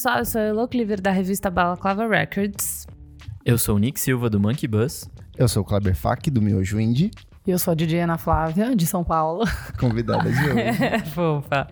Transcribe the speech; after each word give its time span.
pessoal, 0.00 0.18
eu 0.20 0.24
sou 0.24 0.40
a 0.40 0.44
Elo 0.44 0.66
Cleaver 0.66 0.98
da 0.98 1.10
revista 1.10 1.50
Balaclava 1.50 2.08
Records. 2.08 2.86
Eu 3.44 3.58
sou 3.58 3.76
o 3.76 3.78
Nick 3.78 4.00
Silva 4.00 4.30
do 4.30 4.40
Monkey 4.40 4.66
Bus. 4.66 5.06
Eu 5.36 5.46
sou 5.46 5.62
o 5.62 5.64
Kleber 5.64 5.94
Fak 5.94 6.30
do 6.30 6.40
Miojo 6.40 6.80
Indie. 6.80 7.10
E 7.46 7.50
eu 7.50 7.58
sou 7.58 7.72
a 7.72 7.74
DJ 7.74 8.00
Ana 8.00 8.16
Flávia, 8.16 8.74
de 8.74 8.86
São 8.86 9.04
Paulo. 9.04 9.44
Convidada 9.78 10.30
de 10.32 10.38
hoje. 10.38 11.04
Fofa. 11.12 11.68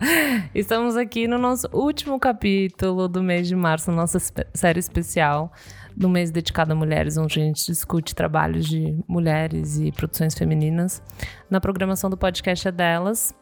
Estamos 0.53 0.95
aqui 0.95 1.27
no 1.27 1.39
nosso 1.39 1.67
último 1.73 2.19
capítulo 2.19 3.07
do 3.07 3.23
mês 3.23 3.47
de 3.47 3.55
março, 3.55 3.91
nossa 3.91 4.19
série 4.53 4.79
especial 4.79 5.51
do 5.97 6.07
mês 6.07 6.29
dedicado 6.29 6.71
a 6.71 6.75
mulheres, 6.75 7.17
onde 7.17 7.41
a 7.41 7.43
gente 7.43 7.65
discute 7.65 8.13
trabalhos 8.13 8.67
de 8.67 8.95
mulheres 9.07 9.79
e 9.79 9.91
produções 9.91 10.35
femininas. 10.35 11.01
Na 11.49 11.59
programação 11.59 12.11
do 12.11 12.17
podcast 12.17 12.67
é 12.67 12.71
delas. 12.71 13.33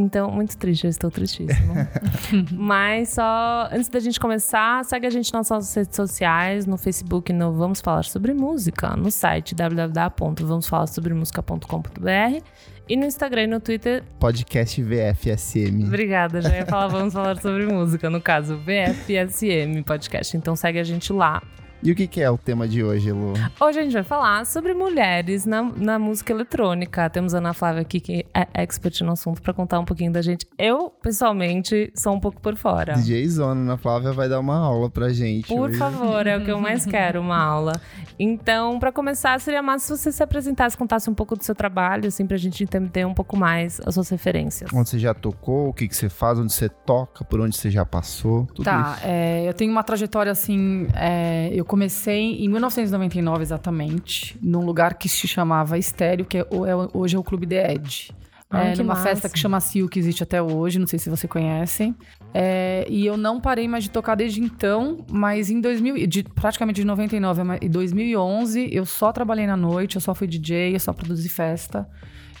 Então, 0.00 0.30
muito 0.30 0.56
triste, 0.56 0.84
eu 0.84 0.90
estou 0.90 1.10
tristíssima. 1.10 1.90
Mas 2.52 3.10
só 3.10 3.68
antes 3.70 3.90
da 3.90 4.00
gente 4.00 4.18
começar, 4.18 4.82
segue 4.84 5.06
a 5.06 5.10
gente 5.10 5.30
nas 5.32 5.50
nossas 5.50 5.74
redes 5.74 5.94
sociais, 5.94 6.64
no 6.66 6.78
Facebook 6.78 7.30
no 7.32 7.52
Vamos 7.52 7.82
Falar 7.82 8.04
Sobre 8.04 8.32
Música, 8.32 8.96
no 8.96 9.10
site 9.10 9.54
www.vamosfalarsobremusica.com.br 9.54 12.42
e 12.88 12.96
no 12.96 13.04
Instagram 13.04 13.42
e 13.42 13.46
no 13.46 13.60
Twitter. 13.60 14.02
Podcast 14.18 14.82
VFSM. 14.82 15.84
Obrigada, 15.84 16.40
já 16.40 16.56
ia 16.56 16.64
falar 16.66 16.86
Vamos 16.88 17.12
Falar 17.12 17.38
Sobre 17.38 17.66
Música, 17.66 18.08
no 18.08 18.22
caso 18.22 18.58
VFSM 18.58 19.82
Podcast. 19.84 20.34
Então 20.36 20.54
segue 20.56 20.78
a 20.78 20.84
gente 20.84 21.12
lá. 21.12 21.42
E 21.82 21.90
o 21.90 21.94
que, 21.94 22.06
que, 22.06 22.20
é 22.20 22.30
o 22.30 22.36
tema 22.36 22.68
de 22.68 22.84
hoje, 22.84 23.10
Lu? 23.10 23.32
Hoje 23.58 23.78
a 23.78 23.82
gente 23.82 23.94
vai 23.94 24.02
falar 24.02 24.44
sobre 24.44 24.74
mulheres 24.74 25.46
na, 25.46 25.62
na 25.62 25.98
música 25.98 26.30
eletrônica. 26.30 27.08
Temos 27.08 27.34
a 27.34 27.38
Ana 27.38 27.54
Flávia 27.54 27.80
aqui, 27.80 27.98
que 28.00 28.26
é 28.34 28.46
expert 28.52 29.00
no 29.00 29.12
assunto, 29.12 29.40
para 29.40 29.54
contar 29.54 29.80
um 29.80 29.84
pouquinho 29.86 30.12
da 30.12 30.20
gente. 30.20 30.46
Eu, 30.58 30.90
pessoalmente, 31.02 31.90
sou 31.96 32.14
um 32.14 32.20
pouco 32.20 32.38
por 32.38 32.54
fora. 32.54 32.92
DJ 32.92 33.26
Zona, 33.28 33.62
Ana 33.62 33.78
Flávia 33.78 34.12
vai 34.12 34.28
dar 34.28 34.40
uma 34.40 34.58
aula 34.58 34.90
pra 34.90 35.08
gente. 35.08 35.48
Por 35.48 35.70
hoje. 35.70 35.78
favor, 35.78 36.26
é 36.26 36.36
o 36.36 36.44
que 36.44 36.50
eu 36.50 36.60
mais 36.60 36.84
quero, 36.84 37.18
uma 37.18 37.38
aula. 37.38 37.72
Então, 38.18 38.78
para 38.78 38.92
começar, 38.92 39.40
seria 39.40 39.62
massa 39.62 39.96
se 39.96 40.02
você 40.02 40.12
se 40.12 40.22
apresentasse, 40.22 40.76
contasse 40.76 41.08
um 41.08 41.14
pouco 41.14 41.34
do 41.34 41.42
seu 41.42 41.54
trabalho, 41.54 42.08
assim, 42.08 42.26
pra 42.26 42.36
gente 42.36 42.62
entender 42.62 43.06
um 43.06 43.14
pouco 43.14 43.38
mais 43.38 43.80
as 43.86 43.94
suas 43.94 44.10
referências. 44.10 44.70
Onde 44.74 44.90
você 44.90 44.98
já 44.98 45.14
tocou, 45.14 45.70
o 45.70 45.72
que, 45.72 45.88
que 45.88 45.96
você 45.96 46.10
faz, 46.10 46.38
onde 46.38 46.52
você 46.52 46.68
toca, 46.68 47.24
por 47.24 47.40
onde 47.40 47.56
você 47.56 47.70
já 47.70 47.86
passou, 47.86 48.44
tudo 48.54 48.66
tá, 48.66 48.96
isso. 48.98 49.06
É, 49.06 49.48
eu 49.48 49.54
tenho 49.54 49.72
uma 49.72 49.82
trajetória 49.82 50.30
assim. 50.30 50.86
É, 50.94 51.48
eu 51.54 51.64
comecei 51.70 52.44
em 52.44 52.48
1999 52.48 53.42
exatamente, 53.42 54.36
num 54.42 54.64
lugar 54.66 54.94
que 54.94 55.08
se 55.08 55.28
chamava 55.28 55.78
Estéreo, 55.78 56.26
que 56.26 56.38
é, 56.38 56.46
hoje 56.92 57.14
é 57.14 57.18
o 57.18 57.22
Clube 57.22 57.46
The 57.46 57.74
Edge. 57.74 58.10
Ai, 58.50 58.72
é, 58.72 58.76
numa 58.76 58.94
massa. 58.94 59.04
festa 59.04 59.28
que 59.28 59.38
chama 59.38 59.60
Sil, 59.62 59.86
que 59.88 59.96
existe 59.96 60.20
até 60.20 60.42
hoje, 60.42 60.80
não 60.80 60.86
sei 60.88 60.98
se 60.98 61.08
você 61.08 61.28
conhecem. 61.28 61.94
É, 62.34 62.84
e 62.88 63.06
eu 63.06 63.16
não 63.16 63.40
parei 63.40 63.68
mais 63.68 63.84
de 63.84 63.90
tocar 63.90 64.16
desde 64.16 64.40
então, 64.40 65.06
mas 65.08 65.48
em 65.48 65.60
2000, 65.60 66.08
de, 66.08 66.24
praticamente 66.24 66.80
de 66.80 66.84
99 66.84 67.42
e 67.62 67.68
2011, 67.68 68.68
eu 68.72 68.84
só 68.84 69.12
trabalhei 69.12 69.46
na 69.46 69.56
noite, 69.56 69.94
eu 69.94 70.00
só 70.00 70.12
fui 70.12 70.26
DJ, 70.26 70.74
eu 70.74 70.80
só 70.80 70.92
produzi 70.92 71.28
festa. 71.28 71.88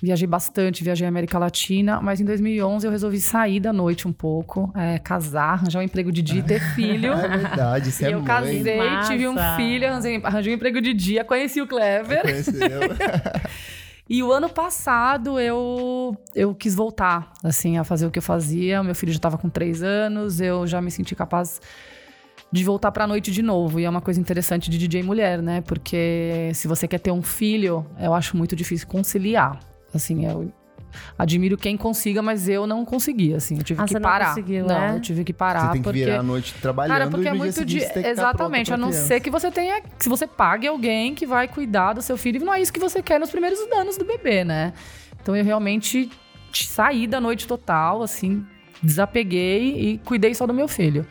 Viajei 0.02 0.26
bastante, 0.26 0.82
viajei 0.82 1.06
a 1.06 1.08
América 1.08 1.38
Latina, 1.38 2.00
mas 2.00 2.20
em 2.20 2.24
2011 2.24 2.86
eu 2.86 2.90
resolvi 2.90 3.20
sair 3.20 3.60
da 3.60 3.72
noite 3.72 4.08
um 4.08 4.12
pouco, 4.12 4.72
é, 4.74 4.98
casar, 4.98 5.52
arranjar 5.52 5.80
um 5.80 5.82
emprego 5.82 6.10
de 6.10 6.22
dia 6.22 6.40
e 6.40 6.42
ter 6.42 6.60
filho. 6.74 7.12
É 7.12 7.28
verdade, 7.28 7.90
isso 7.90 8.02
e 8.02 8.06
é 8.06 8.14
eu 8.14 8.18
mãe. 8.18 8.26
casei, 8.26 8.76
Massa. 8.78 9.12
tive 9.12 9.28
um 9.28 9.36
filho, 9.56 9.86
arranjei, 9.86 10.20
arranjei 10.24 10.52
um 10.52 10.56
emprego 10.56 10.80
de 10.80 10.94
dia, 10.94 11.22
conheci 11.24 11.60
o 11.60 11.66
Clever. 11.66 12.22
Conheceu? 12.22 12.54
E 14.12 14.24
o 14.24 14.32
ano 14.32 14.48
passado 14.48 15.38
eu, 15.38 16.16
eu 16.34 16.52
quis 16.52 16.74
voltar, 16.74 17.32
assim, 17.44 17.78
a 17.78 17.84
fazer 17.84 18.06
o 18.06 18.10
que 18.10 18.18
eu 18.18 18.22
fazia. 18.22 18.82
Meu 18.82 18.92
filho 18.92 19.12
já 19.12 19.18
estava 19.18 19.38
com 19.38 19.48
três 19.48 19.84
anos, 19.84 20.40
eu 20.40 20.66
já 20.66 20.82
me 20.82 20.90
senti 20.90 21.14
capaz 21.14 21.60
de 22.50 22.64
voltar 22.64 22.90
pra 22.90 23.06
noite 23.06 23.30
de 23.30 23.40
novo. 23.40 23.78
E 23.78 23.84
é 23.84 23.88
uma 23.88 24.00
coisa 24.00 24.18
interessante 24.20 24.68
de 24.68 24.78
DJ 24.78 25.04
mulher, 25.04 25.40
né? 25.40 25.60
Porque 25.60 26.50
se 26.54 26.66
você 26.66 26.88
quer 26.88 26.98
ter 26.98 27.12
um 27.12 27.22
filho, 27.22 27.86
eu 28.00 28.12
acho 28.12 28.36
muito 28.36 28.56
difícil 28.56 28.88
conciliar. 28.88 29.60
Assim, 29.92 30.26
eu 30.26 30.52
admiro 31.18 31.56
quem 31.56 31.76
consiga, 31.76 32.20
mas 32.20 32.48
eu 32.48 32.66
não 32.66 32.84
consegui, 32.84 33.34
assim. 33.34 33.56
Eu 33.58 33.62
tive 33.62 33.80
Ah, 33.80 33.84
que 33.84 33.90
você 33.90 33.98
não 33.98 34.02
parar. 34.02 34.28
conseguiu, 34.28 34.66
não, 34.66 34.74
é? 34.76 34.96
eu 34.96 35.00
tive 35.00 35.24
que 35.24 35.32
parar. 35.32 35.60
Você 35.66 35.72
tem 35.72 35.80
que 35.82 35.84
porque... 35.84 36.04
virar 36.04 36.18
a 36.20 36.22
noite 36.22 36.54
trabalhando 36.60 36.92
Cara, 36.98 37.10
porque 37.10 37.24
e 37.26 37.28
é 37.28 37.32
muito 37.32 37.64
de. 37.64 37.80
você 37.80 37.84
tem 37.86 37.92
que 37.92 37.98
estar 38.00 38.10
Exatamente, 38.10 38.72
a 38.72 38.76
não 38.76 38.88
criança. 38.88 39.06
ser 39.06 39.20
que 39.20 39.30
você 39.30 39.50
tenha. 39.50 39.80
Que 39.80 40.08
você 40.08 40.26
pague 40.26 40.66
alguém 40.66 41.14
que 41.14 41.26
vai 41.26 41.46
cuidar 41.48 41.92
do 41.92 42.02
seu 42.02 42.16
filho. 42.16 42.40
E 42.40 42.44
não 42.44 42.52
é 42.54 42.60
isso 42.60 42.72
que 42.72 42.80
você 42.80 43.02
quer 43.02 43.20
nos 43.20 43.30
primeiros 43.30 43.58
anos 43.72 43.96
do 43.96 44.04
bebê, 44.04 44.44
né? 44.44 44.72
Então 45.22 45.36
eu 45.36 45.44
realmente 45.44 46.10
saí 46.52 47.06
da 47.06 47.20
noite 47.20 47.46
total, 47.46 48.02
assim, 48.02 48.44
desapeguei 48.82 49.78
e 49.92 49.98
cuidei 49.98 50.34
só 50.34 50.46
do 50.46 50.54
meu 50.54 50.66
filho. 50.68 51.06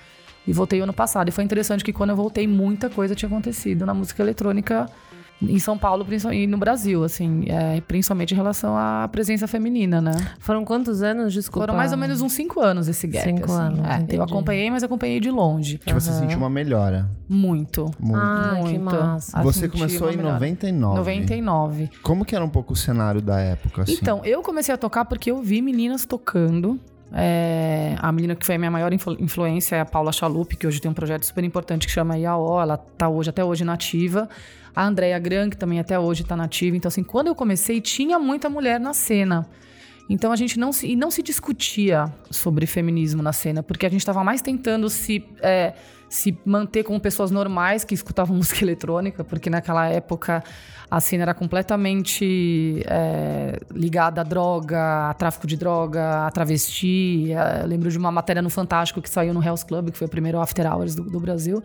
E 0.48 0.54
voltei 0.54 0.80
ano 0.82 0.94
passado. 0.94 1.30
E 1.30 1.32
foi 1.32 1.44
interessante 1.44 1.84
que 1.84 1.94
quando 1.94 2.10
eu 2.12 2.16
voltei, 2.16 2.48
muita 2.48 2.90
coisa 2.90 3.14
tinha 3.14 3.28
acontecido 3.30 3.86
na 3.86 3.94
música 3.94 4.22
eletrônica 4.24 4.88
em 5.42 5.58
São 5.60 5.78
Paulo 5.78 6.06
e 6.34 6.46
no 6.48 6.58
Brasil, 6.58 7.04
assim, 7.04 7.46
é, 7.48 7.80
principalmente 7.82 8.34
em 8.34 8.36
relação 8.36 8.76
à 8.78 9.08
presença 9.10 9.48
feminina, 9.48 10.02
né? 10.02 10.12
Foram 10.40 10.66
quantos 10.66 11.02
anos? 11.02 11.32
Desculpa. 11.34 11.68
Foram 11.68 11.78
mais 11.78 11.92
ou 11.94 11.98
menos 11.98 12.22
uns 12.22 12.34
cinco 12.34 12.60
anos 12.60 12.88
esse 12.88 13.08
gap. 13.08 13.24
Cinco 13.24 13.46
assim. 13.46 13.54
anos, 13.80 13.80
É, 13.80 14.06
eu 14.16 14.22
acompanhei, 14.24 14.70
mas 14.70 14.84
acompanhei 14.84 15.20
de 15.20 15.32
longe. 15.32 15.78
Que 15.78 15.94
você 15.94 16.12
sentiu 16.12 16.38
uma 16.38 16.50
melhora. 16.50 17.10
Muito. 17.28 17.90
Muito. 18.00 18.20
Ah, 18.22 18.52
que 18.64 18.78
muito. 18.78 18.82
massa. 18.96 19.40
Ah, 19.40 19.44
você 19.44 19.70
começou 19.70 20.12
em 20.12 20.18
melhora. 20.18 20.34
99. 20.34 20.98
99. 20.98 21.90
Como 22.04 22.26
que 22.26 22.36
era 22.36 22.44
um 22.44 22.50
pouco 22.50 22.74
o 22.74 22.76
cenário 22.76 23.22
da 23.22 23.40
época, 23.40 23.84
assim? 23.84 23.94
Então, 24.02 24.22
eu 24.26 24.42
comecei 24.42 24.74
a 24.76 24.78
tocar 24.78 25.06
porque 25.06 25.32
eu 25.32 25.42
vi 25.42 25.62
meninas 25.62 26.06
tocando. 26.06 26.80
É, 27.12 27.96
a 28.00 28.12
menina 28.12 28.36
que 28.36 28.46
foi 28.46 28.56
a 28.56 28.58
minha 28.60 28.70
maior 28.70 28.94
influ- 28.94 29.18
influência 29.20 29.76
é 29.76 29.80
a 29.82 29.86
Paula 29.86 30.12
Chalup, 30.12 30.56
que 30.56 30.68
hoje 30.68 30.80
tem 30.80 30.92
um 30.92 30.94
projeto 30.94 31.26
super 31.26 31.44
importante 31.44 31.88
que 31.88 31.92
chama 31.94 32.18
IAO. 32.18 32.62
Ela 32.62 32.78
tá 32.78 33.10
hoje, 33.10 33.30
até 33.32 33.44
hoje, 33.44 33.64
nativa. 33.66 34.30
A 34.80 34.86
Andrea 34.86 35.20
Gran, 35.20 35.50
que 35.50 35.58
também 35.58 35.78
até 35.78 36.00
hoje 36.00 36.24
tá 36.24 36.38
nativa. 36.38 36.78
Então, 36.78 36.88
assim, 36.88 37.04
quando 37.04 37.28
eu 37.28 37.36
comecei, 37.36 37.82
tinha 37.82 38.18
muita 38.18 38.50
mulher 38.50 38.80
na 38.80 38.94
cena. 38.94 39.46
Então 40.10 40.32
a 40.32 40.38
gente 40.38 40.58
não 40.58 40.72
se, 40.72 40.88
e 40.88 40.96
não 40.96 41.12
se 41.12 41.22
discutia 41.22 42.06
sobre 42.32 42.66
feminismo 42.66 43.22
na 43.22 43.34
cena, 43.34 43.62
porque 43.62 43.86
a 43.86 43.90
gente 43.90 44.00
estava 44.00 44.24
mais 44.24 44.42
tentando 44.42 44.90
se, 44.90 45.22
é, 45.42 45.74
se 46.08 46.40
manter 46.46 46.86
como 46.86 46.98
pessoas 46.98 47.30
normais 47.30 47.84
que 47.84 47.94
escutavam 47.94 48.34
música 48.38 48.64
eletrônica, 48.64 49.22
porque 49.22 49.50
naquela 49.50 49.86
época 49.90 50.42
a 50.90 51.02
cena 51.02 51.24
era 51.24 51.34
completamente 51.34 52.82
é, 52.88 53.60
ligada 53.72 54.22
à 54.22 54.24
droga, 54.24 55.10
a 55.10 55.14
tráfico 55.14 55.46
de 55.46 55.58
droga, 55.58 56.26
a 56.26 56.32
travesti. 56.32 57.34
É, 57.34 57.64
Eu 57.64 57.68
lembro 57.68 57.92
de 57.92 57.98
uma 57.98 58.14
matéria 58.14 58.42
no 58.42 58.50
Fantástico 58.50 59.02
que 59.02 59.10
saiu 59.10 59.34
no 59.34 59.44
Hell's 59.44 59.64
Club, 59.64 59.92
que 59.92 59.98
foi 59.98 60.08
o 60.08 60.10
primeiro 60.10 60.40
After 60.40 60.66
Hours 60.66 60.96
do, 60.96 61.04
do 61.04 61.20
Brasil. 61.20 61.62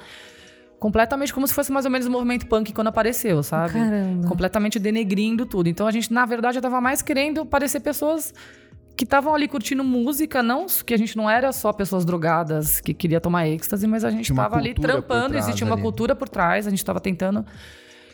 Completamente 0.85 1.33
como 1.33 1.49
se 1.49 1.55
fosse 1.55 1.73
mais 1.73 1.87
ou 1.87 1.91
menos 1.91 2.07
o 2.07 2.11
movimento 2.11 2.47
punk 2.47 2.71
quando 2.75 2.89
apareceu, 2.89 3.43
sabe? 3.43 3.73
Caramba. 3.73 4.29
completamente 4.29 4.79
denegrindo 4.79 5.47
tudo. 5.47 5.67
Então 5.67 5.87
a 5.87 5.91
gente, 5.91 6.13
na 6.13 6.27
verdade, 6.27 6.57
já 6.57 6.61
tava 6.61 6.79
mais 6.79 7.01
querendo 7.01 7.47
parecer 7.47 7.81
pessoas 7.81 8.35
que 8.95 9.05
estavam 9.05 9.35
ali 9.35 9.49
curtindo 9.49 9.83
música, 9.83 10.43
não 10.43 10.67
que 10.85 10.93
a 10.93 10.99
gente 10.99 11.17
não 11.17 11.31
era 11.31 11.53
só 11.53 11.73
pessoas 11.73 12.05
drogadas 12.05 12.83
que 12.83 12.93
queria 12.93 13.19
tomar 13.19 13.49
êxtase, 13.49 13.87
mas 13.87 14.05
a 14.05 14.11
gente 14.11 14.27
Tinha 14.27 14.35
uma 14.35 14.43
tava 14.43 14.57
ali 14.57 14.75
trampando, 14.75 15.39
existia 15.39 15.65
uma 15.67 15.75
ali. 15.75 15.83
cultura 15.83 16.15
por 16.15 16.29
trás, 16.29 16.67
a 16.67 16.71
gente 16.71 16.85
tava 16.85 17.01
tentando 17.01 17.47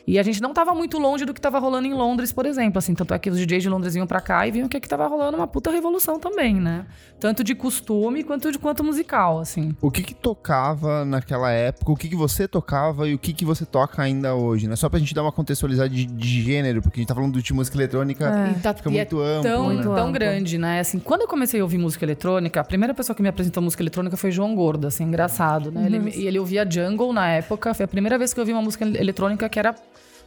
e 0.06 0.18
a 0.18 0.22
gente 0.22 0.40
não 0.40 0.52
tava 0.52 0.74
muito 0.74 0.98
longe 0.98 1.24
do 1.24 1.32
que 1.34 1.40
tava 1.40 1.58
rolando 1.58 1.86
em 1.86 1.92
Londres, 1.94 2.32
por 2.32 2.46
exemplo, 2.46 2.78
assim, 2.78 2.94
tanto 2.94 3.12
é 3.14 3.18
que 3.18 3.30
os 3.30 3.38
DJs 3.38 3.62
de 3.62 3.68
Londres 3.68 3.94
vinham 3.94 4.06
pra 4.06 4.20
cá 4.20 4.46
e 4.46 4.50
viam 4.50 4.68
que 4.68 4.76
aqui 4.76 4.88
tava 4.88 5.06
rolando 5.06 5.36
uma 5.36 5.46
puta 5.46 5.70
revolução 5.70 6.18
também, 6.18 6.54
né? 6.54 6.86
Tanto 7.18 7.44
de 7.44 7.54
costume 7.54 8.24
quanto 8.24 8.50
de 8.50 8.58
quanto 8.58 8.82
musical, 8.82 9.38
assim. 9.38 9.74
O 9.80 9.90
que 9.90 10.02
que 10.02 10.14
tocava 10.14 11.04
naquela 11.04 11.50
época, 11.52 11.92
o 11.92 11.96
que 11.96 12.08
que 12.08 12.16
você 12.16 12.48
tocava 12.48 13.06
e 13.08 13.14
o 13.14 13.18
que 13.18 13.32
que 13.32 13.44
você 13.44 13.64
toca 13.66 14.02
ainda 14.02 14.34
hoje, 14.34 14.66
né? 14.66 14.74
Só 14.76 14.88
pra 14.88 14.98
gente 14.98 15.14
dar 15.14 15.22
uma 15.22 15.32
contextualizada 15.32 15.88
de, 15.88 16.06
de 16.06 16.42
gênero, 16.42 16.80
porque 16.82 16.98
a 16.98 17.00
gente 17.00 17.08
tá 17.08 17.14
falando 17.14 17.40
de 17.42 17.52
música 17.52 17.76
eletrônica, 17.76 18.24
E 18.56 18.60
tá- 18.60 18.74
fica 18.74 18.90
e 18.90 18.94
é 18.94 18.96
muito 19.02 19.20
amplo, 19.20 19.42
tão, 19.42 19.68
né? 19.74 19.82
tão 19.82 19.92
amplo. 19.98 20.12
grande, 20.12 20.56
né? 20.58 20.80
Assim, 20.80 20.98
quando 20.98 21.20
eu 21.22 21.28
comecei 21.28 21.60
a 21.60 21.62
ouvir 21.62 21.78
música 21.78 22.04
eletrônica, 22.04 22.60
a 22.60 22.64
primeira 22.64 22.94
pessoa 22.94 23.14
que 23.14 23.22
me 23.22 23.28
apresentou 23.28 23.62
música 23.62 23.82
eletrônica 23.82 24.16
foi 24.16 24.30
João 24.30 24.54
Gordo, 24.54 24.86
assim, 24.86 25.04
engraçado, 25.04 25.70
né? 25.70 25.84
Ele, 25.86 26.10
e 26.16 26.26
ele 26.26 26.38
ouvia 26.38 26.66
Jungle 26.68 27.12
na 27.12 27.28
época, 27.28 27.74
foi 27.74 27.84
a 27.84 27.88
primeira 27.88 28.16
vez 28.18 28.32
que 28.32 28.40
eu 28.40 28.42
ouvi 28.42 28.52
uma 28.52 28.62
música 28.62 28.84
eletrônica 28.84 29.48
que 29.48 29.58
era 29.58 29.74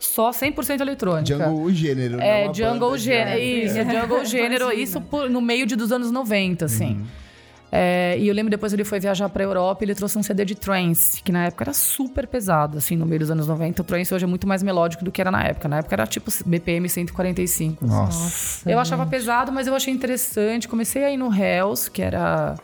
só 0.06 0.32
100% 0.32 0.82
eletrônica. 0.82 1.26
Jungle 1.38 1.62
o 1.64 1.74
gênero, 1.74 2.18
né? 2.18 2.46
É, 2.46 2.54
Jungle 2.54 2.80
banda 2.80 2.98
Gênero, 2.98 3.40
de- 3.40 3.46
isso, 3.66 3.76
Jungle 3.76 4.26
Gênero, 4.26 4.72
isso 4.72 5.02
por- 5.02 5.30
no 5.30 5.42
meio 5.42 5.66
de, 5.66 5.76
dos 5.76 5.92
anos 5.92 6.12
90, 6.12 6.66
assim. 6.66 7.02
É, 7.76 8.16
e 8.20 8.28
eu 8.28 8.36
lembro 8.36 8.52
depois 8.52 8.72
ele 8.72 8.84
foi 8.84 9.00
viajar 9.00 9.28
pra 9.30 9.44
Europa 9.44 9.84
e 9.84 9.86
ele 9.86 9.96
trouxe 9.96 10.16
um 10.16 10.22
CD 10.22 10.46
de 10.46 10.54
trance, 10.54 11.24
que 11.24 11.32
na 11.32 11.46
época 11.46 11.64
era 11.64 11.74
super 11.74 12.28
pesado, 12.28 12.78
assim, 12.78 12.96
no 12.96 13.04
meio 13.04 13.22
dos 13.22 13.32
anos 13.32 13.48
90. 13.48 13.82
O 13.82 13.86
trance 13.86 14.14
hoje 14.14 14.26
é 14.26 14.28
muito 14.28 14.46
mais 14.48 14.62
melódico 14.62 15.04
do 15.04 15.12
que 15.12 15.20
era 15.20 15.32
na 15.32 15.44
época. 15.44 15.68
Na 15.68 15.80
época 15.80 15.96
era 15.96 16.06
tipo 16.06 16.30
BPM 16.46 16.88
145. 16.88 17.84
assim. 17.84 17.96
Nossa. 17.96 18.70
Eu 18.70 18.78
achava 18.78 19.08
pesado, 19.08 19.52
mas 19.52 19.66
eu 19.66 19.74
achei 19.76 19.92
interessante. 19.92 20.68
Comecei 20.68 21.04
a 21.04 21.10
ir 21.12 21.18
no 21.18 21.34
Hells, 21.34 21.90
que 21.90 22.02
era 22.04 22.56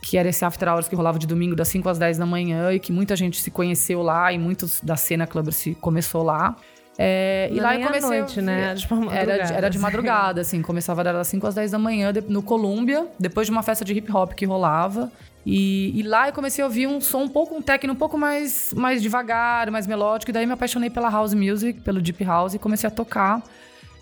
que 0.00 0.16
era 0.18 0.28
esse 0.28 0.44
after 0.44 0.68
hours 0.68 0.88
que 0.88 0.96
rolava 0.96 1.16
de 1.16 1.28
domingo 1.28 1.54
das 1.54 1.68
5 1.68 1.88
às 1.88 1.96
10 1.96 2.18
da 2.18 2.26
manhã 2.26 2.72
e 2.72 2.80
que 2.80 2.90
muita 2.92 3.14
gente 3.14 3.40
se 3.40 3.52
conheceu 3.52 4.02
lá 4.02 4.32
e 4.32 4.38
muitos 4.38 4.80
da 4.82 4.96
cena 4.96 5.28
clubber 5.28 5.52
se 5.54 5.76
começou 5.76 6.24
lá. 6.24 6.56
É, 6.98 7.48
e 7.50 7.58
lá 7.58 7.78
eu 7.78 7.86
comecei. 7.86 8.18
noite, 8.18 8.42
né? 8.42 8.74
Tipo, 8.74 9.10
era, 9.10 9.34
era 9.34 9.68
de 9.68 9.78
madrugada, 9.78 10.40
assim. 10.40 10.60
Começava 10.60 11.02
das 11.02 11.26
5 11.28 11.46
às 11.46 11.54
10 11.54 11.70
da 11.70 11.78
manhã 11.78 12.12
no 12.28 12.42
Colômbia, 12.42 13.06
depois 13.18 13.46
de 13.46 13.50
uma 13.50 13.62
festa 13.62 13.84
de 13.84 13.94
hip 13.94 14.10
hop 14.12 14.32
que 14.32 14.44
rolava. 14.44 15.10
E, 15.44 15.98
e 15.98 16.02
lá 16.02 16.28
eu 16.28 16.32
comecei 16.32 16.62
a 16.62 16.66
ouvir 16.66 16.86
um 16.86 17.00
som 17.00 17.22
um 17.22 17.28
pouco, 17.28 17.54
um 17.54 17.62
techno 17.62 17.92
um 17.92 17.96
pouco 17.96 18.16
mais, 18.16 18.72
mais 18.76 19.02
devagar, 19.02 19.70
mais 19.70 19.86
melódico. 19.86 20.30
E 20.30 20.32
daí 20.32 20.46
me 20.46 20.52
apaixonei 20.52 20.90
pela 20.90 21.10
house 21.10 21.34
music, 21.34 21.80
pelo 21.80 22.00
deep 22.00 22.22
house, 22.24 22.54
e 22.54 22.58
comecei 22.58 22.86
a 22.86 22.90
tocar 22.90 23.42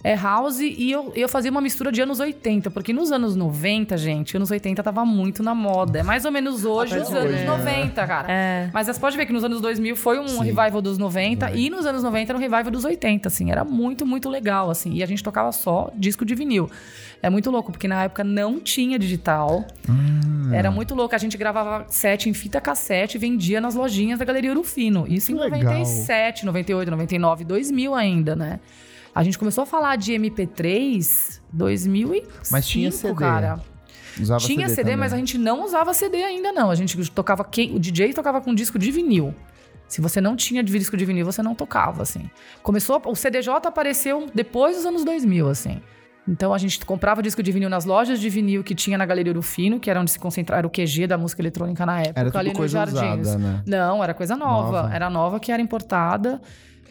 é, 0.02 0.14
house. 0.14 0.60
E 0.60 0.90
eu, 0.90 1.12
eu 1.14 1.28
fazia 1.28 1.50
uma 1.50 1.60
mistura 1.60 1.92
de 1.92 2.00
anos 2.00 2.20
80, 2.20 2.70
porque 2.70 2.92
nos 2.92 3.12
anos 3.12 3.36
90, 3.36 3.96
gente, 3.96 4.36
anos 4.36 4.50
80 4.50 4.82
tava 4.82 5.04
muito 5.04 5.42
na 5.42 5.54
moda. 5.54 6.00
É 6.00 6.02
mais 6.02 6.24
ou 6.24 6.32
menos 6.32 6.64
hoje 6.64 6.94
Até 6.94 7.02
os 7.02 7.08
hoje, 7.10 7.18
anos 7.18 7.64
né? 7.64 7.74
90, 7.74 8.06
cara. 8.06 8.32
É. 8.32 8.70
Mas 8.72 8.86
você 8.86 8.98
pode 8.98 9.16
ver 9.16 9.26
que 9.26 9.32
nos 9.32 9.44
anos 9.44 9.60
2000 9.60 9.96
foi 9.96 10.18
um 10.18 10.28
Sim. 10.28 10.44
revival 10.44 10.80
dos 10.80 10.98
90 10.98 11.50
e 11.52 11.68
nos 11.68 11.86
anos 11.86 12.02
90 12.02 12.32
era 12.32 12.38
um 12.38 12.40
revival 12.40 12.70
dos 12.70 12.84
80, 12.84 13.28
assim. 13.28 13.50
Era 13.50 13.64
muito, 13.64 14.06
muito 14.06 14.28
legal, 14.28 14.70
assim. 14.70 14.94
E 14.94 15.02
a 15.02 15.06
gente 15.06 15.22
tocava 15.22 15.52
só 15.52 15.90
disco 15.94 16.24
de 16.24 16.34
vinil. 16.34 16.70
É 17.22 17.28
muito 17.28 17.50
louco, 17.50 17.70
porque 17.70 17.86
na 17.86 18.04
época 18.04 18.24
não 18.24 18.58
tinha 18.58 18.98
digital. 18.98 19.66
Hum. 19.88 20.50
Era 20.54 20.70
muito 20.70 20.94
louco. 20.94 21.14
A 21.14 21.18
gente 21.18 21.36
gravava 21.36 21.84
set 21.88 22.28
em 22.28 22.32
fita 22.32 22.60
cassete 22.60 23.18
e 23.18 23.20
vendia 23.20 23.60
nas 23.60 23.74
lojinhas 23.74 24.18
da 24.18 24.24
Galeria 24.24 24.50
Urufino. 24.50 25.04
Isso 25.06 25.30
em 25.30 25.36
Que 25.36 25.42
legal. 25.42 25.74
97, 25.74 26.46
98, 26.46 26.90
99, 26.90 27.44
2000 27.44 27.94
ainda, 27.94 28.34
né? 28.34 28.60
A 29.14 29.22
gente 29.22 29.38
começou 29.38 29.62
a 29.62 29.66
falar 29.66 29.96
de 29.96 30.12
MP3 30.12 31.40
2005, 31.52 32.28
Mas 32.50 32.66
tinha 32.66 32.90
CD. 32.92 33.14
cara. 33.14 33.60
Usava 34.20 34.40
Tinha 34.40 34.68
CD, 34.68 34.82
também. 34.82 34.96
mas 34.96 35.12
a 35.12 35.16
gente 35.16 35.38
não 35.38 35.64
usava 35.64 35.94
CD 35.94 36.22
ainda, 36.22 36.52
não. 36.52 36.70
A 36.70 36.74
gente 36.74 37.10
tocava. 37.12 37.44
Quem, 37.44 37.74
o 37.74 37.78
DJ 37.78 38.12
tocava 38.12 38.40
com 38.40 38.54
disco 38.54 38.78
de 38.78 38.90
vinil. 38.90 39.34
Se 39.88 40.00
você 40.00 40.20
não 40.20 40.36
tinha 40.36 40.62
disco 40.62 40.96
de 40.96 41.04
vinil, 41.04 41.24
você 41.24 41.42
não 41.42 41.54
tocava, 41.54 42.02
assim. 42.02 42.28
Começou. 42.62 43.00
O 43.06 43.14
CDJ 43.14 43.48
apareceu 43.66 44.26
depois 44.34 44.76
dos 44.76 44.84
anos 44.86 45.04
2000, 45.04 45.48
assim. 45.48 45.80
Então 46.28 46.52
a 46.52 46.58
gente 46.58 46.84
comprava 46.84 47.22
disco 47.22 47.42
de 47.42 47.50
vinil 47.50 47.68
nas 47.70 47.84
lojas 47.84 48.20
de 48.20 48.28
vinil 48.28 48.62
que 48.62 48.74
tinha 48.74 48.96
na 48.98 49.06
Galeria 49.06 49.32
Urufino, 49.32 49.80
que 49.80 49.90
era 49.90 50.00
onde 50.00 50.10
se 50.10 50.18
concentrava, 50.18 50.60
era 50.60 50.66
o 50.66 50.70
QG 50.70 51.06
da 51.06 51.16
música 51.18 51.40
eletrônica 51.42 51.84
na 51.86 52.00
época, 52.00 52.20
Era 52.20 52.30
tudo 52.30 52.38
ali 52.38 52.52
nos 52.52 52.70
jardins. 52.70 53.20
usada, 53.26 53.38
né? 53.38 53.62
Não, 53.66 54.04
era 54.04 54.12
coisa 54.14 54.36
nova. 54.36 54.82
Nova. 54.82 54.94
Era 54.94 55.08
nova 55.10 55.40
que 55.40 55.50
era 55.50 55.60
importada 55.62 56.40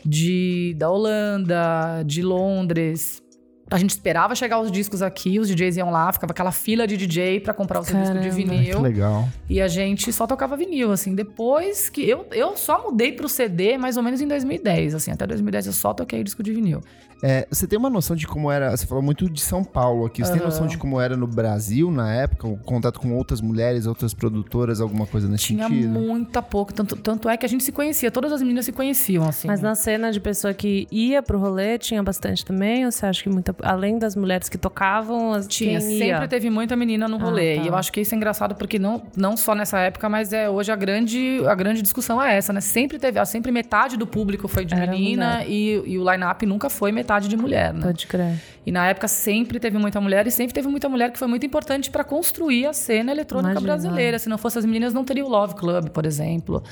de 0.05 0.73
da 0.75 0.89
Holanda, 0.89 2.03
de 2.03 2.21
Londres. 2.21 3.21
A 3.69 3.77
gente 3.77 3.91
esperava 3.91 4.33
chegar 4.35 4.59
os 4.59 4.71
discos 4.71 5.01
aqui, 5.01 5.39
os 5.39 5.47
DJs 5.47 5.77
iam 5.77 5.91
lá, 5.91 6.11
ficava 6.11 6.31
aquela 6.31 6.51
fila 6.51 6.87
de 6.87 6.97
DJ 6.97 7.39
pra 7.39 7.53
comprar 7.53 7.79
o 7.79 7.83
seu 7.83 7.95
disco 7.97 8.13
de. 8.13 8.19
Ai, 8.19 8.29
que 8.29 8.35
vinil. 8.35 8.81
legal. 8.81 9.29
E 9.49 9.61
a 9.61 9.67
gente 9.67 10.11
só 10.11 10.25
tocava 10.25 10.57
vinil, 10.57 10.91
assim. 10.91 11.13
Depois 11.13 11.89
que. 11.89 12.01
Eu, 12.01 12.25
eu 12.31 12.57
só 12.57 12.81
mudei 12.83 13.11
pro 13.11 13.29
CD 13.29 13.77
mais 13.77 13.97
ou 13.97 14.03
menos 14.03 14.21
em 14.21 14.27
2010, 14.27 14.95
assim. 14.95 15.11
Até 15.11 15.27
2010 15.27 15.67
eu 15.67 15.73
só 15.73 15.93
toquei 15.93 16.23
disco 16.23 16.41
de 16.41 16.51
vinil. 16.53 16.81
É, 17.21 17.45
você 17.51 17.67
tem 17.67 17.77
uma 17.77 17.89
noção 17.89 18.15
de 18.15 18.25
como 18.25 18.49
era. 18.49 18.75
Você 18.75 18.85
falou 18.85 19.03
muito 19.03 19.29
de 19.29 19.41
São 19.41 19.61
Paulo 19.63 20.05
aqui. 20.05 20.23
Você 20.23 20.31
tem 20.31 20.39
Aham. 20.39 20.49
noção 20.49 20.67
de 20.67 20.77
como 20.77 21.01
era 21.01 21.17
no 21.17 21.27
Brasil 21.27 21.91
na 21.91 22.13
época? 22.13 22.47
O 22.47 22.57
contato 22.57 22.99
com 22.99 23.13
outras 23.13 23.41
mulheres, 23.41 23.85
outras 23.85 24.13
produtoras, 24.13 24.79
alguma 24.79 25.05
coisa 25.05 25.27
nesse 25.27 25.47
Tinha 25.47 25.67
sentido? 25.67 25.89
muita 25.89 26.41
pouco. 26.41 26.73
Tanto, 26.73 26.95
tanto 26.95 27.27
é 27.27 27.35
que 27.35 27.45
a 27.45 27.49
gente 27.49 27.63
se 27.63 27.73
conhecia. 27.73 28.09
Todas 28.09 28.31
as 28.31 28.41
meninas 28.41 28.63
se 28.65 28.71
conheciam, 28.71 29.27
assim. 29.27 29.47
Mas 29.49 29.61
na 29.61 29.75
cena 29.75 30.11
de 30.11 30.19
pessoa 30.19 30.53
que 30.53 30.87
ia 30.89 31.21
pro 31.21 31.37
rolê, 31.37 31.77
tinha 31.77 32.01
bastante 32.01 32.45
também? 32.45 32.85
Ou 32.85 32.91
você 32.91 33.05
acha 33.05 33.21
que 33.21 33.29
muita. 33.29 33.53
Além 33.63 33.97
das 33.97 34.15
mulheres 34.15 34.47
que 34.49 34.57
tocavam, 34.57 35.33
as 35.33 35.47
Tinha, 35.47 35.79
sempre 35.81 36.27
teve 36.27 36.49
muita 36.49 36.75
menina 36.75 37.07
no 37.07 37.17
Ah, 37.17 37.23
rolê. 37.23 37.55
tá. 37.57 37.63
E 37.63 37.67
eu 37.67 37.75
acho 37.75 37.91
que 37.91 38.01
isso 38.01 38.13
é 38.13 38.17
engraçado 38.17 38.55
porque 38.55 38.77
não, 38.79 39.01
não 39.15 39.35
só 39.37 39.53
nessa 39.55 39.79
época, 39.79 40.07
mas 40.09 40.33
é 40.33 40.49
hoje 40.49 40.71
a 40.71 40.75
grande, 40.75 41.41
a 41.47 41.55
grande 41.55 41.81
discussão 41.81 42.21
é 42.21 42.35
essa, 42.37 42.51
né? 42.53 42.61
Sempre 42.61 42.99
teve, 42.99 43.23
sempre 43.25 43.51
metade 43.51 43.97
do 43.97 44.07
público 44.07 44.47
foi 44.47 44.65
de 44.65 44.73
Era 44.73 44.91
menina 44.91 45.43
e, 45.45 45.81
e 45.85 45.97
o 45.97 46.11
line-up 46.11 46.45
nunca 46.45 46.69
foi 46.69 46.91
metade 46.91 47.27
de 47.27 47.35
mulher, 47.37 47.73
né? 47.73 47.81
Pode 47.83 48.07
crer. 48.07 48.35
E 48.65 48.71
na 48.71 48.87
época 48.87 49.07
sempre 49.07 49.59
teve 49.59 49.77
muita 49.77 49.99
mulher 49.99 50.27
e 50.27 50.31
sempre 50.31 50.53
teve 50.53 50.67
muita 50.67 50.87
mulher 50.87 51.11
que 51.11 51.17
foi 51.17 51.27
muito 51.27 51.45
importante 51.45 51.89
para 51.89 52.03
construir 52.03 52.67
a 52.67 52.73
cena 52.73 53.11
eletrônica 53.11 53.51
Imagina. 53.51 53.73
brasileira. 53.73 54.19
Se 54.19 54.29
não 54.29 54.37
fosse 54.37 54.59
as 54.59 54.65
meninas, 54.65 54.93
não 54.93 55.03
teria 55.03 55.25
o 55.25 55.29
Love 55.29 55.55
Club, 55.55 55.89
por 55.89 56.05
exemplo. 56.05 56.63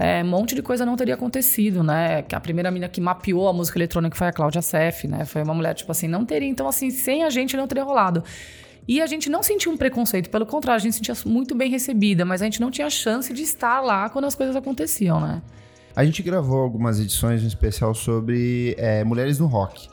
É, 0.00 0.22
um 0.22 0.28
monte 0.28 0.54
de 0.54 0.62
coisa 0.62 0.86
não 0.86 0.94
teria 0.94 1.14
acontecido, 1.14 1.82
né? 1.82 2.24
A 2.32 2.38
primeira 2.38 2.70
menina 2.70 2.88
que 2.88 3.00
mapeou 3.00 3.48
a 3.48 3.52
música 3.52 3.76
eletrônica 3.76 4.16
foi 4.16 4.28
a 4.28 4.32
Cláudia 4.32 4.62
Seff, 4.62 5.08
né? 5.08 5.24
Foi 5.24 5.42
uma 5.42 5.52
mulher, 5.52 5.74
tipo 5.74 5.90
assim, 5.90 6.06
não 6.06 6.24
teria. 6.24 6.48
Então, 6.48 6.68
assim, 6.68 6.88
sem 6.88 7.24
a 7.24 7.30
gente 7.30 7.56
não 7.56 7.66
teria 7.66 7.82
rolado. 7.82 8.22
E 8.86 9.02
a 9.02 9.06
gente 9.08 9.28
não 9.28 9.42
sentia 9.42 9.70
um 9.72 9.76
preconceito, 9.76 10.30
pelo 10.30 10.46
contrário, 10.46 10.76
a 10.76 10.82
gente 10.82 10.92
se 10.92 11.04
sentia 11.04 11.30
muito 11.30 11.52
bem 11.52 11.68
recebida, 11.68 12.24
mas 12.24 12.40
a 12.40 12.44
gente 12.44 12.60
não 12.60 12.70
tinha 12.70 12.88
chance 12.88 13.34
de 13.34 13.42
estar 13.42 13.80
lá 13.80 14.08
quando 14.08 14.26
as 14.26 14.36
coisas 14.36 14.54
aconteciam, 14.54 15.20
né? 15.20 15.42
A 15.96 16.04
gente 16.04 16.22
gravou 16.22 16.60
algumas 16.60 17.00
edições, 17.00 17.42
um 17.42 17.48
especial 17.48 17.92
sobre 17.92 18.76
é, 18.78 19.02
mulheres 19.02 19.40
no 19.40 19.46
rock. 19.46 19.88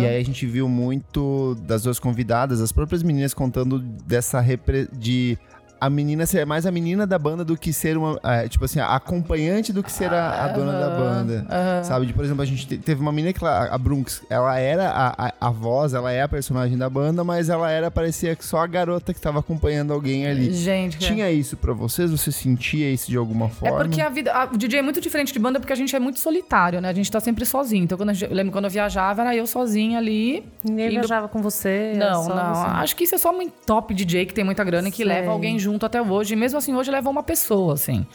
E 0.00 0.06
aí 0.06 0.16
a 0.16 0.24
gente 0.24 0.46
viu 0.46 0.66
muito 0.70 1.54
das 1.66 1.82
duas 1.82 1.98
convidadas, 1.98 2.62
as 2.62 2.72
próprias 2.72 3.02
meninas 3.02 3.34
contando 3.34 3.78
dessa 3.78 4.40
repre... 4.40 4.88
de 4.90 5.36
a 5.80 5.88
menina 5.88 6.26
ser 6.26 6.44
mais 6.46 6.66
a 6.66 6.70
menina 6.70 7.06
da 7.06 7.18
banda 7.18 7.44
do 7.44 7.56
que 7.56 7.72
ser 7.72 7.96
uma, 7.96 8.18
é, 8.22 8.48
tipo 8.48 8.64
assim, 8.64 8.78
a 8.80 8.94
acompanhante 8.94 9.72
do 9.72 9.82
que 9.82 9.90
ser 9.90 10.12
a, 10.12 10.44
a 10.44 10.48
dona 10.48 10.72
da 10.72 10.90
banda. 10.90 11.46
Sabe? 11.84 12.06
De, 12.06 12.12
por 12.12 12.24
exemplo, 12.24 12.42
a 12.42 12.46
gente 12.46 12.66
te- 12.66 12.78
teve 12.78 13.00
uma 13.00 13.12
menina 13.12 13.32
que 13.32 13.42
ela, 13.44 13.64
a 13.72 13.78
Brunx, 13.78 14.22
ela 14.28 14.58
era 14.58 14.90
a, 14.90 15.26
a, 15.28 15.32
a 15.40 15.50
voz, 15.50 15.94
ela 15.94 16.12
é 16.12 16.22
a 16.22 16.28
personagem 16.28 16.76
da 16.76 16.88
banda, 16.90 17.24
mas 17.24 17.48
ela 17.48 17.70
era 17.70 17.90
parecia 17.90 18.36
que 18.36 18.44
só 18.44 18.58
a 18.58 18.66
garota 18.66 19.14
que 19.14 19.20
tava 19.20 19.38
acompanhando 19.40 19.92
alguém 19.92 20.26
ali. 20.26 20.52
Gente, 20.52 20.96
é. 20.96 20.98
Tinha 20.98 21.30
isso 21.30 21.56
pra 21.56 21.72
vocês? 21.72 22.10
Você 22.10 22.30
sentia 22.30 22.90
isso 22.90 23.10
de 23.10 23.16
alguma 23.16 23.46
É 23.46 23.48
forma? 23.50 23.78
porque 23.78 24.00
a 24.00 24.08
vida. 24.08 24.32
a- 24.32 24.44
o 24.52 24.56
DJ 24.58 24.80
é 24.80 24.82
muito 24.82 25.00
diferente 25.00 25.32
de 25.32 25.38
banda 25.38 25.58
porque 25.58 25.72
a 25.72 25.76
gente 25.76 25.94
é 25.96 25.98
muito 26.00 26.18
solitário, 26.20 26.80
né? 26.80 26.88
A 26.88 26.92
gente 26.92 27.10
tá 27.10 27.20
sempre 27.20 27.44
sozinho. 27.46 27.84
Então, 27.84 27.96
quando 27.96 28.10
a 28.10 28.12
gente- 28.12 28.30
eu 28.30 28.36
lembro 28.36 28.52
quando 28.52 28.64
eu 28.66 28.70
viajava, 28.70 29.22
era 29.22 29.34
eu 29.34 29.46
sozinha 29.46 29.98
ali. 29.98 30.44
Ninguém 30.62 30.86
indo- 30.88 30.92
viajava 31.00 31.28
com 31.28 31.40
você? 31.40 31.94
Não, 31.96 32.28
não. 32.28 32.54
você? 32.54 32.66
Acho 32.70 32.96
que 32.96 33.04
isso 33.04 33.14
é 33.14 33.18
só 33.18 33.30
um 33.30 33.48
top 33.48 33.94
DJ 33.94 34.26
que 34.26 34.34
tem 34.34 34.44
muita 34.44 34.62
grana 34.64 34.88
e 34.88 34.90
que 34.90 34.98
Sei. 34.98 35.06
leva 35.06 35.30
alguém 35.30 35.58
junto 35.58 35.69
até 35.84 36.00
hoje. 36.00 36.34
Mesmo 36.36 36.58
assim, 36.58 36.74
hoje 36.74 36.90
leva 36.90 37.08
uma 37.10 37.22
pessoa, 37.22 37.74
assim. 37.74 38.06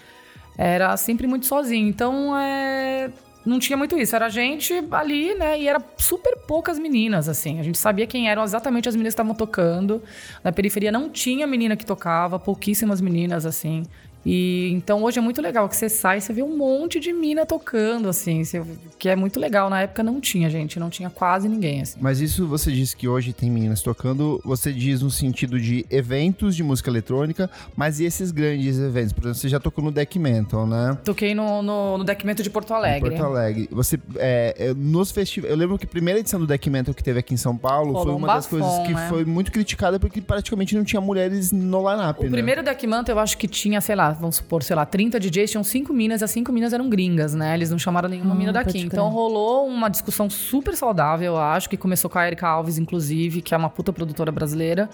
Era 0.57 0.95
sempre 0.97 1.27
muito 1.27 1.45
sozinho. 1.45 1.87
Então, 1.87 2.37
é. 2.37 3.09
Não 3.45 3.59
tinha 3.59 3.77
muito 3.77 3.95
isso. 3.97 4.15
Era 4.15 4.25
a 4.25 4.29
gente 4.29 4.73
ali, 4.91 5.35
né? 5.35 5.59
E 5.59 5.67
era 5.67 5.79
super 5.97 6.35
poucas 6.47 6.79
meninas, 6.79 7.29
assim. 7.29 7.59
A 7.59 7.63
gente 7.63 7.77
sabia 7.77 8.07
quem 8.07 8.27
eram 8.27 8.43
exatamente 8.43 8.89
as 8.89 8.95
meninas 8.95 9.13
que 9.13 9.21
estavam 9.21 9.35
tocando. 9.35 10.01
Na 10.43 10.51
periferia 10.51 10.91
não 10.91 11.09
tinha 11.09 11.45
menina 11.45 11.75
que 11.75 11.85
tocava, 11.85 12.39
pouquíssimas 12.39 12.99
meninas, 12.99 13.45
assim. 13.45 13.83
E 14.25 14.71
então 14.73 15.03
hoje 15.03 15.19
é 15.19 15.21
muito 15.21 15.41
legal 15.41 15.69
que 15.69 15.75
você 15.75 15.87
sai 15.87 16.17
e 16.17 16.21
você 16.21 16.33
vê 16.33 16.41
um 16.41 16.57
monte 16.57 16.99
de 16.99 17.13
mina 17.13 17.45
tocando, 17.45 18.09
assim, 18.09 18.43
você- 18.43 18.61
que 18.97 19.07
é 19.07 19.15
muito 19.15 19.39
legal. 19.39 19.69
Na 19.69 19.81
época 19.81 20.01
não 20.01 20.19
tinha, 20.19 20.49
gente, 20.49 20.79
não 20.79 20.89
tinha 20.89 21.09
quase 21.09 21.47
ninguém, 21.47 21.81
assim. 21.81 21.97
Mas 22.01 22.19
isso 22.19 22.47
você 22.47 22.71
disse 22.71 22.95
que 22.95 23.07
hoje 23.07 23.33
tem 23.33 23.51
meninas 23.51 23.81
tocando, 23.81 24.41
você 24.43 24.73
diz 24.73 25.01
no 25.01 25.11
sentido 25.11 25.59
de 25.59 25.85
eventos 25.89 26.55
de 26.55 26.63
música 26.63 26.89
eletrônica, 26.89 27.49
mas 27.75 27.99
e 27.99 28.05
esses 28.05 28.31
grandes 28.31 28.79
eventos? 28.79 29.13
Por 29.13 29.21
exemplo, 29.23 29.35
você 29.35 29.49
já 29.49 29.59
tocou 29.59 29.83
no 29.83 29.91
Deck 29.91 30.17
Mental, 30.17 30.65
né? 30.65 30.97
Toquei 31.03 31.35
no, 31.35 31.61
no, 31.61 31.97
no 31.99 32.03
Deckmento 32.03 32.41
de 32.41 32.49
Porto 32.49 32.71
Em 32.73 32.75
Alegre. 32.77 33.09
Porto 33.11 33.23
Alegre. 33.23 33.69
Você, 33.71 33.99
é, 34.15 34.55
é, 34.57 34.73
nos 34.73 35.11
festivais. 35.11 35.51
Eu 35.51 35.57
lembro 35.57 35.77
que 35.77 35.85
a 35.85 35.89
primeira 35.89 36.19
edição 36.19 36.39
do 36.39 36.47
Deck 36.47 36.67
Mental 36.69 36.93
que 36.93 37.03
teve 37.03 37.19
aqui 37.19 37.33
em 37.33 37.37
São 37.37 37.55
Paulo 37.55 37.91
Rolou 37.91 38.03
foi 38.03 38.13
um 38.13 38.17
uma 38.17 38.27
das 38.27 38.45
bafão, 38.45 38.59
coisas 38.59 38.87
que 38.87 38.93
né? 38.93 39.07
foi 39.09 39.25
muito 39.25 39.51
criticada 39.51 39.99
porque 39.99 40.19
praticamente 40.21 40.75
não 40.75 40.83
tinha 40.83 40.99
mulheres 41.01 41.51
no 41.51 41.79
line-up. 41.89 42.19
O 42.19 42.23
né? 42.23 42.29
primeiro 42.29 42.63
Deckmanto 42.63 43.11
eu 43.11 43.19
acho 43.19 43.37
que 43.37 43.47
tinha, 43.47 43.79
sei 43.81 43.95
lá, 43.95 44.14
vamos 44.19 44.37
supor, 44.37 44.63
sei 44.63 44.75
lá, 44.75 44.85
30 44.85 45.19
DJs, 45.19 45.51
tinham 45.51 45.63
cinco 45.63 45.93
minas, 45.93 46.23
as 46.23 46.31
cinco 46.31 46.51
minas 46.51 46.73
eram 46.73 46.89
gringas, 46.89 47.33
né? 47.33 47.53
Eles 47.53 47.69
não 47.69 47.77
chamaram 47.79 48.09
nenhuma 48.09 48.33
Hum, 48.33 48.37
mina 48.37 48.53
daqui. 48.53 48.79
Então 48.79 49.09
rolou 49.09 49.67
uma 49.67 49.89
discussão 49.89 50.29
super 50.29 50.75
saudável, 50.75 51.33
eu 51.33 51.37
acho, 51.37 51.69
que 51.69 51.77
começou 51.77 52.09
com 52.09 52.17
a 52.17 52.25
Erika 52.27 52.47
Alves, 52.47 52.77
inclusive, 52.77 53.41
que 53.41 53.53
é 53.53 53.57
uma 53.57 53.69
puta 53.69 53.91
produtora 53.93 54.31
brasileira. 54.31 54.89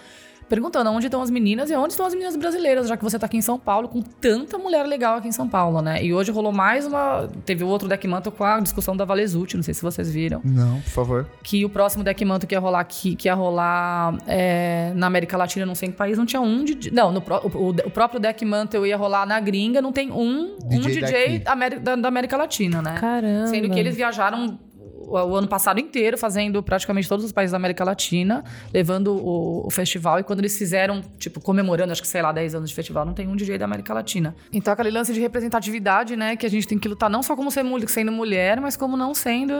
Perguntando 0.51 0.89
onde 0.91 1.05
estão 1.08 1.22
as 1.22 1.29
meninas 1.29 1.72
e 1.72 1.75
onde 1.77 1.93
estão 1.93 2.05
as 2.05 2.13
meninas 2.13 2.36
brasileiras, 2.36 2.89
já 2.89 2.98
que 2.98 3.03
você 3.05 3.17
tá 3.17 3.25
aqui 3.25 3.38
em 3.38 3.41
São 3.41 3.58
Paulo, 3.58 3.88
com 3.88 4.01
tanta 4.01 4.58
mulher 4.58 4.84
legal 4.86 5.15
aqui 5.15 5.29
em 5.29 5.31
São 5.31 5.48
Paulo, 5.48 5.81
né? 5.81 6.03
E 6.03 6.13
hoje 6.13 6.29
rolou 6.29 6.51
mais 6.51 6.86
uma. 6.86 7.29
Teve 7.46 7.63
o 7.63 7.67
outro 7.67 7.88
Deckmanto 7.88 8.29
com 8.31 8.43
a 8.43 8.60
discussão 8.60 8.93
da 8.98 9.05
Valezuti, 9.05 9.55
não 9.55 9.63
sei 9.63 9.74
se 9.74 9.81
vocês 9.81 10.12
viram 10.12 10.41
Não, 10.43 10.81
por 10.81 10.89
favor. 10.89 11.27
que 11.41 11.63
o 11.63 11.70
próximo 11.70 12.03
Deckmanto 12.03 12.46
que 12.46 12.53
ia 12.53 12.60
rolar 12.60 12.81
aqui, 12.81 13.15
que 13.15 13.29
ia 13.29 13.34
rolar 13.34 14.17
é, 14.27 14.91
na 14.93 15.08
América 15.08 15.38
Latina, 15.38 15.65
não 15.65 15.74
sei 15.74 15.88
em 15.88 15.91
que 15.93 15.98
país, 15.98 16.17
não 16.17 16.25
tinha 16.25 16.41
um 16.41 16.65
de. 16.65 16.91
Não, 16.93 17.13
no, 17.13 17.20
o, 17.53 17.70
o 17.70 17.89
próprio 17.89 18.20
Deckmanto 18.20 18.86
ia 18.86 18.98
rolar 18.98 19.25
na 19.25 19.39
gringa, 19.39 19.81
não 19.81 19.93
tem 19.93 20.12
um 20.12 20.58
um 20.65 20.67
DJ 20.81 21.01
DJ, 21.01 21.39
daqui. 21.39 21.41
Ameri- 21.46 21.79
da, 21.79 21.96
da 21.96 22.08
América 22.10 22.36
Latina, 22.36 22.81
né? 22.81 22.96
Caramba. 23.00 23.48
Sendo 23.48 23.70
que 23.70 23.79
eles 23.79 23.96
viajaram 23.96 24.60
o, 25.12 25.36
ano 25.36 25.48
passado 25.48 25.80
inteiro, 25.80 26.18
fazendo 26.18 26.62
praticamente 26.63 27.08
todos 27.08 27.25
os 27.25 27.32
países 27.32 27.51
da 27.51 27.58
América 27.58 27.84
Latina, 27.84 28.44
levando 28.74 29.13
o, 29.15 29.68
o 29.68 29.70
festival. 29.70 30.20
E 30.20 30.24
quando 30.24 30.39
eles 30.39 30.58
fizeram, 30.58 31.01
tipo, 31.18 31.39
comemorando, 31.39 31.91
acho 31.91 32.01
que 32.01 32.08
sei 32.08 32.22
lá, 32.22 32.32
10 32.32 32.56
anos 32.56 32.70
de 32.70 32.75
festival, 32.75 33.06
não 33.06 33.13
tem 33.13 33.27
um 33.27 33.36
DJ 33.36 33.58
da 33.58 33.65
América 33.65 33.94
Latina. 33.94 34.36
Então, 34.51 34.74
aquele 34.74 34.91
lance 34.91 35.13
de 35.13 35.20
representatividade, 35.20 36.15
né, 36.15 36.36
que 36.36 36.46
a 36.46 36.50
gente 36.50 36.68
tem 36.68 36.80
que 36.80 36.88
lutar 36.88 37.10
não 37.10 37.22
só 37.22 37.36
como 37.36 37.51
ser, 37.51 37.63
sendo 37.88 38.12
mulher, 38.12 38.60
mas 38.60 38.77
como 38.77 38.96
não 38.96 39.13
sendo 39.13 39.53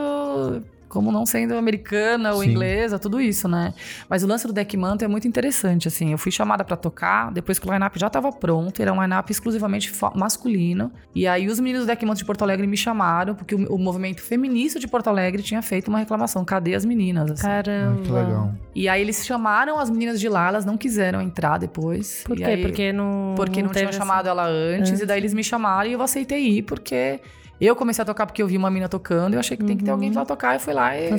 como 0.92 1.12
não 1.12 1.26
sendo 1.26 1.56
americana 1.58 2.34
ou 2.34 2.42
Sim. 2.44 2.52
inglesa, 2.52 3.00
tudo 3.00 3.20
isso, 3.22 3.48
né? 3.48 3.74
Mas 4.10 4.24
o 4.24 4.28
lance 4.28 4.46
do 4.46 4.52
Deck 4.54 4.76
Manto 4.76 5.06
é 5.06 5.08
muito 5.08 5.28
interessante, 5.28 5.88
assim. 5.88 6.12
Eu 6.12 6.18
fui 6.18 6.32
chamada 6.32 6.64
pra 6.66 6.76
tocar, 6.76 7.32
depois 7.32 7.58
que 7.58 7.68
o 7.68 7.72
line-up 7.72 7.98
já 7.98 8.10
tava 8.10 8.32
pronto, 8.32 8.82
era 8.82 8.92
um 8.92 9.02
line-up 9.02 9.32
exclusivamente 9.32 9.92
masculino. 10.16 10.92
E 11.16 11.26
aí 11.28 11.48
os 11.48 11.60
meninos 11.60 11.86
do 11.86 11.88
Deck 11.88 12.06
Manto 12.06 12.18
de 12.18 12.26
Porto 12.26 12.42
Alegre 12.44 12.68
me 12.68 12.76
chamaram, 12.78 13.34
porque 13.34 13.56
o, 13.56 13.76
o 13.76 13.80
movimento 13.80 14.22
feminista 14.22 14.80
de 14.80 14.88
Porto 14.88 15.08
Alegre 15.08 15.42
tinha 15.42 15.62
feito 15.62 15.88
uma 15.88 16.00
reclamação. 16.00 16.44
Cadê 16.44 16.76
as 16.76 16.84
meninas? 16.86 17.32
assim? 17.32 17.42
Caramba. 17.44 18.00
Ah, 18.00 18.04
que 18.04 18.12
legal. 18.12 18.52
E 18.76 18.90
aí 18.90 19.02
eles 19.02 19.26
chamaram 19.26 19.80
as 19.80 19.90
meninas 19.90 20.20
de 20.20 20.28
lá, 20.28 20.48
elas 20.50 20.66
não 20.66 20.78
quiseram 20.78 21.22
entrar 21.22 21.58
depois. 21.58 22.24
Por 22.26 22.36
quê? 22.36 22.44
aí- 22.44 22.62
Porque 22.62 22.92
não. 22.94 23.34
porque 23.36 23.62
não, 23.62 23.70
teve 23.70 23.80
tinham 23.80 23.90
essa- 23.90 24.00
chamado 24.00 24.28
ela 24.28 24.46
antes, 24.48 25.00
e 25.00 25.06
daí 25.06 25.20
eles 25.20 25.34
me 25.34 25.44
chamaram 25.44 25.90
e 25.90 25.94
eu 25.94 26.02
aceitei 26.02 26.46
ir, 26.48 26.64
porque 26.64 27.20
eu 27.66 27.76
comecei 27.76 28.02
a 28.02 28.06
tocar 28.06 28.26
porque 28.26 28.42
eu 28.42 28.48
vi 28.48 28.58
uma 28.58 28.70
mina 28.72 28.88
tocando, 28.90 29.34
e 29.34 29.36
eu 29.36 29.40
achei 29.40 29.56
que 29.58 29.64
tem 29.64 29.78
que 29.78 29.84
ter 29.84 29.92
alguém 29.92 30.12
pra 30.12 30.26
tocar, 30.26 30.56
e 30.56 30.60
fui 30.60 30.74
lá 30.74 30.98
e, 30.98 31.10
Tá 31.10 31.16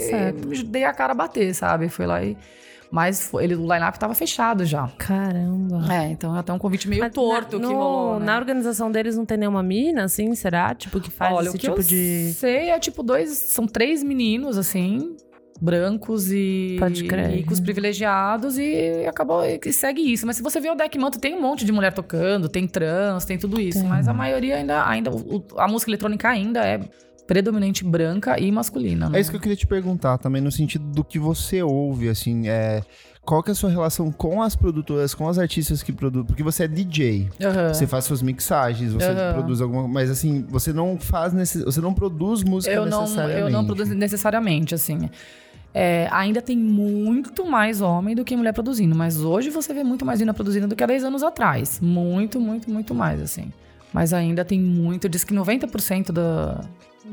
e 0.52 0.62
dei 0.64 0.84
a 0.84 0.92
cara 0.92 1.12
a 1.12 1.14
bater, 1.14 1.54
sabe? 1.54 1.88
Fui 1.88 2.06
lá 2.06 2.22
e. 2.22 2.36
Mas 2.90 3.32
ele, 3.40 3.54
o 3.54 3.62
line-up 3.62 3.98
tava 3.98 4.14
fechado 4.14 4.66
já. 4.66 4.86
Caramba. 4.98 5.82
É, 5.90 6.10
então 6.10 6.36
é 6.36 6.40
até 6.40 6.52
um 6.52 6.58
convite 6.58 6.86
meio 6.86 7.00
Mas 7.00 7.10
torto 7.14 7.58
na, 7.58 7.66
que 7.66 7.72
no- 7.72 7.78
rolou. 7.80 8.20
né? 8.20 8.26
Na 8.26 8.36
organização 8.36 8.92
deles 8.92 9.16
não 9.16 9.24
tem 9.24 9.38
nenhuma 9.38 9.62
mina, 9.62 10.04
assim, 10.04 10.34
será? 10.34 10.74
Tipo, 10.74 11.00
que 11.00 11.10
faz 11.10 11.34
Olha, 11.34 11.46
esse 11.46 11.56
o 11.56 11.58
que 11.58 11.66
tipo 11.68 11.78
eu 11.80 11.82
de. 11.82 12.34
sei 12.34 12.68
é 12.68 12.78
tipo 12.78 13.02
dois. 13.02 13.30
São 13.30 13.66
três 13.66 14.02
meninos, 14.02 14.58
assim. 14.58 15.16
Brancos 15.62 16.32
e 16.32 16.76
ricos 17.32 17.60
privilegiados 17.60 18.58
e 18.58 19.06
acabou 19.06 19.42
e 19.44 19.72
segue 19.72 20.00
isso. 20.12 20.26
Mas 20.26 20.36
se 20.36 20.42
você 20.42 20.60
vê 20.60 20.68
o 20.68 20.74
Deck 20.74 20.98
Manto, 20.98 21.20
tem 21.20 21.34
um 21.36 21.40
monte 21.40 21.64
de 21.64 21.70
mulher 21.70 21.92
tocando, 21.92 22.48
tem 22.48 22.66
trans, 22.66 23.24
tem 23.24 23.38
tudo 23.38 23.60
isso. 23.60 23.78
Tem. 23.78 23.88
Mas 23.88 24.08
a 24.08 24.12
maioria 24.12 24.56
ainda, 24.56 24.84
ainda 24.88 25.10
o- 25.12 25.44
a 25.56 25.68
música 25.68 25.88
eletrônica 25.90 26.28
ainda 26.28 26.66
é 26.66 26.80
predominante 27.28 27.84
branca 27.84 28.38
e 28.40 28.50
masculina. 28.50 29.08
né? 29.08 29.18
É 29.18 29.20
isso 29.20 29.30
que 29.30 29.36
eu 29.36 29.40
queria 29.40 29.56
te 29.56 29.66
perguntar 29.66 30.18
também, 30.18 30.42
no 30.42 30.50
sentido 30.50 30.84
do 30.84 31.04
que 31.04 31.18
você 31.18 31.62
ouve, 31.62 32.08
assim, 32.08 32.48
é... 32.48 32.82
Qual 33.24 33.40
que 33.40 33.50
é 33.50 33.52
a 33.52 33.54
sua 33.54 33.70
relação 33.70 34.10
com 34.10 34.42
as 34.42 34.56
produtoras, 34.56 35.14
com 35.14 35.28
as 35.28 35.38
artistas 35.38 35.80
que 35.80 35.92
produzem? 35.92 36.26
Porque 36.26 36.42
você 36.42 36.64
é 36.64 36.68
DJ, 36.68 37.28
Aham. 37.40 37.72
você 37.72 37.86
faz 37.86 38.04
suas 38.04 38.20
mixagens, 38.20 38.92
você 38.92 39.06
Aham. 39.12 39.34
produz 39.34 39.60
alguma... 39.60 39.86
Mas 39.86 40.10
assim, 40.10 40.44
você 40.48 40.72
não 40.72 40.98
faz... 40.98 41.32
Necess... 41.32 41.62
Você 41.64 41.80
não 41.80 41.94
produz 41.94 42.42
música 42.42 42.74
eu 42.74 42.84
não, 42.84 43.02
necessariamente. 43.02 43.40
eu 43.42 43.50
não 43.50 43.64
produzo 43.64 43.94
necessariamente, 43.94 44.74
assim. 44.74 45.08
É, 45.74 46.06
ainda 46.10 46.42
tem 46.42 46.56
muito 46.56 47.46
mais 47.46 47.80
homem 47.80 48.14
do 48.14 48.24
que 48.24 48.36
mulher 48.36 48.52
produzindo, 48.52 48.94
mas 48.94 49.22
hoje 49.22 49.48
você 49.48 49.72
vê 49.72 49.82
muito 49.82 50.04
mais 50.04 50.20
mina 50.20 50.34
produzindo 50.34 50.68
do 50.68 50.76
que 50.76 50.84
há 50.84 50.86
10 50.86 51.04
anos 51.04 51.22
atrás. 51.22 51.80
Muito, 51.80 52.38
muito, 52.38 52.70
muito 52.70 52.94
mais, 52.94 53.22
assim. 53.22 53.50
Mas 53.92 54.12
ainda 54.12 54.44
tem 54.44 54.60
muito. 54.60 55.08
Diz 55.08 55.24
que 55.24 55.34
90% 55.34 56.12
da. 56.12 56.60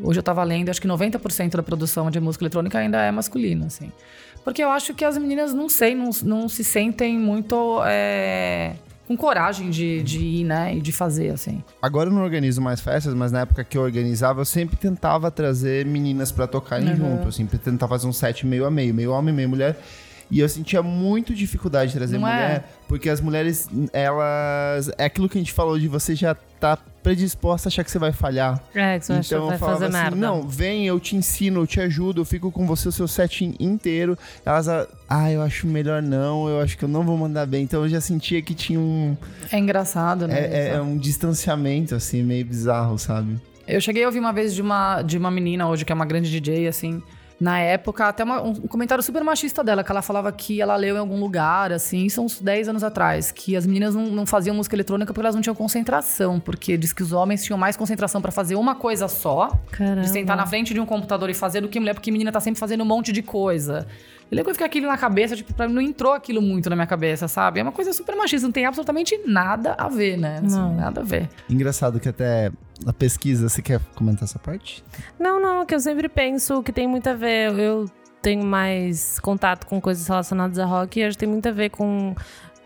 Hoje 0.04 0.20
eu 0.20 0.24
tava 0.24 0.44
lendo, 0.44 0.70
acho 0.70 0.82
que 0.82 0.88
90% 0.88 1.56
da 1.56 1.64
produção 1.64 2.12
de 2.12 2.20
música 2.20 2.44
eletrônica 2.44 2.78
ainda 2.78 3.02
é 3.02 3.12
masculina, 3.12 3.66
assim. 3.66 3.92
Porque 4.44 4.64
eu 4.64 4.70
acho 4.70 4.94
que 4.94 5.04
as 5.04 5.18
meninas, 5.18 5.54
não 5.54 5.68
sei, 5.68 5.96
não, 5.96 6.10
não 6.24 6.48
se 6.50 6.64
sentem 6.64 7.18
muito. 7.18 7.82
é, 7.86 8.76
com 9.10 9.18
coragem 9.18 9.72
de, 9.72 10.04
de 10.04 10.20
ir, 10.20 10.44
né? 10.44 10.76
E 10.76 10.82
de 10.82 10.92
fazer, 10.92 11.32
assim. 11.32 11.64
Agora 11.82 12.10
eu 12.12 12.14
não 12.14 12.22
organizo 12.24 12.62
mais 12.62 12.80
festas, 12.80 13.12
mas 13.16 13.32
na 13.32 13.40
época 13.42 13.64
que 13.64 13.76
eu 13.76 13.82
organizava, 13.82 14.42
eu 14.42 14.46
sempre 14.46 14.78
tentava 14.78 15.32
trazer 15.32 15.84
meninas 15.84 16.32
pra 16.32 16.46
tocarem 16.46 16.90
Uhum. 16.90 16.96
junto, 16.96 17.28
assim, 17.28 17.48
tentar 17.48 17.88
fazer 17.88 18.06
um 18.06 18.14
set 18.14 18.46
meio 18.46 18.66
a 18.66 18.70
meio, 18.72 18.94
meio 18.94 19.12
homem, 19.12 19.34
meio 19.34 19.50
mulher. 19.50 19.76
E 20.30 20.40
eu 20.42 20.48
sentia 20.48 20.84
muito 20.84 21.34
dificuldade 21.34 21.92
de 21.92 21.98
trazer 21.98 22.20
Não 22.20 22.28
é? 22.28 22.32
mulher, 22.34 22.70
porque 22.88 23.10
as 23.10 23.20
mulheres, 23.20 23.68
elas. 23.92 24.92
É 24.96 25.06
aquilo 25.06 25.28
que 25.28 25.40
a 25.40 25.42
gente 25.42 25.52
falou 25.52 25.80
de 25.80 25.88
você 25.88 26.14
já 26.14 26.36
tá 26.60 26.78
predisposta 27.04 27.68
a 27.68 27.70
achar 27.70 27.84
que 27.84 27.92
você 27.92 28.00
vai 28.00 28.12
falhar. 28.12 28.62
É, 28.74 29.00
que 29.00 29.06
você 29.06 29.14
acha 29.14 29.30
que 29.30 29.36
Então 29.36 29.48
vai 29.48 29.58
fazer 29.58 29.86
assim: 29.86 29.94
merda. 29.98 30.16
não, 30.16 30.48
vem, 30.48 30.86
eu 30.88 31.00
te 31.00 31.16
ensino, 31.16 31.62
eu 31.62 31.68
te 31.68 31.80
ajudo, 31.80 32.22
eu 32.22 32.26
fico 32.26 32.52
com 32.52 32.66
você 32.66 32.88
o 32.88 32.92
seu 32.92 33.08
set 33.08 33.44
inteiro. 33.60 34.18
Elas, 34.46 34.68
ah, 35.10 35.32
eu 35.32 35.42
acho 35.42 35.66
melhor 35.68 36.02
não, 36.02 36.48
eu 36.48 36.60
acho 36.62 36.78
que 36.78 36.84
eu 36.86 36.90
não 36.90 37.04
vou 37.04 37.18
mandar 37.18 37.46
bem. 37.46 37.64
Então 37.64 37.84
eu 37.84 37.90
já 37.90 38.02
sentia 38.02 38.42
que 38.42 38.54
tinha 38.54 38.80
um. 38.80 39.16
É 39.52 39.58
engraçado, 39.58 40.28
né? 40.28 40.40
É, 40.40 40.68
é- 40.70 40.70
é 40.76 40.82
um 40.82 40.98
distanciamento, 40.98 41.96
assim, 41.96 42.24
meio 42.24 42.46
bizarro, 42.46 42.98
sabe? 42.98 43.40
Eu 43.68 43.80
cheguei 43.80 44.04
a 44.04 44.08
ouvir 44.08 44.20
uma 44.20 44.34
vez 44.34 44.54
de 44.56 44.62
uma, 44.62 45.02
de 45.04 45.18
uma 45.18 45.30
menina 45.30 45.68
hoje, 45.70 45.86
que 45.86 45.92
é 45.92 45.96
uma 45.96 46.06
grande 46.06 46.30
DJ, 46.32 46.68
assim. 46.68 47.02
Na 47.40 47.60
época, 47.60 48.06
até 48.08 48.24
uma- 48.24 48.42
um 48.42 48.54
comentário 48.54 49.02
super 49.04 49.24
machista 49.24 49.64
dela, 49.64 49.84
que 49.84 49.90
ela 49.92 50.02
falava 50.02 50.30
que 50.32 50.62
ela 50.62 50.76
leu 50.76 50.96
em 50.96 51.00
algum 51.00 51.20
lugar, 51.20 51.72
assim, 51.72 52.06
isso 52.06 52.22
uns 52.22 52.42
10 52.42 52.68
anos 52.68 52.84
atrás, 52.84 53.32
que 53.32 53.56
as 53.56 53.66
meninas 53.66 53.96
não, 53.96 54.08
não 54.08 54.26
faziam 54.26 54.54
música 54.56 54.76
eletrônica 54.76 55.14
porque 55.14 55.22
elas 55.26 55.36
não 55.36 55.42
tinham 55.42 55.56
concentração, 55.56 56.40
porque 56.40 56.78
diz 56.78 56.92
que 56.92 57.02
os 57.02 57.14
homens 57.14 57.44
tinham 57.46 57.58
mais 57.58 57.78
concentração 57.78 58.22
pra 58.22 58.32
fazer 58.32 58.56
uma 58.56 58.76
coisa 58.76 59.08
só, 59.08 59.58
Caramba. 59.72 60.02
de 60.02 60.10
sentar 60.10 60.36
na 60.36 60.46
frente 60.46 60.74
de 60.74 60.80
um 60.82 60.86
computador 60.86 61.30
e 61.30 61.34
fazer 61.34 61.62
do 61.62 61.70
que 61.70 61.80
mulher, 61.80 61.94
porque 61.94 62.12
menina 62.12 62.32
tá 62.32 62.40
sempre 62.42 62.60
fazendo 62.60 62.82
um 62.82 62.86
monte 62.86 63.12
de 63.14 63.22
coisa. 63.22 63.88
Eu 64.30 64.36
lembro 64.36 64.44
que 64.46 64.50
eu 64.52 64.56
fiquei 64.56 64.68
aquilo 64.68 64.88
na 64.88 64.98
cabeça, 64.98 65.36
tipo, 65.36 65.54
pra 65.54 65.68
mim 65.68 65.74
não 65.74 65.82
entrou 65.82 66.14
aquilo 66.14 66.40
muito 66.42 66.70
na 66.70 66.76
minha 66.76 66.86
cabeça, 66.86 67.28
sabe? 67.28 67.60
É 67.62 67.64
uma 67.64 67.72
coisa 67.72 67.92
super 67.94 68.16
machista, 68.16 68.46
não 68.46 68.52
tem 68.52 68.66
absolutamente 68.66 69.18
nada 69.26 69.74
a 69.78 69.88
ver, 69.90 70.18
né? 70.18 70.42
Assim, 70.46 70.56
Não. 70.56 70.76
Nada 70.76 71.02
a 71.02 71.04
ver. 71.04 71.28
Engraçado 71.50 72.00
que 72.00 72.08
até 72.10 72.52
na 72.86 72.94
pesquisa, 72.94 73.50
você 73.50 73.62
quer 73.62 73.80
comentar 73.96 74.24
essa 74.24 74.40
parte? 74.40 74.84
Não, 75.20 75.42
não, 75.42 75.66
que 75.66 75.76
eu 75.76 75.80
sempre 75.80 76.08
penso 76.08 76.64
que 76.64 76.72
tem 76.72 76.88
muito 76.88 77.08
a 77.08 77.14
ver. 77.14 77.58
Eu 77.58 77.86
tenho 78.22 78.44
mais 78.44 79.20
contato 79.20 79.66
com 79.66 79.80
coisas 79.80 80.08
relacionadas 80.08 80.60
a 80.60 80.66
rock 80.66 81.00
e 81.00 81.04
acho 81.04 81.18
que 81.18 81.20
tem 81.20 81.30
muito 81.30 81.48
a 81.48 81.52
ver 81.52 81.70
com 81.70 82.16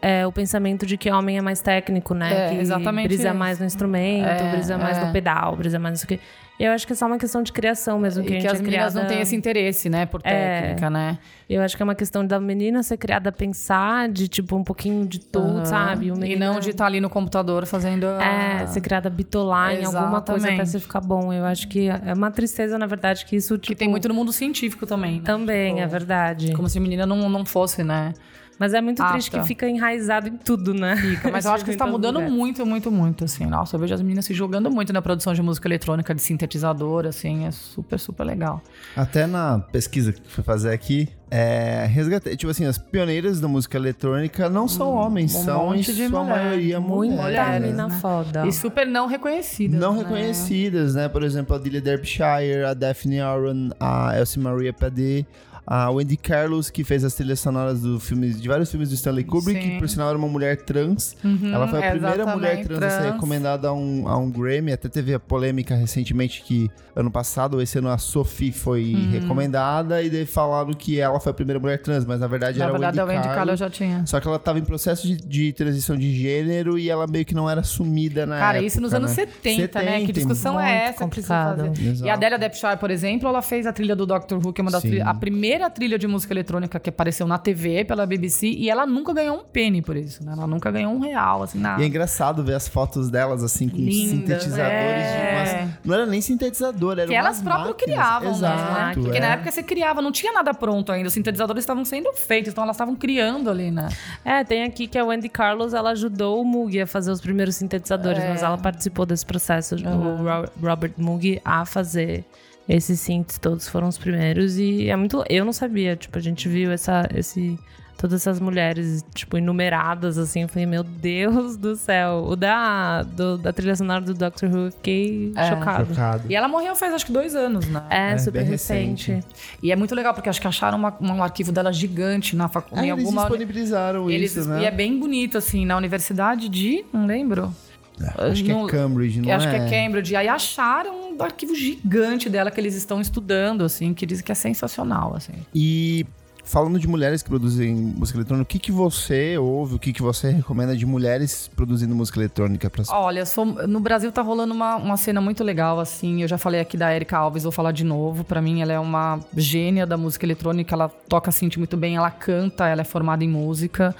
é, 0.03 0.27
o 0.27 0.31
pensamento 0.31 0.85
de 0.85 0.97
que 0.97 1.09
homem 1.09 1.37
é 1.37 1.41
mais 1.41 1.61
técnico, 1.61 2.13
né? 2.13 2.47
É, 2.47 2.49
que 2.55 2.61
exatamente 2.61 3.07
brisa 3.07 3.29
isso. 3.29 3.37
mais 3.37 3.59
no 3.59 3.65
instrumento, 3.65 4.27
É, 4.27 4.51
brisa 4.51 4.77
mais 4.77 4.97
é. 4.97 5.05
no 5.05 5.11
pedal, 5.13 5.55
brisa 5.55 5.79
mais 5.79 5.93
não 5.93 6.07
sei 6.07 6.15
o 6.15 6.19
quê. 6.19 6.25
Eu 6.59 6.71
acho 6.71 6.85
que 6.85 6.93
é 6.93 6.95
só 6.95 7.07
uma 7.07 7.17
questão 7.17 7.41
de 7.41 7.51
criação 7.51 7.97
mesmo. 7.97 8.23
Que, 8.23 8.35
E 8.35 8.41
que 8.41 8.47
as 8.47 8.59
é 8.59 8.61
meninas 8.61 8.93
não 8.93 9.01
criada- 9.01 9.13
têm 9.15 9.21
esse 9.23 9.35
interesse, 9.35 9.89
né, 9.89 10.05
por 10.05 10.21
É. 10.23 10.61
técnica, 10.61 10.87
né? 10.89 11.17
Eu 11.49 11.61
acho 11.63 11.75
que 11.75 11.81
é 11.81 11.85
uma 11.85 11.95
questão 11.95 12.25
da 12.25 12.39
menina 12.39 12.83
ser 12.83 12.95
criada 12.97 13.29
a 13.29 13.31
pensar 13.31 14.07
de, 14.07 14.27
tipo, 14.27 14.55
um 14.55 14.63
pouquinho 14.63 15.05
de 15.07 15.19
tudo, 15.19 15.57
Aham. 15.57 15.65
sabe? 15.65 16.11
O 16.11 16.15
E 16.15 16.19
menino- 16.19 16.45
não 16.45 16.59
de 16.59 16.69
estar 16.69 16.85
ali 16.85 17.01
no 17.01 17.09
computador 17.09 17.65
fazendo. 17.65 18.05
a- 18.05 18.23
É, 18.61 18.67
ser 18.67 18.81
criada 18.81 19.07
a 19.07 19.11
bitolar 19.11 19.73
em 19.73 19.83
alguma 19.83 20.21
coisa 20.21 20.47
pra 20.53 20.65
você 20.65 20.79
ficar 20.79 21.01
bom. 21.01 21.33
Eu 21.33 21.43
acho 21.45 21.67
que 21.67 21.87
é 21.89 22.13
uma 22.13 22.29
tristeza, 22.29 22.77
na 22.77 22.85
verdade, 22.85 23.25
que 23.25 23.35
isso, 23.35 23.55
Que 23.55 23.69
tipo... 23.69 23.79
tem 23.79 23.89
muito 23.89 24.07
no 24.07 24.13
mundo 24.13 24.31
científico 24.31 24.85
também. 24.85 25.15
Né? 25.15 25.21
Também, 25.25 25.69
Tipo, 25.73 25.83
é 25.83 25.87
verdade. 25.87 26.51
Como 26.53 26.69
se 26.69 26.77
a 26.77 26.81
menina 26.81 27.05
não, 27.05 27.27
não 27.29 27.43
fosse, 27.45 27.83
né? 27.83 28.13
Mas 28.59 28.73
é 28.73 28.81
muito 28.81 29.03
triste 29.11 29.29
apta. 29.29 29.41
que 29.41 29.47
fica 29.47 29.67
enraizado 29.67 30.27
em 30.27 30.37
tudo, 30.37 30.73
né? 30.73 30.95
Fica. 30.95 31.31
Mas 31.31 31.45
eu 31.45 31.51
acho 31.53 31.65
que 31.65 31.71
está 31.71 31.87
mudando 31.87 32.15
lugares. 32.15 32.35
muito, 32.35 32.65
muito, 32.65 32.91
muito, 32.91 33.23
assim. 33.25 33.45
Nossa, 33.45 33.75
eu 33.75 33.79
vejo 33.79 33.93
as 33.93 34.01
meninas 34.01 34.25
se 34.25 34.33
jogando 34.33 34.69
muito 34.69 34.93
na 34.93 35.01
produção 35.01 35.33
de 35.33 35.41
música 35.41 35.67
eletrônica, 35.67 36.13
de 36.13 36.21
sintetizador, 36.21 37.05
assim. 37.05 37.45
É 37.45 37.51
super, 37.51 37.99
super 37.99 38.23
legal. 38.23 38.61
Até 38.95 39.25
na 39.25 39.59
pesquisa 39.59 40.13
que 40.13 40.21
fui 40.27 40.43
fazer 40.43 40.71
aqui, 40.71 41.09
é, 41.35 41.87
resgatei, 41.87 42.37
tipo 42.37 42.51
assim, 42.51 42.65
as 42.65 42.77
pioneiras 42.77 43.39
da 43.39 43.47
música 43.47 43.75
eletrônica 43.75 44.47
não 44.49 44.67
são 44.67 44.93
homens, 44.93 45.33
um 45.33 45.43
são 45.43 45.73
em 45.73 45.81
sua 45.81 46.23
mulher. 46.23 46.43
maioria 46.43 46.79
Muita 46.79 47.23
mulheres. 47.23 47.67
mina 47.67 47.87
né? 47.87 47.97
foda. 47.99 48.45
E 48.45 48.51
super 48.51 48.85
não 48.85 49.07
reconhecidas. 49.07 49.79
Não 49.79 49.93
né? 49.93 50.03
reconhecidas, 50.03 50.93
né? 50.93 51.09
Por 51.09 51.23
exemplo, 51.23 51.55
a 51.55 51.59
Dilly 51.59 51.81
Derbyshire, 51.81 52.65
a 52.67 52.75
Daphne 52.75 53.19
Aaron, 53.19 53.71
a 53.79 54.15
Elsie 54.19 54.39
Maria 54.39 54.71
Padé, 54.71 55.25
a 55.65 55.89
Wendy 55.91 56.17
Carlos, 56.17 56.69
que 56.69 56.83
fez 56.83 57.03
as 57.03 57.13
trilhas 57.13 57.39
sonoras 57.39 57.81
do 57.81 57.99
filme, 57.99 58.33
de 58.33 58.47
vários 58.47 58.69
filmes 58.69 58.89
do 58.89 58.95
Stanley 58.95 59.23
Kubrick, 59.23 59.61
Sim. 59.61 59.69
que 59.71 59.79
por 59.79 59.87
sinal 59.89 60.09
era 60.09 60.17
uma 60.17 60.27
mulher 60.27 60.57
trans. 60.57 61.15
Uhum, 61.23 61.53
Ela 61.53 61.67
foi 61.67 61.79
a 61.85 61.91
primeira 61.91 62.25
mulher 62.25 62.59
exatamente, 62.59 62.79
trans, 62.79 62.93
a 62.93 63.01
ser 63.01 63.11
recomendada 63.13 63.67
a 63.69 63.73
um, 63.73 64.07
a 64.07 64.17
um 64.17 64.29
Grammy. 64.29 64.71
Até 64.73 64.89
teve 64.89 65.13
a 65.13 65.19
polêmica 65.19 65.75
recentemente 65.75 66.41
que 66.43 66.69
ano 66.95 67.09
passado, 67.09 67.61
esse 67.61 67.77
ano, 67.77 67.89
a 67.89 67.97
Sophie 67.97 68.51
foi 68.51 68.93
Uhum. 68.93 69.11
recomendada 69.11 70.01
e 70.03 70.09
daí 70.09 70.25
falaram 70.25 70.73
que 70.73 70.99
ela 70.99 71.19
foi 71.19 71.31
a 71.31 71.33
primeira 71.33 71.59
mulher 71.59 71.81
trans, 71.81 72.05
mas 72.05 72.19
na 72.19 72.27
verdade 72.27 72.59
Na 72.59 72.65
era 72.65 72.71
verdade, 72.73 72.99
a 72.99 73.03
a 73.03 73.05
Wendy 73.05 73.15
Wendy 73.17 73.27
Carlos. 73.29 73.37
Carlos 73.37 73.59
já 73.59 73.69
tinha. 73.69 74.05
Só 74.05 74.19
que 74.19 74.27
ela 74.27 74.37
tava 74.39 74.59
em 74.59 74.63
processo 74.63 75.07
de, 75.07 75.15
de 75.17 75.53
transição 75.53 75.95
de 75.95 76.13
gênero 76.13 76.77
e 76.77 76.89
ela 76.89 77.07
meio 77.07 77.25
que 77.25 77.33
não 77.33 77.49
era 77.49 77.61
assumida 77.61 78.25
na 78.25 78.37
Cara, 78.37 78.57
época, 78.57 78.67
isso 78.67 78.81
nos 78.81 78.93
anos 78.93 79.09
né? 79.11 79.15
70, 79.15 79.79
né? 79.79 79.85
Que 79.85 79.99
70, 80.07 80.13
discussão 80.13 80.59
é 80.59 80.85
essa 80.89 81.03
que 81.03 81.09
precisa 81.09 81.33
complicado. 81.45 81.67
fazer? 81.75 81.89
Exato. 81.89 82.07
E 82.07 82.09
a 82.09 82.13
Adélia 82.13 82.37
Depshire, 82.37 82.77
por 82.77 82.91
exemplo, 82.91 83.27
ela 83.29 83.41
fez 83.41 83.65
a 83.65 83.73
trilha 83.73 83.95
do 83.95 84.05
Doctor 84.05 84.37
Who, 84.45 84.53
que 84.53 84.61
é 84.61 84.63
uma 84.63 84.71
das 84.71 84.83
a 85.05 85.13
primeira 85.13 85.52
trilha 85.69 85.97
de 85.97 86.07
música 86.07 86.33
eletrônica 86.33 86.79
que 86.79 86.89
apareceu 86.89 87.25
na 87.27 87.37
TV 87.37 87.83
pela 87.85 88.05
BBC, 88.05 88.47
e 88.47 88.69
ela 88.69 88.85
nunca 88.85 89.13
ganhou 89.13 89.37
um 89.37 89.43
penny 89.43 89.81
por 89.81 89.95
isso, 89.95 90.23
né? 90.23 90.33
Ela 90.35 90.47
nunca 90.47 90.69
ganhou 90.71 90.93
um 90.93 90.99
real, 90.99 91.43
assim, 91.43 91.59
nada. 91.59 91.81
E 91.81 91.85
é 91.85 91.87
engraçado 91.87 92.43
ver 92.43 92.53
as 92.55 92.67
fotos 92.67 93.09
delas, 93.09 93.43
assim, 93.43 93.67
com 93.69 93.77
Lindas, 93.77 94.09
sintetizadores 94.09 95.03
é. 95.03 95.55
de 95.55 95.61
umas... 95.63 95.73
Não 95.85 95.93
era 95.93 96.05
nem 96.05 96.21
sintetizador, 96.21 96.93
era 96.99 97.07
Que 97.07 97.13
elas 97.15 97.41
próprias 97.41 97.75
criavam, 97.77 98.31
né? 98.31 98.37
Exato, 98.37 99.01
Porque 99.01 99.17
é. 99.17 99.21
na 99.21 99.27
época 99.27 99.51
você 99.51 99.63
criava, 99.63 100.01
não 100.01 100.11
tinha 100.11 100.31
nada 100.31 100.53
pronto 100.53 100.91
ainda. 100.91 101.07
Os 101.07 101.13
sintetizadores 101.13 101.63
estavam 101.63 101.83
sendo 101.85 102.11
feitos, 102.13 102.51
então 102.51 102.63
elas 102.63 102.75
estavam 102.75 102.95
criando 102.95 103.49
ali, 103.49 103.71
né? 103.71 103.89
É, 104.23 104.43
tem 104.43 104.63
aqui 104.63 104.87
que 104.87 104.97
a 104.97 105.05
Wendy 105.05 105.29
Carlos, 105.29 105.73
ela 105.73 105.91
ajudou 105.91 106.41
o 106.41 106.45
Moog 106.45 106.79
a 106.81 106.87
fazer 106.87 107.11
os 107.11 107.21
primeiros 107.21 107.55
sintetizadores, 107.55 108.23
É. 108.23 108.29
mas 108.29 108.43
ela 108.43 108.57
participou 108.57 109.05
desse 109.05 109.25
processo, 109.25 109.75
o 109.75 110.23
Ro- 110.23 110.49
Robert 110.61 110.93
Moog, 110.97 111.41
a 111.43 111.65
fazer 111.65 112.23
esses 112.67 112.99
synths 112.99 113.37
todos 113.37 113.67
foram 113.67 113.87
os 113.87 113.97
primeiros 113.97 114.57
e 114.57 114.89
é 114.89 114.95
muito... 114.95 115.23
Eu 115.29 115.45
não 115.45 115.53
sabia, 115.53 115.95
tipo, 115.95 116.17
a 116.17 116.21
gente 116.21 116.47
viu 116.47 116.71
essa, 116.71 117.07
esse... 117.13 117.59
todas 117.97 118.21
essas 118.21 118.39
mulheres, 118.39 119.05
tipo, 119.13 119.37
enumeradas, 119.37 120.17
assim. 120.17 120.43
Eu 120.43 120.47
falei, 120.47 120.65
meu 120.65 120.83
Deus 120.83 121.57
do 121.57 121.75
céu. 121.75 122.25
O 122.27 122.35
da, 122.35 123.03
do, 123.03 123.37
da 123.37 123.53
trilha 123.53 123.75
sonora 123.75 124.01
do 124.01 124.13
Doctor 124.13 124.49
Who, 124.49 124.65
eu 124.65 124.71
fiquei 124.71 125.31
é. 125.35 125.49
chocado. 125.49 125.87
chocado. 125.93 126.23
E 126.29 126.35
ela 126.35 126.47
morreu 126.47 126.75
faz 126.75 126.93
acho 126.93 127.05
que 127.05 127.11
dois 127.11 127.35
anos, 127.35 127.67
né? 127.67 127.83
É, 127.89 128.11
é 128.11 128.17
super 128.17 128.43
recente. 128.43 129.11
recente. 129.11 129.27
E 129.61 129.71
é 129.71 129.75
muito 129.75 129.93
legal, 129.95 130.13
porque 130.13 130.29
acho 130.29 130.41
que 130.41 130.47
acharam 130.47 130.77
uma, 130.77 130.95
um 130.99 131.23
arquivo 131.23 131.51
dela 131.51 131.71
gigante 131.71 132.35
na 132.35 132.47
faculdade. 132.49 132.87
É, 132.87 132.91
eles 132.91 133.05
alguma... 133.05 133.21
disponibilizaram 133.23 134.09
eles, 134.09 134.35
isso, 134.35 134.49
né? 134.49 134.63
E 134.63 134.65
é 134.65 134.71
bem 134.71 134.99
bonito, 134.99 135.37
assim, 135.37 135.65
na 135.65 135.77
universidade 135.77 136.49
de... 136.49 136.83
Não 136.91 137.05
lembro. 137.05 137.53
É, 138.01 138.31
acho 138.31 138.43
que 138.43 138.51
é 138.51 138.67
Cambridge, 138.67 139.21
não 139.21 139.33
acho 139.33 139.47
é? 139.47 139.49
Acho 139.49 139.67
que 139.67 139.75
é 139.75 139.83
Cambridge. 139.85 140.15
Aí 140.15 140.27
acharam 140.27 141.13
um 141.13 141.23
arquivo 141.23 141.55
gigante 141.55 142.29
dela 142.29 142.49
que 142.49 142.59
eles 142.59 142.75
estão 142.75 142.99
estudando, 142.99 143.63
assim, 143.63 143.93
que 143.93 144.05
dizem 144.05 144.23
que 144.23 144.31
é 144.31 144.35
sensacional, 144.35 145.15
assim. 145.15 145.33
E 145.53 146.05
falando 146.43 146.77
de 146.77 146.87
mulheres 146.87 147.23
que 147.23 147.29
produzem 147.29 147.73
música 147.73 148.17
eletrônica, 148.17 148.43
o 148.43 148.45
que, 148.45 148.59
que 148.59 148.71
você 148.71 149.37
ouve, 149.37 149.75
o 149.75 149.79
que, 149.79 149.93
que 149.93 150.01
você 150.01 150.29
recomenda 150.29 150.75
de 150.75 150.85
mulheres 150.85 151.49
produzindo 151.55 151.95
música 151.95 152.19
eletrônica? 152.19 152.69
Pra... 152.69 152.83
Olha, 152.89 153.25
sou, 153.25 153.45
no 153.45 153.79
Brasil 153.79 154.11
tá 154.11 154.21
rolando 154.21 154.53
uma, 154.53 154.75
uma 154.75 154.97
cena 154.97 155.21
muito 155.21 155.43
legal, 155.43 155.79
assim. 155.79 156.21
Eu 156.21 156.27
já 156.27 156.37
falei 156.37 156.59
aqui 156.59 156.75
da 156.75 156.93
Erika 156.93 157.17
Alves, 157.17 157.43
vou 157.43 157.51
falar 157.51 157.71
de 157.71 157.83
novo. 157.83 158.23
Para 158.23 158.41
mim, 158.41 158.61
ela 158.61 158.73
é 158.73 158.79
uma 158.79 159.19
gênia 159.35 159.85
da 159.85 159.97
música 159.97 160.25
eletrônica. 160.25 160.75
Ela 160.75 160.89
toca, 160.89 161.29
assim, 161.29 161.49
muito 161.57 161.77
bem, 161.77 161.95
ela 161.95 162.11
canta, 162.11 162.67
ela 162.67 162.81
é 162.81 162.85
formada 162.85 163.23
em 163.23 163.29
música. 163.29 163.95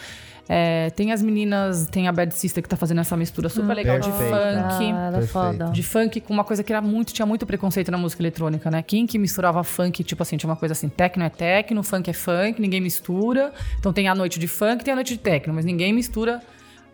É, 0.47 0.89
tem 0.89 1.12
as 1.13 1.21
meninas, 1.21 1.88
tem 1.88 2.07
a 2.07 2.12
Bad 2.12 2.33
Sister 2.33 2.62
que 2.62 2.67
tá 2.67 2.75
fazendo 2.75 3.00
essa 3.00 3.15
mistura 3.15 3.47
super 3.47 3.71
hum, 3.71 3.73
legal 3.73 3.95
perfeito. 3.95 4.17
de 4.17 4.29
funk. 4.29 4.93
Ah, 4.93 5.07
ela 5.07 5.17
é 5.17 5.27
foda. 5.27 5.65
De 5.71 5.83
funk 5.83 6.19
com 6.21 6.33
uma 6.33 6.43
coisa 6.43 6.63
que 6.63 6.73
era 6.73 6.81
muito, 6.81 7.13
tinha 7.13 7.25
muito 7.25 7.45
preconceito 7.45 7.89
na 7.89 7.97
música 7.97 8.21
eletrônica, 8.21 8.69
né? 8.69 8.83
Quem 8.83 9.05
que 9.05 9.17
misturava 9.17 9.63
funk, 9.63 10.03
tipo 10.03 10.21
assim, 10.21 10.35
tinha 10.35 10.50
uma 10.50 10.57
coisa 10.57 10.73
assim, 10.73 10.89
techno 10.89 11.23
é 11.23 11.29
techno, 11.29 11.81
funk 11.81 12.09
é 12.09 12.13
funk, 12.13 12.62
ninguém 12.62 12.81
mistura. 12.81 13.53
Então 13.79 13.93
tem 13.93 14.07
a 14.07 14.15
noite 14.15 14.38
de 14.38 14.47
funk, 14.47 14.83
tem 14.83 14.91
a 14.91 14.95
noite 14.95 15.13
de 15.13 15.19
techno, 15.19 15.53
mas 15.53 15.63
ninguém 15.63 15.93
mistura 15.93 16.41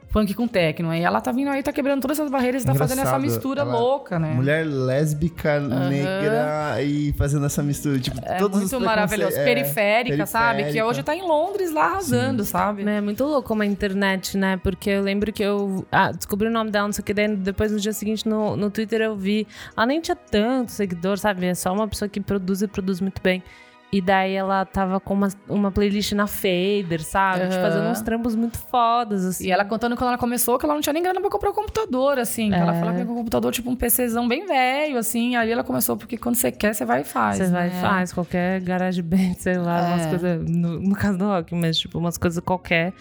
funk 0.09 0.33
com 0.33 0.47
techno. 0.47 0.93
E 0.93 1.01
ela 1.01 1.21
tá 1.21 1.31
vindo 1.31 1.49
aí, 1.49 1.63
tá 1.63 1.71
quebrando 1.71 2.01
todas 2.01 2.19
essas 2.19 2.31
barreiras 2.31 2.63
e 2.63 2.65
tá 2.65 2.75
fazendo 2.75 3.01
essa 3.01 3.17
mistura 3.17 3.63
louca, 3.63 4.19
né? 4.19 4.33
Mulher 4.33 4.65
lésbica, 4.65 5.59
uhum. 5.59 5.89
negra 5.89 6.81
e 6.81 7.13
fazendo 7.13 7.45
essa 7.45 7.63
mistura. 7.63 7.99
Tipo, 7.99 8.19
é 8.23 8.37
todos 8.37 8.59
muito 8.59 8.79
maravilhoso. 8.79 9.37
É, 9.37 9.43
periférica, 9.43 9.73
periférica, 9.73 10.25
sabe? 10.25 10.71
Que 10.71 10.81
hoje 10.81 11.03
tá 11.03 11.15
em 11.15 11.21
Londres 11.21 11.71
lá 11.71 11.85
arrasando, 11.85 12.43
Sim. 12.43 12.51
sabe? 12.51 12.83
É 12.83 13.01
muito 13.01 13.23
louco 13.23 13.47
como 13.47 13.61
a 13.61 13.65
internet, 13.65 14.37
né? 14.37 14.57
Porque 14.57 14.89
eu 14.89 15.01
lembro 15.01 15.31
que 15.31 15.43
eu 15.43 15.85
ah, 15.91 16.11
descobri 16.11 16.47
o 16.47 16.51
nome 16.51 16.71
dela, 16.71 16.87
não 16.87 16.93
sei 16.93 17.01
o 17.01 17.05
que, 17.05 17.13
daí 17.13 17.35
depois 17.35 17.71
no 17.71 17.79
dia 17.79 17.93
seguinte 17.93 18.27
no, 18.27 18.55
no 18.55 18.69
Twitter 18.69 19.01
eu 19.01 19.15
vi. 19.15 19.47
Ela 19.75 19.85
nem 19.85 20.01
tinha 20.01 20.15
tanto 20.15 20.71
seguidor, 20.71 21.17
sabe? 21.17 21.45
É 21.45 21.53
só 21.53 21.73
uma 21.73 21.87
pessoa 21.87 22.09
que 22.09 22.19
produz 22.19 22.61
e 22.61 22.67
produz 22.67 22.99
muito 22.99 23.21
bem. 23.21 23.43
E 23.91 24.01
daí 24.01 24.33
ela 24.33 24.65
tava 24.65 24.99
com 24.99 25.15
uma, 25.15 25.29
uma 25.47 25.71
playlist 25.71 26.11
na 26.11 26.27
Fader, 26.27 27.03
sabe? 27.03 27.43
Uhum. 27.43 27.49
Tipo, 27.49 27.61
fazendo 27.61 27.87
uns 27.87 28.01
trampos 28.01 28.35
muito 28.35 28.57
fodas, 28.57 29.25
assim. 29.25 29.47
E 29.47 29.51
ela 29.51 29.65
contando 29.65 29.97
quando 29.97 30.09
ela 30.09 30.17
começou 30.17 30.59
que 30.59 30.65
ela 30.65 30.75
não 30.75 30.81
tinha 30.81 30.93
nem 30.93 31.01
grana 31.01 31.19
pra 31.19 31.29
comprar 31.29 31.49
um 31.49 31.53
computador, 31.53 32.19
assim. 32.19 32.53
É. 32.53 32.59
Ela 32.59 32.73
falou 32.73 32.93
que 32.93 33.01
um 33.01 33.15
computador, 33.15 33.51
tipo, 33.51 33.69
um 33.69 33.75
PCzão 33.75 34.27
bem 34.27 34.45
velho, 34.45 34.97
assim. 34.97 35.35
Aí 35.35 35.51
ela 35.51 35.63
começou, 35.63 35.97
porque 35.97 36.17
quando 36.17 36.35
você 36.35 36.51
quer, 36.51 36.75
você 36.75 36.85
vai 36.85 37.01
e 37.01 37.03
faz. 37.03 37.37
Você 37.37 37.47
né? 37.47 37.49
vai 37.49 37.67
e 37.67 37.81
faz. 37.81 38.13
Qualquer 38.13 38.61
garage 38.61 39.01
band, 39.01 39.33
sei 39.39 39.57
lá, 39.57 39.79
é. 39.79 39.93
umas 39.93 40.05
coisas... 40.05 40.49
No, 40.49 40.79
no 40.79 40.95
caso 40.95 41.17
do 41.17 41.25
rock, 41.25 41.55
mas, 41.55 41.79
tipo, 41.79 41.97
umas 41.97 42.17
coisas 42.17 42.43
qualquer 42.43 42.93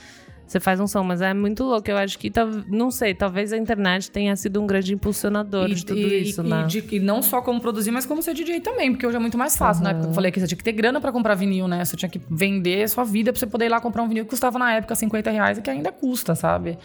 você 0.49 0.59
faz 0.59 0.81
um 0.81 0.87
som, 0.87 1.05
mas 1.05 1.21
é 1.21 1.35
muito 1.35 1.63
louco. 1.63 1.91
Eu 1.91 1.99
acho 1.99 2.19
que, 2.19 2.33
não 2.69 2.91
sei, 2.91 3.15
talvez 3.15 3.53
a 3.53 3.57
internet 3.57 4.11
tenha 4.11 4.35
sido 4.35 4.61
um 4.63 4.67
grande 4.67 4.95
impulsionador 4.95 5.71
e, 5.71 5.75
de 5.75 5.85
tudo 5.85 6.01
e, 6.01 6.23
isso, 6.23 6.41
e, 6.41 6.49
né? 6.49 6.65
De, 6.67 6.85
e 6.91 6.99
não 6.99 7.23
só 7.23 7.43
como 7.43 7.61
produzir, 7.61 7.91
mas 7.91 8.07
como 8.07 8.23
ser 8.23 8.33
DJ 8.33 8.61
também, 8.61 8.91
porque 8.91 9.07
hoje 9.07 9.17
é 9.17 9.21
muito 9.21 9.37
mais 9.37 9.57
fácil, 9.57 9.85
uhum. 9.85 9.89
né? 9.89 9.95
Porque 9.95 10.09
eu 10.09 10.15
falei 10.15 10.33
que 10.33 10.41
você 10.41 10.47
tinha 10.47 10.57
que 10.57 10.65
ter 10.65 10.73
grana 10.73 11.01
para 11.01 11.13
comprar 11.13 11.35
vinil, 11.35 11.69
né? 11.69 11.85
Você 11.85 11.97
tinha 11.97 12.09
que 12.09 12.21
vender 12.31 12.83
a 12.83 12.89
sua 12.89 13.05
vida 13.05 13.31
pra 13.31 13.39
você 13.39 13.47
poder 13.47 13.67
ir 13.67 13.69
lá 13.69 13.79
comprar 13.79 14.03
um 14.03 14.09
vinil 14.09 14.25
que 14.25 14.31
custava 14.31 14.59
na 14.59 14.73
época 14.75 14.95
50 14.95 15.31
reais 15.31 15.59
e 15.59 15.63
que 15.63 15.69
ainda 15.69 15.93
custa, 15.93 16.35
sabe? 16.35 16.79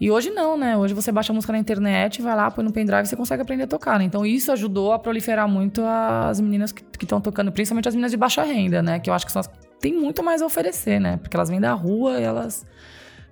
E 0.00 0.10
hoje 0.10 0.30
não, 0.30 0.56
né? 0.56 0.76
Hoje 0.76 0.92
você 0.92 1.12
baixa 1.12 1.32
a 1.32 1.34
música 1.34 1.52
na 1.52 1.60
internet, 1.60 2.20
vai 2.20 2.34
lá, 2.34 2.50
põe 2.50 2.64
no 2.64 2.72
pendrive 2.72 3.04
e 3.04 3.06
você 3.06 3.14
consegue 3.14 3.42
aprender 3.42 3.62
a 3.62 3.66
tocar, 3.68 4.00
né? 4.00 4.04
Então 4.04 4.26
isso 4.26 4.50
ajudou 4.50 4.92
a 4.92 4.98
proliferar 4.98 5.48
muito 5.48 5.84
as 5.84 6.40
meninas 6.40 6.72
que 6.72 6.82
estão 7.00 7.20
tocando, 7.20 7.52
principalmente 7.52 7.86
as 7.86 7.94
meninas 7.94 8.10
de 8.10 8.16
baixa 8.16 8.42
renda, 8.42 8.82
né? 8.82 8.98
Que 8.98 9.08
eu 9.08 9.14
acho 9.14 9.24
que 9.24 9.30
são 9.30 9.38
as 9.38 9.48
tem 9.82 9.92
muito 9.92 10.22
mais 10.22 10.40
a 10.40 10.46
oferecer, 10.46 11.00
né? 11.00 11.18
Porque 11.18 11.36
elas 11.36 11.50
vêm 11.50 11.60
da 11.60 11.74
rua 11.74 12.20
e 12.20 12.22
elas 12.22 12.64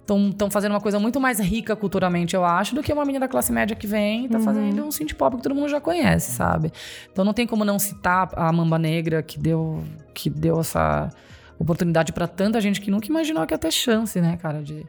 estão 0.01 0.51
fazendo 0.51 0.73
uma 0.73 0.81
coisa 0.81 0.99
muito 0.99 1.21
mais 1.21 1.39
rica 1.39 1.77
culturalmente, 1.77 2.35
eu 2.35 2.45
acho, 2.45 2.75
do 2.75 2.83
que 2.83 2.93
uma 2.93 3.05
menina 3.05 3.27
da 3.27 3.29
classe 3.29 3.53
média 3.53 3.77
que 3.77 3.87
vem 3.87 4.25
e 4.25 4.29
tá 4.29 4.39
uhum. 4.39 4.45
fazendo 4.45 4.85
um 4.85 4.91
synth 4.91 5.15
pop 5.15 5.37
que 5.37 5.43
todo 5.45 5.55
mundo 5.55 5.69
já 5.69 5.81
conhece, 5.81 6.33
sabe? 6.33 6.73
Então 7.13 7.25
não 7.25 7.33
tem 7.33 7.47
como 7.47 7.65
não 7.65 7.79
citar 7.79 8.29
a 8.35 8.53
Mamba 8.53 8.77
Negra 8.77 9.23
que 9.23 9.39
deu 9.39 9.85
que 10.13 10.29
deu 10.29 10.59
essa 10.59 11.09
oportunidade 11.57 12.13
para 12.13 12.27
tanta 12.27 12.61
gente 12.61 12.81
que 12.81 12.91
nunca 12.91 13.07
imaginou 13.07 13.47
que 13.47 13.55
ia 13.55 13.59
ter 13.59 13.71
chance, 13.71 14.21
né, 14.21 14.37
cara, 14.37 14.61
de 14.61 14.85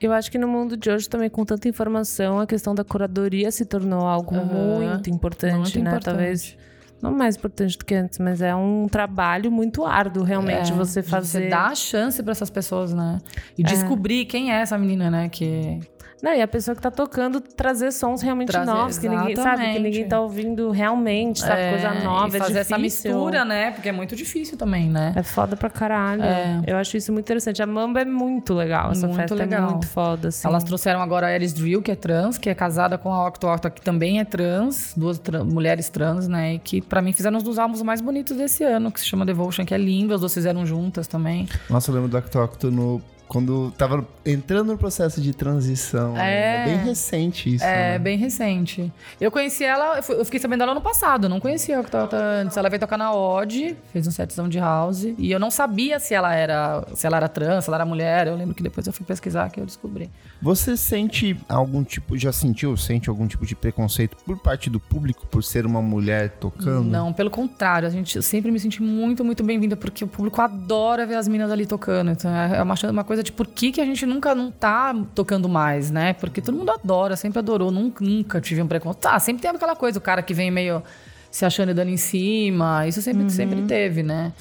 eu 0.00 0.12
acho 0.12 0.28
que 0.28 0.38
no 0.38 0.48
mundo 0.48 0.76
de 0.76 0.90
hoje 0.90 1.08
também 1.08 1.30
com 1.30 1.44
tanta 1.44 1.68
informação, 1.68 2.40
a 2.40 2.46
questão 2.46 2.74
da 2.74 2.82
curadoria 2.82 3.52
se 3.52 3.64
tornou 3.64 4.00
algo 4.00 4.34
uhum. 4.34 4.80
muito 4.80 5.08
importante, 5.08 5.78
muito 5.78 5.78
né? 5.78 5.90
Importante. 5.90 6.04
Talvez 6.04 6.56
não 7.04 7.12
mais 7.12 7.36
importante 7.36 7.76
do 7.76 7.84
que 7.84 7.94
antes, 7.94 8.18
mas 8.18 8.40
é 8.40 8.54
um 8.54 8.88
trabalho 8.88 9.52
muito 9.52 9.84
árduo, 9.84 10.24
realmente, 10.24 10.72
é, 10.72 10.74
você 10.74 11.02
fazer. 11.02 11.42
Você 11.42 11.48
dá 11.48 11.66
a 11.66 11.74
chance 11.74 12.22
para 12.22 12.32
essas 12.32 12.48
pessoas, 12.48 12.94
né? 12.94 13.18
E 13.58 13.62
é. 13.62 13.66
descobrir 13.66 14.24
quem 14.24 14.50
é 14.50 14.60
essa 14.60 14.78
menina, 14.78 15.10
né? 15.10 15.28
Que 15.28 15.80
não, 16.24 16.32
e 16.32 16.40
a 16.40 16.48
pessoa 16.48 16.74
que 16.74 16.80
tá 16.80 16.90
tocando 16.90 17.38
trazer 17.38 17.92
sons 17.92 18.22
realmente 18.22 18.48
trazer, 18.48 18.70
novos, 18.70 18.96
que 18.96 19.06
ninguém 19.10 19.36
sabe, 19.36 19.72
que 19.74 19.78
ninguém 19.78 20.08
tá 20.08 20.18
ouvindo 20.18 20.70
realmente, 20.70 21.40
sabe? 21.40 21.60
É, 21.60 21.70
coisa 21.72 22.02
nova, 22.02 22.34
e 22.34 22.40
fazer 22.40 22.56
é 22.56 22.60
essa 22.62 22.78
mistura, 22.78 23.44
né? 23.44 23.72
Porque 23.72 23.90
é 23.90 23.92
muito 23.92 24.16
difícil 24.16 24.56
também, 24.56 24.88
né? 24.88 25.12
É 25.16 25.22
foda 25.22 25.54
pra 25.54 25.68
caralho. 25.68 26.22
É. 26.22 26.62
Eu 26.66 26.78
acho 26.78 26.96
isso 26.96 27.12
muito 27.12 27.26
interessante. 27.26 27.62
A 27.62 27.66
Mamba 27.66 28.00
é 28.00 28.06
muito 28.06 28.54
legal. 28.54 28.92
Essa 28.92 29.06
muito 29.06 29.20
festa 29.20 29.34
é 29.34 29.36
legal. 29.36 29.68
é 29.68 29.70
muito 29.72 29.86
foda, 29.86 30.28
assim. 30.28 30.48
Elas 30.48 30.64
trouxeram 30.64 31.02
agora 31.02 31.26
a 31.26 31.32
Eris 31.34 31.52
Drill, 31.52 31.82
que 31.82 31.90
é 31.90 31.94
trans, 31.94 32.38
que 32.38 32.48
é 32.48 32.54
casada 32.54 32.96
com 32.96 33.12
a 33.12 33.28
Octo 33.28 33.46
Octo, 33.46 33.70
que 33.70 33.82
também 33.82 34.18
é 34.18 34.24
trans, 34.24 34.94
duas 34.96 35.18
tra 35.18 35.44
mulheres 35.44 35.90
trans, 35.90 36.26
né? 36.26 36.54
E 36.54 36.58
que 36.58 36.80
pra 36.80 37.02
mim 37.02 37.12
fizeram 37.12 37.38
um 37.38 37.42
dos 37.42 37.58
álbuns 37.58 37.82
mais 37.82 38.00
bonitos 38.00 38.34
desse 38.34 38.64
ano, 38.64 38.90
que 38.90 38.98
se 38.98 39.06
chama 39.06 39.26
Devotion, 39.26 39.66
que 39.66 39.74
é 39.74 39.78
lindo, 39.78 40.14
as 40.14 40.20
duas 40.20 40.32
fizeram 40.32 40.64
juntas 40.64 41.06
também. 41.06 41.46
Nossa, 41.68 41.90
eu 41.90 41.96
lembro 41.96 42.08
do 42.08 42.16
Octo 42.16 42.38
Octo 42.38 42.70
no 42.70 43.02
quando 43.34 43.72
tava 43.72 44.06
entrando 44.24 44.70
no 44.70 44.78
processo 44.78 45.20
de 45.20 45.34
transição. 45.34 46.16
É, 46.16 46.62
é 46.62 46.64
bem 46.66 46.76
recente 46.84 47.52
isso. 47.56 47.64
É, 47.64 47.94
né? 47.94 47.98
bem 47.98 48.16
recente. 48.16 48.92
Eu 49.20 49.28
conheci 49.28 49.64
ela, 49.64 49.98
eu 50.08 50.24
fiquei 50.24 50.38
sabendo 50.38 50.60
dela 50.60 50.72
no 50.72 50.80
passado, 50.80 51.28
não 51.28 51.40
conhecia 51.40 51.76
a 51.76 51.80
Octota 51.80 52.16
antes. 52.16 52.56
Ela 52.56 52.68
veio 52.68 52.78
tocar 52.78 52.96
na 52.96 53.12
Odd, 53.12 53.76
fez 53.92 54.06
um 54.06 54.12
setzão 54.12 54.48
de 54.48 54.60
house. 54.60 55.02
E 55.18 55.32
eu 55.32 55.40
não 55.40 55.50
sabia 55.50 55.98
se 55.98 56.14
ela 56.14 56.32
era 56.32 56.86
se 56.94 57.08
ela 57.08 57.16
era 57.16 57.28
trans, 57.28 57.64
se 57.64 57.70
ela 57.70 57.78
era 57.78 57.84
mulher. 57.84 58.28
Eu 58.28 58.36
lembro 58.36 58.54
que 58.54 58.62
depois 58.62 58.86
eu 58.86 58.92
fui 58.92 59.04
pesquisar 59.04 59.50
que 59.50 59.58
eu 59.58 59.66
descobri. 59.66 60.08
Você 60.42 60.76
sente 60.76 61.36
algum 61.48 61.82
tipo, 61.82 62.18
já 62.18 62.32
sentiu, 62.32 62.76
sente 62.76 63.08
algum 63.08 63.26
tipo 63.26 63.46
de 63.46 63.54
preconceito 63.54 64.16
por 64.24 64.38
parte 64.38 64.68
do 64.68 64.78
público 64.78 65.26
por 65.26 65.42
ser 65.42 65.64
uma 65.64 65.80
mulher 65.80 66.30
tocando? 66.38 66.84
Não, 66.84 67.12
pelo 67.12 67.30
contrário. 67.30 67.88
A 67.88 67.90
gente 67.90 68.22
sempre 68.22 68.50
me 68.50 68.60
senti 68.60 68.82
muito, 68.82 69.24
muito 69.24 69.42
bem-vinda, 69.42 69.76
porque 69.76 70.04
o 70.04 70.06
público 70.06 70.40
adora 70.42 71.06
ver 71.06 71.14
as 71.14 71.26
meninas 71.28 71.50
ali 71.50 71.66
tocando. 71.66 72.10
Então 72.10 72.30
é 72.30 72.62
uma, 72.62 72.74
uma 72.90 73.04
coisa 73.04 73.22
de 73.22 73.32
por 73.32 73.46
que, 73.46 73.72
que 73.72 73.80
a 73.80 73.86
gente 73.86 74.04
nunca 74.04 74.34
não 74.34 74.50
tá 74.50 74.94
tocando 75.14 75.48
mais, 75.48 75.90
né? 75.90 76.12
Porque 76.12 76.42
todo 76.42 76.56
mundo 76.56 76.70
adora, 76.70 77.16
sempre 77.16 77.38
adorou, 77.38 77.70
nunca, 77.70 78.04
nunca 78.04 78.40
tive 78.40 78.60
um 78.60 78.66
preconceito. 78.66 79.02
Tá, 79.02 79.18
sempre 79.18 79.42
tem 79.42 79.50
aquela 79.50 79.76
coisa, 79.76 79.98
o 79.98 80.02
cara 80.02 80.22
que 80.22 80.34
vem 80.34 80.50
meio 80.50 80.82
se 81.30 81.44
achando 81.44 81.70
e 81.70 81.74
dando 81.74 81.90
em 81.90 81.96
cima, 81.96 82.86
isso 82.86 83.02
sempre, 83.02 83.22
uhum. 83.22 83.30
sempre 83.30 83.62
teve, 83.62 84.02
né? 84.02 84.32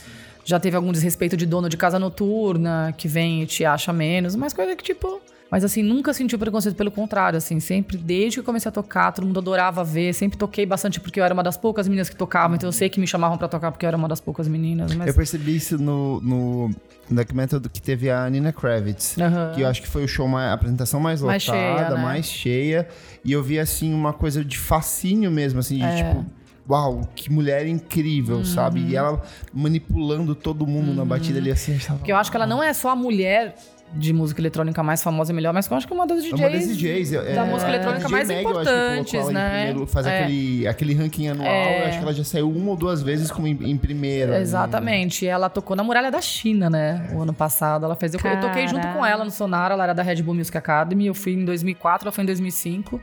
Já 0.45 0.59
teve 0.59 0.75
algum 0.75 0.91
desrespeito 0.91 1.37
de 1.37 1.45
dono 1.45 1.69
de 1.69 1.77
casa 1.77 1.97
noturna, 1.97 2.93
que 2.97 3.07
vem 3.07 3.41
e 3.41 3.45
te 3.45 3.63
acha 3.63 3.93
menos, 3.93 4.35
mas 4.35 4.53
coisa 4.53 4.75
que, 4.75 4.83
tipo, 4.83 5.21
mas 5.53 5.63
assim, 5.63 5.83
nunca 5.83 6.11
senti 6.15 6.33
o 6.33 6.39
preconceito, 6.39 6.75
pelo 6.75 6.89
contrário, 6.89 7.37
assim, 7.37 7.59
sempre, 7.59 7.95
desde 7.95 8.39
que 8.39 8.43
comecei 8.43 8.69
a 8.69 8.71
tocar, 8.71 9.11
todo 9.11 9.23
mundo 9.23 9.37
adorava 9.37 9.83
ver, 9.83 10.11
sempre 10.11 10.35
toquei 10.35 10.65
bastante 10.65 10.99
porque 10.99 11.19
eu 11.19 11.23
era 11.23 11.31
uma 11.31 11.43
das 11.43 11.55
poucas 11.55 11.87
meninas 11.87 12.09
que 12.09 12.15
tocavam, 12.15 12.55
então 12.55 12.67
eu 12.67 12.73
sei 12.73 12.89
que 12.89 12.99
me 12.99 13.05
chamavam 13.05 13.37
para 13.37 13.47
tocar 13.47 13.69
porque 13.71 13.85
eu 13.85 13.87
era 13.87 13.95
uma 13.95 14.07
das 14.07 14.19
poucas 14.19 14.47
meninas. 14.47 14.95
Mas... 14.95 15.07
Eu 15.07 15.13
percebi 15.13 15.55
isso 15.55 15.77
no, 15.77 16.19
no 16.21 16.75
documentário 17.07 17.69
que 17.69 17.79
teve 17.79 18.09
a 18.09 18.27
Nina 18.31 18.51
Kravitz, 18.51 19.15
uhum. 19.15 19.53
que 19.53 19.61
eu 19.61 19.67
acho 19.67 19.79
que 19.79 19.87
foi 19.87 20.03
o 20.03 20.07
show, 20.07 20.27
a 20.35 20.53
apresentação 20.53 20.99
mais 20.99 21.21
lotada, 21.21 21.37
mais 21.37 21.43
cheia, 21.43 21.89
né? 21.91 22.01
mais 22.01 22.25
cheia, 22.25 22.87
e 23.23 23.31
eu 23.31 23.43
vi, 23.43 23.59
assim, 23.59 23.93
uma 23.93 24.11
coisa 24.11 24.43
de 24.43 24.57
fascínio 24.57 25.29
mesmo, 25.29 25.59
assim, 25.59 25.77
de 25.77 25.83
é. 25.83 25.97
tipo 25.97 26.25
uau, 26.67 27.07
que 27.15 27.31
mulher 27.31 27.67
incrível, 27.67 28.37
uhum. 28.37 28.45
sabe? 28.45 28.79
E 28.81 28.95
ela 28.95 29.21
manipulando 29.53 30.33
todo 30.33 30.65
mundo 30.65 30.89
uhum. 30.89 30.95
na 30.95 31.05
batida 31.05 31.39
ali 31.39 31.51
assim. 31.51 31.77
Porque 31.77 32.11
eu 32.11 32.15
acho 32.15 32.31
que 32.31 32.37
ela 32.37 32.47
não 32.47 32.63
é 32.63 32.71
só 32.73 32.89
a 32.89 32.95
mulher 32.95 33.55
de 33.93 34.11
música 34.11 34.41
eletrônica 34.41 34.81
mais 34.81 35.03
famosa 35.03 35.31
e 35.31 35.35
melhor, 35.35 35.53
mas 35.53 35.69
eu 35.69 35.77
acho 35.77 35.85
que 35.85 35.93
é 35.93 35.95
uma 35.95 36.07
das 36.07 36.23
DJs, 36.23 36.39
é 36.39 36.45
uma 36.45 36.49
das 36.49 36.67
DJs 36.67 37.13
é, 37.13 37.33
da 37.35 37.45
música 37.45 37.71
é, 37.71 37.75
eletrônica 37.75 38.09
mais 38.09 38.27
Mag, 38.27 38.39
importantes, 38.39 39.27
né? 39.29 39.65
Primeiro, 39.65 39.87
fazer 39.87 40.09
é. 40.09 40.23
aquele, 40.23 40.67
aquele 40.67 40.93
ranking 40.93 41.27
anual, 41.27 41.47
é. 41.47 41.81
eu 41.81 41.87
acho 41.87 41.97
que 41.97 42.03
ela 42.03 42.13
já 42.13 42.23
saiu 42.23 42.49
uma 42.49 42.71
ou 42.71 42.75
duas 42.75 43.03
vezes 43.03 43.29
como 43.29 43.47
em, 43.47 43.57
em 43.69 43.77
primeira. 43.77 44.39
Exatamente. 44.39 45.25
Né? 45.25 45.31
Ela 45.31 45.49
tocou 45.49 45.75
na 45.75 45.83
Muralha 45.83 46.09
da 46.09 46.21
China, 46.21 46.69
né? 46.69 47.07
O 47.13 47.21
ano 47.21 47.33
passado. 47.33 47.85
Ela 47.85 47.95
fez. 47.95 48.13
Eu, 48.13 48.19
eu, 48.23 48.39
toquei 48.39 48.67
junto 48.67 48.87
com 48.87 49.05
ela 49.05 49.23
no 49.23 49.31
Sonar, 49.31 49.71
ela 49.71 49.83
era 49.83 49.93
da 49.93 50.01
Red 50.01 50.21
Bull 50.23 50.35
Music 50.35 50.57
Academy. 50.57 51.05
Eu 51.05 51.13
fui 51.13 51.33
em 51.33 51.45
2004, 51.45 52.07
ela 52.07 52.11
foi 52.11 52.23
em 52.23 52.27
2005. 52.27 52.99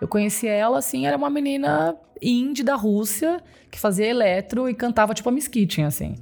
Eu 0.00 0.08
conheci 0.08 0.48
ela, 0.48 0.78
assim, 0.78 1.06
era 1.06 1.16
uma 1.16 1.30
menina 1.30 1.94
indie 2.20 2.64
da 2.64 2.74
Rússia 2.74 3.40
que 3.70 3.78
fazia 3.78 4.06
eletro 4.06 4.68
e 4.68 4.74
cantava 4.74 5.14
tipo 5.14 5.28
a 5.28 5.32
Miss 5.32 5.46
Kitchen, 5.46 5.84
assim. 5.84 6.16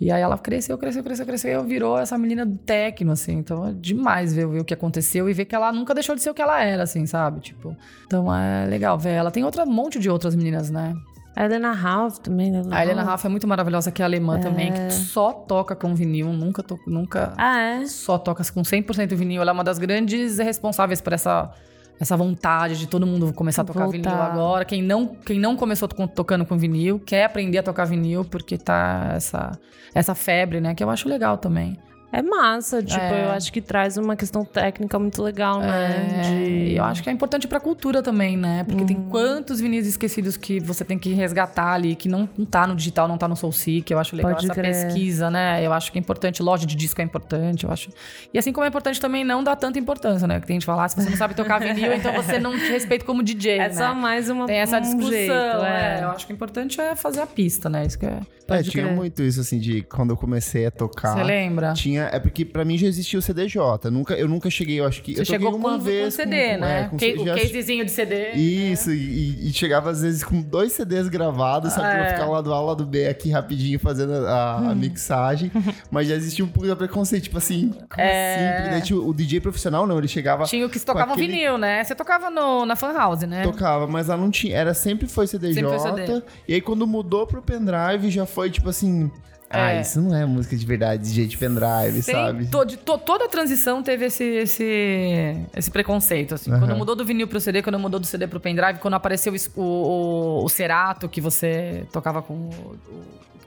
E 0.00 0.10
aí 0.10 0.22
ela 0.22 0.38
cresceu, 0.38 0.78
cresceu, 0.78 1.04
cresceu, 1.04 1.26
cresceu, 1.26 1.62
virou 1.62 1.98
essa 1.98 2.16
menina 2.16 2.46
do 2.46 2.56
techno, 2.56 3.12
assim. 3.12 3.34
Então 3.34 3.66
é 3.66 3.72
demais 3.72 4.32
ver, 4.32 4.46
ver, 4.46 4.60
o 4.60 4.64
que 4.64 4.72
aconteceu 4.72 5.28
e 5.28 5.34
ver 5.34 5.44
que 5.44 5.54
ela 5.54 5.70
nunca 5.70 5.92
deixou 5.92 6.14
de 6.14 6.22
ser 6.22 6.30
o 6.30 6.34
que 6.34 6.40
ela 6.40 6.62
era, 6.62 6.84
assim, 6.84 7.04
sabe? 7.04 7.40
Tipo, 7.40 7.76
então 8.06 8.34
é 8.34 8.66
legal 8.66 8.98
ver. 8.98 9.10
Ela 9.10 9.30
tem 9.30 9.44
outra, 9.44 9.64
um 9.64 9.70
monte 9.70 9.98
de 9.98 10.08
outras 10.08 10.34
meninas, 10.34 10.70
né? 10.70 10.94
A 11.36 11.44
Helena 11.44 11.72
Ralph 11.72 12.18
também, 12.18 12.50
né? 12.50 12.62
A 12.70 12.82
Helena 12.82 13.02
Ralph 13.02 13.24
é 13.24 13.28
muito 13.28 13.46
maravilhosa, 13.46 13.90
que 13.92 14.00
é 14.00 14.04
alemã 14.04 14.38
é. 14.38 14.40
também, 14.40 14.72
que 14.72 14.90
só 14.90 15.32
toca 15.32 15.76
com 15.76 15.94
vinil, 15.94 16.32
nunca, 16.32 16.62
to, 16.62 16.80
nunca 16.86 17.34
ah, 17.36 17.60
é? 17.60 17.86
só 17.86 18.18
toca 18.18 18.42
com 18.52 18.62
100% 18.62 19.14
vinil. 19.14 19.42
Ela 19.42 19.50
é 19.50 19.54
uma 19.54 19.62
das 19.62 19.78
grandes 19.78 20.38
responsáveis 20.38 21.00
por 21.00 21.12
essa 21.12 21.52
essa 22.00 22.16
vontade 22.16 22.78
de 22.78 22.86
todo 22.86 23.06
mundo 23.06 23.30
começar 23.34 23.60
a 23.60 23.64
tocar 23.64 23.84
Voltar. 23.84 23.98
vinil 23.98 24.22
agora. 24.22 24.64
Quem 24.64 24.82
não, 24.82 25.06
quem 25.06 25.38
não 25.38 25.54
começou 25.54 25.86
tocando 25.86 26.46
com 26.46 26.56
vinil, 26.56 26.98
quer 26.98 27.24
aprender 27.24 27.58
a 27.58 27.62
tocar 27.62 27.84
vinil, 27.84 28.24
porque 28.24 28.56
tá 28.56 29.12
essa, 29.14 29.52
essa 29.94 30.14
febre, 30.14 30.62
né? 30.62 30.74
Que 30.74 30.82
eu 30.82 30.88
acho 30.88 31.06
legal 31.06 31.36
também. 31.36 31.76
É 32.12 32.22
massa, 32.22 32.82
tipo, 32.82 33.00
é. 33.00 33.26
eu 33.26 33.30
acho 33.30 33.52
que 33.52 33.60
traz 33.60 33.96
uma 33.96 34.16
questão 34.16 34.44
técnica 34.44 34.98
muito 34.98 35.22
legal, 35.22 35.60
né? 35.60 36.18
É. 36.18 36.22
De... 36.22 36.74
Eu 36.74 36.84
acho 36.84 37.02
que 37.02 37.08
é 37.08 37.12
importante 37.12 37.46
pra 37.46 37.60
cultura 37.60 38.02
também, 38.02 38.36
né? 38.36 38.64
Porque 38.64 38.80
uhum. 38.80 38.86
tem 38.86 38.96
quantos 39.08 39.60
vinis 39.60 39.86
esquecidos 39.86 40.36
que 40.36 40.58
você 40.58 40.84
tem 40.84 40.98
que 40.98 41.12
resgatar 41.12 41.72
ali, 41.72 41.94
que 41.94 42.08
não, 42.08 42.28
não 42.36 42.44
tá 42.44 42.66
no 42.66 42.74
digital, 42.74 43.06
não 43.06 43.16
tá 43.16 43.28
no 43.28 43.36
SoulSeek. 43.36 43.92
Eu 43.92 43.98
acho 43.98 44.16
legal 44.16 44.32
Pode 44.32 44.46
essa 44.46 44.54
crer. 44.54 44.72
pesquisa, 44.72 45.30
né? 45.30 45.64
Eu 45.64 45.72
acho 45.72 45.92
que 45.92 45.98
é 45.98 46.00
importante, 46.00 46.42
loja 46.42 46.66
de 46.66 46.74
disco 46.74 47.00
é 47.00 47.04
importante, 47.04 47.64
eu 47.64 47.70
acho. 47.70 47.90
E 48.34 48.38
assim 48.38 48.52
como 48.52 48.64
é 48.64 48.68
importante 48.68 49.00
também 49.00 49.24
não 49.24 49.44
dar 49.44 49.54
tanta 49.54 49.78
importância, 49.78 50.26
né? 50.26 50.40
Que 50.40 50.46
tem 50.48 50.56
gente 50.56 50.66
falar, 50.66 50.86
ah, 50.86 50.88
se 50.88 50.96
você 50.96 51.10
não 51.10 51.16
sabe 51.16 51.34
tocar 51.34 51.60
vinil, 51.60 51.92
então 51.94 52.12
você 52.12 52.40
não 52.40 52.58
te 52.58 52.70
respeita 52.72 53.04
como 53.04 53.22
DJ, 53.22 53.52
É 53.52 53.58
né? 53.68 53.70
só 53.70 53.94
mais 53.94 54.28
uma 54.28 54.46
Tem 54.46 54.56
essa 54.56 54.80
discussão, 54.80 55.08
um 55.08 55.12
jeito, 55.12 55.32
é. 55.32 56.00
é. 56.00 56.04
Eu 56.04 56.10
acho 56.10 56.26
que 56.26 56.32
o 56.32 56.34
importante 56.34 56.80
é 56.80 56.96
fazer 56.96 57.20
a 57.20 57.26
pista, 57.26 57.68
né? 57.68 57.86
Isso 57.86 57.98
que 57.98 58.06
é... 58.06 58.20
Pode 58.46 58.68
é, 58.68 58.70
tinha 58.72 58.88
muito 58.88 59.22
isso, 59.22 59.40
assim, 59.40 59.60
de 59.60 59.82
quando 59.82 60.10
eu 60.10 60.16
comecei 60.16 60.66
a 60.66 60.72
tocar. 60.72 61.14
Você 61.14 61.22
lembra? 61.22 61.72
Tinha. 62.00 62.10
É 62.12 62.18
porque 62.18 62.44
pra 62.44 62.64
mim 62.64 62.78
já 62.78 62.86
existia 62.86 63.18
o 63.18 63.22
CDJ. 63.22 63.90
Nunca, 63.90 64.14
eu 64.14 64.28
nunca 64.28 64.48
cheguei, 64.48 64.80
eu 64.80 64.86
acho 64.86 65.02
que. 65.02 65.14
Você 65.14 65.20
eu 65.20 65.24
chegou 65.24 65.54
uma 65.54 65.78
com, 65.78 65.84
vez. 65.84 66.16
Com 66.16 66.22
CD, 66.22 66.54
com, 66.54 66.60
né? 66.60 66.80
É, 66.80 66.88
com, 66.88 67.22
o 67.22 67.24
casezinho 67.26 67.84
de 67.84 67.90
CD. 67.90 68.32
Isso, 68.32 68.90
né? 68.90 68.96
e, 68.96 69.48
e, 69.48 69.52
chegava 69.52 69.90
às 69.90 70.02
vezes 70.02 70.24
com 70.24 70.40
dois 70.40 70.72
CDs 70.72 71.08
gravados, 71.08 71.72
sabe? 71.72 71.88
É. 71.88 71.98
Pra 71.98 72.14
ficar 72.14 72.26
lá 72.26 72.40
do 72.40 72.52
A, 72.52 72.60
lá 72.60 72.74
do 72.74 72.86
B 72.86 73.06
aqui 73.06 73.30
rapidinho 73.30 73.78
fazendo 73.78 74.12
a, 74.26 74.52
a 74.52 74.58
hum. 74.58 74.74
mixagem. 74.74 75.50
Mas 75.90 76.08
já 76.08 76.14
existia 76.14 76.44
um 76.44 76.48
pouco 76.48 76.68
de 76.68 76.76
preconceito, 76.76 77.24
tipo 77.24 77.38
assim, 77.38 77.70
como 77.70 77.86
é... 77.98 78.78
assim? 78.78 78.94
o 78.94 79.12
DJ 79.12 79.40
profissional 79.40 79.86
não, 79.86 79.98
ele 79.98 80.08
chegava. 80.08 80.44
Tinha 80.44 80.64
o 80.64 80.70
que 80.70 80.78
tocavam 80.80 81.14
aquele... 81.14 81.32
vinil, 81.32 81.58
né? 81.58 81.82
Você 81.84 81.94
tocava 81.94 82.30
no, 82.30 82.64
na 82.64 82.76
fan 82.76 82.92
house, 82.92 83.22
né? 83.22 83.42
Tocava, 83.42 83.86
mas 83.86 84.06
lá 84.06 84.16
não 84.16 84.30
tinha. 84.30 84.56
Era 84.56 84.74
sempre 84.74 85.06
foi 85.06 85.26
CDJ. 85.26 85.54
Sempre 85.54 85.78
foi 85.78 86.06
CD. 86.06 86.22
E 86.48 86.54
aí 86.54 86.60
quando 86.60 86.86
mudou 86.86 87.26
pro 87.26 87.42
pendrive, 87.42 88.10
já 88.10 88.26
foi 88.26 88.50
tipo 88.50 88.68
assim. 88.68 89.10
Ah, 89.52 89.72
é. 89.72 89.80
isso 89.80 90.00
não 90.00 90.14
é 90.14 90.24
música 90.24 90.56
de 90.56 90.64
verdade, 90.64 91.02
de 91.02 91.10
jeito 91.10 91.36
pendrive, 91.36 92.00
Tem, 92.04 92.14
sabe? 92.14 92.46
To, 92.46 92.64
de, 92.64 92.76
to, 92.76 92.96
toda 92.98 93.24
a 93.24 93.28
transição 93.28 93.82
teve 93.82 94.04
esse, 94.06 94.22
esse, 94.22 95.36
esse 95.56 95.70
preconceito, 95.72 96.36
assim. 96.36 96.52
Uhum. 96.52 96.60
Quando 96.60 96.76
mudou 96.76 96.94
do 96.94 97.04
vinil 97.04 97.26
pro 97.26 97.40
CD, 97.40 97.60
quando 97.60 97.76
mudou 97.76 97.98
do 97.98 98.06
CD 98.06 98.28
pro 98.28 98.38
pendrive, 98.38 98.78
quando 98.78 98.94
apareceu 98.94 99.34
o, 99.56 99.60
o, 99.60 100.44
o 100.44 100.48
Cerato, 100.48 101.08
que 101.08 101.20
você 101.20 101.84
tocava 101.92 102.22
com 102.22 102.34
o, 102.34 102.78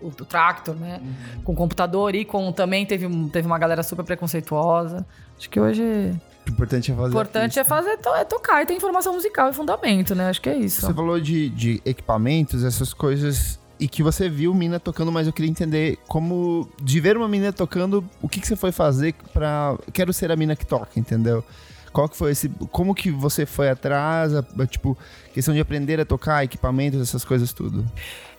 o, 0.02 0.08
o 0.08 0.12
Tractor, 0.12 0.76
né? 0.76 1.00
Uhum. 1.02 1.42
Com 1.44 1.54
o 1.54 1.56
computador 1.56 2.13
e 2.16 2.26
com... 2.26 2.52
Também 2.52 2.86
teve, 2.86 3.08
teve 3.30 3.48
uma 3.48 3.58
galera 3.58 3.82
super 3.82 4.04
preconceituosa. 4.04 5.06
Acho 5.39 5.50
que 5.50 5.58
hoje... 5.58 5.84
O 6.46 6.50
importante 6.50 6.92
é 6.92 6.96
fazer. 6.96 7.08
O 7.08 7.12
importante 7.12 7.60
é 7.60 7.63
fazer 7.63 8.00
é 8.18 8.26
tocar 8.26 8.62
e 8.62 8.66
ter 8.66 8.74
informação 8.74 9.13
musical 9.13 9.50
e 9.50 9.54
fundamento, 9.54 10.13
né? 10.13 10.28
Acho 10.28 10.42
que 10.42 10.50
é 10.50 10.58
isso. 10.58 10.82
Você 10.82 10.94
falou 10.94 11.18
de, 11.18 11.48
de 11.48 11.82
equipamentos, 11.86 12.66
essas 12.66 12.94
coisas 12.94 13.58
e 13.80 13.88
que 13.88 14.04
você 14.04 14.30
viu 14.30 14.54
mina 14.54 14.80
tocando, 14.80 15.12
mas 15.12 15.28
eu 15.28 15.34
queria 15.34 15.50
entender 15.50 15.98
como 16.08 16.70
de 16.82 17.00
ver 17.00 17.18
uma 17.18 17.28
mina 17.28 17.52
tocando, 17.52 18.04
o 18.22 18.30
que, 18.30 18.40
que 18.40 18.48
você 18.48 18.56
foi 18.56 18.72
fazer 18.72 19.14
para 19.34 19.78
quero 19.92 20.14
ser 20.14 20.32
a 20.32 20.36
mina 20.36 20.56
que 20.56 20.66
toca, 20.66 21.00
entendeu? 21.00 21.44
Qual 21.92 22.10
que 22.10 22.18
foi 22.18 22.32
esse, 22.32 22.50
como 22.72 22.96
que 22.96 23.12
você 23.12 23.46
foi 23.46 23.70
atrás, 23.70 24.34
a, 24.36 24.44
tipo, 24.66 24.98
questão 25.32 25.54
de 25.54 25.60
aprender 25.60 26.00
a 26.00 26.06
tocar, 26.06 26.44
equipamentos, 26.44 27.00
essas 27.00 27.24
coisas 27.24 27.54
tudo? 27.54 27.86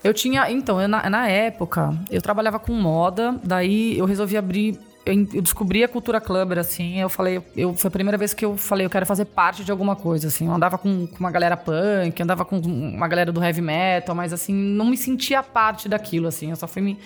Eu 0.03 0.13
tinha, 0.13 0.51
então, 0.51 0.81
eu, 0.81 0.89
na, 0.89 1.09
na 1.09 1.29
época, 1.29 1.97
eu 2.11 2.21
trabalhava 2.21 2.59
com 2.59 2.73
moda, 2.73 3.39
daí 3.45 3.97
eu 3.97 4.07
resolvi 4.07 4.37
abrir 4.37 4.79
eu 5.07 5.43
descobri 5.43 5.85
a 5.85 5.89
cultura 5.89 6.21
clubber, 6.21 6.59
assim, 6.59 6.99
eu 6.99 7.09
falei, 7.09 7.43
eu, 7.55 7.75
foi 7.75 7.89
a 7.89 7.91
primeira 7.91 8.17
vez 8.17 8.33
que 8.33 8.45
eu 8.45 8.57
falei, 8.57 8.87
eu 8.87 8.91
quero 8.91 9.05
fazer 9.05 9.27
parte 9.27 9.63
de 9.63 9.71
alguma 9.71 9.95
coisa, 9.95 10.29
assim. 10.29 10.47
Eu 10.47 10.53
andava 10.53 10.79
com, 10.79 11.07
com 11.07 11.19
uma 11.19 11.31
galera 11.31 11.57
punk, 11.57 12.23
andava 12.23 12.45
com 12.45 12.59
uma 12.59 13.07
galera 13.07 13.31
do 13.31 13.43
heavy 13.43 13.61
metal, 13.61 14.15
mas 14.15 14.33
assim, 14.33 14.55
não 14.55 14.87
me 14.87 14.97
sentia 14.97 15.43
parte 15.43 15.89
daquilo, 15.89 16.27
assim. 16.27 16.51
Eu 16.51 16.57
só 16.57 16.67
fui 16.67 16.81
me 16.81 16.99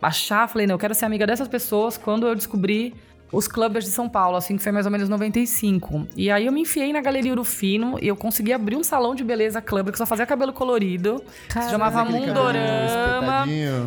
achar, 0.00 0.46
falei, 0.48 0.66
não, 0.66 0.74
eu 0.74 0.78
quero 0.78 0.94
ser 0.94 1.06
amiga 1.06 1.26
dessas 1.26 1.48
pessoas 1.48 1.96
quando 1.96 2.26
eu 2.26 2.34
descobri 2.34 2.94
os 3.32 3.46
clubbers 3.46 3.84
de 3.84 3.90
São 3.90 4.08
Paulo, 4.08 4.36
assim, 4.36 4.56
que 4.56 4.62
foi 4.62 4.72
mais 4.72 4.86
ou 4.86 4.92
menos 4.92 5.08
95. 5.08 6.08
E 6.16 6.30
aí 6.30 6.46
eu 6.46 6.52
me 6.52 6.62
enfiei 6.62 6.92
na 6.92 7.00
Galeria 7.00 7.32
Urufino 7.32 7.98
e 8.00 8.08
eu 8.08 8.16
consegui 8.16 8.52
abrir 8.52 8.76
um 8.76 8.82
salão 8.82 9.14
de 9.14 9.22
beleza 9.22 9.60
clubber 9.60 9.92
que 9.92 9.98
só 9.98 10.06
fazia 10.06 10.26
cabelo 10.26 10.52
colorido. 10.52 11.22
Caramba, 11.48 11.66
se 11.66 11.70
chamava 11.70 12.04
Mundorama. 12.04 13.46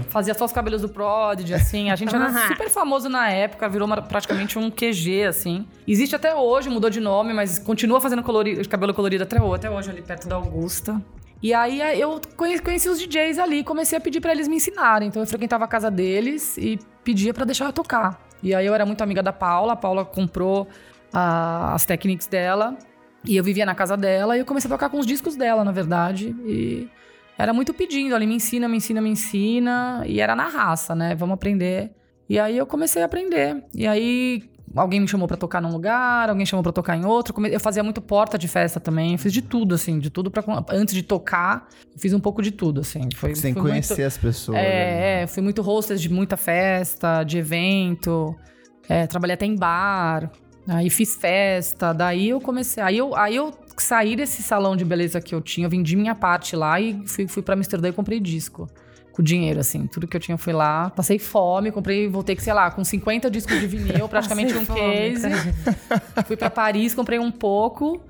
Fazia 0.09 0.33
só 0.33 0.45
os 0.45 0.51
cabelos 0.51 0.81
do 0.81 0.89
Prodigy, 0.89 1.53
assim. 1.53 1.89
A 1.89 1.95
gente 1.95 2.13
era 2.13 2.47
super 2.47 2.69
famoso 2.69 3.09
na 3.09 3.29
época, 3.29 3.67
virou 3.67 3.87
uma, 3.87 4.01
praticamente 4.01 4.57
um 4.59 4.69
QG, 4.69 5.25
assim. 5.27 5.65
Existe 5.87 6.15
até 6.15 6.35
hoje, 6.35 6.69
mudou 6.69 6.89
de 6.89 6.99
nome, 6.99 7.33
mas 7.33 7.57
continua 7.57 7.99
fazendo 7.99 8.23
colorido, 8.23 8.67
cabelo 8.69 8.93
colorido 8.93 9.23
até 9.23 9.41
hoje, 9.41 9.55
até 9.55 9.69
hoje 9.69 9.89
ali 9.89 10.01
perto 10.01 10.27
da 10.27 10.35
Augusta. 10.35 11.01
E 11.43 11.55
aí 11.55 11.81
eu 11.99 12.21
conheci, 12.37 12.61
conheci 12.61 12.87
os 12.87 12.99
DJs 12.99 13.39
ali, 13.39 13.63
comecei 13.63 13.97
a 13.97 14.01
pedir 14.01 14.21
para 14.21 14.31
eles 14.31 14.47
me 14.47 14.57
ensinarem. 14.57 15.07
Então 15.07 15.21
eu 15.21 15.27
frequentava 15.27 15.65
a 15.65 15.67
casa 15.67 15.89
deles 15.89 16.55
e 16.57 16.79
pedia 17.03 17.33
para 17.33 17.45
deixar 17.45 17.65
eu 17.65 17.73
tocar. 17.73 18.30
E 18.41 18.53
aí 18.55 18.65
eu 18.65 18.73
era 18.73 18.85
muito 18.85 19.01
amiga 19.01 19.21
da 19.21 19.33
Paula, 19.33 19.73
a 19.73 19.75
Paula 19.75 20.03
comprou 20.05 20.67
a, 21.13 21.73
as 21.73 21.85
técnicas 21.85 22.27
dela 22.27 22.77
e 23.23 23.37
eu 23.37 23.43
vivia 23.43 23.65
na 23.65 23.75
casa 23.75 23.95
dela 23.95 24.35
e 24.35 24.39
eu 24.39 24.45
comecei 24.45 24.67
a 24.67 24.73
tocar 24.73 24.89
com 24.89 24.99
os 24.99 25.05
discos 25.05 25.35
dela, 25.35 25.63
na 25.63 25.71
verdade. 25.71 26.35
E 26.45 26.89
era 27.37 27.53
muito 27.53 27.73
pedindo 27.73 28.15
ali, 28.15 28.25
me 28.25 28.35
ensina, 28.35 28.67
me 28.67 28.77
ensina, 28.77 29.01
me 29.01 29.09
ensina. 29.09 30.03
E 30.05 30.19
era 30.19 30.35
na 30.35 30.47
raça, 30.47 30.95
né? 30.95 31.15
Vamos 31.15 31.35
aprender. 31.35 31.91
E 32.27 32.39
aí 32.39 32.57
eu 32.57 32.65
comecei 32.65 33.01
a 33.01 33.05
aprender. 33.05 33.63
E 33.75 33.85
aí 33.85 34.43
alguém 34.75 34.99
me 34.99 35.07
chamou 35.07 35.27
para 35.27 35.37
tocar 35.37 35.61
num 35.61 35.71
lugar, 35.71 36.29
alguém 36.29 36.45
chamou 36.45 36.63
para 36.63 36.71
tocar 36.71 36.95
em 36.95 37.05
outro. 37.05 37.33
Eu 37.47 37.59
fazia 37.59 37.83
muito 37.83 38.01
porta 38.01 38.37
de 38.37 38.47
festa 38.47 38.79
também, 38.79 39.13
eu 39.13 39.17
fiz 39.17 39.33
de 39.33 39.41
tudo 39.41 39.75
assim, 39.75 39.99
de 39.99 40.09
tudo 40.09 40.29
para 40.29 40.43
antes 40.69 40.93
de 40.93 41.03
tocar, 41.03 41.67
fiz 41.97 42.13
um 42.13 42.19
pouco 42.19 42.41
de 42.41 42.51
tudo 42.51 42.81
assim. 42.81 43.09
Foi 43.15 43.35
sem 43.35 43.53
conhecer 43.53 43.93
muito, 43.93 44.07
as 44.07 44.17
pessoas. 44.17 44.57
É, 44.57 44.61
né? 44.61 45.21
é, 45.23 45.27
fui 45.27 45.41
muito 45.41 45.61
hostess 45.61 46.01
de 46.01 46.09
muita 46.09 46.37
festa, 46.37 47.23
de 47.23 47.37
evento, 47.37 48.35
é, 48.87 49.07
trabalhei 49.07 49.33
até 49.33 49.45
em 49.45 49.55
bar. 49.55 50.31
Aí 50.67 50.89
fiz 50.89 51.15
festa, 51.15 51.91
daí 51.91 52.29
eu 52.29 52.39
comecei, 52.39 52.83
aí 52.83 52.97
eu, 52.97 53.15
aí 53.15 53.35
eu 53.35 53.51
saí 53.77 54.15
desse 54.15 54.43
salão 54.43 54.75
de 54.75 54.85
beleza 54.85 55.19
que 55.19 55.33
eu 55.33 55.41
tinha, 55.41 55.65
eu 55.65 55.69
vendi 55.71 55.95
minha 55.95 56.13
parte 56.13 56.55
lá 56.55 56.79
e 56.79 57.01
fui, 57.07 57.27
fui 57.27 57.41
para 57.41 57.55
Amsterdã 57.55 57.89
e 57.89 57.91
comprei 57.91 58.19
disco 58.19 58.69
com 59.11 59.21
dinheiro, 59.21 59.59
assim. 59.59 59.87
Tudo 59.87 60.07
que 60.07 60.15
eu 60.15 60.21
tinha 60.21 60.37
fui 60.37 60.53
lá, 60.53 60.89
passei 60.89 61.19
fome, 61.19 61.71
comprei, 61.71 62.07
voltei, 62.07 62.37
sei 62.37 62.53
lá, 62.53 62.71
com 62.71 62.83
50 62.83 63.29
discos 63.29 63.59
de 63.59 63.67
vinil, 63.67 64.07
praticamente 64.09 64.55
um 64.55 64.65
case. 64.65 65.27
fui 66.25 66.37
para 66.37 66.49
Paris, 66.49 66.93
comprei 66.93 67.19
um 67.19 67.31
pouco. 67.31 68.01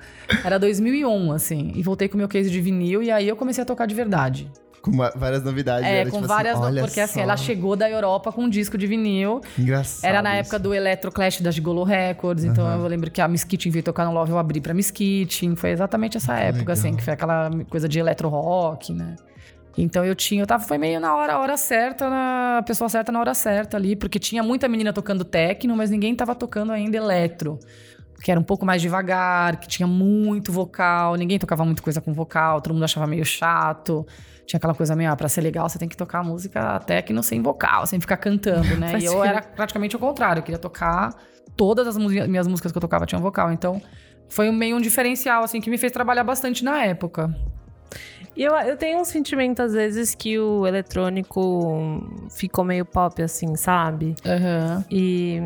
Era 0.43 0.57
2001, 0.57 1.31
assim. 1.31 1.71
E 1.75 1.83
voltei 1.83 2.07
com 2.07 2.17
meu 2.17 2.27
case 2.27 2.49
de 2.49 2.61
vinil 2.61 3.01
e 3.03 3.11
aí 3.11 3.27
eu 3.27 3.35
comecei 3.35 3.61
a 3.61 3.65
tocar 3.65 3.85
de 3.85 3.95
verdade. 3.95 4.49
Com 4.81 4.91
várias 4.91 5.43
novidades. 5.43 5.87
É, 5.87 6.05
com 6.05 6.05
tipo 6.05 6.17
assim, 6.17 6.27
várias. 6.27 6.59
Assim, 6.59 6.79
porque 6.79 6.93
só. 6.95 7.03
assim, 7.03 7.21
ela 7.21 7.37
chegou 7.37 7.75
da 7.75 7.87
Europa 7.87 8.31
com 8.31 8.45
um 8.45 8.49
disco 8.49 8.77
de 8.77 8.87
vinil. 8.87 9.39
Engraçado. 9.57 10.09
Era 10.09 10.23
na 10.23 10.35
época 10.35 10.57
do 10.57 10.73
Electro 10.73 11.11
Clash 11.11 11.39
da 11.39 11.51
Gigolo 11.51 11.83
Records. 11.83 12.43
Então 12.43 12.67
eu 12.67 12.87
lembro 12.87 13.11
que 13.11 13.21
a 13.21 13.27
Miss 13.27 13.43
Kitchen 13.43 13.71
veio 13.71 13.83
tocar 13.83 14.05
no 14.05 14.11
Love, 14.11 14.31
eu 14.31 14.39
abri 14.39 14.59
pra 14.59 14.73
Miss 14.73 14.89
Kitchen. 14.89 15.55
Foi 15.55 15.69
exatamente 15.69 16.17
essa 16.17 16.33
época, 16.33 16.59
legal. 16.59 16.73
assim, 16.73 16.95
que 16.95 17.03
foi 17.03 17.13
aquela 17.13 17.51
coisa 17.69 17.87
de 17.87 17.99
electro 17.99 18.27
rock, 18.27 18.91
né? 18.91 19.15
Então 19.77 20.03
eu 20.03 20.15
tinha, 20.15 20.43
eu 20.43 20.47
tava, 20.47 20.63
foi 20.63 20.77
meio 20.77 20.99
na 20.99 21.15
hora, 21.15 21.39
hora 21.39 21.57
certa, 21.57 22.09
na 22.09 22.63
pessoa 22.65 22.89
certa 22.89 23.11
na 23.11 23.19
hora 23.19 23.33
certa 23.33 23.77
ali, 23.77 23.95
porque 23.95 24.19
tinha 24.19 24.43
muita 24.43 24.67
menina 24.67 24.91
tocando 24.91 25.23
techno, 25.23 25.75
mas 25.75 25.89
ninguém 25.89 26.15
tava 26.15 26.35
tocando 26.35 26.71
ainda 26.71 26.97
eletro. 26.97 27.57
Que 28.23 28.29
era 28.29 28.39
um 28.39 28.43
pouco 28.43 28.65
mais 28.65 28.81
devagar, 28.81 29.59
que 29.59 29.67
tinha 29.67 29.87
muito 29.87 30.51
vocal, 30.51 31.15
ninguém 31.15 31.39
tocava 31.39 31.65
muito 31.65 31.81
coisa 31.81 31.99
com 31.99 32.13
vocal, 32.13 32.61
todo 32.61 32.73
mundo 32.73 32.83
achava 32.83 33.07
meio 33.07 33.25
chato. 33.25 34.05
Tinha 34.45 34.57
aquela 34.57 34.75
coisa 34.75 34.95
meio, 34.95 35.11
ah, 35.11 35.15
pra 35.15 35.29
ser 35.29 35.41
legal, 35.41 35.67
você 35.67 35.79
tem 35.79 35.87
que 35.87 35.97
tocar 35.97 36.23
música 36.23 36.79
techno 36.81 37.23
sem 37.23 37.41
vocal, 37.41 37.87
sem 37.87 37.99
ficar 37.99 38.17
cantando, 38.17 38.77
né? 38.77 38.93
e 39.01 39.05
eu 39.05 39.23
era 39.23 39.41
praticamente 39.41 39.95
o 39.95 39.99
contrário, 39.99 40.41
eu 40.41 40.43
queria 40.43 40.59
tocar 40.59 41.15
todas 41.55 41.87
as 41.87 41.97
minhas 41.97 42.47
músicas 42.47 42.71
que 42.71 42.77
eu 42.77 42.81
tocava 42.81 43.05
tinham 43.05 43.21
vocal. 43.21 43.51
Então, 43.51 43.81
foi 44.29 44.51
meio 44.51 44.77
um 44.77 44.81
diferencial, 44.81 45.43
assim, 45.43 45.59
que 45.59 45.69
me 45.69 45.77
fez 45.77 45.91
trabalhar 45.91 46.23
bastante 46.23 46.63
na 46.63 46.83
época. 46.85 47.33
E 48.35 48.43
eu, 48.43 48.53
eu 48.55 48.77
tenho 48.77 48.99
um 48.99 49.05
sentimento, 49.05 49.61
às 49.61 49.73
vezes, 49.73 50.15
que 50.15 50.39
o 50.39 50.65
eletrônico 50.65 52.01
ficou 52.29 52.63
meio 52.63 52.85
pop, 52.85 53.21
assim, 53.21 53.55
sabe? 53.55 54.15
Uhum. 54.25 54.83
E. 54.89 55.39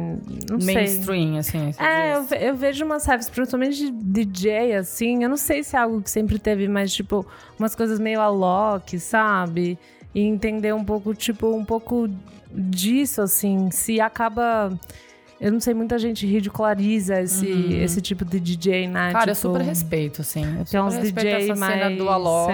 Não 0.49 0.59
Mainstream, 0.63 1.41
sei. 1.41 1.69
assim. 1.69 1.83
É, 1.83 2.15
eu, 2.15 2.49
eu, 2.49 2.55
vejo 2.55 2.85
umas 2.85 3.05
raves, 3.05 3.29
principalmente 3.29 3.77
de 3.77 3.91
DJ, 3.91 4.75
assim. 4.75 5.23
Eu 5.23 5.29
não 5.29 5.37
sei 5.37 5.63
se 5.63 5.75
é 5.75 5.79
algo 5.79 6.01
que 6.01 6.11
sempre 6.11 6.37
teve, 6.37 6.67
mas, 6.67 6.93
tipo, 6.93 7.25
umas 7.57 7.73
coisas 7.75 7.99
meio 7.99 8.21
Alok, 8.21 8.99
sabe? 8.99 9.79
e 10.15 10.21
entender 10.21 10.73
um 10.73 10.83
pouco, 10.83 11.13
tipo, 11.13 11.53
um 11.53 11.65
pouco 11.65 12.09
disso, 12.49 13.21
assim, 13.21 13.69
se 13.69 13.99
acaba. 13.99 14.71
Eu 15.39 15.51
não 15.51 15.59
sei, 15.59 15.73
muita 15.73 15.99
gente 15.99 16.25
ridiculariza 16.25 17.21
esse, 17.21 17.45
uhum. 17.45 17.71
esse 17.71 18.01
tipo 18.01 18.23
de 18.23 18.39
DJ, 18.39 18.87
né? 18.87 19.11
Cara, 19.11 19.19
tipo, 19.19 19.29
eu 19.31 19.35
super 19.35 19.61
respeito, 19.61 20.21
assim. 20.21 20.43
Eu 20.59 20.65
super 20.65 20.77
é 20.77 20.81
uns 20.81 20.93
DJ 20.95 21.31
essa 21.31 21.55
mais, 21.55 21.73
cena 21.73 21.95
do 21.95 22.09
Alok, 22.09 22.53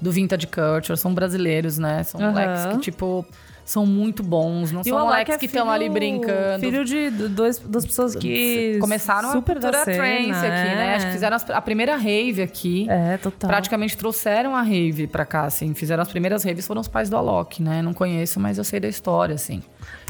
do 0.00 0.12
Vintage 0.12 0.46
Culture, 0.46 0.98
são 0.98 1.14
brasileiros, 1.14 1.78
né? 1.78 2.02
São 2.02 2.20
uhum. 2.20 2.28
moleques 2.28 2.66
que, 2.66 2.78
tipo 2.78 3.26
são 3.64 3.86
muito 3.86 4.22
bons. 4.22 4.72
Não 4.72 4.80
e 4.80 4.84
são 4.84 4.98
moleques 4.98 5.34
é 5.34 5.38
que 5.38 5.46
estão 5.46 5.70
ali 5.70 5.88
brincando. 5.88 6.60
Filho 6.60 6.84
de 6.84 7.10
dois, 7.10 7.58
duas 7.58 7.86
pessoas 7.86 8.14
que 8.14 8.76
começaram 8.80 9.32
super 9.32 9.52
a 9.56 9.60
cultura 9.60 9.84
cena, 9.84 9.96
trance 9.96 10.46
aqui, 10.46 10.68
é. 10.68 10.74
né? 10.74 10.94
Acho 10.96 11.06
que 11.06 11.12
fizeram 11.12 11.36
a 11.48 11.60
primeira 11.60 11.96
rave 11.96 12.42
aqui. 12.42 12.86
É, 12.90 13.16
total. 13.18 13.48
Praticamente 13.48 13.96
trouxeram 13.96 14.56
a 14.56 14.62
rave 14.62 15.06
pra 15.06 15.24
cá, 15.24 15.44
assim. 15.44 15.74
Fizeram 15.74 16.02
as 16.02 16.08
primeiras 16.08 16.44
raves, 16.44 16.66
foram 16.66 16.80
os 16.80 16.88
pais 16.88 17.08
do 17.08 17.16
Alok, 17.16 17.62
né? 17.62 17.82
Não 17.82 17.94
conheço, 17.94 18.40
mas 18.40 18.58
eu 18.58 18.64
sei 18.64 18.80
da 18.80 18.88
história, 18.88 19.34
assim. 19.34 19.62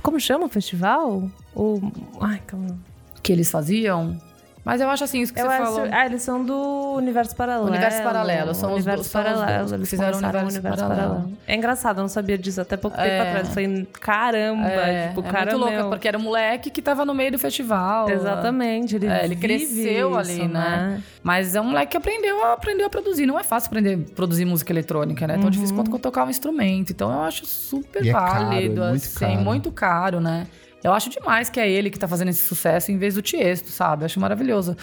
Como 0.02 0.18
chama 0.18 0.46
o 0.46 0.48
festival? 0.48 1.30
O... 1.54 1.80
Ai, 2.20 2.40
calma. 2.46 2.78
Que 3.22 3.32
eles 3.32 3.50
faziam? 3.50 4.20
Mas 4.64 4.80
eu 4.80 4.88
acho 4.88 5.02
assim, 5.02 5.20
isso 5.20 5.34
que 5.34 5.40
eu 5.40 5.46
você 5.46 5.52
acho, 5.52 5.64
falou. 5.64 5.88
Ah, 5.90 6.06
eles 6.06 6.22
são 6.22 6.44
do 6.44 6.94
Universo 6.96 7.34
Paralelo. 7.34 7.68
Universo 7.68 8.02
Paralelo, 8.02 8.54
são 8.54 8.72
universo 8.72 9.02
os, 9.02 9.08
paralelo, 9.08 9.68
são 9.68 9.76
eles 9.76 9.90
fizeram 9.90 10.14
o 10.14 10.18
universo, 10.18 10.46
universo 10.46 10.82
paralelo. 10.84 11.10
paralelo. 11.10 11.38
É 11.48 11.56
engraçado, 11.56 11.98
eu 11.98 12.02
não 12.02 12.08
sabia 12.08 12.38
disso 12.38 12.60
até 12.60 12.76
pouco 12.76 12.96
tempo 12.96 13.08
é. 13.08 13.28
atrás. 13.28 13.48
Foi 13.48 13.88
caramba, 14.00 14.68
é, 14.68 15.08
tipo, 15.08 15.20
é 15.20 15.30
cara 15.30 15.56
muito 15.56 15.64
louca, 15.64 15.88
porque 15.88 16.06
era 16.06 16.16
um 16.16 16.22
moleque 16.22 16.70
que 16.70 16.80
tava 16.80 17.04
no 17.04 17.12
meio 17.12 17.32
do 17.32 17.38
festival. 17.40 18.08
Exatamente, 18.08 18.94
ele, 18.94 19.08
é, 19.08 19.24
ele 19.24 19.34
cresceu 19.34 20.10
isso, 20.10 20.18
ali, 20.18 20.46
né? 20.46 20.48
né? 20.48 21.02
Mas 21.24 21.56
é 21.56 21.60
um 21.60 21.64
moleque 21.64 21.92
que 21.92 21.96
aprendeu, 21.96 22.44
aprendeu 22.46 22.86
a 22.86 22.90
produzir. 22.90 23.26
Não 23.26 23.38
é 23.38 23.42
fácil 23.42 23.66
aprender 23.66 23.94
a 23.94 24.14
produzir 24.14 24.44
música 24.44 24.72
eletrônica, 24.72 25.26
né? 25.26 25.34
É 25.34 25.36
tão 25.36 25.44
uhum. 25.44 25.50
difícil 25.50 25.74
quanto 25.74 25.98
tocar 25.98 26.24
um 26.24 26.30
instrumento. 26.30 26.92
Então 26.92 27.12
eu 27.12 27.20
acho 27.22 27.44
super 27.46 28.04
e 28.04 28.12
válido, 28.12 28.80
é 28.82 28.84
caro, 28.84 28.94
assim, 28.94 29.16
muito 29.16 29.18
caro. 29.18 29.40
muito 29.44 29.72
caro, 29.72 30.20
né? 30.20 30.46
Eu 30.82 30.92
acho 30.92 31.10
demais 31.10 31.48
que 31.48 31.60
é 31.60 31.70
ele 31.70 31.90
que 31.90 31.98
tá 31.98 32.08
fazendo 32.08 32.28
esse 32.28 32.42
sucesso 32.42 32.90
em 32.90 32.98
vez 32.98 33.14
do 33.14 33.22
Tiesto, 33.22 33.68
sabe? 33.68 34.02
Eu 34.02 34.06
acho 34.06 34.20
maravilhoso. 34.20 34.76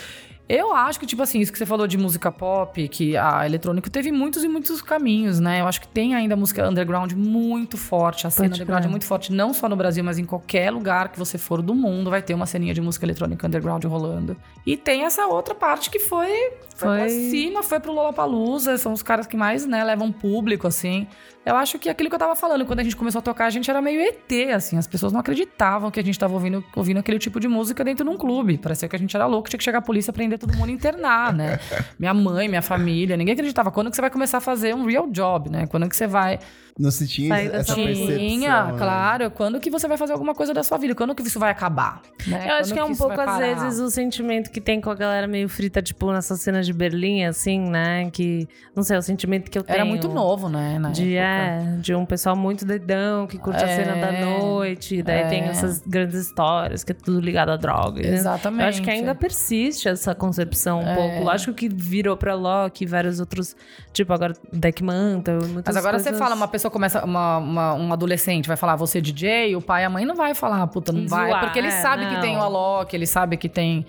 Eu 0.49 0.73
acho 0.73 0.99
que, 0.99 1.05
tipo 1.05 1.21
assim, 1.21 1.39
isso 1.39 1.51
que 1.51 1.59
você 1.59 1.65
falou 1.65 1.85
de 1.85 1.95
música 1.95 2.31
pop, 2.31 2.87
que 2.87 3.15
a 3.15 3.45
eletrônica 3.45 3.87
teve 3.87 4.11
muitos 4.11 4.43
e 4.43 4.47
muitos 4.47 4.81
caminhos, 4.81 5.39
né? 5.39 5.61
Eu 5.61 5.67
acho 5.67 5.79
que 5.79 5.87
tem 5.87 6.15
ainda 6.15 6.35
música 6.35 6.67
underground 6.67 7.11
muito 7.13 7.77
forte. 7.77 8.25
A 8.25 8.31
cena 8.31 8.55
underground 8.55 8.83
é 8.83 8.87
muito 8.87 9.05
forte, 9.05 9.31
não 9.31 9.53
só 9.53 9.69
no 9.69 9.75
Brasil, 9.75 10.03
mas 10.03 10.17
em 10.17 10.25
qualquer 10.25 10.71
lugar 10.71 11.09
que 11.09 11.19
você 11.19 11.37
for 11.37 11.61
do 11.61 11.75
mundo, 11.75 12.09
vai 12.09 12.23
ter 12.23 12.33
uma 12.33 12.47
ceninha 12.47 12.73
de 12.73 12.81
música 12.81 13.05
eletrônica 13.05 13.45
underground 13.45 13.85
rolando. 13.85 14.35
E 14.65 14.75
tem 14.75 15.03
essa 15.03 15.27
outra 15.27 15.53
parte 15.53 15.91
que 15.91 15.99
foi, 15.99 16.29
foi, 16.75 16.87
foi... 16.87 16.97
pra 16.97 17.09
cima, 17.09 17.61
foi 17.61 17.79
pro 17.79 17.91
Lollapalooza, 17.91 18.75
são 18.79 18.91
os 18.91 19.03
caras 19.03 19.27
que 19.27 19.37
mais, 19.37 19.67
né, 19.67 19.83
levam 19.83 20.11
público, 20.11 20.65
assim. 20.65 21.07
Eu 21.49 21.55
acho 21.55 21.79
que 21.79 21.89
aquilo 21.89 22.09
que 22.09 22.15
eu 22.15 22.19
tava 22.19 22.35
falando, 22.35 22.63
quando 22.63 22.81
a 22.81 22.83
gente 22.83 22.95
começou 22.95 23.17
a 23.17 23.21
tocar, 23.23 23.47
a 23.47 23.49
gente 23.49 23.67
era 23.71 23.81
meio 23.81 23.99
ET, 23.99 24.31
assim. 24.53 24.77
As 24.77 24.85
pessoas 24.85 25.11
não 25.11 25.19
acreditavam 25.19 25.89
que 25.89 25.99
a 25.99 26.03
gente 26.03 26.17
tava 26.19 26.31
ouvindo, 26.35 26.63
ouvindo 26.75 26.99
aquele 26.99 27.17
tipo 27.17 27.39
de 27.39 27.47
música 27.47 27.83
dentro 27.83 28.05
de 28.05 28.11
um 28.11 28.15
clube. 28.15 28.59
Parecia 28.59 28.87
que 28.87 28.95
a 28.95 28.99
gente 28.99 29.15
era 29.15 29.25
louco, 29.25 29.49
tinha 29.49 29.57
que 29.57 29.63
chegar 29.63 29.79
a 29.79 29.81
polícia 29.81 30.13
prender 30.13 30.37
todo 30.37 30.55
mundo 30.55 30.69
e 30.69 30.73
internar, 30.73 31.33
né? 31.33 31.59
minha 31.97 32.13
mãe, 32.13 32.47
minha 32.47 32.61
família, 32.61 33.17
ninguém 33.17 33.33
acreditava. 33.33 33.71
Quando 33.71 33.89
que 33.89 33.95
você 33.95 34.01
vai 34.01 34.11
começar 34.11 34.37
a 34.37 34.41
fazer 34.41 34.75
um 34.75 34.85
real 34.85 35.09
job, 35.09 35.49
né? 35.49 35.65
Quando 35.65 35.89
que 35.89 35.95
você 35.95 36.05
vai 36.05 36.37
não 36.79 36.91
se 36.91 37.05
tinha 37.05 37.35
essa 37.35 37.75
percepção. 37.75 38.17
Tinha, 38.17 38.63
né? 38.63 38.77
claro. 38.77 39.29
Quando 39.31 39.59
que 39.59 39.69
você 39.69 39.85
vai 39.85 39.97
fazer 39.97 40.13
alguma 40.13 40.33
coisa 40.33 40.53
da 40.53 40.63
sua 40.63 40.77
vida? 40.77 40.95
Quando 40.95 41.13
que 41.13 41.21
isso 41.21 41.37
vai 41.37 41.51
acabar? 41.51 42.01
Né? 42.25 42.47
Eu 42.49 42.53
acho 42.55 42.73
que 42.73 42.79
é 42.79 42.83
um 42.83 42.95
pouco, 42.95 43.19
às 43.19 43.37
vezes, 43.37 43.79
o 43.79 43.89
sentimento 43.89 44.49
que 44.49 44.61
tem 44.61 44.79
com 44.79 44.89
a 44.89 44.95
galera 44.95 45.27
meio 45.27 45.49
frita, 45.49 45.81
tipo, 45.81 46.09
nessa 46.13 46.37
cena 46.37 46.63
de 46.63 46.71
Berlim, 46.71 47.25
assim, 47.25 47.59
né? 47.59 48.09
Que, 48.11 48.47
não 48.73 48.81
sei, 48.81 48.97
o 48.97 49.01
sentimento 49.01 49.51
que 49.51 49.57
eu 49.57 49.63
tenho. 49.63 49.75
Era 49.75 49.83
muito 49.83 50.07
novo, 50.07 50.47
né? 50.47 50.79
de, 50.93 51.17
é, 51.17 51.77
de 51.81 51.93
um 51.93 52.05
pessoal 52.05 52.35
muito 52.35 52.63
dedão, 52.63 53.27
que 53.27 53.37
curte 53.37 53.61
é, 53.61 53.65
a 53.65 53.75
cena 53.75 53.95
da 53.95 54.25
noite. 54.25 55.03
Daí 55.03 55.19
é. 55.19 55.27
tem 55.27 55.43
essas 55.43 55.81
grandes 55.85 56.15
histórias, 56.15 56.85
que 56.85 56.93
é 56.93 56.95
tudo 56.95 57.19
ligado 57.19 57.49
a 57.49 57.57
drogas. 57.57 58.05
Exatamente. 58.05 58.63
Eu 58.63 58.69
acho 58.69 58.81
que 58.81 58.89
ainda 58.89 59.13
persiste 59.13 59.89
essa 59.89 60.15
concepção 60.15 60.79
um 60.79 60.87
é. 60.87 60.95
pouco. 60.95 61.23
Lógico 61.25 61.53
que 61.53 61.67
virou 61.67 62.15
pra 62.15 62.35
Loki, 62.35 62.85
vários 62.85 63.19
outros, 63.19 63.53
tipo, 63.91 64.13
agora 64.13 64.33
Deck 64.53 64.81
Mantle, 64.81 65.39
Mas 65.65 65.75
agora 65.75 65.97
coisas... 65.97 66.13
você 66.13 66.17
fala 66.17 66.35
uma 66.35 66.47
pessoa 66.47 66.68
pessoa 66.69 66.71
começa, 66.71 67.03
uma, 67.03 67.37
uma, 67.37 67.73
um 67.73 67.91
adolescente 67.91 68.47
vai 68.47 68.55
falar, 68.55 68.75
você 68.75 68.99
é 68.99 69.01
DJ, 69.01 69.55
o 69.55 69.61
pai 69.61 69.83
e 69.83 69.85
a 69.85 69.89
mãe 69.89 70.05
não 70.05 70.15
vai 70.15 70.33
falar, 70.33 70.65
puta, 70.67 70.91
não 70.91 71.07
vai. 71.07 71.29
Zoar, 71.29 71.41
porque 71.41 71.59
ele 71.59 71.67
é, 71.67 71.71
sabe 71.71 72.05
não. 72.05 72.15
que 72.15 72.21
tem 72.21 72.37
o 72.37 72.41
Alok, 72.41 72.95
ele 72.95 73.07
sabe 73.07 73.35
que 73.35 73.49
tem 73.49 73.85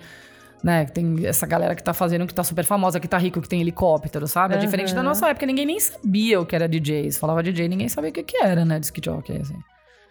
né? 0.63 0.85
Que 0.85 0.91
tem 0.91 1.25
essa 1.25 1.47
galera 1.47 1.73
que 1.73 1.81
tá 1.81 1.91
fazendo, 1.91 2.27
que 2.27 2.33
tá 2.33 2.43
super 2.43 2.63
famosa, 2.63 2.99
que 2.99 3.07
tá 3.07 3.17
rico, 3.17 3.41
que 3.41 3.49
tem 3.49 3.61
helicóptero, 3.61 4.27
sabe? 4.27 4.53
É 4.53 4.57
diferente 4.57 4.93
da 4.93 5.01
nossa 5.01 5.27
época, 5.29 5.43
ninguém 5.45 5.65
nem 5.65 5.79
sabia 5.79 6.39
o 6.39 6.45
que 6.45 6.55
era 6.55 6.69
DJs. 6.69 7.17
Falava 7.17 7.41
DJ, 7.41 7.67
ninguém 7.67 7.89
sabia 7.89 8.11
o 8.11 8.13
que, 8.13 8.21
que 8.21 8.37
era, 8.37 8.63
né? 8.63 8.79
Disc 8.79 8.95
jockey, 9.03 9.37
assim. 9.37 9.57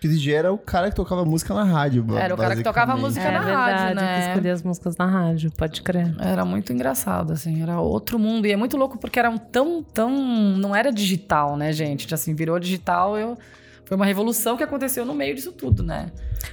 Que 0.00 0.08
DJ 0.08 0.34
era 0.34 0.52
o 0.52 0.56
cara 0.56 0.88
que 0.88 0.96
tocava 0.96 1.24
música 1.24 1.52
na 1.52 1.62
rádio, 1.62 2.04
Era 2.16 2.34
o 2.34 2.38
cara 2.38 2.56
que 2.56 2.62
tocava 2.62 2.96
música 2.96 3.22
é, 3.22 3.32
na 3.32 3.40
verdade, 3.40 3.78
rádio, 3.78 3.94
né? 3.96 4.14
Que 4.14 4.28
escolhia 4.28 4.52
as 4.54 4.62
músicas 4.62 4.96
na 4.96 5.06
rádio, 5.06 5.52
pode 5.52 5.82
crer. 5.82 6.14
Era 6.18 6.44
muito 6.44 6.72
engraçado, 6.72 7.34
assim, 7.34 7.62
era 7.62 7.78
outro 7.80 8.18
mundo. 8.18 8.46
E 8.46 8.52
é 8.52 8.56
muito 8.56 8.78
louco 8.78 8.98
porque 8.98 9.18
era 9.18 9.28
um 9.28 9.36
tão, 9.36 9.82
tão... 9.82 10.10
Não 10.56 10.74
era 10.74 10.90
digital, 10.90 11.54
né, 11.54 11.70
gente? 11.70 12.12
Assim, 12.14 12.34
virou 12.34 12.58
digital, 12.58 13.18
eu 13.18 13.36
foi 13.90 13.96
uma 13.96 14.06
revolução 14.06 14.56
que 14.56 14.62
aconteceu 14.62 15.04
no 15.04 15.12
meio 15.12 15.34
disso 15.34 15.50
tudo, 15.50 15.82
né? 15.82 16.12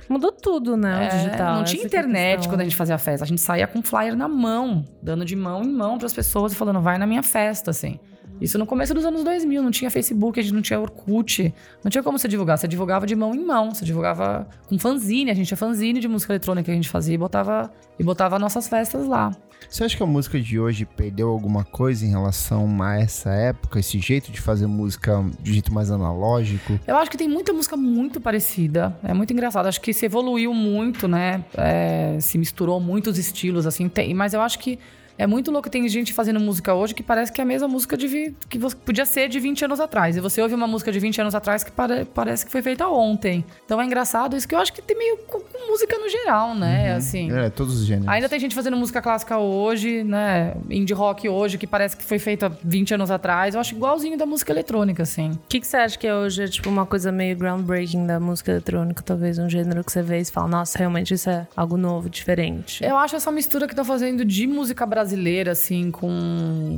Mudou 0.09 0.31
tudo, 0.31 0.75
né? 0.75 1.03
É, 1.03 1.07
o 1.07 1.17
digital. 1.17 1.55
Não 1.57 1.63
tinha 1.63 1.83
internet 1.85 2.49
quando 2.49 2.61
a 2.61 2.63
gente 2.63 2.75
fazia 2.75 2.97
festa. 2.97 3.23
A 3.23 3.27
gente 3.27 3.41
saía 3.41 3.67
com 3.67 3.79
flyer 3.83 4.15
na 4.15 4.27
mão, 4.27 4.83
dando 5.03 5.23
de 5.23 5.35
mão 5.35 5.63
em 5.63 5.71
mão 5.71 5.99
para 5.99 6.07
as 6.07 6.13
pessoas 6.13 6.53
e 6.53 6.55
falando, 6.55 6.81
vai 6.81 6.97
na 6.97 7.05
minha 7.05 7.21
festa, 7.21 7.69
assim. 7.69 7.99
Isso 8.39 8.57
no 8.57 8.65
começo 8.65 8.93
dos 8.93 9.05
anos 9.05 9.23
2000, 9.23 9.63
não 9.63 9.71
tinha 9.71 9.89
Facebook, 9.89 10.39
a 10.39 10.43
gente 10.43 10.53
não 10.53 10.61
tinha 10.61 10.79
Orkut, 10.79 11.53
não 11.83 11.89
tinha 11.89 12.03
como 12.03 12.19
você 12.19 12.27
divulgar. 12.27 12.57
Você 12.57 12.67
divulgava 12.67 13.05
de 13.05 13.15
mão 13.15 13.33
em 13.33 13.43
mão, 13.43 13.73
você 13.73 13.83
divulgava 13.83 14.47
com 14.67 14.77
fanzine, 14.77 15.31
a 15.31 15.33
gente 15.33 15.47
tinha 15.47 15.57
fanzine 15.57 15.99
de 15.99 16.07
música 16.07 16.33
eletrônica 16.33 16.65
que 16.65 16.71
a 16.71 16.75
gente 16.75 16.89
fazia 16.89 17.15
e 17.15 17.17
botava, 17.17 17.71
e 17.97 18.03
botava 18.03 18.37
nossas 18.37 18.67
festas 18.67 19.07
lá. 19.07 19.31
Você 19.69 19.83
acha 19.83 19.97
que 19.97 20.03
a 20.03 20.05
música 20.05 20.39
de 20.39 20.59
hoje 20.59 20.85
perdeu 20.85 21.29
alguma 21.29 21.63
coisa 21.63 22.05
em 22.05 22.09
relação 22.09 22.81
a 22.81 22.95
essa 22.95 23.31
época, 23.31 23.79
esse 23.79 23.99
jeito 23.99 24.31
de 24.31 24.39
fazer 24.39 24.65
música 24.67 25.23
de 25.41 25.53
jeito 25.53 25.73
mais 25.73 25.91
analógico? 25.91 26.79
Eu 26.87 26.95
acho 26.95 27.11
que 27.11 27.17
tem 27.17 27.27
muita 27.27 27.51
música 27.51 27.75
muito 27.75 28.21
parecida. 28.21 28.97
É 29.03 29.13
muito 29.13 29.33
engraçado. 29.33 29.65
Acho 29.65 29.81
que 29.81 29.91
se 29.93 30.05
evoluiu 30.05 30.53
muito, 30.53 31.07
né? 31.07 31.43
É, 31.55 32.17
se 32.21 32.37
misturou 32.37 32.79
muitos 32.79 33.17
estilos, 33.17 33.65
assim. 33.67 33.89
Tem, 33.89 34.13
mas 34.13 34.33
eu 34.33 34.41
acho 34.41 34.59
que 34.59 34.79
é 35.17 35.27
muito 35.27 35.51
louco. 35.51 35.69
Tem 35.69 35.87
gente 35.87 36.13
fazendo 36.13 36.39
música 36.39 36.73
hoje 36.73 36.93
que 36.93 37.03
parece 37.03 37.31
que 37.31 37.41
é 37.41 37.43
a 37.43 37.47
mesma 37.47 37.67
música 37.67 37.97
de, 37.97 38.33
que 38.49 38.59
podia 38.85 39.05
ser 39.05 39.27
de 39.29 39.39
20 39.39 39.65
anos 39.65 39.79
atrás. 39.79 40.15
E 40.15 40.19
você 40.19 40.41
ouve 40.41 40.53
uma 40.53 40.67
música 40.67 40.91
de 40.91 40.99
20 40.99 41.21
anos 41.21 41.35
atrás 41.35 41.63
que 41.63 41.71
pare, 41.71 42.05
parece 42.05 42.45
que 42.45 42.51
foi 42.51 42.61
feita 42.61 42.87
ontem. 42.87 43.43
Então 43.65 43.81
é 43.81 43.85
engraçado 43.85 44.35
isso 44.35 44.47
que 44.47 44.55
eu 44.55 44.59
acho 44.59 44.73
que 44.73 44.81
tem 44.81 44.97
meio 44.97 45.17
com, 45.27 45.39
com 45.39 45.71
música 45.71 45.97
no 45.97 46.09
geral, 46.09 46.55
né? 46.55 46.91
Uhum. 46.91 46.97
Assim. 46.97 47.31
É, 47.31 47.49
todos 47.49 47.79
os 47.79 47.85
gêneros. 47.85 48.07
Ainda 48.07 48.29
tem 48.29 48.39
gente 48.39 48.55
fazendo 48.55 48.77
música 48.77 49.01
clássica 49.01 49.37
hoje, 49.37 50.03
né? 50.03 50.55
Indie 50.69 50.93
rock 50.93 51.27
hoje, 51.27 51.57
que 51.57 51.67
parece 51.67 51.95
que 51.95 52.03
foi 52.03 52.19
feita 52.19 52.49
20 52.63 52.95
anos 52.95 53.11
atrás. 53.11 53.55
Eu 53.55 53.61
acho 53.61 53.75
igualzinho 53.75 54.17
da 54.17 54.25
música 54.25 54.51
eletrônica, 54.51 55.03
assim. 55.03 55.31
O 55.31 55.39
que, 55.49 55.59
que 55.59 55.67
você 55.67 55.77
acha 55.77 55.97
que 55.97 56.07
é 56.07 56.15
hoje 56.15 56.43
é 56.43 56.47
tipo 56.47 56.69
uma 56.69 56.85
coisa 56.85 57.11
meio 57.11 57.35
groundbreaking 57.35 58.05
da 58.05 58.19
música 58.19 58.51
eletrônica? 58.51 59.03
Talvez 59.03 59.37
um 59.37 59.49
gênero 59.49 59.83
que 59.83 59.91
você 59.91 60.01
vê 60.01 60.19
e 60.19 60.25
fala, 60.25 60.47
nossa, 60.47 60.77
realmente 60.77 61.13
isso 61.13 61.29
é 61.29 61.47
algo 61.55 61.77
novo, 61.77 62.09
diferente. 62.09 62.83
Eu 62.83 62.97
acho 62.97 63.15
essa 63.15 63.31
mistura 63.31 63.67
que 63.67 63.73
estão 63.73 63.85
fazendo 63.85 64.25
de 64.25 64.47
música 64.47 64.85
brasileira, 64.85 65.06
assim, 65.51 65.91
com. 65.91 66.09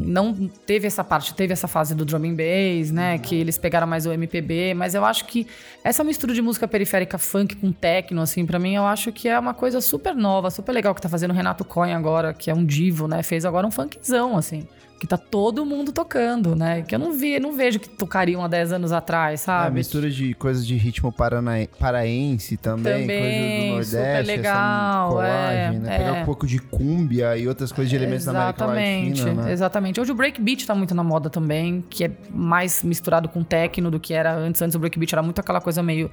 Não 0.06 0.34
teve 0.66 0.88
essa 0.88 1.04
parte, 1.04 1.34
teve 1.34 1.54
essa 1.54 1.68
fase 1.68 1.96
do 1.96 2.06
drum 2.06 2.24
and 2.26 2.36
bass, 2.36 2.92
né? 2.92 3.14
Uhum. 3.14 3.20
Que 3.20 3.36
eles 3.36 3.58
pegaram 3.58 3.88
mais 3.88 4.06
o 4.06 4.12
MPB, 4.12 4.74
mas 4.74 4.94
eu 4.94 5.06
acho 5.06 5.26
que 5.26 5.48
essa 5.84 6.04
mistura 6.04 6.34
de 6.34 6.42
música 6.42 6.68
periférica 6.68 7.18
funk 7.18 7.56
com 7.56 7.72
techno, 7.72 8.22
assim, 8.22 8.46
para 8.46 8.60
mim, 8.60 8.76
eu 8.76 8.86
acho 8.86 9.12
que 9.12 9.28
é 9.28 9.40
uma 9.40 9.54
coisa 9.54 9.82
super 9.82 10.16
nova, 10.16 10.50
super 10.50 10.72
legal 10.72 10.94
que 10.94 11.02
tá 11.02 11.10
fazendo 11.10 11.32
o 11.32 11.34
Renato 11.34 11.64
Coin 11.64 11.94
agora, 11.94 12.34
que 12.34 12.52
é 12.52 12.54
um 12.54 12.66
divo, 12.66 13.08
né? 13.08 13.24
Fez 13.24 13.46
agora 13.46 13.66
um 13.66 13.72
funkzão, 13.72 14.38
assim 14.38 14.68
que 15.00 15.08
tá 15.08 15.18
todo 15.18 15.66
mundo 15.66 15.92
tocando, 15.92 16.56
né? 16.56 16.82
Que 16.82 16.94
eu 16.94 17.00
não 17.00 17.14
vi, 17.14 17.40
não 17.40 17.56
vejo 17.56 17.80
que 17.80 17.90
tocariam 17.90 18.44
há 18.44 18.48
10 18.48 18.74
anos 18.74 18.92
atrás, 18.92 19.42
sabe? 19.42 19.68
É, 19.68 19.72
mistura 19.72 20.10
de 20.10 20.34
coisas 20.34 20.66
de 20.66 20.76
ritmo 20.76 21.12
parana... 21.12 21.68
paraense 21.80 22.58
também, 22.58 23.02
também 23.02 23.72
coisas 23.72 23.92
do 23.92 23.98
Nordeste, 23.98 24.20
super 24.20 24.38
legal, 24.38 25.10
colagem, 25.10 25.76
é, 25.76 25.80
né? 25.80 25.96
É. 25.96 25.98
Pegar 25.98 26.14
um 26.14 26.26
pouco 26.26 26.46
de 26.46 26.60
cúmbia 26.60 27.38
e 27.38 27.48
outras 27.48 27.72
coisas 27.72 27.90
de 27.90 27.96
elementos 27.96 28.28
exatamente, 28.28 28.58
da 28.58 28.66
América 28.66 29.24
Latina, 29.24 29.44
né? 29.44 29.52
Exatamente. 29.52 30.02
Hoje 30.02 30.12
o 30.12 30.16
breakbeat 30.16 30.68
tá 30.68 30.76
muito 30.76 30.94
na 30.94 31.04
moda 31.04 31.30
também, 31.30 31.84
que 31.90 32.04
é 32.04 32.12
mais 32.30 32.84
misturado 32.84 33.30
com 33.30 33.44
techno 33.44 33.90
do 33.90 34.00
que 34.00 34.14
era 34.14 34.36
antes. 34.36 34.62
Antes 34.62 34.76
o 34.76 34.80
breakbeat 34.80 35.16
era 35.16 35.24
muito 35.24 35.40
aquela 35.40 35.62
coisa 35.62 35.82
meio 35.82 36.12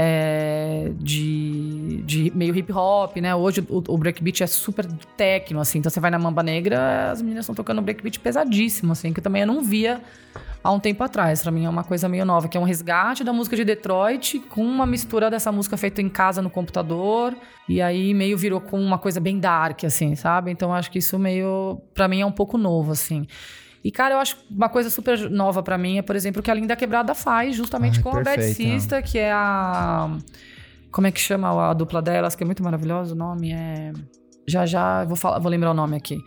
é, 0.00 0.92
de, 0.94 2.04
de 2.06 2.32
meio 2.32 2.54
hip 2.54 2.72
hop, 2.72 3.16
né? 3.16 3.34
Hoje 3.34 3.66
o, 3.68 3.82
o 3.88 3.98
breakbeat 3.98 4.44
é 4.44 4.46
super 4.46 4.86
techno, 5.16 5.58
assim. 5.58 5.80
Então 5.80 5.90
você 5.90 5.98
vai 5.98 6.08
na 6.08 6.20
Mamba 6.20 6.40
Negra, 6.40 7.10
as 7.10 7.20
meninas 7.20 7.42
estão 7.42 7.54
tocando 7.56 7.82
breakbeat 7.82 8.20
pesadíssimo, 8.20 8.92
assim, 8.92 9.12
que 9.12 9.20
também 9.20 9.42
eu 9.42 9.48
não 9.48 9.60
via 9.60 10.00
há 10.62 10.70
um 10.70 10.78
tempo 10.78 11.02
atrás. 11.02 11.42
Para 11.42 11.50
mim 11.50 11.64
é 11.64 11.68
uma 11.68 11.82
coisa 11.82 12.08
meio 12.08 12.24
nova, 12.24 12.46
que 12.46 12.56
é 12.56 12.60
um 12.60 12.64
resgate 12.64 13.24
da 13.24 13.32
música 13.32 13.56
de 13.56 13.64
Detroit 13.64 14.38
com 14.38 14.64
uma 14.64 14.86
mistura 14.86 15.28
dessa 15.28 15.50
música 15.50 15.76
feita 15.76 16.00
em 16.00 16.08
casa 16.08 16.40
no 16.40 16.48
computador. 16.48 17.34
E 17.68 17.82
aí 17.82 18.14
meio 18.14 18.38
virou 18.38 18.60
com 18.60 18.80
uma 18.80 18.98
coisa 18.98 19.18
bem 19.18 19.40
dark, 19.40 19.82
assim, 19.82 20.14
sabe? 20.14 20.52
Então 20.52 20.72
acho 20.72 20.92
que 20.92 21.00
isso 21.00 21.18
meio, 21.18 21.80
para 21.92 22.06
mim, 22.06 22.20
é 22.20 22.26
um 22.26 22.30
pouco 22.30 22.56
novo, 22.56 22.92
assim. 22.92 23.26
E, 23.82 23.90
cara, 23.92 24.14
eu 24.14 24.18
acho 24.18 24.36
uma 24.50 24.68
coisa 24.68 24.90
super 24.90 25.30
nova 25.30 25.62
para 25.62 25.78
mim 25.78 25.98
é, 25.98 26.02
por 26.02 26.16
exemplo, 26.16 26.40
o 26.40 26.42
que 26.42 26.50
a 26.50 26.54
Linda 26.54 26.74
Quebrada 26.74 27.14
faz, 27.14 27.56
justamente 27.56 28.00
com 28.00 28.10
a 28.16 28.22
Bad. 28.22 28.42
Sista, 28.42 29.00
que 29.00 29.18
é 29.18 29.32
a. 29.32 30.10
Como 30.90 31.06
é 31.06 31.12
que 31.12 31.20
chama 31.20 31.70
a 31.70 31.74
dupla 31.74 32.02
delas, 32.02 32.34
que 32.34 32.42
é 32.42 32.46
muito 32.46 32.62
maravilhosa? 32.62 33.14
O 33.14 33.16
nome 33.16 33.52
é. 33.52 33.92
Já 34.46 34.64
já, 34.64 35.04
vou, 35.04 35.16
falar, 35.16 35.38
vou 35.38 35.50
lembrar 35.50 35.70
o 35.70 35.74
nome 35.74 35.96
aqui. 35.96 36.18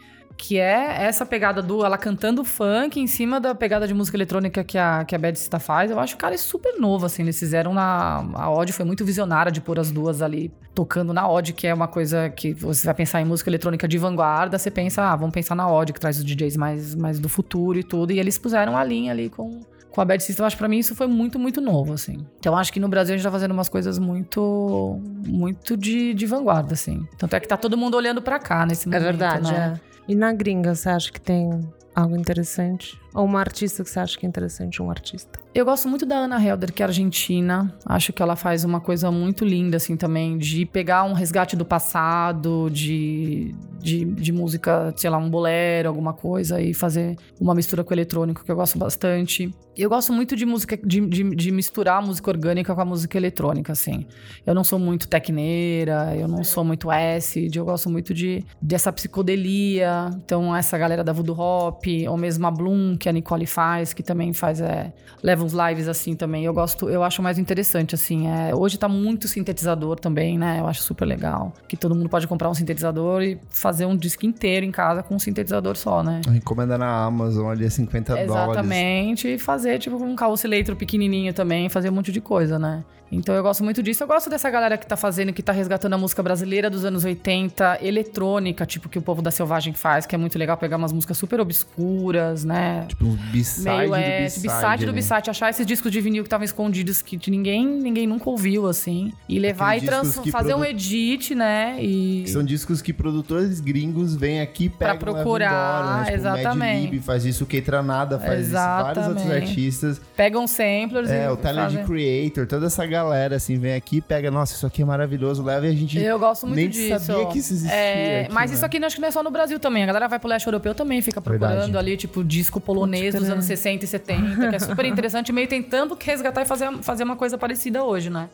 Que 0.44 0.58
é 0.58 1.04
essa 1.04 1.24
pegada 1.24 1.62
do. 1.62 1.86
Ela 1.86 2.00
cantando 2.00 2.44
funk 2.44 3.00
em 3.00 3.06
cima 3.06 3.40
da 3.40 3.54
pegada 3.54 3.88
de 3.88 3.94
música 3.94 4.18
eletrônica 4.18 4.64
que 4.64 4.76
a, 4.76 5.06
que 5.06 5.14
a 5.14 5.20
Bad 5.20 5.38
Sista 5.38 5.60
faz. 5.60 5.92
Eu 5.92 6.00
acho, 6.00 6.18
cara, 6.18 6.34
é 6.34 6.38
super 6.38 6.80
novo, 6.80 7.06
assim. 7.06 7.22
Eles 7.22 7.38
fizeram 7.38 7.76
na. 7.76 8.26
A 8.34 8.50
Odd 8.50 8.74
foi 8.74 8.84
muito 8.84 9.06
visionária 9.06 9.52
de 9.52 9.62
pôr 9.62 9.78
as 9.80 9.92
duas 9.92 10.20
ali 10.20 10.52
tocando 10.74 11.14
na 11.14 11.30
Odd, 11.30 11.54
que 11.54 11.68
é 11.68 11.74
uma 11.74 11.88
coisa 11.88 12.28
que 12.32 12.56
você 12.56 12.88
vai 12.88 12.96
pensar 12.96 13.22
em 13.22 13.26
música 13.26 13.52
eletrônica 13.52 13.88
de 13.88 14.00
vanguarda. 14.00 14.58
Você 14.58 14.72
pensa, 14.72 15.04
ah, 15.04 15.16
vamos 15.16 15.32
pensar 15.32 15.54
na 15.54 15.72
Odd, 15.72 15.94
que 15.94 16.00
traz 16.00 16.18
os 16.18 16.26
DJs 16.26 16.58
mais, 16.58 16.96
mais 16.96 17.20
do 17.20 17.30
futuro 17.30 17.78
e 17.78 17.84
tudo. 17.84 18.12
E 18.12 18.20
eles 18.20 18.40
puseram 18.40 18.76
a 18.76 18.84
linha 18.84 19.12
ali 19.12 19.30
com, 19.30 19.62
com 19.92 20.02
a 20.02 20.06
Bad 20.06 20.24
System, 20.24 20.42
eu 20.44 20.48
acho 20.48 20.56
que 20.56 20.60
pra 20.60 20.68
mim 20.68 20.80
isso 20.80 20.96
foi 20.96 21.06
muito, 21.06 21.38
muito 21.38 21.62
novo, 21.62 21.94
assim. 21.94 22.26
Então 22.40 22.58
acho 22.58 22.74
que 22.74 22.80
no 22.80 22.88
Brasil 22.90 23.14
a 23.14 23.18
gente 23.18 23.24
tá 23.24 23.32
fazendo 23.32 23.52
umas 23.52 23.70
coisas 23.70 24.00
muito, 24.00 25.00
muito 25.28 25.78
de, 25.78 26.16
de 26.16 26.26
vanguarda, 26.26 26.74
assim. 26.74 27.06
Tanto 27.16 27.36
é 27.36 27.40
que 27.40 27.48
tá 27.48 27.58
todo 27.58 27.78
mundo 27.78 27.94
olhando 27.96 28.24
pra 28.24 28.40
cá 28.40 28.66
nesse 28.66 28.88
É 28.88 28.92
momento, 28.92 29.04
verdade, 29.04 29.52
né? 29.52 29.80
é. 29.88 29.91
E 30.12 30.16
na 30.16 30.34
gringa, 30.34 30.76
você 30.76 30.90
acha 30.90 31.10
que 31.10 31.22
tem 31.22 31.62
algo 31.96 32.18
interessante? 32.18 33.00
Ou 33.16 33.24
uma 33.24 33.40
artista 33.40 33.82
que 33.82 33.90
você 33.90 33.98
acha 33.98 34.20
que 34.20 34.26
é 34.26 34.28
interessante, 34.28 34.82
um 34.82 34.92
artista? 34.92 35.40
Eu 35.54 35.66
gosto 35.66 35.90
muito 35.90 36.06
da 36.06 36.16
Ana 36.16 36.42
Helder, 36.42 36.72
que 36.72 36.82
é 36.82 36.86
argentina. 36.86 37.76
Acho 37.86 38.14
que 38.14 38.22
ela 38.22 38.38
faz 38.38 38.64
uma 38.64 38.80
coisa 38.80 39.12
muito 39.12 39.44
linda, 39.44 39.76
assim, 39.76 39.98
também, 39.98 40.38
de 40.38 40.66
pegar 40.66 41.04
um 41.04 41.12
resgate 41.12 41.58
do 41.58 41.66
passado, 41.66 42.70
de, 42.72 43.54
de, 43.78 44.06
de 44.06 44.32
música, 44.32 44.94
sei 44.96 45.10
lá, 45.10 45.18
um 45.18 45.30
bolero, 45.30 45.90
alguma 45.90 46.14
coisa, 46.14 46.62
e 46.62 46.74
fazer 46.74 47.18
uma 47.38 47.54
mistura 47.54 47.84
com 47.84 47.94
eletrônico, 47.94 48.46
que 48.46 48.52
eu 48.52 48.56
gosto 48.56 48.80
bastante. 48.80 49.54
Eu 49.76 49.90
gosto 49.90 50.14
muito 50.14 50.38
de 50.38 50.46
música, 50.46 50.78
de, 50.78 51.02
de, 51.02 51.36
de 51.36 51.52
misturar 51.52 51.98
a 51.98 52.02
música 52.02 52.30
orgânica 52.30 52.74
com 52.74 52.82
a 52.82 52.86
música 52.86 53.18
eletrônica, 53.18 53.74
assim. 53.74 54.06
Eu 54.46 54.56
não 54.56 54.64
sou 54.64 54.80
muito 54.80 55.08
tecneira, 55.08 56.16
eu 56.16 56.30
não 56.30 56.46
sou 56.46 56.64
muito 56.64 56.90
acid, 56.90 57.54
eu 57.56 57.66
gosto 57.66 57.90
muito 57.90 58.14
de 58.14 58.44
dessa 58.62 58.92
psicodelia. 58.92 60.10
Então, 60.16 60.56
essa 60.56 60.78
galera 60.78 61.04
da 61.04 61.12
Voodoo 61.12 61.38
Hop, 61.38 61.84
ou 62.08 62.18
mesmo 62.18 62.48
a 62.48 62.52
Bloom, 62.52 62.96
que 62.96 63.10
a 63.10 63.12
Nicole 63.12 63.46
faz, 63.46 63.94
que 63.94 64.04
também 64.04 64.34
faz, 64.34 64.62
é, 64.62 64.94
leva 65.22 65.41
uns 65.42 65.54
lives 65.54 65.88
assim 65.88 66.16
também. 66.16 66.46
Eu 66.46 66.54
gosto, 66.54 66.90
eu 66.90 67.04
acho 67.04 67.22
mais 67.22 67.38
interessante, 67.38 67.96
assim. 67.96 68.28
É, 68.28 68.56
hoje 68.56 68.78
tá 68.78 68.88
muito 68.88 69.28
sintetizador 69.28 70.00
também, 70.00 70.38
né? 70.38 70.60
Eu 70.60 70.68
acho 70.68 70.82
super 70.82 71.06
legal. 71.06 71.54
Que 71.68 71.76
todo 71.76 71.96
mundo 71.96 72.10
pode 72.10 72.28
comprar 72.28 72.50
um 72.50 72.54
sintetizador 72.54 73.22
e 73.22 73.40
fazer 73.50 73.86
um 73.86 73.96
disco 73.96 74.26
inteiro 74.26 74.66
em 74.66 74.72
casa 74.72 75.04
com 75.04 75.16
um 75.16 75.20
sintetizador 75.20 75.76
só, 75.76 76.04
né? 76.04 76.22
Encomenda 76.28 76.78
na 76.78 77.06
Amazon 77.06 77.50
ali, 77.50 77.66
é 77.66 77.70
50 77.70 78.14
dólares. 78.14 78.32
Exatamente, 78.32 79.28
e 79.28 79.40
fazer 79.40 79.80
tipo 79.80 79.96
um 80.04 80.16
caos 80.16 80.44
eletro 80.44 80.76
pequenininho 80.76 81.34
também, 81.34 81.70
fazer 81.70 81.90
um 81.90 81.94
monte 81.94 82.12
de 82.12 82.22
coisa, 82.22 82.58
né? 82.58 82.84
Então 83.12 83.36
eu 83.36 83.44
gosto 83.44 83.64
muito 83.64 83.84
disso. 83.84 84.04
Eu 84.04 84.08
gosto 84.08 84.30
dessa 84.30 84.50
galera 84.50 84.78
que 84.78 84.86
tá 84.86 84.96
fazendo, 84.96 85.34
que 85.34 85.44
tá 85.44 85.52
resgatando 85.52 85.94
a 85.94 85.98
música 85.98 86.24
brasileira 86.24 86.70
dos 86.70 86.86
anos 86.86 87.04
80, 87.04 87.80
eletrônica, 87.82 88.66
tipo 88.66 88.88
que 88.88 88.98
o 88.98 89.02
povo 89.02 89.22
da 89.22 89.32
Selvagem 89.32 89.74
faz, 89.74 90.06
que 90.06 90.16
é 90.16 90.18
muito 90.18 90.38
legal 90.40 90.56
pegar 90.58 90.78
umas 90.78 90.94
músicas 90.94 91.18
super 91.18 91.40
obscuras, 91.42 92.44
né? 92.44 92.86
Tipo 92.88 93.06
um 93.06 93.16
B-side 93.32 93.70
Meio 93.70 93.90
do 93.90 93.96
é, 93.96 94.22
B-side. 94.22 94.48
B-side 94.48 94.86
do 94.86 94.92
né? 94.92 94.96
B-side, 94.96 95.30
achar 95.30 95.50
esses 95.50 95.66
discos 95.66 95.92
de 95.92 96.00
vinil 96.02 96.24
que 96.24 96.28
estavam 96.28 96.46
escondidos, 96.46 97.02
que 97.02 97.20
ninguém, 97.30 97.66
ninguém 97.66 98.08
nunca 98.08 98.30
ouviu, 98.30 98.68
assim. 98.68 99.12
E 99.28 99.40
levar 99.40 99.72
Aqueles 99.76 99.84
e 99.84 99.88
trans- 99.88 100.30
fazer 100.32 100.56
um 100.56 100.64
edit, 100.64 101.36
né? 101.36 101.78
E. 101.84 102.24
Que 102.26 102.32
São 102.32 102.44
discos 102.44 102.82
que 102.82 102.94
produtores 102.94 103.60
gringos 103.60 104.16
vêm 104.16 104.40
aqui, 104.42 104.70
pegam 104.70 104.98
Pra 104.98 105.14
procurar, 105.14 105.48
embora, 105.82 105.98
né? 105.98 106.04
Tipo, 106.06 106.16
exatamente. 106.18 106.82
Mad 106.84 106.92
Lib 106.94 107.04
faz 107.04 107.26
isso, 107.26 107.44
o 107.44 107.48
Keitranada 107.48 108.20
faz 108.20 108.44
isso, 108.48 108.52
vários 108.54 109.08
outros 109.08 109.26
Exatamente. 109.26 109.50
artistas. 109.50 110.02
Pegam 110.16 110.48
samplers 110.48 111.10
e. 111.10 111.14
É, 111.14 111.30
o 111.30 111.36
Tyler 111.38 111.64
fazem- 111.66 111.86
Creator, 111.86 112.48
toda 112.48 112.68
essa 112.68 112.86
galera, 112.86 113.01
assim, 113.36 113.58
vem 113.58 113.74
aqui, 113.74 114.02
pega, 114.02 114.30
nossa, 114.30 114.56
isso 114.56 114.66
aqui 114.66 114.82
é 114.82 114.86
maravilhoso, 114.86 115.44
leva 115.44 115.68
e 115.68 115.70
a 115.70 115.74
gente 115.74 116.00
Eu 116.00 116.20
gosto 116.20 116.46
muito 116.46 116.58
nem 116.58 116.70
disso. 116.70 117.06
sabia 117.06 117.26
que 117.28 117.40
isso 117.40 117.54
existia. 117.54 117.76
É, 117.76 118.22
aqui, 118.22 118.34
mas 118.34 118.52
né? 118.52 118.56
isso 118.56 118.66
aqui 118.66 118.84
acho 118.84 118.96
que 118.96 119.02
não 119.02 119.08
é 119.08 119.12
só 119.12 119.24
no 119.24 119.32
Brasil 119.32 119.60
também. 119.60 119.84
A 119.84 119.86
galera 119.86 120.08
vai 120.08 120.20
pro 120.20 120.30
leste 120.30 120.46
europeu 120.48 120.74
também, 120.74 121.02
fica 121.02 121.22
procurando 121.22 121.54
Verdade. 121.54 121.78
ali, 121.78 121.98
tipo, 121.98 122.24
disco 122.24 122.60
polonês 122.60 123.16
dos 123.16 123.30
anos 123.30 123.46
60 123.46 123.86
e 123.86 123.88
70, 123.88 124.50
que 124.50 124.56
é 124.56 124.60
super 124.60 124.86
interessante, 124.86 125.32
meio 125.32 125.48
tentando 125.48 125.98
resgatar 126.00 126.42
e 126.42 126.46
fazer, 126.46 126.72
fazer 126.82 127.04
uma 127.04 127.16
coisa 127.16 127.38
parecida 127.38 127.84
hoje, 127.84 128.10
né? 128.10 128.30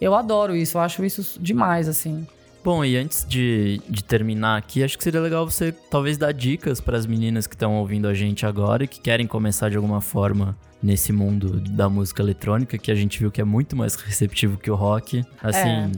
Eu 0.00 0.14
adoro 0.14 0.56
isso, 0.56 0.78
eu 0.78 0.80
acho 0.82 1.04
isso 1.04 1.40
demais, 1.40 1.88
assim. 1.88 2.26
Bom, 2.64 2.84
e 2.84 2.96
antes 2.96 3.26
de, 3.28 3.80
de 3.88 4.04
terminar 4.04 4.56
aqui, 4.56 4.84
acho 4.84 4.96
que 4.96 5.02
seria 5.02 5.20
legal 5.20 5.44
você 5.48 5.72
talvez 5.72 6.16
dar 6.16 6.32
dicas 6.32 6.80
para 6.80 6.96
as 6.96 7.06
meninas 7.06 7.46
que 7.46 7.56
estão 7.56 7.74
ouvindo 7.76 8.06
a 8.06 8.14
gente 8.14 8.46
agora 8.46 8.84
e 8.84 8.88
que 8.88 9.00
querem 9.00 9.26
começar 9.26 9.68
de 9.68 9.76
alguma 9.76 10.00
forma 10.00 10.56
nesse 10.82 11.12
mundo 11.12 11.60
da 11.60 11.88
música 11.88 12.22
eletrônica, 12.22 12.76
que 12.76 12.90
a 12.90 12.94
gente 12.94 13.18
viu 13.18 13.30
que 13.30 13.40
é 13.40 13.44
muito 13.44 13.76
mais 13.76 13.94
receptivo 13.94 14.58
que 14.58 14.70
o 14.70 14.74
rock. 14.74 15.24
Assim, 15.40 15.92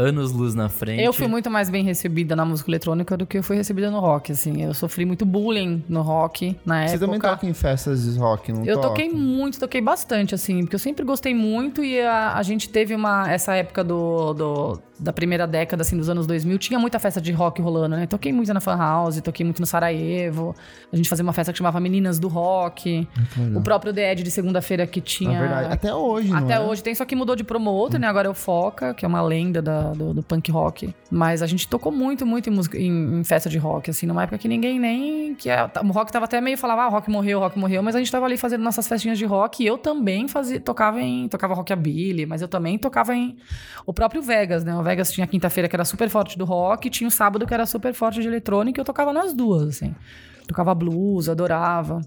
anos 0.00 0.32
luz 0.32 0.54
na 0.54 0.68
frente. 0.68 1.00
É. 1.00 1.06
Eu 1.06 1.12
fui 1.12 1.26
muito 1.28 1.50
mais 1.50 1.68
bem 1.70 1.84
recebida 1.84 2.34
na 2.34 2.44
música 2.44 2.70
eletrônica 2.70 3.16
do 3.16 3.26
que 3.26 3.38
eu 3.38 3.42
fui 3.42 3.56
recebida 3.56 3.90
no 3.90 4.00
rock, 4.00 4.32
assim. 4.32 4.62
Eu 4.62 4.72
sofri 4.74 5.04
muito 5.04 5.24
bullying 5.26 5.84
no 5.88 6.02
rock 6.02 6.56
na 6.64 6.86
Você 6.86 6.94
época. 6.94 7.06
também 7.06 7.20
toca 7.20 7.46
em 7.46 7.52
festas 7.54 8.02
de 8.04 8.18
rock, 8.18 8.52
não 8.52 8.64
Eu 8.64 8.76
toca? 8.76 8.88
toquei 8.88 9.10
muito, 9.10 9.58
toquei 9.60 9.80
bastante, 9.80 10.34
assim, 10.34 10.60
porque 10.62 10.74
eu 10.74 10.78
sempre 10.80 11.04
gostei 11.04 11.34
muito 11.34 11.84
e 11.84 12.00
a, 12.00 12.34
a 12.34 12.42
gente 12.42 12.68
teve 12.68 12.94
uma. 12.94 13.30
Essa 13.30 13.54
época 13.54 13.84
do, 13.84 14.32
do- 14.34 14.82
da 14.98 15.14
primeira 15.14 15.46
década, 15.46 15.80
assim, 15.80 15.96
dos 15.96 16.10
anos 16.10 16.26
2000, 16.26 16.58
tinha 16.58 16.78
muita 16.78 16.98
festa 16.98 17.20
de 17.22 17.32
rock 17.32 17.62
rolando, 17.62 17.96
né? 17.96 18.06
Toquei 18.06 18.32
muito 18.34 18.52
na 18.52 18.60
Fan 18.60 18.76
House, 18.76 19.18
toquei 19.22 19.44
muito 19.44 19.58
no 19.60 19.64
Sarajevo. 19.66 20.54
A 20.92 20.96
gente 20.96 21.08
fazia 21.08 21.22
uma 21.22 21.32
festa 21.32 21.52
que 21.52 21.58
chamava 21.58 21.80
Meninas 21.80 22.18
do 22.18 22.28
Rock. 22.28 23.08
O 23.56 23.62
próprio 23.62 23.94
The 23.94 24.12
Edge 24.12 24.22
de 24.22 24.30
segunda-feira 24.30 24.86
que 24.86 25.00
Na 25.00 25.06
tinha. 25.06 25.40
verdade, 25.40 25.72
até 25.72 25.94
hoje, 25.94 26.28
não 26.28 26.36
Até 26.38 26.52
é? 26.54 26.60
hoje 26.60 26.82
tem, 26.82 26.94
só 26.94 27.06
que 27.06 27.16
mudou 27.16 27.34
de 27.34 27.42
promotor, 27.44 27.98
né? 27.98 28.06
Agora 28.06 28.28
é 28.28 28.30
o 28.30 28.34
Foca, 28.34 28.92
que 28.92 29.04
é 29.04 29.08
uma 29.08 29.22
lenda 29.22 29.62
da- 29.62 29.89
do, 29.92 30.14
do 30.14 30.22
punk 30.22 30.50
rock. 30.50 30.94
Mas 31.10 31.42
a 31.42 31.46
gente 31.46 31.68
tocou 31.68 31.90
muito, 31.92 32.24
muito 32.26 32.48
em, 32.48 32.52
música, 32.52 32.78
em, 32.78 33.20
em 33.20 33.24
festa 33.24 33.48
de 33.48 33.58
rock, 33.58 33.90
assim, 33.90 34.06
numa 34.06 34.22
época 34.22 34.38
que 34.38 34.48
ninguém 34.48 34.78
nem. 34.80 35.34
que 35.34 35.48
a- 35.50 35.70
O 35.84 35.88
rock 35.92 36.12
tava 36.12 36.24
até 36.24 36.40
meio 36.40 36.56
falava, 36.58 36.82
ah, 36.82 36.88
rock 36.88 37.10
morreu, 37.10 37.40
rock 37.40 37.58
morreu, 37.58 37.82
mas 37.82 37.94
a 37.94 37.98
gente 37.98 38.10
tava 38.10 38.26
ali 38.26 38.36
fazendo 38.36 38.62
nossas 38.62 38.86
festinhas 38.88 39.18
de 39.18 39.24
rock 39.24 39.62
e 39.62 39.66
eu 39.66 39.78
também 39.78 40.28
fazia, 40.28 40.60
tocava 40.60 41.00
em. 41.00 41.28
tocava 41.28 41.54
rockabilly, 41.54 42.26
mas 42.26 42.42
eu 42.42 42.48
também 42.48 42.78
tocava 42.78 43.14
em. 43.14 43.36
O 43.86 43.92
próprio 43.92 44.22
Vegas, 44.22 44.64
né? 44.64 44.74
O 44.76 44.82
Vegas 44.82 45.10
tinha 45.12 45.26
quinta-feira 45.26 45.68
que 45.68 45.76
era 45.76 45.84
super 45.84 46.08
forte 46.08 46.38
do 46.38 46.44
rock, 46.44 46.88
tinha 46.90 47.08
o 47.08 47.10
sábado 47.10 47.46
que 47.46 47.54
era 47.54 47.66
super 47.66 47.92
forte 47.94 48.20
de 48.20 48.28
eletrônica 48.28 48.78
e 48.78 48.80
eu 48.80 48.84
tocava 48.84 49.12
nas 49.12 49.32
duas, 49.32 49.68
assim. 49.68 49.94
Tocava 50.46 50.74
blues, 50.74 51.28
adorava. 51.28 52.00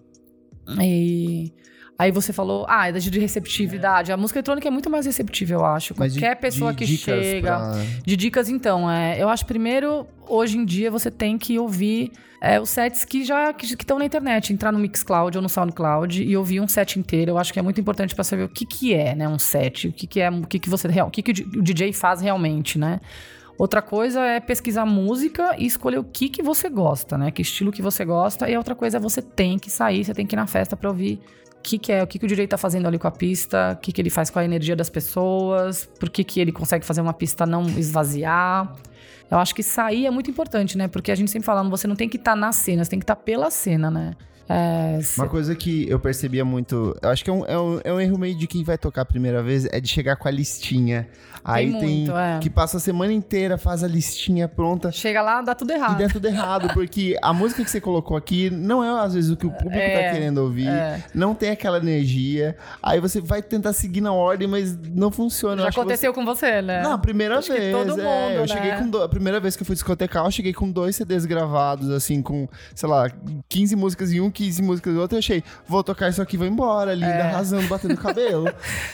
E. 0.82 1.52
Aí 1.98 2.12
você 2.12 2.34
falou, 2.34 2.66
ah, 2.68 2.90
é 2.90 2.92
de 2.92 3.20
receptividade. 3.20 4.12
A 4.12 4.18
música 4.18 4.40
eletrônica 4.40 4.68
é 4.68 4.72
muito 4.72 4.90
mais 4.90 5.06
receptiva, 5.06 5.54
eu 5.54 5.66
acho. 5.66 5.94
Mas 5.98 6.14
de- 6.14 6.20
Qualquer 6.20 6.36
pessoa 6.36 6.72
de 6.74 6.78
que 6.80 6.86
chega. 7.22 7.42
pra- 7.60 7.72
De 8.06 8.18
dicas, 8.18 8.50
então, 8.50 8.90
é, 8.90 9.22
eu 9.22 9.30
acho 9.30 9.46
primeiro, 9.46 10.08
hoje 10.28 10.58
em 10.58 10.66
dia, 10.66 10.90
você 10.90 11.12
tem 11.12 11.38
que 11.38 11.58
ouvir 11.60 12.12
é, 12.42 12.60
os 12.60 12.70
sets 12.70 13.06
que 13.06 13.24
já 13.24 13.54
que 13.54 13.66
estão 13.66 13.98
na 13.98 14.04
internet, 14.06 14.52
entrar 14.52 14.70
no 14.72 14.78
Mixcloud 14.80 15.38
ou 15.38 15.42
no 15.42 15.48
SoundCloud 15.48 16.22
e 16.24 16.36
ouvir 16.36 16.60
um 16.60 16.68
set 16.68 17.00
inteiro. 17.00 17.32
Eu 17.32 17.38
acho 17.38 17.54
que 17.54 17.60
é 17.60 17.62
muito 17.62 17.80
importante 17.80 18.14
para 18.14 18.24
saber 18.26 18.44
o 18.44 18.50
que, 18.50 18.66
que 18.66 18.94
é, 18.94 19.16
né, 19.16 19.30
um 19.30 19.40
set, 19.40 19.88
o 19.88 19.94
que, 19.94 20.06
que 20.06 20.20
é, 20.20 20.30
o 20.30 20.42
que, 20.46 20.60
que 20.60 20.70
você 20.70 20.90
o 21.02 21.10
que, 21.10 21.22
que 21.22 21.32
o 21.58 21.62
DJ 21.62 21.94
faz 21.94 22.20
realmente, 22.20 22.78
né? 22.78 23.00
Outra 23.58 23.82
coisa 23.82 24.20
é 24.26 24.40
pesquisar 24.42 24.84
música 24.86 25.56
e 25.58 25.66
escolher 25.68 26.00
o 26.00 26.04
que, 26.04 26.28
que 26.28 26.42
você 26.44 26.68
gosta, 26.70 27.18
né? 27.18 27.32
Que 27.32 27.42
estilo 27.44 27.72
que 27.72 27.82
você 27.84 28.04
gosta. 28.04 28.50
E 28.50 28.58
outra 28.58 28.76
coisa 28.76 28.98
é 28.98 29.00
você 29.00 29.22
tem 29.22 29.58
que 29.58 29.70
sair, 29.70 30.04
você 30.04 30.14
tem 30.14 30.26
que 30.26 30.36
ir 30.36 30.38
na 30.38 30.48
festa 30.48 30.76
para 30.76 30.90
ouvir 30.90 31.22
que, 31.64 31.80
que 31.80 31.92
é, 31.92 32.04
o 32.04 32.08
que, 32.08 32.20
que 32.20 32.26
o 32.26 32.28
DJ 32.28 32.46
tá 32.48 32.58
fazendo 32.58 32.88
ali 32.88 33.00
com 33.00 33.08
a 33.08 33.12
pista, 33.12 33.74
o 33.74 33.82
que, 33.82 33.92
que 33.92 34.02
ele 34.02 34.10
faz 34.10 34.30
com 34.30 34.38
a 34.40 34.46
energia 34.46 34.76
das 34.76 34.90
pessoas, 34.90 35.90
por 36.00 36.10
que, 36.10 36.24
que 36.24 36.40
ele 36.40 36.52
consegue 36.52 36.86
fazer 36.86 37.02
uma 37.02 37.14
pista 37.14 37.46
não 37.46 37.64
esvaziar. 37.80 38.76
Eu 39.32 39.38
acho 39.40 39.56
que 39.56 39.64
sair 39.64 40.06
é 40.06 40.12
muito 40.12 40.30
importante, 40.30 40.78
né? 40.78 40.88
Porque 40.88 41.12
a 41.12 41.16
gente 41.16 41.32
sempre 41.32 41.46
fala, 41.46 41.64
você 41.68 41.88
não 41.88 41.96
tem 41.96 42.08
que 42.10 42.18
estar 42.18 42.36
na 42.36 42.52
cena, 42.52 42.84
você 42.84 42.90
tem 42.92 43.00
que 43.00 43.04
estar 43.04 43.16
pela 43.16 43.50
cena, 43.50 43.90
né? 43.90 44.14
É, 44.48 45.00
cê- 45.02 45.22
Uma 45.22 45.30
coisa 45.30 45.56
que 45.56 45.90
eu 45.90 45.98
percebia 46.00 46.44
muito, 46.44 46.96
eu 47.02 47.10
acho 47.10 47.24
que 47.24 47.30
é 47.30 47.34
um, 47.34 47.46
é, 47.46 47.58
um, 47.58 47.80
é 47.86 47.94
um 47.94 48.00
erro 48.00 48.18
meio 48.18 48.38
de 48.38 48.46
quem 48.46 48.64
vai 48.64 48.78
tocar 48.78 49.02
a 49.04 49.06
primeira 49.06 49.42
vez, 49.42 49.66
é 49.72 49.80
de 49.80 49.88
chegar 49.88 50.18
com 50.18 50.28
a 50.28 50.32
listinha. 50.32 51.08
Aí 51.44 51.72
tem, 51.72 51.98
muito, 51.98 52.16
é. 52.18 52.40
que 52.40 52.50
passa 52.50 52.78
a 52.78 52.80
semana 52.80 53.12
inteira, 53.12 53.58
faz 53.58 53.84
a 53.84 53.88
listinha 53.88 54.48
pronta. 54.48 54.92
Chega 54.92 55.22
lá, 55.22 55.42
dá 55.42 55.54
tudo 55.54 55.72
E 55.72 55.76
errado. 55.76 55.98
dá 55.98 56.08
tudo 56.08 56.26
errado, 56.28 56.74
porque 56.74 57.18
a 57.22 57.34
música 57.34 57.64
que 57.64 57.70
você 57.70 57.82
colocou 57.82 58.16
aqui 58.16 58.50
não 58.50 58.84
é 58.84 59.04
às 59.04 59.14
vezes 59.14 59.30
o 59.30 59.36
que 59.36 59.46
o 59.46 59.52
público 59.52 59.76
É, 59.76 60.04
tá 60.08 60.14
querendo 60.14 60.38
ouvir, 60.40 60.68
é. 60.68 61.04
não 61.14 61.36
tem 61.36 61.50
aquela 61.50 61.78
energia. 61.78 62.56
Aí 62.82 63.00
você 63.00 63.20
vai 63.20 63.42
tentar 63.42 63.74
seguir 63.74 64.02
na 64.02 64.14
ordem, 64.14 64.48
mas 64.48 64.78
não 64.90 65.12
funciona. 65.12 65.64
Já 65.64 65.70
aconteceu 65.70 66.14
com 66.14 66.24
você, 66.26 66.62
né? 66.62 66.82
Não, 66.82 66.94
a 66.94 66.98
primeira 66.98 67.40
Acho 67.40 67.52
vez. 67.54 67.76
todo 67.76 68.00
é. 68.00 68.04
mundo, 68.04 68.34
eu 68.36 68.42
né? 68.42 68.48
cheguei 68.48 68.72
com 68.74 68.90
do- 68.90 69.02
a 69.04 69.10
primeira 69.10 69.40
vez 69.40 69.56
que 69.56 69.64
eu 69.64 69.66
fui 69.66 69.76
discotecar, 69.76 70.26
eu 70.26 70.32
cheguei 70.32 70.54
com 70.54 70.72
dois 70.72 70.96
CDs 70.96 71.26
gravados, 71.26 71.90
assim, 71.90 72.22
com, 72.22 72.48
sei 72.74 72.88
lá, 72.88 73.10
15 73.50 73.76
músicas 73.76 74.12
em 74.14 74.22
um, 74.22 74.32
15 74.32 74.62
músicas 74.62 74.94
do 74.94 75.02
outro, 75.02 75.16
eu 75.16 75.20
achei, 75.20 75.44
vou 75.68 75.84
tocar 75.84 76.10
isso 76.10 76.22
aqui, 76.22 76.38
vou 76.38 76.48
embora, 76.48 76.94
linda, 76.94 77.08
É. 77.08 77.22
arrasando, 77.24 77.68
batendo 77.68 77.98
cabelo. 77.98 78.48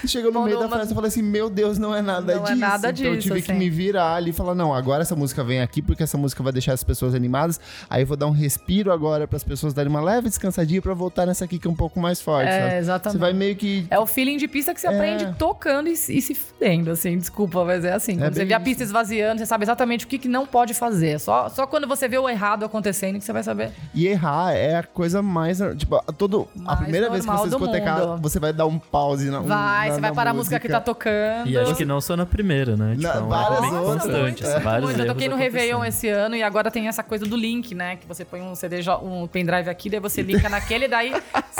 E 0.03 0.07
chegou 0.09 0.31
no 0.31 0.39
Bom, 0.39 0.45
meio 0.45 0.57
da 0.57 0.63
numa- 0.65 0.77
festa, 0.77 0.91
eu 0.91 0.95
falei 0.95 1.09
assim, 1.09 1.21
meu 1.21 1.49
Deus, 1.49 1.77
não 1.77 1.93
é 1.93 2.01
nada 2.01 2.38
Não 2.39 2.47
é 2.47 2.49
disso. 2.49 2.59
nada 2.59 2.89
então 2.89 3.05
eu 3.05 3.15
disso, 3.15 3.27
tive 3.29 3.41
que 3.41 3.51
assim. 3.51 3.59
me 3.59 3.69
virar 3.69 4.15
ali 4.15 4.29
e 4.31 4.33
falar, 4.33 4.55
não, 4.55 4.73
agora 4.73 5.01
essa 5.01 5.15
música 5.15 5.43
vem 5.43 5.61
aqui, 5.61 5.81
porque 5.81 6.03
essa 6.03 6.17
música 6.17 6.41
vai 6.43 6.51
deixar 6.53 6.73
as 6.73 6.83
pessoas 6.83 7.13
animadas. 7.15 7.59
Aí 7.89 8.03
eu 8.03 8.07
vou 8.07 8.17
dar 8.17 8.27
um 8.27 8.31
respiro 8.31 8.91
agora 8.91 9.27
para 9.27 9.37
as 9.37 9.43
pessoas 9.43 9.73
darem 9.73 9.89
uma 9.89 10.01
leve 10.01 10.29
descansadinha 10.29 10.81
pra 10.81 10.93
voltar 10.93 11.25
nessa 11.25 11.45
aqui 11.45 11.57
que 11.59 11.67
é 11.67 11.69
um 11.71 11.75
pouco 11.75 11.99
mais 11.99 12.21
forte, 12.21 12.49
É, 12.49 12.61
sabe? 12.61 12.75
exatamente. 12.77 13.13
Você 13.13 13.19
vai 13.19 13.33
meio 13.33 13.55
que 13.55 13.85
É 13.89 13.99
o 13.99 14.05
feeling 14.05 14.37
de 14.37 14.47
pista 14.47 14.73
que 14.73 14.81
você 14.81 14.87
É. 14.87 14.95
aprende 14.95 15.33
tocando 15.37 15.87
e, 15.87 15.93
e 15.93 15.95
se 16.21 16.33
fudendo, 16.35 16.91
assim. 16.91 17.17
Desculpa, 17.17 17.63
mas 17.65 17.83
é 17.85 17.93
assim. 17.93 18.17
Quando 18.17 18.33
você 18.33 18.39
bem 18.39 18.47
vê 18.49 18.53
a 18.53 18.59
pista 18.59 18.83
esvaziando, 18.83 19.39
você 19.39 19.45
sabe 19.45 19.63
exatamente 19.65 20.05
o 20.05 20.07
que, 20.07 20.17
que 20.17 20.27
não 20.27 20.45
pode 20.45 20.73
fazer. 20.73 21.19
Só, 21.19 21.49
só 21.49 21.65
quando 21.67 21.87
você 21.87 22.07
vê 22.07 22.17
o 22.17 22.27
errado 22.29 22.63
acontecendo 22.65 23.17
que 23.19 23.23
você 23.25 23.33
vai 23.33 23.43
saber. 23.43 23.71
E 23.93 24.07
errar 24.07 24.53
é 24.53 24.75
a 24.77 24.83
coisa 24.83 25.21
mais. 25.21 25.59
Tipo, 25.77 25.95
a 25.97 26.11
todo, 26.11 26.47
a 26.59 26.63
Mais 26.63 26.79
primeira 26.79 27.09
vez 27.09 27.25
que 27.25 27.31
você 27.31 27.57
mundo. 27.57 28.17
você 28.21 28.39
vai 28.39 28.53
dar 28.53 28.65
um 28.65 28.79
pause 28.79 29.29
na 29.29 29.39
Vai, 29.39 29.89
na- 29.89 29.95
você 29.95 30.01
vai 30.01 30.09
na 30.09 30.15
parar 30.15 30.31
a 30.31 30.33
música 30.33 30.59
que 30.59 30.67
tá 30.69 30.79
tocando. 30.79 31.47
E 31.47 31.57
acho 31.57 31.75
que 31.75 31.85
não 31.85 31.99
só 32.01 32.15
na 32.15 32.25
primeira, 32.29 32.77
né? 32.77 32.91
Tipo, 32.95 33.01
Na- 33.03 33.13
é 33.15 33.19
um 33.19 33.27
várias 33.27 33.59
bem 33.61 33.73
outras, 33.75 34.03
constante. 34.03 34.45
é. 34.45 34.47
assim, 34.55 34.63
vários 34.63 34.85
Muito, 34.89 35.01
eu 35.01 35.07
toquei 35.07 35.27
no 35.27 35.35
Réveillon 35.35 35.83
esse 35.83 36.07
ano 36.07 36.35
e 36.35 36.43
agora 36.43 36.71
tem 36.71 36.87
essa 36.87 37.03
coisa 37.03 37.25
do 37.25 37.35
link, 37.35 37.75
né? 37.75 37.97
Que 37.97 38.07
você 38.07 38.23
põe 38.23 38.41
um 38.41 38.55
CD, 38.55 38.79
um 39.03 39.27
pendrive 39.27 39.69
aqui, 39.69 39.89
daí 39.89 39.99
você 39.99 40.21
linka 40.21 40.47
naquele, 40.47 40.87
daí 40.87 41.11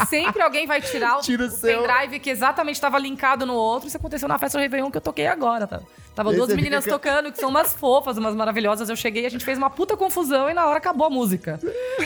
sempre 0.08 0.42
alguém 0.42 0.66
vai 0.66 0.80
tirar 0.82 1.18
o, 1.18 1.22
Tira 1.22 1.46
o 1.46 1.50
seu. 1.50 1.82
pendrive 1.84 2.20
que 2.20 2.30
exatamente 2.30 2.76
estava 2.76 2.98
linkado 2.98 3.46
no 3.46 3.54
outro. 3.54 3.88
Isso 3.88 3.98
aconteceu 3.98 4.28
na 4.28 4.40
festa 4.40 4.58
do 4.58 4.62
Réveillon 4.62 4.90
que 4.90 4.98
eu 4.98 5.02
toquei 5.02 5.28
agora, 5.28 5.68
tá? 5.68 5.82
Tava 6.16 6.34
duas 6.34 6.50
você 6.50 6.56
meninas 6.56 6.84
fica- 6.84 6.98
tocando, 6.98 7.32
que 7.32 7.38
são 7.40 7.50
umas 7.50 7.74
fofas, 7.74 8.18
umas 8.18 8.36
maravilhosas. 8.36 8.90
Eu 8.90 8.96
cheguei, 8.96 9.26
a 9.26 9.30
gente 9.30 9.46
fez 9.46 9.58
uma 9.58 9.70
puta 9.70 9.96
confusão 9.96 10.50
e 10.50 10.54
na 10.54 10.66
hora 10.68 10.78
acabou 10.78 11.08
a 11.08 11.10
música. 11.10 11.60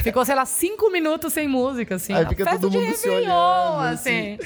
Ficou, 0.04 0.24
sei 0.24 0.36
lá, 0.36 0.46
cinco 0.46 0.92
minutos 0.92 1.34
sem 1.34 1.48
música, 1.48 1.96
assim. 1.96 2.14
Aí 2.14 2.24
a 2.24 2.30
fica 2.30 2.44
festa 2.44 2.60
todo 2.60 2.72
de 2.72 2.78
mundo 2.78 2.96
se 2.96 3.10
olhando, 3.10 3.80
assim. 3.92 4.38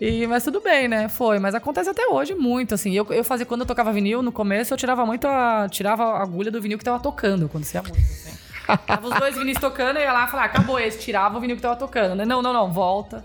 E, 0.00 0.26
mas 0.26 0.42
tudo 0.42 0.60
bem, 0.60 0.88
né? 0.88 1.08
Foi. 1.08 1.38
Mas 1.38 1.54
acontece 1.54 1.88
até 1.88 2.06
hoje 2.08 2.34
muito, 2.34 2.74
assim. 2.74 2.92
Eu, 2.92 3.06
eu 3.10 3.22
fazia, 3.22 3.46
quando 3.46 3.60
eu 3.60 3.66
tocava 3.66 3.92
vinil, 3.92 4.22
no 4.22 4.32
começo, 4.32 4.72
eu 4.74 4.78
tirava 4.78 5.06
muito 5.06 5.26
a... 5.28 5.68
Tirava 5.70 6.02
a 6.04 6.22
agulha 6.22 6.50
do 6.50 6.60
vinil 6.60 6.76
que 6.76 6.84
tava 6.84 6.98
tocando, 7.00 7.48
quando 7.48 7.64
você 7.64 7.76
ia 7.76 7.82
muito, 7.82 7.98
assim. 7.98 8.32
Tava 8.86 9.08
os 9.08 9.18
dois 9.18 9.36
vinis 9.36 9.58
tocando, 9.58 9.96
eu 9.98 10.02
ia 10.02 10.12
lá 10.12 10.24
e 10.24 10.28
falava, 10.30 10.48
ah, 10.48 10.50
acabou 10.50 10.78
esse. 10.78 10.98
Tirava 10.98 11.36
o 11.36 11.40
vinil 11.40 11.56
que 11.56 11.62
tava 11.62 11.76
tocando, 11.76 12.14
né? 12.16 12.24
Não, 12.24 12.40
não, 12.42 12.52
não, 12.52 12.72
volta. 12.72 13.24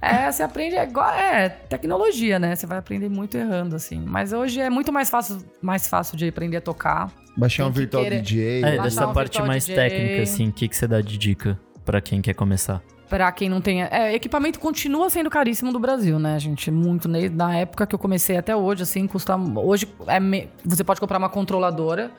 É, 0.00 0.30
você 0.30 0.42
aprende 0.42 0.76
é 0.76 0.84
igual... 0.84 1.10
É, 1.10 1.48
tecnologia, 1.48 2.38
né? 2.38 2.54
Você 2.54 2.66
vai 2.66 2.78
aprender 2.78 3.08
muito 3.08 3.36
errando, 3.36 3.74
assim. 3.74 4.00
Mas 4.06 4.32
hoje 4.32 4.60
é 4.60 4.70
muito 4.70 4.92
mais 4.92 5.10
fácil, 5.10 5.42
mais 5.60 5.88
fácil 5.88 6.16
de 6.16 6.28
aprender 6.28 6.58
a 6.58 6.60
tocar. 6.60 7.10
Baixar 7.36 7.66
um 7.66 7.70
virtual 7.70 8.02
querer- 8.04 8.20
DJ. 8.22 8.62
É, 8.64 8.82
dessa 8.82 9.06
um 9.06 9.12
parte 9.12 9.40
mais 9.42 9.64
DJ. 9.66 9.76
técnica, 9.76 10.22
assim, 10.22 10.48
o 10.48 10.52
que, 10.52 10.68
que 10.68 10.76
você 10.76 10.86
dá 10.86 11.00
de 11.00 11.18
dica 11.18 11.58
pra 11.84 12.00
quem 12.00 12.20
quer 12.22 12.34
começar? 12.34 12.80
Pra 13.08 13.32
quem 13.32 13.48
não 13.48 13.60
tem. 13.60 13.82
É, 13.84 14.14
equipamento 14.14 14.60
continua 14.60 15.08
sendo 15.08 15.30
caríssimo 15.30 15.72
do 15.72 15.78
Brasil, 15.80 16.18
né, 16.18 16.38
gente? 16.38 16.70
Muito. 16.70 17.08
Na 17.08 17.56
época 17.56 17.86
que 17.86 17.94
eu 17.94 17.98
comecei 17.98 18.36
até 18.36 18.54
hoje, 18.54 18.82
assim, 18.82 19.06
custa. 19.06 19.34
Hoje 19.36 19.88
é 20.06 20.20
me- 20.20 20.48
você 20.64 20.84
pode 20.84 21.00
comprar 21.00 21.16
uma 21.18 21.30
controladora, 21.30 22.10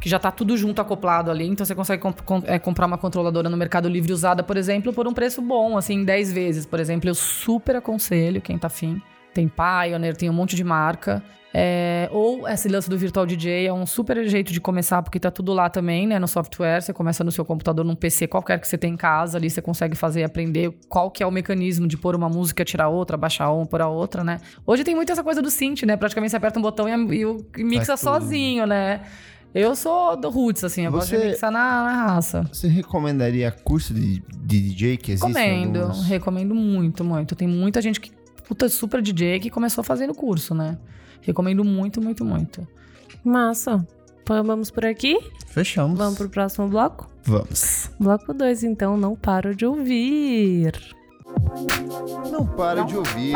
que 0.00 0.08
já 0.08 0.18
tá 0.20 0.30
tudo 0.30 0.56
junto 0.56 0.80
acoplado 0.80 1.30
ali. 1.32 1.48
Então 1.48 1.66
você 1.66 1.74
consegue 1.74 2.00
comp- 2.00 2.20
com- 2.22 2.42
é, 2.46 2.60
comprar 2.60 2.86
uma 2.86 2.96
controladora 2.98 3.48
no 3.48 3.56
Mercado 3.56 3.88
Livre 3.88 4.12
usada, 4.12 4.42
por 4.44 4.56
exemplo, 4.56 4.92
por 4.92 5.08
um 5.08 5.12
preço 5.12 5.42
bom, 5.42 5.76
assim, 5.76 6.04
10 6.04 6.32
vezes. 6.32 6.64
Por 6.64 6.78
exemplo, 6.78 7.08
eu 7.10 7.14
super 7.14 7.74
aconselho 7.76 8.40
quem 8.40 8.56
tá 8.56 8.68
afim. 8.68 9.02
Tem 9.36 9.48
Pioneer, 9.48 10.16
tem 10.16 10.30
um 10.30 10.32
monte 10.32 10.56
de 10.56 10.64
marca. 10.64 11.22
É, 11.52 12.08
ou 12.10 12.48
esse 12.48 12.68
lance 12.68 12.88
do 12.88 12.96
Virtual 12.96 13.26
DJ 13.26 13.66
é 13.66 13.72
um 13.72 13.84
super 13.84 14.26
jeito 14.26 14.50
de 14.50 14.60
começar, 14.60 15.02
porque 15.02 15.20
tá 15.20 15.30
tudo 15.30 15.52
lá 15.52 15.68
também, 15.68 16.06
né? 16.06 16.18
No 16.18 16.26
software. 16.26 16.80
Você 16.80 16.92
começa 16.92 17.22
no 17.22 17.30
seu 17.30 17.44
computador, 17.44 17.84
num 17.84 17.94
PC 17.94 18.26
qualquer 18.26 18.58
que 18.58 18.66
você 18.66 18.78
tem 18.78 18.94
em 18.94 18.96
casa, 18.96 19.36
ali 19.36 19.50
você 19.50 19.60
consegue 19.60 19.94
fazer 19.94 20.24
aprender 20.24 20.72
qual 20.88 21.10
que 21.10 21.22
é 21.22 21.26
o 21.26 21.30
mecanismo 21.30 21.86
de 21.86 21.98
pôr 21.98 22.14
uma 22.14 22.30
música, 22.30 22.64
tirar 22.64 22.88
outra, 22.88 23.16
baixar 23.18 23.50
uma, 23.50 23.66
pôr 23.66 23.82
a 23.82 23.88
outra, 23.88 24.24
né? 24.24 24.38
Hoje 24.66 24.84
tem 24.84 24.94
muito 24.94 25.12
essa 25.12 25.22
coisa 25.22 25.42
do 25.42 25.50
synth, 25.50 25.82
né? 25.82 25.98
Praticamente 25.98 26.30
você 26.30 26.36
aperta 26.38 26.58
um 26.58 26.62
botão 26.62 26.88
e, 26.88 27.16
e 27.18 27.26
o 27.26 27.46
mixa 27.58 27.94
sozinho, 27.96 28.66
né? 28.66 29.02
Eu 29.54 29.74
sou 29.74 30.16
do 30.18 30.28
roots, 30.28 30.62
assim, 30.64 30.82
eu 30.82 30.92
gosto 30.92 31.08
de 31.10 31.16
Você- 31.16 31.28
mixar 31.28 31.50
na, 31.50 31.84
na 31.84 32.06
raça. 32.12 32.46
Você 32.52 32.68
recomendaria 32.68 33.50
curso 33.50 33.94
de, 33.94 34.22
de 34.44 34.60
DJ 34.60 34.98
que 34.98 35.12
existe? 35.12 35.26
Recomendo, 35.26 35.80
Alguns... 35.82 36.06
recomendo 36.06 36.54
muito, 36.54 37.02
muito. 37.02 37.34
Tem 37.34 37.48
muita 37.48 37.80
gente 37.80 37.98
que, 37.98 38.10
puta, 38.46 38.68
super 38.68 39.02
DJ 39.02 39.40
que 39.40 39.50
começou 39.50 39.82
fazendo 39.84 40.14
curso, 40.14 40.54
né? 40.54 40.78
Recomendo 41.20 41.64
muito, 41.64 42.00
muito, 42.00 42.24
muito. 42.24 42.66
Massa. 43.24 43.86
Pô, 44.24 44.42
Vamos 44.42 44.70
por 44.70 44.84
aqui? 44.84 45.18
Fechamos. 45.46 45.96
Vamos 45.96 46.18
pro 46.18 46.28
próximo 46.28 46.68
bloco? 46.68 47.08
Vamos. 47.22 47.90
Bloco 47.98 48.34
2, 48.34 48.64
então, 48.64 48.96
não 48.96 49.14
paro 49.14 49.54
de 49.54 49.64
ouvir. 49.64 50.72
Não 52.30 52.46
para 52.46 52.82
de 52.84 52.96
ouvir. 52.96 53.32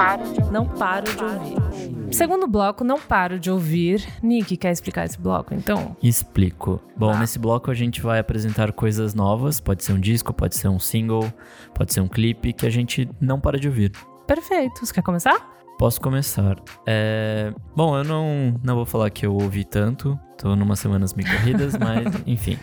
Não 0.51 0.65
paro 0.67 1.05
de 1.05 1.23
ouvir. 1.23 2.15
Segundo 2.15 2.47
bloco, 2.47 2.83
não 2.83 3.01
paro 3.01 3.39
de 3.39 3.51
ouvir. 3.51 4.05
Nick, 4.23 4.57
quer 4.57 4.73
explicar 4.73 5.05
esse 5.05 5.19
bloco, 5.19 5.55
então? 5.55 5.97
Explico. 6.03 6.81
Bom, 6.97 7.17
nesse 7.17 7.39
bloco 7.39 7.71
a 7.71 7.75
gente 7.75 8.01
vai 8.01 8.19
apresentar 8.19 8.73
coisas 8.73 9.15
novas. 9.15 9.61
Pode 9.61 9.85
ser 9.85 9.93
um 9.93 10.01
disco, 10.01 10.33
pode 10.33 10.57
ser 10.57 10.69
um 10.69 10.79
single, 10.79 11.33
pode 11.73 11.93
ser 11.93 12.01
um 12.01 12.09
clipe 12.09 12.53
que 12.53 12.67
a 12.67 12.71
gente 12.71 13.09
não 13.21 13.41
para 13.41 13.59
de 13.59 13.69
ouvir. 13.69 13.93
Perfeito. 14.35 14.87
Você 14.87 14.95
quer 14.95 15.03
começar? 15.03 15.35
Posso 15.77 16.01
começar. 16.01 16.57
É, 16.87 17.53
Bom, 17.75 17.99
eu 17.99 18.05
não, 18.05 18.55
não 18.63 18.77
vou 18.77 18.87
falar 18.87 19.11
que 19.11 19.27
eu 19.27 19.35
ouvi 19.35 19.65
tanto, 19.65 20.17
tô 20.39 20.55
numas 20.55 20.79
semanas 20.79 21.15
meio 21.15 21.29
corridas, 21.29 21.75
mas 21.81 22.07
enfim. 22.25 22.57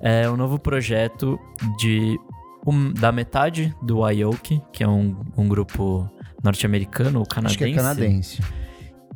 É 0.00 0.30
um 0.30 0.36
novo 0.36 0.58
projeto 0.58 1.38
de 1.78 2.18
um- 2.66 2.90
da 2.94 3.12
metade 3.12 3.74
do 3.82 4.02
Aoki, 4.02 4.62
que 4.72 4.82
é 4.82 4.88
um, 4.88 5.14
um 5.36 5.46
grupo 5.46 6.08
norte-americano 6.42 7.18
ou 7.18 7.26
Acho 7.26 7.34
canadense. 7.34 7.58
que 7.58 7.64
é 7.64 7.74
canadense. 7.74 8.42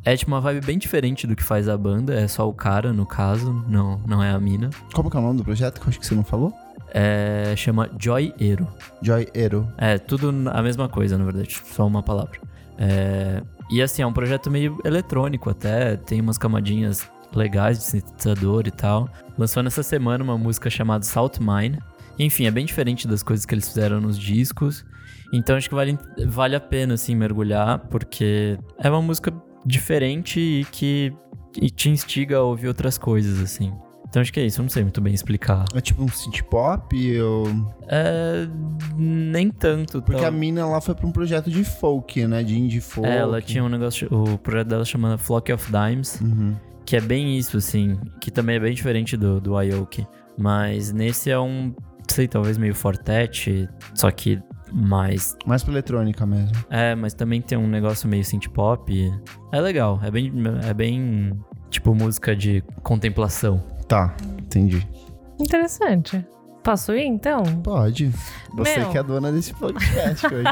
É 0.05 0.15
tipo 0.15 0.29
uma 0.29 0.41
vibe 0.41 0.63
bem 0.63 0.77
diferente 0.77 1.25
do 1.25 1.35
que 1.35 1.43
faz 1.43 1.67
a 1.67 1.75
banda, 1.75 2.13
é 2.13 2.27
só 2.27 2.47
o 2.47 2.53
cara, 2.53 2.93
no 2.93 3.05
caso, 3.05 3.51
não, 3.67 3.99
não 4.07 4.21
é 4.21 4.29
a 4.29 4.39
mina. 4.39 4.69
Como 4.93 5.09
que 5.09 5.17
é 5.17 5.19
o 5.19 5.23
nome 5.23 5.37
do 5.39 5.43
projeto 5.43 5.81
que 5.81 5.87
eu 5.87 5.89
acho 5.89 5.99
que 5.99 6.05
você 6.05 6.13
não 6.13 6.23
falou? 6.23 6.53
É, 6.93 7.53
chama 7.55 7.89
Joy 7.99 8.33
Ero. 8.39 8.67
Joy 9.01 9.27
Ero. 9.33 9.71
É, 9.77 9.97
tudo 9.97 10.33
a 10.49 10.61
mesma 10.61 10.89
coisa, 10.89 11.17
na 11.17 11.23
verdade, 11.23 11.61
só 11.65 11.85
uma 11.85 12.03
palavra. 12.03 12.39
É, 12.77 13.41
e 13.69 13.81
assim, 13.81 14.01
é 14.01 14.07
um 14.07 14.13
projeto 14.13 14.49
meio 14.49 14.79
eletrônico 14.83 15.49
até, 15.49 15.95
tem 15.97 16.21
umas 16.21 16.37
camadinhas 16.37 17.09
legais 17.35 17.77
de 17.77 17.83
sintetizador 17.83 18.63
e 18.67 18.71
tal. 18.71 19.09
Lançou 19.37 19.61
nessa 19.61 19.83
semana 19.83 20.23
uma 20.23 20.37
música 20.37 20.69
chamada 20.69 21.05
Salt 21.05 21.39
Mine. 21.39 21.79
Enfim, 22.17 22.45
é 22.45 22.51
bem 22.51 22.65
diferente 22.65 23.07
das 23.07 23.21
coisas 23.23 23.45
que 23.45 23.53
eles 23.53 23.67
fizeram 23.67 24.01
nos 24.01 24.17
discos. 24.17 24.85
Então 25.31 25.55
acho 25.55 25.69
que 25.69 25.75
vale, 25.75 25.97
vale 26.25 26.55
a 26.55 26.59
pena, 26.59 26.95
assim, 26.95 27.15
mergulhar, 27.15 27.79
porque 27.89 28.57
é 28.77 28.89
uma 28.89 29.01
música 29.01 29.31
diferente 29.65 30.39
e 30.39 30.65
que 30.65 31.13
e 31.61 31.69
te 31.69 31.89
instiga 31.89 32.37
a 32.37 32.41
ouvir 32.41 32.67
outras 32.67 32.97
coisas, 32.97 33.39
assim. 33.41 33.73
Então 34.09 34.21
acho 34.21 34.33
que 34.33 34.39
é 34.39 34.45
isso, 34.45 34.59
eu 34.59 34.63
não 34.63 34.69
sei 34.69 34.81
muito 34.83 34.99
bem 34.99 35.13
explicar. 35.13 35.65
É 35.75 35.79
tipo 35.81 36.03
um 36.03 36.07
synth 36.07 36.41
pop 36.49 37.21
ou... 37.21 37.43
É, 37.87 38.47
nem 38.97 39.51
tanto. 39.51 40.01
Porque 40.01 40.25
a 40.25 40.31
mina 40.31 40.65
lá 40.65 40.81
foi 40.81 40.95
pra 40.95 41.05
um 41.05 41.11
projeto 41.11 41.49
de 41.51 41.63
folk, 41.63 42.25
né? 42.25 42.41
De 42.43 42.57
indie 42.57 42.81
folk. 42.81 43.07
É, 43.07 43.17
ela 43.17 43.39
tinha 43.41 43.63
um 43.63 43.69
negócio, 43.69 44.07
o 44.11 44.37
projeto 44.39 44.67
dela 44.67 44.83
chama 44.83 45.17
Flock 45.17 45.53
of 45.53 45.71
Dimes, 45.71 46.19
Uhum. 46.21 46.55
que 46.85 46.95
é 46.95 47.01
bem 47.01 47.37
isso, 47.37 47.57
assim, 47.57 47.99
que 48.19 48.31
também 48.31 48.55
é 48.55 48.59
bem 48.59 48.73
diferente 48.73 49.15
do, 49.15 49.39
do 49.39 49.55
Aoki. 49.55 50.07
Mas 50.37 50.91
nesse 50.91 51.29
é 51.29 51.39
um, 51.39 51.73
sei, 52.07 52.27
talvez 52.27 52.57
meio 52.57 52.73
fortet, 52.73 53.69
só 53.93 54.09
que 54.09 54.41
mais. 54.71 55.37
Mais 55.45 55.63
pra 55.63 55.71
eletrônica 55.73 56.25
mesmo. 56.25 56.51
É, 56.69 56.95
mas 56.95 57.13
também 57.13 57.41
tem 57.41 57.57
um 57.57 57.67
negócio 57.67 58.09
meio 58.09 58.23
synth 58.23 58.47
pop. 58.49 58.91
É 59.51 59.61
legal, 59.61 59.99
é 60.03 60.09
bem, 60.09 60.31
é 60.67 60.73
bem 60.73 61.31
tipo 61.69 61.93
música 61.93 62.35
de 62.35 62.63
contemplação. 62.81 63.63
Tá, 63.89 64.13
entendi. 64.39 64.87
Interessante. 65.39 66.25
Posso 66.63 66.93
ir, 66.93 67.05
então? 67.05 67.41
Pode. 67.63 68.11
Você 68.53 68.79
Meu. 68.79 68.89
que 68.91 68.97
é 68.97 68.99
a 68.99 69.03
dona 69.03 69.31
desse 69.31 69.53
podcast 69.53 70.25
hoje. 70.27 70.43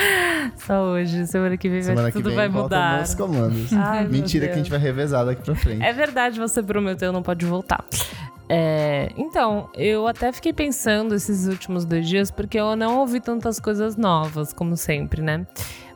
Só 0.56 0.82
hoje. 0.84 1.26
Semana 1.26 1.56
que 1.56 1.68
vem 1.68 1.80
vai- 1.80 1.88
Semana 1.88 2.08
que 2.10 2.16
tudo 2.18 2.28
vem 2.28 2.36
vai 2.36 2.48
mudar. 2.48 3.00
nos 3.00 3.14
comandos. 3.14 3.72
Ai, 3.76 4.06
Mentira 4.06 4.46
que 4.46 4.54
a 4.54 4.56
gente 4.56 4.70
vai 4.70 4.78
revezar 4.78 5.26
daqui 5.26 5.42
pra 5.42 5.54
frente. 5.54 5.82
É 5.84 5.92
verdade, 5.92 6.38
você 6.40 6.62
prometeu, 6.62 7.12
não 7.12 7.22
pode 7.22 7.44
voltar. 7.44 7.84
É, 8.48 9.10
então, 9.16 9.68
eu 9.74 10.06
até 10.06 10.30
fiquei 10.32 10.52
pensando 10.52 11.14
esses 11.16 11.48
últimos 11.48 11.84
dois 11.84 12.08
dias, 12.08 12.30
porque 12.30 12.58
eu 12.58 12.76
não 12.76 13.00
ouvi 13.00 13.20
tantas 13.20 13.58
coisas 13.58 13.96
novas, 13.96 14.52
como 14.52 14.76
sempre, 14.76 15.20
né? 15.20 15.44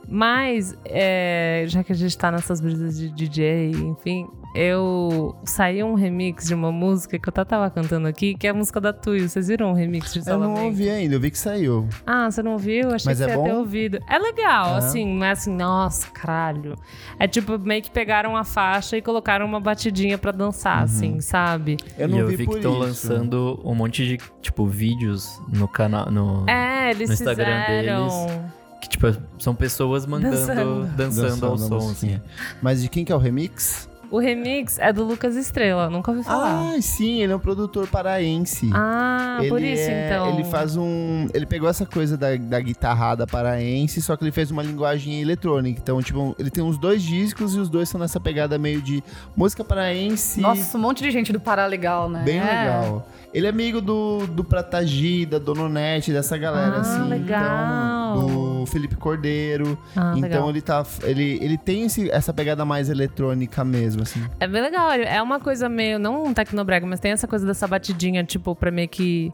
Mas, 0.08 0.76
é, 0.84 1.64
já 1.68 1.84
que 1.84 1.92
a 1.92 1.94
gente 1.94 2.16
tá 2.16 2.30
nessas 2.30 2.60
brisas 2.60 2.98
de 2.98 3.10
DJ, 3.10 3.70
enfim, 3.70 4.26
eu 4.54 5.36
saí 5.44 5.82
um 5.84 5.94
remix 5.94 6.48
de 6.48 6.54
uma 6.54 6.72
música 6.72 7.16
que 7.18 7.28
eu 7.28 7.32
tava 7.32 7.70
cantando 7.70 8.08
aqui, 8.08 8.34
que 8.34 8.46
é 8.46 8.50
a 8.50 8.54
música 8.54 8.80
da 8.80 8.92
Tuyo. 8.92 9.28
Vocês 9.28 9.46
viram 9.46 9.70
o 9.70 9.74
remix 9.74 10.12
de 10.12 10.18
Eu 10.18 10.24
Salomé? 10.24 10.46
não 10.58 10.64
ouvi 10.66 10.90
ainda, 10.90 11.14
eu 11.14 11.20
vi 11.20 11.30
que 11.30 11.38
saiu. 11.38 11.88
Ah, 12.04 12.28
você 12.30 12.42
não 12.42 12.52
ouviu? 12.52 12.88
Achei 12.92 13.10
Mas 13.10 13.18
que 13.18 13.24
é 13.24 13.26
você 13.26 13.30
ia 13.30 13.36
bom? 13.36 13.44
ter 13.44 13.52
ouvido. 13.54 14.00
É 14.08 14.18
legal, 14.18 14.74
assim, 14.74 15.06
não 15.16 15.24
é 15.24 15.30
assim, 15.30 15.54
nossa, 15.54 16.08
caralho. 16.10 16.74
É 17.18 17.28
tipo, 17.28 17.56
meio 17.58 17.80
que 17.82 17.90
pegaram 17.90 18.36
a 18.36 18.42
faixa 18.42 18.96
e 18.96 19.02
colocaram 19.02 19.46
uma 19.46 19.60
batidinha 19.60 20.18
pra 20.18 20.32
dançar, 20.32 20.82
assim, 20.82 21.20
sabe? 21.20 21.76
Eu 21.96 22.08
não 22.08 22.16
e 22.16 22.20
eu 22.20 22.26
vi, 22.28 22.36
vi 22.36 22.46
que 22.48 22.56
estão 22.56 22.72
lançando 22.76 23.60
um 23.64 23.74
monte 23.74 24.04
de, 24.04 24.18
tipo, 24.42 24.66
vídeos 24.66 25.40
no 25.52 25.68
canal. 25.68 26.10
No, 26.10 26.48
É, 26.50 26.90
eles 26.90 27.08
No 27.08 27.14
Instagram 27.14 27.62
fizeram. 27.66 28.59
Que, 28.80 28.88
tipo, 28.88 29.06
são 29.38 29.54
pessoas 29.54 30.06
mandando, 30.06 30.36
Dançando. 30.36 30.86
dançando, 30.96 31.46
ao 31.46 31.52
Dançando 31.56 31.76
a 31.76 31.80
som, 31.80 31.90
assim. 31.90 32.20
Mas 32.62 32.80
de 32.82 32.88
quem 32.88 33.04
que 33.04 33.12
é 33.12 33.14
o 33.14 33.18
remix? 33.18 33.88
O 34.10 34.18
remix 34.18 34.76
é 34.80 34.92
do 34.92 35.04
Lucas 35.04 35.36
Estrela, 35.36 35.88
nunca 35.88 36.10
ouvi 36.10 36.24
falar. 36.24 36.72
Ah, 36.74 36.82
sim, 36.82 37.22
ele 37.22 37.32
é 37.32 37.36
um 37.36 37.38
produtor 37.38 37.86
paraense. 37.86 38.68
Ah, 38.74 39.38
por 39.48 39.58
Ele 39.62 39.72
isso 39.74 39.88
é- 39.88 40.08
então. 40.08 40.30
Ele 40.34 40.42
faz 40.42 40.76
um. 40.76 41.28
Ele 41.32 41.46
pegou 41.46 41.68
essa 41.68 41.86
coisa 41.86 42.16
da, 42.16 42.34
da 42.34 42.58
guitarrada 42.58 43.24
paraense, 43.24 44.02
só 44.02 44.16
que 44.16 44.24
ele 44.24 44.32
fez 44.32 44.50
uma 44.50 44.64
linguagem 44.64 45.20
eletrônica. 45.20 45.78
Então, 45.80 46.02
tipo, 46.02 46.34
ele 46.40 46.50
tem 46.50 46.64
uns 46.64 46.76
dois 46.76 47.02
discos 47.04 47.54
e 47.54 47.60
os 47.60 47.68
dois 47.68 47.88
são 47.88 48.00
nessa 48.00 48.18
pegada 48.18 48.58
meio 48.58 48.82
de 48.82 49.00
música 49.36 49.62
paraense. 49.62 50.40
Nossa, 50.40 50.76
um 50.76 50.80
monte 50.80 51.04
de 51.04 51.10
gente 51.12 51.32
do 51.32 51.38
Pará 51.38 51.66
legal, 51.66 52.08
né? 52.08 52.22
Bem 52.24 52.40
É. 52.40 52.42
legal. 52.42 53.06
Ele 53.32 53.46
é 53.46 53.50
amigo 53.50 53.80
do, 53.80 54.26
do 54.26 54.42
Pratagi, 54.42 55.24
da 55.24 55.38
Dononete, 55.38 56.12
dessa 56.12 56.36
galera, 56.36 56.78
Ah, 56.78 56.80
assim. 56.80 57.08
legal. 57.08 58.16
Então, 58.16 58.26
do 58.26 58.49
Felipe 58.66 58.96
Cordeiro. 58.96 59.78
Ah, 59.96 60.12
então 60.16 60.20
legal. 60.22 60.50
ele 60.50 60.60
tá. 60.60 60.84
Ele, 61.02 61.38
ele 61.42 61.56
tem 61.58 61.84
esse- 61.84 62.10
essa 62.10 62.32
pegada 62.32 62.64
mais 62.64 62.88
eletrônica 62.88 63.64
mesmo, 63.64 64.02
assim. 64.02 64.22
É 64.38 64.46
bem 64.46 64.62
legal. 64.62 64.90
É 64.92 65.20
uma 65.22 65.40
coisa 65.40 65.68
meio, 65.68 65.98
não 65.98 66.24
um 66.24 66.34
tecnobrega, 66.34 66.86
mas 66.86 67.00
tem 67.00 67.12
essa 67.12 67.26
coisa 67.28 67.46
dessa 67.46 67.66
batidinha, 67.66 68.24
tipo, 68.24 68.54
pra 68.54 68.70
meio 68.70 68.88
que 68.88 69.32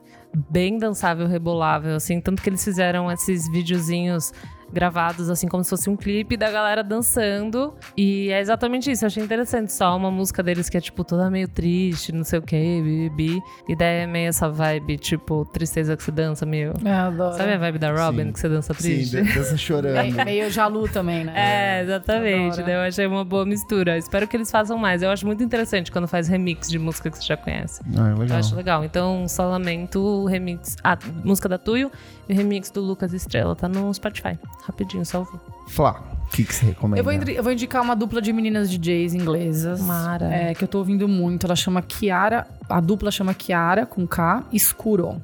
bem 0.50 0.78
dançável, 0.78 1.26
rebolável, 1.26 1.94
assim. 1.96 2.20
Tanto 2.20 2.42
que 2.42 2.48
eles 2.48 2.62
fizeram 2.64 3.10
esses 3.10 3.50
videozinhos 3.50 4.32
gravados, 4.72 5.30
assim, 5.30 5.46
como 5.46 5.62
se 5.62 5.70
fosse 5.70 5.88
um 5.88 5.96
clipe 5.96 6.36
da 6.36 6.50
galera 6.50 6.82
dançando. 6.82 7.72
E 7.96 8.30
é 8.30 8.40
exatamente 8.40 8.90
isso. 8.90 9.04
Eu 9.04 9.06
achei 9.06 9.22
interessante. 9.22 9.72
Só 9.72 9.96
uma 9.96 10.10
música 10.10 10.42
deles 10.42 10.68
que 10.68 10.76
é, 10.76 10.80
tipo, 10.80 11.04
toda 11.04 11.30
meio 11.30 11.46
triste, 11.48 12.10
não 12.12 12.24
sei 12.24 12.40
o 12.40 12.42
quê, 12.42 12.80
bibi. 12.82 13.40
E 13.68 13.76
daí 13.76 13.98
é 14.02 14.06
meio 14.08 14.28
essa 14.28 14.48
vibe, 14.48 14.98
tipo, 14.98 15.44
tristeza 15.52 15.96
que 15.96 16.02
se 16.02 16.10
dança, 16.10 16.44
meio. 16.44 16.72
É, 16.84 16.90
adoro. 16.90 17.36
Sabe 17.36 17.52
a 17.52 17.58
vibe 17.58 17.78
da 17.78 17.92
Robin, 17.92 18.24
Sim. 18.24 18.32
que 18.32 18.40
você 18.40 18.48
dança 18.48 18.74
triste? 18.74 19.24
Sim, 19.24 19.34
dança 19.34 19.56
chorando. 19.56 19.94
Meio, 20.02 20.24
meio 20.24 20.50
Jalu 20.50 20.88
também, 20.88 21.24
né? 21.24 21.32
É, 21.36 21.82
exatamente. 21.82 22.60
Daí 22.62 22.74
eu 22.74 22.80
achei 22.80 23.06
uma 23.06 23.24
boa 23.24 23.46
mistura. 23.46 23.96
Espero 23.96 24.26
que 24.26 24.36
eles 24.36 24.50
façam 24.50 24.76
mais. 24.76 25.00
Eu 25.00 25.10
acho 25.10 25.24
muito 25.24 25.44
interessante 25.44 25.92
quando 25.92 26.08
faz 26.08 26.26
remix 26.26 26.68
de 26.68 26.78
música 26.78 27.08
que 27.08 27.18
você 27.18 27.24
já 27.24 27.36
conhece. 27.36 27.82
Ah, 27.96 28.10
Eu 28.10 28.18
legal. 28.18 28.38
acho 28.38 28.56
legal. 28.56 28.84
Então, 28.84 29.28
só 29.28 29.48
lamento 29.48 30.00
o 30.22 30.26
remix. 30.26 30.76
A 30.82 30.98
música 31.24 31.48
da 31.48 31.58
Tuyo 31.58 31.90
e 32.28 32.32
o 32.32 32.36
remix 32.36 32.70
do 32.70 32.80
Lucas 32.80 33.12
Estrela. 33.12 33.54
Tá 33.54 33.68
no 33.68 33.92
Spotify. 33.92 34.38
Rapidinho, 34.62 35.04
só 35.04 35.20
ouvir. 35.20 35.40
Flá, 35.68 36.02
o 36.26 36.30
que, 36.30 36.44
que 36.44 36.54
você 36.54 36.66
recomenda? 36.66 37.00
Eu 37.00 37.04
vou, 37.04 37.12
eu 37.12 37.42
vou 37.42 37.52
indicar 37.52 37.82
uma 37.82 37.94
dupla 37.94 38.20
de 38.20 38.32
meninas 38.32 38.70
DJs 38.70 39.14
inglesas. 39.14 39.80
Mara. 39.80 40.32
É, 40.32 40.54
que 40.54 40.64
eu 40.64 40.68
tô 40.68 40.78
ouvindo 40.78 41.06
muito. 41.08 41.46
Ela 41.46 41.56
chama 41.56 41.82
Kiara. 41.82 42.46
A 42.68 42.80
dupla 42.80 43.10
chama 43.10 43.34
Kiara, 43.34 43.86
com 43.86 44.06
K, 44.06 44.44
Escuro, 44.52 45.20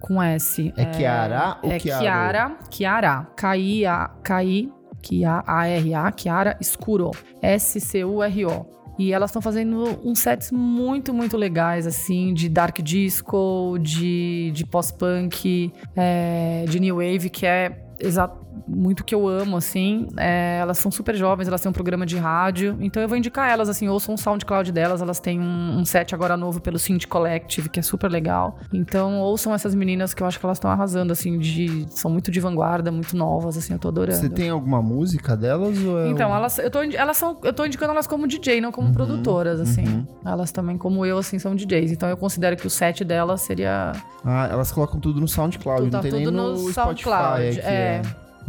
com 0.00 0.22
S. 0.22 0.72
É 0.76 0.84
Kiara 0.86 1.58
ou 1.62 1.70
é? 1.70 1.78
Kiara, 1.78 2.56
Kiara. 2.70 3.26
K-I-A, 3.36 4.10
K-I, 4.22 4.72
K-I-A-R-A, 5.02 6.12
Kiara 6.12 6.56
Escuro. 6.60 7.10
S-C-U-R-O. 7.42 8.75
E 8.98 9.12
elas 9.12 9.30
estão 9.30 9.42
fazendo 9.42 10.00
uns 10.04 10.20
sets 10.20 10.50
muito, 10.50 11.12
muito 11.12 11.36
legais, 11.36 11.86
assim, 11.86 12.32
de 12.32 12.48
dark 12.48 12.80
disco, 12.80 13.76
de, 13.80 14.50
de 14.54 14.64
pós-punk, 14.64 15.72
é, 15.94 16.64
de 16.68 16.80
new 16.80 16.96
wave, 16.96 17.28
que 17.28 17.44
é 17.46 17.84
exa- 18.00 18.30
muito 18.66 19.04
que 19.04 19.14
eu 19.14 19.26
amo, 19.26 19.56
assim. 19.56 20.06
É, 20.16 20.58
elas 20.60 20.78
são 20.78 20.90
super 20.90 21.14
jovens, 21.14 21.48
elas 21.48 21.60
têm 21.60 21.70
um 21.70 21.72
programa 21.72 22.06
de 22.06 22.16
rádio. 22.16 22.76
Então 22.80 23.02
eu 23.02 23.08
vou 23.08 23.16
indicar 23.16 23.50
elas, 23.50 23.68
assim, 23.68 23.88
ouçam 23.88 24.14
o 24.14 24.18
SoundCloud 24.18 24.70
delas. 24.72 25.02
Elas 25.02 25.18
têm 25.20 25.40
um, 25.40 25.78
um 25.78 25.84
set 25.84 26.14
agora 26.14 26.36
novo 26.36 26.60
pelo 26.60 26.78
Synth 26.78 27.06
Collective, 27.06 27.68
que 27.68 27.80
é 27.80 27.82
super 27.82 28.10
legal. 28.10 28.58
Então 28.72 29.18
ouçam 29.20 29.54
essas 29.54 29.74
meninas 29.74 30.14
que 30.14 30.22
eu 30.22 30.26
acho 30.26 30.38
que 30.38 30.46
elas 30.46 30.58
estão 30.58 30.70
arrasando, 30.70 31.12
assim, 31.12 31.38
de, 31.38 31.86
são 31.90 32.10
muito 32.10 32.30
de 32.30 32.40
vanguarda, 32.40 32.90
muito 32.92 33.16
novas, 33.16 33.56
assim, 33.56 33.72
eu 33.72 33.78
tô 33.78 33.88
adorando. 33.88 34.18
Você 34.18 34.28
tem 34.28 34.50
alguma 34.50 34.80
música 34.82 35.36
delas? 35.36 35.78
Ou 35.82 35.98
é 36.00 36.08
Então, 36.08 36.30
um- 36.30 36.34
elas, 36.34 36.58
eu, 36.58 36.70
tô, 36.70 36.82
elas 36.82 37.16
são, 37.16 37.38
eu 37.42 37.52
tô 37.52 37.64
indicando 37.64 37.92
elas 37.92 38.06
como 38.06 38.26
DJ, 38.26 38.60
não 38.60 38.68
Uhum, 38.68 38.72
como 38.72 38.92
produtoras, 38.92 39.60
assim. 39.60 40.06
Elas 40.24 40.52
também, 40.52 40.76
como 40.76 41.04
eu, 41.06 41.18
assim, 41.18 41.38
são 41.38 41.54
DJs. 41.54 41.92
Então 41.92 42.08
eu 42.08 42.16
considero 42.16 42.56
que 42.56 42.66
o 42.66 42.70
set 42.70 43.04
delas 43.04 43.40
seria. 43.42 43.92
Ah, 44.24 44.48
elas 44.50 44.72
colocam 44.72 44.98
tudo 45.00 45.20
no 45.20 45.28
SoundCloud, 45.28 45.90
Tá 45.90 45.96
não 45.98 46.02
tem 46.02 46.10
tudo 46.10 46.30
nem 46.30 46.42
no, 46.42 46.52
no 46.52 46.56
Spotify 46.72 46.74
SoundCloud, 46.74 47.48
aqui, 47.48 47.60
é. 47.60 48.02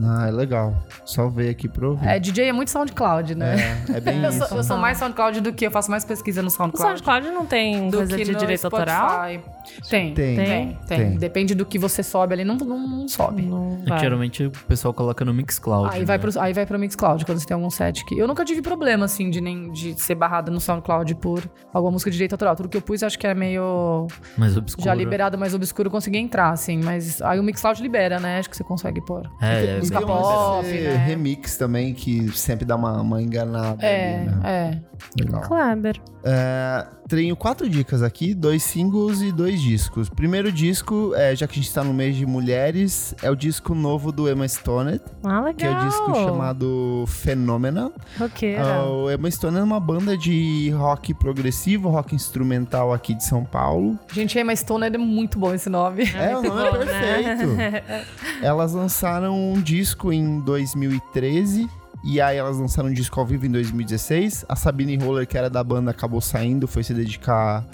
Ah, 0.03 0.27
é 0.27 0.31
legal. 0.31 0.75
Só 1.05 1.27
ver 1.27 1.49
aqui 1.49 1.67
pra 1.67 1.87
ouvir. 1.89 2.07
É, 2.07 2.19
DJ 2.19 2.49
é 2.49 2.53
muito 2.53 2.69
SoundCloud, 2.71 3.33
né? 3.35 3.55
É, 3.93 3.97
é 3.97 3.99
bem 3.99 4.21
Eu 4.23 4.29
isso. 4.29 4.45
sou, 4.47 4.57
eu 4.57 4.63
sou 4.63 4.77
mais 4.77 4.97
SoundCloud 4.97 5.41
do 5.41 5.51
que 5.53 5.65
eu 5.65 5.71
faço 5.71 5.89
mais 5.89 6.05
pesquisa 6.05 6.41
no 6.41 6.47
O 6.49 6.51
SoundCloud. 6.51 6.99
SoundCloud 6.99 7.31
não 7.31 7.45
tem 7.45 7.89
do 7.89 7.97
coisa 7.97 8.15
que 8.17 8.23
de 8.23 8.31
no 8.31 8.37
direito 8.37 8.65
autoral? 8.65 9.09
Spotify. 9.09 9.57
Tem, 9.89 10.13
Tem. 10.13 10.35
tem, 10.35 10.45
tem, 10.45 10.77
Tem. 10.87 11.17
Depende 11.17 11.53
do 11.55 11.65
que 11.65 11.77
você 11.77 12.01
sobe 12.01 12.33
ali, 12.33 12.43
não, 12.45 12.55
não, 12.55 12.87
não 12.87 13.07
sobe. 13.07 13.41
Não 13.41 13.79
É 13.85 13.89
vai. 13.89 13.99
geralmente 13.99 14.45
o 14.45 14.51
pessoal 14.51 14.93
coloca 14.93 15.25
no 15.25 15.33
Mixcloud. 15.33 15.93
Aí 15.93 16.05
vai, 16.05 16.17
né? 16.17 16.21
pro, 16.21 16.39
aí 16.41 16.53
vai 16.53 16.65
pro 16.65 16.79
Mixcloud, 16.79 17.25
quando 17.25 17.39
você 17.39 17.45
tem 17.47 17.55
algum 17.55 17.69
set 17.69 18.05
que... 18.05 18.17
Eu 18.17 18.27
nunca 18.27 18.45
tive 18.45 18.61
problema, 18.61 19.05
assim, 19.05 19.29
de, 19.29 19.41
nem, 19.41 19.71
de 19.71 19.99
ser 19.99 20.15
barrada 20.15 20.49
no 20.51 20.61
SoundCloud 20.61 21.15
por 21.15 21.43
alguma 21.73 21.91
música 21.91 22.09
de 22.09 22.15
direito 22.17 22.33
autoral. 22.33 22.55
Tudo 22.55 22.69
que 22.69 22.77
eu 22.77 22.81
pus, 22.81 23.03
acho 23.03 23.17
que 23.19 23.27
é 23.27 23.33
meio... 23.33 24.07
Mais 24.37 24.55
obscuro. 24.55 24.85
Já 24.85 24.93
liberado, 24.93 25.37
mais 25.37 25.53
obscuro, 25.53 25.87
eu 25.87 25.91
consegui 25.91 26.17
entrar, 26.17 26.49
assim. 26.51 26.81
Mas 26.81 27.21
aí 27.21 27.39
o 27.39 27.43
Mixcloud 27.43 27.81
libera, 27.81 28.19
né? 28.19 28.39
Acho 28.39 28.49
que 28.49 28.55
você 28.55 28.63
consegue 28.63 29.01
pôr. 29.05 29.29
É, 29.41 29.61
Tem- 29.61 29.69
é, 29.75 29.79
música 29.89 29.97
tem 29.99 30.07
pop, 30.07 30.67
né? 30.67 30.95
remix 31.05 31.57
também 31.57 31.93
que 31.93 32.29
sempre 32.37 32.65
dá 32.65 32.75
uma, 32.75 33.01
uma 33.01 33.21
enganada. 33.21 33.85
É, 33.85 34.15
ali, 34.15 34.25
né? 34.25 34.41
é. 34.43 35.21
Legal. 35.21 35.41
Kleber. 35.41 36.01
É, 36.23 36.87
tenho 37.07 37.35
quatro 37.35 37.69
dicas 37.69 38.01
aqui, 38.03 38.33
dois 38.33 38.63
singles 38.63 39.21
e 39.21 39.31
dois 39.31 39.61
discos. 39.61 40.09
Primeiro 40.09 40.51
disco, 40.51 41.13
é, 41.15 41.35
já 41.35 41.47
que 41.47 41.59
a 41.59 41.61
gente 41.61 41.73
tá 41.73 41.83
no 41.83 41.93
mês 41.93 42.15
de 42.15 42.25
mulheres, 42.25 43.15
é 43.21 43.29
o 43.31 43.35
disco 43.35 43.73
novo 43.73 44.11
do 44.11 44.29
Emma 44.29 44.47
Stone, 44.47 44.99
Ah, 45.23 45.39
legal. 45.41 45.53
que 45.53 45.65
é 45.65 45.71
o 45.71 45.85
disco 45.87 46.15
chamado 46.15 47.05
Phenomena. 47.07 47.91
Roqueira. 48.19 48.61
Ah, 48.63 48.85
o 48.89 49.09
Emma 49.11 49.29
Stone 49.31 49.57
é 49.57 49.63
uma 49.63 49.79
banda 49.79 50.17
de 50.17 50.69
rock 50.71 51.13
progressivo, 51.13 51.89
rock 51.89 52.13
instrumental 52.15 52.93
aqui 52.93 53.13
de 53.13 53.23
São 53.23 53.43
Paulo. 53.45 53.97
Gente, 54.11 54.37
Emma 54.37 54.55
Stone 54.55 54.85
é 54.85 54.97
muito 54.97 55.39
bom 55.39 55.53
esse 55.53 55.69
nome. 55.69 56.03
É, 56.13 56.35
o 56.35 56.41
muito 56.41 56.55
nome 56.55 56.67
é 56.67 56.71
bom, 56.71 56.77
né? 56.85 57.81
perfeito. 57.81 58.07
Elas 58.43 58.73
lançaram 58.73 59.53
um 59.53 59.61
disco 59.61 60.11
em 60.11 60.39
2013. 60.41 61.67
E 62.03 62.21
aí 62.21 62.37
elas 62.37 62.57
lançaram 62.57 62.89
um 62.89 62.93
disco 62.93 63.19
ao 63.19 63.25
vivo 63.25 63.45
em 63.45 63.51
2016. 63.51 64.45
A 64.47 64.55
Sabine 64.55 64.97
Roller, 64.97 65.27
que 65.27 65.37
era 65.37 65.49
da 65.49 65.63
banda, 65.63 65.91
acabou 65.91 66.21
saindo, 66.21 66.67
foi 66.67 66.83
se 66.83 66.93
dedicar 66.93 67.65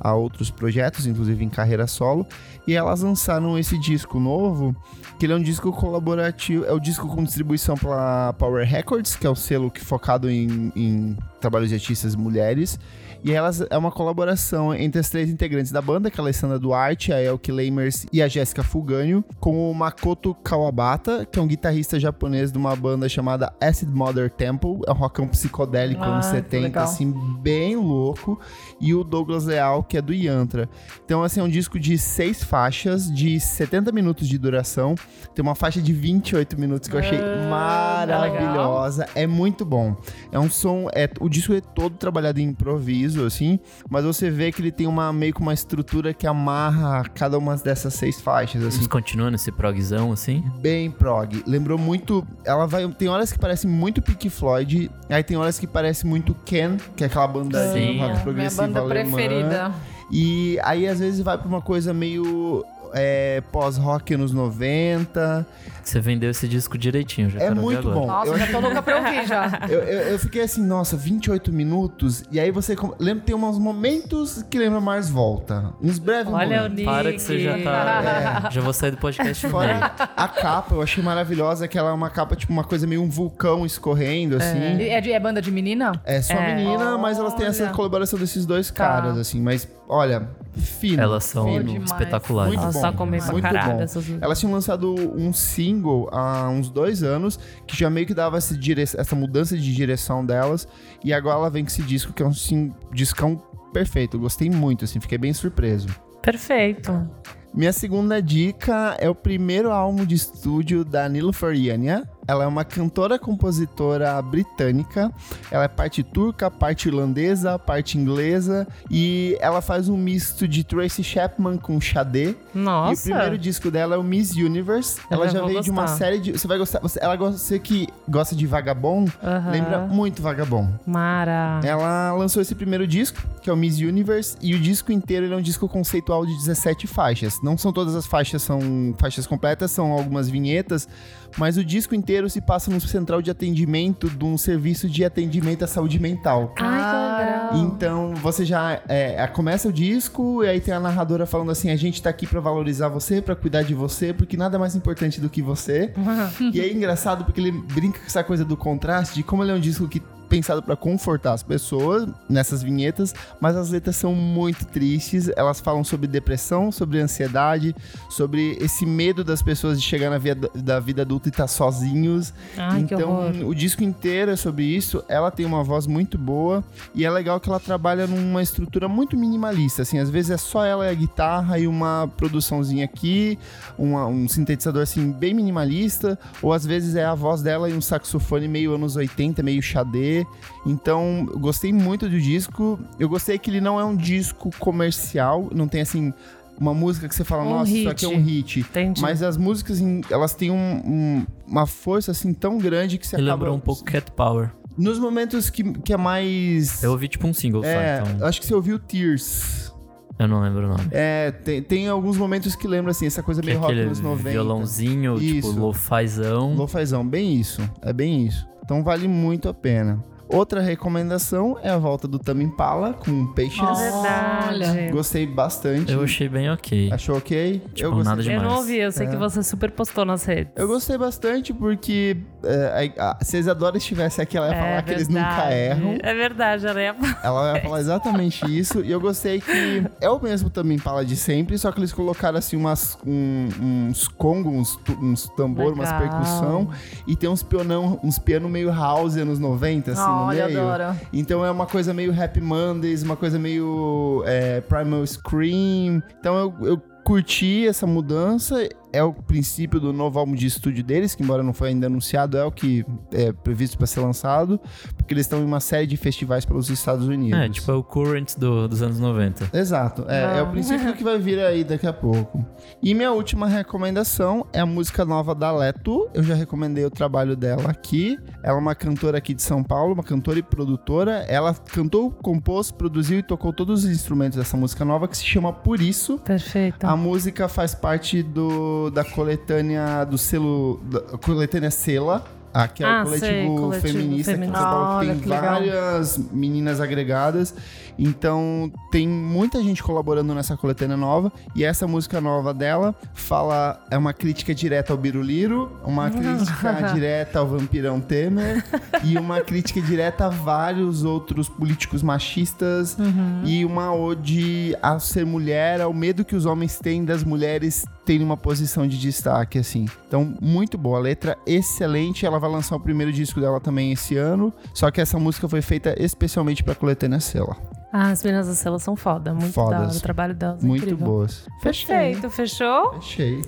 a 0.00 0.14
outros 0.14 0.50
projetos, 0.50 1.06
inclusive 1.06 1.44
em 1.44 1.48
carreira 1.48 1.86
solo. 1.86 2.26
E 2.66 2.74
elas 2.74 3.02
lançaram 3.02 3.58
esse 3.58 3.78
disco 3.78 4.18
novo, 4.18 4.74
que 5.18 5.26
ele 5.26 5.32
é 5.32 5.36
um 5.36 5.42
disco 5.42 5.72
colaborativo, 5.72 6.64
é 6.64 6.72
o 6.72 6.80
disco 6.80 7.06
com 7.08 7.22
distribuição 7.22 7.76
pela 7.76 8.32
Power 8.34 8.66
Records, 8.66 9.14
que 9.14 9.26
é 9.26 9.30
o 9.30 9.36
selo 9.36 9.70
que 9.70 9.80
focado 9.80 10.30
em, 10.30 10.72
em 10.74 11.16
trabalhos 11.40 11.68
de 11.68 11.74
artistas 11.74 12.16
mulheres. 12.16 12.78
E 13.24 13.32
elas 13.32 13.64
é 13.70 13.78
uma 13.78 13.90
colaboração 13.92 14.74
entre 14.74 15.00
as 15.00 15.08
três 15.08 15.30
integrantes 15.30 15.70
da 15.70 15.80
banda, 15.80 16.10
que 16.10 16.18
é 16.18 16.20
a 16.20 16.24
Alessandra 16.24 16.58
Duarte, 16.58 17.12
a 17.12 17.22
Elke 17.22 17.52
Lamers 17.52 18.04
e 18.12 18.20
a 18.20 18.26
Jéssica 18.26 18.62
Fuganho, 18.64 19.24
com 19.38 19.70
o 19.70 19.74
Makoto 19.74 20.34
Kawabata, 20.34 21.24
que 21.24 21.38
é 21.38 21.42
um 21.42 21.46
guitarrista 21.46 22.00
japonês 22.00 22.50
de 22.50 22.58
uma 22.58 22.74
banda 22.74 23.08
chamada 23.08 23.52
Acid 23.60 23.90
Mother 23.90 24.28
Temple, 24.28 24.80
é 24.86 24.90
um 24.90 24.94
rockão 24.94 25.28
psicodélico 25.28 26.02
Ah, 26.02 26.06
anos 26.14 26.26
que 26.26 26.32
70, 26.32 26.62
legal. 26.64 26.84
assim, 26.84 27.12
bem 27.40 27.76
louco, 27.76 28.40
e 28.80 28.92
o 28.94 29.04
Douglas 29.04 29.44
Leal, 29.44 29.84
que 29.84 29.96
é 29.96 30.02
do 30.02 30.12
Yantra. 30.12 30.68
Então, 31.04 31.22
assim, 31.22 31.38
é 31.40 31.42
um 31.44 31.48
disco 31.48 31.78
de 31.78 31.96
seis 31.98 32.42
faixas, 32.42 33.12
de 33.12 33.38
70 33.38 33.92
minutos 33.92 34.26
de 34.28 34.36
duração, 34.36 34.94
tem 35.34 35.42
uma 35.42 35.54
faixa 35.54 35.80
de 35.80 35.92
28 35.92 36.58
minutos 36.58 36.88
que 36.88 36.96
eu 36.96 37.00
achei 37.00 37.18
Ah, 37.20 37.48
maravilhosa, 37.48 39.06
é 39.14 39.26
muito 39.26 39.64
bom. 39.64 39.96
É 40.30 40.38
um 40.38 40.50
som, 40.50 40.88
é, 40.94 41.08
o 41.20 41.28
disco 41.28 41.52
é 41.52 41.60
todo 41.60 41.96
trabalhado 41.96 42.40
em 42.40 42.44
improviso, 42.48 43.11
assim, 43.20 43.58
mas 43.90 44.04
você 44.04 44.30
vê 44.30 44.50
que 44.52 44.60
ele 44.62 44.72
tem 44.72 44.86
uma 44.86 45.12
meio 45.12 45.34
que 45.34 45.40
uma 45.40 45.52
estrutura 45.54 46.14
que 46.14 46.26
amarra 46.26 47.04
cada 47.14 47.36
uma 47.36 47.56
dessas 47.56 47.94
seis 47.94 48.20
faixas, 48.20 48.62
assim, 48.64 48.78
Eles 48.78 48.86
continuam 48.86 49.30
nesse 49.30 49.50
progzão, 49.52 50.12
assim? 50.12 50.42
bem 50.60 50.90
prog. 50.90 51.42
Lembrou 51.46 51.76
muito, 51.76 52.26
ela 52.44 52.66
vai, 52.66 52.86
tem 52.92 53.08
horas 53.08 53.32
que 53.32 53.38
parece 53.38 53.66
muito 53.66 54.00
Pink 54.00 54.30
Floyd, 54.30 54.90
aí 55.08 55.22
tem 55.22 55.36
horas 55.36 55.58
que 55.58 55.66
parece 55.66 56.06
muito 56.06 56.34
Ken, 56.44 56.76
que 56.96 57.04
é 57.04 57.06
aquela 57.06 57.26
banda 57.26 57.72
Sim, 57.72 57.92
de 57.92 57.98
rock 57.98 58.28
é. 58.28 58.32
Minha 58.32 58.50
banda 58.50 58.80
alemã. 58.80 59.16
preferida. 59.16 59.72
E 60.10 60.58
aí 60.62 60.86
às 60.86 60.98
vezes 61.00 61.20
vai 61.20 61.38
pra 61.38 61.48
uma 61.48 61.60
coisa 61.62 61.92
meio 61.94 62.64
é, 62.92 63.40
pós-rock 63.50 64.14
anos 64.14 64.32
90. 64.32 65.46
Você 65.82 66.00
vendeu 66.00 66.30
esse 66.30 66.46
disco 66.48 66.76
direitinho, 66.78 67.28
já 67.30 67.38
É 67.38 67.42
quero 67.42 67.54
ver 67.56 67.60
muito 67.60 67.78
agora. 67.78 67.94
bom. 67.94 68.06
Nossa, 68.06 68.30
Eu 68.32 68.38
já 68.38 68.46
tô 68.46 68.60
louca 68.60 68.82
pra 68.82 68.96
ouvir 68.98 69.26
já. 69.26 69.60
Eu, 69.68 69.80
eu, 69.80 69.98
eu 70.12 70.18
fiquei 70.18 70.42
assim, 70.42 70.64
nossa, 70.64 70.96
28 70.96 71.52
minutos. 71.52 72.24
E 72.30 72.38
aí 72.40 72.50
você 72.50 72.76
lembra, 72.98 73.24
tem 73.24 73.34
uns 73.34 73.58
momentos 73.58 74.42
que 74.50 74.58
lembra 74.58 74.80
mais 74.80 75.08
volta. 75.08 75.72
Uns 75.82 75.98
breves 75.98 76.32
Olha 76.32 76.46
o 76.46 76.62
momentos. 76.62 76.76
Nick. 76.76 76.84
Para 76.84 77.12
que 77.12 77.18
você 77.18 77.38
já 77.40 77.58
tá. 77.58 78.48
Já 78.50 78.60
vou 78.60 78.72
sair 78.72 78.90
do 78.92 78.96
podcast. 78.96 79.46
Fora 79.48 79.92
a 80.16 80.28
capa, 80.28 80.74
eu 80.74 80.82
achei 80.82 81.02
maravilhosa, 81.02 81.66
que 81.68 81.76
ela 81.78 81.90
é 81.90 81.92
uma 81.92 82.10
capa, 82.10 82.36
tipo, 82.36 82.52
uma 82.52 82.64
coisa 82.64 82.86
meio 82.86 83.02
um 83.02 83.08
vulcão 83.08 83.64
escorrendo, 83.66 84.36
assim. 84.36 84.58
É, 84.88 85.00
de- 85.00 85.12
é 85.12 85.20
banda 85.20 85.40
de 85.42 85.50
menina? 85.50 85.92
É 86.04 86.20
só 86.22 86.34
É. 86.34 86.54
menina, 86.54 86.96
mas 86.98 87.18
elas 87.18 87.34
têm 87.34 87.46
essa 87.46 87.68
colaboração 87.70 88.18
desses 88.18 88.44
dois 88.46 88.70
Tá. 88.70 88.74
caras, 88.74 89.18
assim. 89.18 89.40
Mas, 89.40 89.68
olha, 89.88 90.28
fino. 90.56 91.02
Elas 91.02 91.24
são 91.24 91.46
Fino 91.46 91.82
espetaculares. 91.84 92.52
Muito 92.52 92.62
Elas 92.62 92.74
bom. 92.74 92.80
só 92.80 92.92
comem 92.92 93.20
pra 93.20 93.32
Muito 93.32 93.42
caralho 93.42 93.78
bom. 93.86 94.18
Elas 94.20 94.38
tinham 94.38 94.52
lançado 94.52 94.94
um 95.16 95.32
single 95.72 96.08
há 96.12 96.48
uns 96.48 96.70
dois 96.70 97.02
anos, 97.02 97.38
que 97.66 97.76
já 97.76 97.88
meio 97.88 98.06
que 98.06 98.14
dava 98.14 98.36
essa, 98.36 98.56
dire... 98.56 98.82
essa 98.82 99.16
mudança 99.16 99.56
de 99.56 99.74
direção 99.74 100.24
delas. 100.24 100.68
E 101.04 101.12
agora 101.12 101.36
ela 101.36 101.50
vem 101.50 101.64
com 101.64 101.70
esse 101.70 101.82
disco, 101.82 102.12
que 102.12 102.22
é 102.22 102.26
um 102.26 102.32
sim... 102.32 102.72
discão 102.92 103.42
perfeito. 103.72 104.16
Eu 104.16 104.20
gostei 104.20 104.50
muito, 104.50 104.84
assim, 104.84 105.00
fiquei 105.00 105.18
bem 105.18 105.32
surpreso. 105.32 105.88
Perfeito. 106.20 107.08
Minha 107.54 107.72
segunda 107.72 108.22
dica 108.22 108.96
é 108.98 109.10
o 109.10 109.14
primeiro 109.14 109.70
álbum 109.70 110.04
de 110.04 110.14
estúdio 110.14 110.84
da 110.84 111.08
Nilofer 111.08 111.54
Yania. 111.54 112.08
Ela 112.26 112.44
é 112.44 112.46
uma 112.46 112.64
cantora 112.64 113.18
compositora 113.18 114.20
britânica. 114.22 115.10
Ela 115.50 115.64
é 115.64 115.68
parte 115.68 116.02
turca, 116.02 116.50
parte 116.50 116.88
irlandesa, 116.88 117.58
parte 117.58 117.98
inglesa 117.98 118.66
e 118.90 119.36
ela 119.40 119.60
faz 119.60 119.88
um 119.88 119.96
misto 119.96 120.46
de 120.46 120.62
Tracy 120.62 121.02
Chapman 121.02 121.56
com 121.58 121.80
Sade. 121.80 122.36
Nossa. 122.54 122.92
E 122.92 122.94
o 122.94 123.14
primeiro 123.14 123.38
disco 123.38 123.70
dela 123.70 123.96
é 123.96 123.98
o 123.98 124.04
Miss 124.04 124.32
Universe. 124.36 125.00
Ela 125.10 125.28
já 125.28 125.44
veio 125.44 125.60
de 125.60 125.70
uma 125.70 125.82
gostar. 125.82 125.96
série 125.96 126.18
de, 126.18 126.32
você 126.32 126.46
vai 126.46 126.58
gostar, 126.58 126.78
você, 126.80 126.98
ela 127.02 127.16
gosta, 127.16 127.38
você 127.38 127.58
que 127.58 127.88
gosta 128.08 128.36
de 128.36 128.46
Vagabond, 128.46 129.12
Aham. 129.22 129.50
lembra 129.50 129.78
muito 129.80 130.22
Vagabond. 130.22 130.72
Mara. 130.86 131.60
Ela 131.64 132.12
lançou 132.12 132.40
esse 132.40 132.54
primeiro 132.54 132.86
disco, 132.86 133.20
que 133.42 133.50
é 133.50 133.52
o 133.52 133.56
Miss 133.56 133.78
Universe, 133.78 134.36
e 134.40 134.54
o 134.54 134.60
disco 134.60 134.92
inteiro 134.92 135.32
é 135.32 135.36
um 135.36 135.42
disco 135.42 135.68
conceitual 135.68 136.24
de 136.24 136.34
17 136.36 136.86
faixas. 136.86 137.40
Não 137.42 137.58
são 137.58 137.72
todas 137.72 137.94
as 137.96 138.06
faixas 138.06 138.42
são 138.42 138.94
faixas 138.98 139.26
completas, 139.26 139.70
são 139.70 139.92
algumas 139.92 140.28
vinhetas, 140.28 140.88
mas 141.36 141.56
o 141.56 141.64
disco 141.64 141.94
inteiro 141.94 142.28
se 142.28 142.40
passa 142.40 142.70
no 142.70 142.80
central 142.80 143.22
de 143.22 143.30
atendimento 143.30 144.08
de 144.08 144.24
um 144.24 144.36
serviço 144.36 144.88
de 144.88 145.04
atendimento 145.04 145.64
à 145.64 145.66
saúde 145.66 145.98
mental. 145.98 146.54
Ai, 146.58 146.80
que 146.80 147.24
legal. 147.24 147.66
Então 147.66 148.14
você 148.16 148.44
já 148.44 148.80
é, 148.88 149.26
começa 149.28 149.68
o 149.68 149.72
disco 149.72 150.42
e 150.44 150.48
aí 150.48 150.60
tem 150.60 150.74
a 150.74 150.80
narradora 150.80 151.26
falando 151.26 151.50
assim: 151.50 151.70
a 151.70 151.76
gente 151.76 152.02
tá 152.02 152.10
aqui 152.10 152.26
pra 152.26 152.40
valorizar 152.40 152.88
você, 152.88 153.20
pra 153.20 153.34
cuidar 153.34 153.62
de 153.62 153.74
você, 153.74 154.12
porque 154.12 154.36
nada 154.36 154.56
é 154.56 154.58
mais 154.58 154.74
importante 154.74 155.20
do 155.20 155.28
que 155.28 155.42
você. 155.42 155.92
e 156.52 156.60
é 156.60 156.70
engraçado 156.72 157.24
porque 157.24 157.40
ele 157.40 157.52
brinca 157.52 157.98
com 157.98 158.06
essa 158.06 158.22
coisa 158.24 158.44
do 158.44 158.56
contraste, 158.56 159.14
de 159.14 159.22
como 159.22 159.42
ele 159.42 159.52
é 159.52 159.54
um 159.54 159.60
disco 159.60 159.88
que 159.88 160.02
pensado 160.32 160.62
pra 160.62 160.74
confortar 160.74 161.34
as 161.34 161.42
pessoas 161.42 162.08
nessas 162.26 162.62
vinhetas, 162.62 163.14
mas 163.38 163.54
as 163.54 163.68
letras 163.68 163.96
são 163.96 164.14
muito 164.14 164.64
tristes. 164.64 165.30
Elas 165.36 165.60
falam 165.60 165.84
sobre 165.84 166.06
depressão, 166.06 166.72
sobre 166.72 167.00
ansiedade, 167.00 167.76
sobre 168.08 168.56
esse 168.58 168.86
medo 168.86 169.22
das 169.22 169.42
pessoas 169.42 169.78
de 169.78 169.86
chegar 169.86 170.08
na 170.08 170.16
vida 170.16 170.48
da 170.54 170.80
vida 170.80 171.02
adulta 171.02 171.28
e 171.28 171.30
estar 171.30 171.46
sozinhos. 171.46 172.32
Ai, 172.56 172.80
então, 172.80 173.30
o 173.46 173.54
disco 173.54 173.84
inteiro 173.84 174.30
é 174.30 174.36
sobre 174.36 174.64
isso. 174.64 175.04
Ela 175.06 175.30
tem 175.30 175.44
uma 175.44 175.62
voz 175.62 175.86
muito 175.86 176.16
boa 176.16 176.64
e 176.94 177.04
é 177.04 177.10
legal 177.10 177.38
que 177.38 177.50
ela 177.50 177.60
trabalha 177.60 178.06
numa 178.06 178.42
estrutura 178.42 178.88
muito 178.88 179.18
minimalista. 179.18 179.82
Assim, 179.82 179.98
às 179.98 180.08
vezes 180.08 180.30
é 180.30 180.38
só 180.38 180.64
ela 180.64 180.86
e 180.86 180.88
a 180.88 180.94
guitarra 180.94 181.58
e 181.58 181.66
uma 181.66 182.10
produçãozinha 182.16 182.86
aqui, 182.86 183.38
uma- 183.76 184.06
um 184.06 184.26
sintetizador 184.26 184.82
assim 184.82 185.12
bem 185.12 185.34
minimalista, 185.34 186.18
ou 186.40 186.54
às 186.54 186.64
vezes 186.64 186.94
é 186.96 187.04
a 187.04 187.14
voz 187.14 187.42
dela 187.42 187.68
e 187.68 187.74
um 187.74 187.82
saxofone 187.82 188.48
meio 188.48 188.74
anos 188.74 188.96
80, 188.96 189.42
meio 189.42 189.62
xadê. 189.62 190.21
Então, 190.66 191.26
gostei 191.38 191.72
muito 191.72 192.08
do 192.08 192.20
disco. 192.20 192.78
Eu 192.98 193.08
gostei 193.08 193.38
que 193.38 193.50
ele 193.50 193.60
não 193.60 193.78
é 193.80 193.84
um 193.84 193.96
disco 193.96 194.50
comercial, 194.58 195.48
não 195.54 195.66
tem 195.68 195.80
assim 195.82 196.12
uma 196.60 196.74
música 196.74 197.08
que 197.08 197.14
você 197.14 197.24
fala, 197.24 197.42
Um 197.42 197.50
nossa, 197.50 197.70
isso 197.70 197.78
hit. 197.78 197.88
aqui 197.88 198.04
é 198.04 198.08
um 198.08 198.22
hit. 198.22 198.60
Entendi. 198.60 199.00
Mas 199.02 199.22
as 199.22 199.36
músicas, 199.36 199.80
elas 200.10 200.34
têm 200.34 200.50
um- 200.50 200.54
um- 200.84 201.26
uma 201.48 201.66
força 201.66 202.10
assim 202.12 202.32
tão 202.32 202.58
grande 202.58 202.98
que 202.98 203.06
você 203.06 203.16
Me 203.16 203.22
acaba... 203.22 203.36
lembrou 203.44 203.56
um 203.56 203.60
pouco 203.60 203.82
Cat 203.84 204.10
Power. 204.12 204.50
Nos 204.78 204.98
momentos 204.98 205.50
que, 205.50 205.64
que 205.80 205.92
é 205.92 205.96
mais... 205.96 206.82
Eu 206.82 206.92
ouvi 206.92 207.08
tipo 207.08 207.26
um 207.26 207.34
single 207.34 207.64
é, 207.64 208.02
só, 208.04 208.10
então 208.12 208.26
acho 208.26 208.40
que 208.40 208.46
você 208.46 208.54
ouviu 208.54 208.78
Tears. 208.78 209.72
eu 210.18 210.28
não 210.28 210.40
lembro 210.40 210.64
o 210.66 210.68
nome. 210.68 210.88
É, 210.92 211.30
tem, 211.32 211.62
tem 211.62 211.88
alguns 211.88 212.16
momentos 212.16 212.54
que 212.54 212.68
lembra 212.68 212.92
assim, 212.92 213.06
essa 213.06 213.22
coisa 213.22 213.42
Que 213.42 213.48
é 213.48 213.50
meio 213.50 213.60
rock 213.60 213.72
aquele 213.72 213.88
nos 213.88 214.00
90. 214.00 214.30
violãozinho, 214.30 215.18
tipo, 215.18 215.48
Isso. 215.48 215.58
lo-fizão. 215.58 216.54
Lo-fizão, 216.54 217.06
bem 217.06 217.34
isso. 217.34 217.60
É 217.82 217.92
bem 217.92 218.24
isso. 218.26 218.46
Então 218.64 218.84
vale 218.84 219.08
muito 219.08 219.48
a 219.48 219.54
pena. 219.54 220.02
Outra 220.32 220.60
recomendação 220.60 221.58
é 221.62 221.68
a 221.70 221.76
volta 221.78 222.08
do 222.08 222.18
Tame 222.18 222.42
Impala 222.44 222.94
com 222.94 223.26
Patience. 223.28 223.82
É 223.82 223.90
verdade. 223.90 224.90
Gostei 224.92 225.26
bastante. 225.26 225.92
Eu 225.92 226.02
achei 226.02 226.28
bem 226.28 226.50
ok. 226.50 226.90
Achou 226.92 227.16
ok? 227.18 227.60
Tipo, 227.74 227.80
eu 227.88 227.90
gostei. 227.92 228.04
nada 228.10 228.20
Eu 228.22 228.24
demais. 228.24 228.48
não 228.48 228.56
ouvi, 228.56 228.78
eu 228.78 228.90
sei 228.92 229.06
que 229.06 229.16
você 229.16 229.42
super 229.42 229.70
postou 229.70 230.04
nas 230.04 230.24
redes. 230.24 230.52
Eu 230.56 230.66
gostei 230.66 230.96
bastante 230.96 231.52
porque 231.52 232.16
é, 232.44 232.92
a, 232.98 233.10
a, 233.20 233.24
se 233.24 233.36
a 233.36 233.40
Isadora 233.40 233.76
estivesse 233.76 234.20
aqui, 234.20 234.36
ela 234.36 234.48
ia 234.48 234.54
falar 234.54 234.82
que 234.82 234.92
eles 234.92 235.08
nunca 235.08 235.20
verdade. 235.20 235.54
erram. 235.54 235.98
É 236.02 236.14
verdade, 236.14 236.66
ela 236.66 236.82
ia 236.82 236.94
falar. 236.94 237.20
Ela 237.22 237.52
vai 237.52 237.60
falar 237.60 237.80
exatamente 237.80 238.58
isso. 238.58 238.80
E 238.80 238.90
eu 238.90 239.00
gostei 239.00 239.40
que 239.40 239.84
é 240.00 240.08
o 240.10 240.20
mesmo 240.20 240.48
também 240.50 240.76
Impala 240.76 241.04
de 241.04 241.16
sempre, 241.16 241.58
só 241.58 241.70
que 241.70 241.78
eles 241.78 241.92
colocaram 241.92 242.38
assim 242.38 242.56
umas, 242.56 242.96
um- 243.06 243.48
uns 243.90 244.08
congos, 244.08 244.52
uns, 244.52 244.80
uns 245.00 245.28
tambor, 245.36 245.74
umas 245.74 245.92
percussão. 245.92 246.70
E 247.06 247.14
tem 247.14 247.28
uns 247.28 247.42
pianão, 247.42 248.00
uns 248.02 248.18
piano 248.18 248.48
meio 248.48 248.70
house 248.72 249.16
anos 249.16 249.38
90, 249.38 249.92
assim, 249.92 250.00
no 250.00 250.21
Olha, 250.26 250.46
meio. 250.46 250.60
adoro. 250.60 250.98
Então 251.12 251.44
é 251.44 251.50
uma 251.50 251.66
coisa 251.66 251.92
meio 251.92 252.12
Happy 252.12 252.40
Mondays, 252.40 253.02
uma 253.02 253.16
coisa 253.16 253.38
meio 253.38 254.22
é, 254.26 254.60
Primal 254.60 255.06
Scream. 255.06 256.02
Então 256.18 256.36
eu, 256.36 256.66
eu 256.66 256.82
curti 257.04 257.66
essa 257.66 257.86
mudança. 257.86 258.68
É 258.92 259.02
o 259.02 259.12
princípio 259.12 259.80
do 259.80 259.92
novo 259.92 260.18
álbum 260.18 260.34
de 260.34 260.46
estúdio 260.46 260.84
deles, 260.84 261.14
que 261.14 261.22
embora 261.22 261.42
não 261.42 261.52
foi 261.52 261.68
ainda 261.68 261.86
anunciado, 261.86 262.36
é 262.36 262.44
o 262.44 262.52
que 262.52 262.84
é 263.12 263.32
previsto 263.32 263.76
para 263.78 263.86
ser 263.86 264.00
lançado, 264.00 264.60
porque 264.96 265.14
eles 265.14 265.24
estão 265.26 265.40
em 265.40 265.44
uma 265.44 265.60
série 265.60 265.86
de 265.86 265.96
festivais 265.96 266.44
pelos 266.44 266.68
Estados 266.70 267.06
Unidos. 267.08 267.38
É, 267.38 267.48
tipo, 267.48 267.70
é 267.70 267.74
o 267.74 267.82
Current 267.82 268.36
do- 268.36 268.68
dos 268.68 268.82
anos 268.82 268.98
90. 268.98 269.48
Exato, 269.56 270.04
é, 270.08 270.38
é 270.38 270.42
o 270.42 270.46
Não. 270.46 270.52
princípio 270.52 270.94
que 270.94 271.02
vai 271.04 271.18
vir 271.18 271.38
aí 271.40 271.64
daqui 271.64 271.86
a 271.86 271.92
pouco. 271.92 272.44
E 272.82 272.94
minha 272.94 273.12
última 273.12 273.46
recomendação 273.46 274.46
é 274.52 274.60
a 274.60 274.66
música 274.66 275.04
nova 275.04 275.34
da 275.34 275.50
Leto. 275.50 276.08
Eu 276.14 276.22
já 276.22 276.34
recomendei 276.34 276.84
o 276.84 276.90
trabalho 276.90 277.34
dela 277.36 277.70
aqui. 277.70 278.18
Ela 278.42 278.56
é 278.56 278.60
uma 278.60 278.74
cantora 278.74 279.18
aqui 279.18 279.34
de 279.34 279.42
São 279.42 279.62
Paulo, 279.62 279.94
uma 279.94 280.02
cantora 280.02 280.38
e 280.38 280.42
produtora. 280.42 281.24
Ela 281.28 281.54
cantou, 281.54 282.10
compôs, 282.10 282.70
produziu 282.70 283.18
e 283.18 283.22
tocou 283.22 283.52
todos 283.52 283.84
os 283.84 283.90
instrumentos 283.90 284.38
dessa 284.38 284.56
música 284.56 284.84
nova 284.84 285.08
que 285.08 285.16
se 285.16 285.24
chama 285.24 285.52
Por 285.52 285.80
Isso. 285.80 286.18
Perfeito. 286.18 286.84
A 286.86 286.96
música 286.96 287.48
faz 287.48 287.74
parte 287.74 288.22
do, 288.22 288.81
da 288.90 289.04
coletânea 289.04 290.04
do 290.04 290.16
selo. 290.18 290.80
Da 290.84 291.00
coletânea 291.18 291.70
Sela. 291.70 292.24
ah, 292.54 292.68
que 292.68 292.82
é 292.84 292.86
Ah, 292.86 293.00
o 293.00 293.04
coletivo, 293.04 293.26
sei, 293.26 293.46
coletivo 293.46 293.80
feminista 293.98 294.32
feminista. 294.32 294.58
Que 294.58 294.64
Olha, 294.66 295.10
tem 295.12 295.20
que 295.20 295.28
legal. 295.28 295.44
várias 295.54 296.18
meninas 296.32 296.80
agregadas. 296.80 297.54
Então 297.98 298.70
tem 298.90 299.08
muita 299.08 299.62
gente 299.62 299.82
colaborando 299.82 300.34
nessa 300.34 300.56
coletânea 300.56 300.96
nova. 300.96 301.32
E 301.54 301.64
essa 301.64 301.86
música 301.86 302.20
nova 302.20 302.52
dela 302.52 302.94
fala. 303.14 303.80
É 303.90 303.98
uma 303.98 304.12
crítica 304.12 304.54
direta 304.54 304.92
ao 304.92 304.98
Biruliro, 304.98 305.70
uma 305.84 306.10
crítica 306.10 306.72
direta 306.92 307.38
ao 307.38 307.46
vampirão 307.46 308.00
Temer 308.00 308.64
e 309.04 309.16
uma 309.16 309.40
crítica 309.40 309.80
direta 309.80 310.26
a 310.26 310.28
vários 310.28 311.04
outros 311.04 311.48
políticos 311.48 312.02
machistas 312.02 312.96
e 313.44 313.64
uma 313.64 313.94
ode 313.94 314.76
a 314.82 314.98
ser 314.98 315.26
mulher, 315.26 315.80
ao 315.80 315.92
medo 315.92 316.24
que 316.24 316.34
os 316.34 316.46
homens 316.46 316.78
têm 316.78 317.04
das 317.04 317.22
mulheres 317.24 317.84
terem 318.04 318.24
uma 318.24 318.36
posição 318.36 318.86
de 318.86 318.98
destaque, 318.98 319.58
assim. 319.58 319.86
Então, 320.08 320.34
muito 320.40 320.76
boa. 320.76 320.98
A 320.98 321.00
letra 321.00 321.38
excelente. 321.46 322.26
Ela 322.26 322.38
vai 322.38 322.50
lançar 322.50 322.76
o 322.76 322.80
primeiro 322.80 323.12
disco 323.12 323.40
dela 323.40 323.60
também 323.60 323.92
esse 323.92 324.16
ano. 324.16 324.52
Só 324.74 324.90
que 324.90 325.00
essa 325.00 325.18
música 325.18 325.48
foi 325.48 325.62
feita 325.62 325.94
especialmente 325.98 326.62
pra 326.62 326.74
coletânea 326.74 327.20
Sela. 327.20 327.56
Ah, 327.92 328.10
as 328.10 328.22
meninas 328.24 328.46
da 328.48 328.54
Cela 328.54 328.78
são 328.78 328.96
foda. 328.96 329.34
Muito 329.34 329.52
Fodas. 329.52 329.78
da 329.80 329.86
hora. 329.86 329.96
O 329.96 330.00
trabalho 330.00 330.34
delas 330.34 330.64
é 330.64 330.66
Muito 330.66 330.82
incrível. 330.84 331.06
boas. 331.06 331.46
Perfeito, 331.62 332.30
fechou? 332.30 332.94
Fechei. 332.94 333.42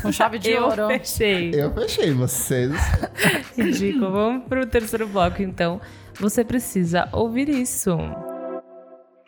Com 0.00 0.10
chave 0.10 0.38
de 0.38 0.50
Eu 0.52 0.64
ouro. 0.64 0.86
fechei. 0.88 1.50
Eu 1.54 1.70
fechei 1.74 2.10
vocês. 2.12 2.72
Ridículo. 3.56 4.10
Vamos 4.10 4.44
pro 4.48 4.64
terceiro 4.66 5.06
bloco, 5.06 5.42
então. 5.42 5.78
Você 6.18 6.42
precisa 6.42 7.06
ouvir 7.12 7.50
isso. 7.50 7.98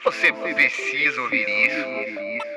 Você 0.03 0.33
precisa 0.33 1.21
ouvir 1.21 1.45
isso. 1.47 2.49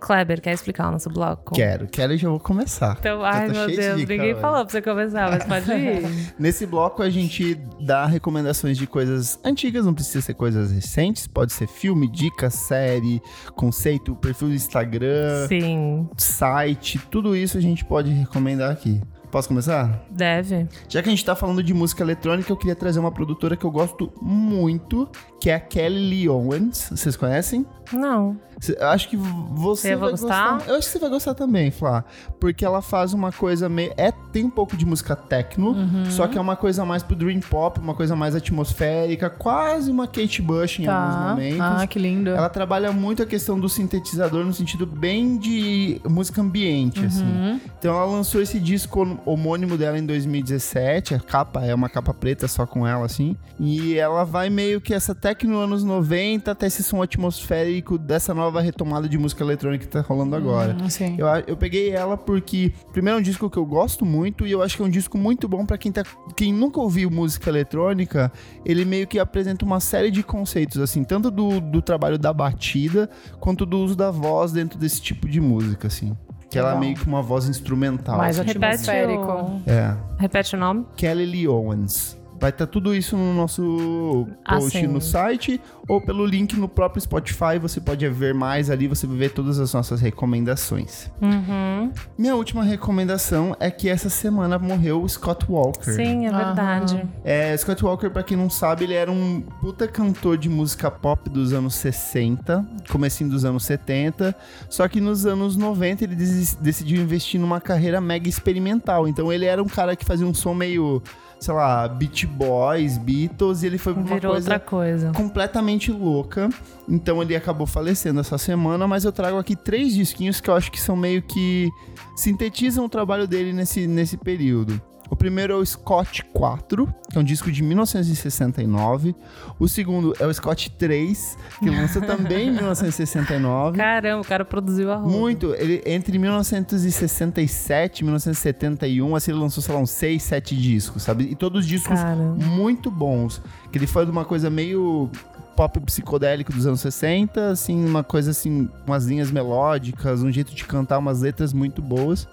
Kleber, 0.00 0.40
quer 0.40 0.52
explicar 0.52 0.88
o 0.88 0.92
nosso 0.92 1.08
bloco? 1.10 1.54
Quero, 1.54 1.86
quero 1.86 2.12
e 2.14 2.16
já 2.16 2.28
vou 2.28 2.40
começar. 2.40 2.96
Então, 2.98 3.20
Já 3.20 3.28
ai 3.30 3.48
meu 3.48 3.66
de 3.68 3.76
Deus, 3.76 4.00
dica 4.00 4.12
ninguém 4.12 4.32
hoje. 4.32 4.40
falou 4.40 4.64
pra 4.64 4.72
você 4.72 4.82
começar, 4.82 5.30
mas 5.30 5.44
pode 5.44 5.70
ir. 5.70 6.34
Nesse 6.38 6.66
bloco 6.66 7.02
a 7.02 7.10
gente 7.10 7.54
dá 7.80 8.06
recomendações 8.06 8.76
de 8.78 8.86
coisas 8.86 9.38
antigas, 9.44 9.84
não 9.84 9.94
precisa 9.94 10.20
ser 10.22 10.34
coisas 10.34 10.72
recentes, 10.72 11.26
pode 11.26 11.52
ser 11.52 11.66
filme, 11.68 12.08
dica, 12.10 12.50
série, 12.50 13.22
conceito, 13.54 14.16
perfil 14.16 14.48
do 14.48 14.54
Instagram, 14.54 15.46
Sim, 15.48 16.08
site, 16.16 16.98
tudo 17.10 17.36
isso 17.36 17.58
a 17.58 17.60
gente 17.60 17.84
pode 17.84 18.10
recomendar 18.10 18.70
aqui. 18.72 19.00
Posso 19.30 19.46
começar? 19.46 20.04
deve. 20.10 20.66
Já 20.88 21.00
que 21.00 21.08
a 21.08 21.10
gente 21.12 21.24
tá 21.24 21.36
falando 21.36 21.62
de 21.62 21.72
música 21.72 22.02
eletrônica, 22.02 22.50
eu 22.50 22.56
queria 22.56 22.74
trazer 22.74 22.98
uma 22.98 23.12
produtora 23.12 23.56
que 23.56 23.64
eu 23.64 23.70
gosto 23.70 24.12
muito, 24.20 25.08
que 25.40 25.48
é 25.50 25.54
a 25.54 25.60
Kelly 25.60 26.10
Lee 26.10 26.28
Owens. 26.28 26.88
Vocês 26.90 27.14
conhecem? 27.14 27.64
Não. 27.92 28.36
Acho 28.80 29.08
que 29.08 29.16
você 29.16 29.96
vai 29.96 30.10
gostar. 30.10 30.54
gostar? 30.54 30.70
Eu 30.70 30.76
acho 30.76 30.86
que 30.86 30.92
você 30.92 30.98
vai 30.98 31.10
gostar 31.10 31.34
também, 31.34 31.70
Flá. 31.70 32.04
Porque 32.38 32.64
ela 32.64 32.82
faz 32.82 33.12
uma 33.14 33.32
coisa 33.32 33.68
meio. 33.68 33.92
É, 33.96 34.12
tem 34.32 34.44
um 34.44 34.50
pouco 34.50 34.76
de 34.76 34.84
música 34.84 35.16
techno, 35.16 35.70
Uhum. 35.70 36.04
só 36.10 36.26
que 36.26 36.36
é 36.36 36.40
uma 36.40 36.56
coisa 36.56 36.84
mais 36.84 37.02
pro 37.02 37.16
dream 37.16 37.40
pop, 37.40 37.80
uma 37.80 37.94
coisa 37.94 38.14
mais 38.14 38.34
atmosférica, 38.34 39.30
quase 39.30 39.90
uma 39.90 40.06
Kate 40.06 40.42
Bush 40.42 40.80
em 40.80 40.86
alguns 40.86 41.14
Tá. 41.14 41.28
momentos. 41.30 41.60
Ah, 41.60 41.86
que 41.86 41.98
lindo. 41.98 42.30
Ela 42.30 42.48
trabalha 42.48 42.92
muito 42.92 43.22
a 43.22 43.26
questão 43.26 43.58
do 43.58 43.68
sintetizador 43.68 44.44
no 44.44 44.52
sentido 44.52 44.84
bem 44.86 45.38
de 45.38 46.00
música 46.08 46.40
ambiente, 46.42 47.00
Uhum. 47.00 47.06
assim. 47.06 47.60
Então 47.78 47.94
ela 47.94 48.04
lançou 48.04 48.40
esse 48.42 48.58
disco 48.60 49.18
homônimo 49.24 49.76
dela 49.78 49.98
em 49.98 50.04
2017. 50.04 51.14
A 51.14 51.18
capa 51.20 51.64
é 51.64 51.74
uma 51.74 51.88
capa 51.88 52.12
preta 52.12 52.46
só 52.48 52.66
com 52.66 52.86
ela, 52.86 53.06
assim. 53.06 53.36
E 53.58 53.96
ela 53.96 54.24
vai 54.24 54.50
meio 54.50 54.80
que 54.80 54.92
essa 54.92 55.14
techno 55.14 55.58
anos 55.58 55.82
90 55.84 56.50
até 56.50 56.66
esse 56.66 56.82
som 56.82 57.02
atmosférico 57.02 57.96
dessa 57.98 58.34
nova 58.34 58.49
retomada 58.58 59.08
de 59.08 59.16
música 59.16 59.44
eletrônica 59.44 59.86
que 59.86 59.90
tá 59.90 60.00
rolando 60.00 60.34
agora. 60.34 60.76
Hum, 60.80 60.88
sim. 60.88 61.16
Eu, 61.18 61.26
eu 61.46 61.56
peguei 61.56 61.90
ela 61.90 62.16
porque, 62.16 62.72
primeiro, 62.92 63.18
é 63.18 63.20
um 63.20 63.22
disco 63.22 63.48
que 63.48 63.56
eu 63.56 63.64
gosto 63.64 64.04
muito 64.04 64.46
e 64.46 64.50
eu 64.50 64.62
acho 64.62 64.76
que 64.76 64.82
é 64.82 64.84
um 64.84 64.90
disco 64.90 65.16
muito 65.16 65.46
bom 65.48 65.64
pra 65.64 65.78
quem, 65.78 65.92
tá, 65.92 66.02
quem 66.36 66.52
nunca 66.52 66.80
ouviu 66.80 67.10
música 67.10 67.48
eletrônica. 67.48 68.32
Ele 68.64 68.84
meio 68.84 69.06
que 69.06 69.18
apresenta 69.18 69.64
uma 69.64 69.78
série 69.78 70.10
de 70.10 70.22
conceitos, 70.22 70.78
assim, 70.78 71.04
tanto 71.04 71.30
do, 71.30 71.60
do 71.60 71.80
trabalho 71.80 72.18
da 72.18 72.32
batida 72.32 73.08
quanto 73.38 73.64
do 73.64 73.78
uso 73.78 73.94
da 73.94 74.10
voz 74.10 74.52
dentro 74.52 74.78
desse 74.78 75.00
tipo 75.00 75.28
de 75.28 75.40
música, 75.40 75.86
assim. 75.86 76.16
Que 76.50 76.58
ela 76.58 76.74
é 76.74 76.78
meio 76.80 76.96
que 76.96 77.06
uma 77.06 77.22
voz 77.22 77.48
instrumental. 77.48 78.18
Mais 78.18 78.38
assim. 78.38 78.48
Repete 78.48 78.90
Atmosférico. 78.90 79.22
o... 79.22 79.62
É. 79.66 79.96
Repete 80.18 80.56
o 80.56 80.58
nome? 80.58 80.84
Kelly 80.96 81.24
Lee 81.24 81.46
Owens. 81.46 82.19
Vai 82.40 82.50
estar 82.50 82.66
tudo 82.66 82.94
isso 82.94 83.16
no 83.16 83.34
nosso 83.34 84.26
Ah, 84.44 84.56
post 84.56 84.78
sim. 84.78 84.86
no 84.86 85.00
site 85.00 85.60
ou 85.86 86.00
pelo 86.00 86.24
link 86.24 86.56
no 86.56 86.66
próprio 86.68 87.00
Spotify. 87.02 87.58
Você 87.60 87.80
pode 87.80 88.08
ver 88.08 88.32
mais 88.32 88.70
ali, 88.70 88.86
você 88.88 89.06
vai 89.06 89.16
ver 89.16 89.30
todas 89.30 89.58
as 89.60 89.72
nossas 89.74 90.00
recomendações. 90.00 91.10
Uhum. 91.20 91.92
Minha 92.16 92.34
última 92.36 92.62
recomendação 92.64 93.54
é 93.60 93.70
que 93.70 93.88
essa 93.88 94.08
semana 94.08 94.58
morreu 94.58 95.02
o 95.02 95.08
Scott 95.08 95.44
Walker. 95.50 95.92
Sim, 95.92 96.26
é 96.26 96.32
verdade. 96.32 97.06
É, 97.24 97.56
Scott 97.56 97.84
Walker, 97.84 98.08
pra 98.08 98.22
quem 98.22 98.36
não 98.36 98.48
sabe, 98.48 98.84
ele 98.84 98.94
era 98.94 99.10
um 99.12 99.40
puta 99.60 99.86
cantor 99.86 100.38
de 100.38 100.48
música 100.48 100.90
pop 100.90 101.28
dos 101.28 101.52
anos 101.52 101.74
60, 101.74 102.66
comecinho 102.90 103.28
dos 103.30 103.44
anos 103.44 103.64
70, 103.64 104.34
só 104.68 104.88
que 104.88 105.00
nos 105.00 105.26
anos 105.26 105.56
90 105.56 106.04
ele 106.04 106.14
decidiu 106.16 107.02
investir 107.02 107.38
numa 107.40 107.60
carreira 107.60 108.00
mega 108.00 108.28
experimental. 108.28 109.06
Então 109.06 109.32
ele 109.32 109.44
era 109.44 109.62
um 109.62 109.66
cara 109.66 109.94
que 109.94 110.04
fazia 110.04 110.26
um 110.26 110.32
som 110.34 110.54
meio, 110.54 111.02
sei 111.40 111.54
lá, 111.54 111.88
Beat 111.88 112.26
Boys, 112.26 112.98
Beatles, 112.98 113.62
e 113.62 113.66
ele 113.66 113.78
foi 113.78 113.94
pra 113.94 114.02
uma 114.02 114.14
Virou 114.14 114.32
coisa 114.32 114.52
outra 114.52 114.60
coisa. 114.60 115.10
completamente 115.12 115.90
louca. 115.90 116.50
Então 116.88 117.22
ele 117.22 117.34
acabou 117.34 117.66
falecendo 117.66 118.20
essa 118.20 118.36
semana, 118.36 118.86
mas 118.86 119.04
eu 119.04 119.10
trago 119.12 119.38
aqui 119.38 119.56
três 119.56 119.94
disquinhos 119.94 120.40
que 120.40 120.50
eu 120.50 120.54
acho 120.54 120.70
que 120.70 120.80
são 120.80 120.94
meio 120.94 121.22
que 121.22 121.70
sintetizam 122.14 122.84
o 122.84 122.88
trabalho 122.88 123.26
dele 123.26 123.52
nesse, 123.54 123.86
nesse 123.86 124.16
período. 124.18 124.80
O 125.10 125.16
primeiro 125.16 125.52
é 125.52 125.56
o 125.56 125.66
Scott 125.66 126.24
4, 126.32 126.86
que 127.10 127.18
é 127.18 127.20
um 127.20 127.24
disco 127.24 127.50
de 127.50 127.62
1969. 127.64 129.14
O 129.58 129.66
segundo 129.66 130.14
é 130.20 130.26
o 130.26 130.32
Scott 130.32 130.70
3, 130.70 131.36
que 131.58 131.68
lançou 131.68 132.00
também 132.00 132.48
em 132.48 132.52
1969. 132.52 133.76
Caramba, 133.76 134.22
o 134.22 134.24
cara 134.24 134.44
produziu 134.44 134.92
a 134.92 134.96
roupa. 134.96 135.10
Muito. 135.10 135.52
Ele, 135.54 135.82
entre 135.84 136.16
1967 136.16 138.00
e 138.00 138.04
1971, 138.04 139.16
assim, 139.16 139.32
ele 139.32 139.40
lançou, 139.40 139.60
sei 139.60 139.74
lá, 139.74 139.80
uns 139.80 139.90
6, 139.90 140.22
7 140.22 140.56
discos, 140.56 141.02
sabe? 141.02 141.24
E 141.24 141.34
todos 141.34 141.66
discos 141.66 141.98
Caramba. 141.98 142.44
muito 142.44 142.88
bons. 142.88 143.42
Que 143.72 143.78
ele 143.78 143.88
foi 143.88 144.04
de 144.04 144.12
uma 144.12 144.24
coisa 144.24 144.48
meio 144.48 145.10
pop 145.56 145.78
psicodélico 145.80 146.52
dos 146.52 146.66
anos 146.66 146.80
60, 146.80 147.50
assim, 147.50 147.84
uma 147.84 148.02
coisa 148.02 148.30
assim, 148.30 148.68
umas 148.86 149.04
linhas 149.04 149.30
melódicas, 149.30 150.22
um 150.22 150.32
jeito 150.32 150.54
de 150.54 150.64
cantar, 150.64 150.98
umas 150.98 151.20
letras 151.20 151.52
muito 151.52 151.82
boas. 151.82 152.26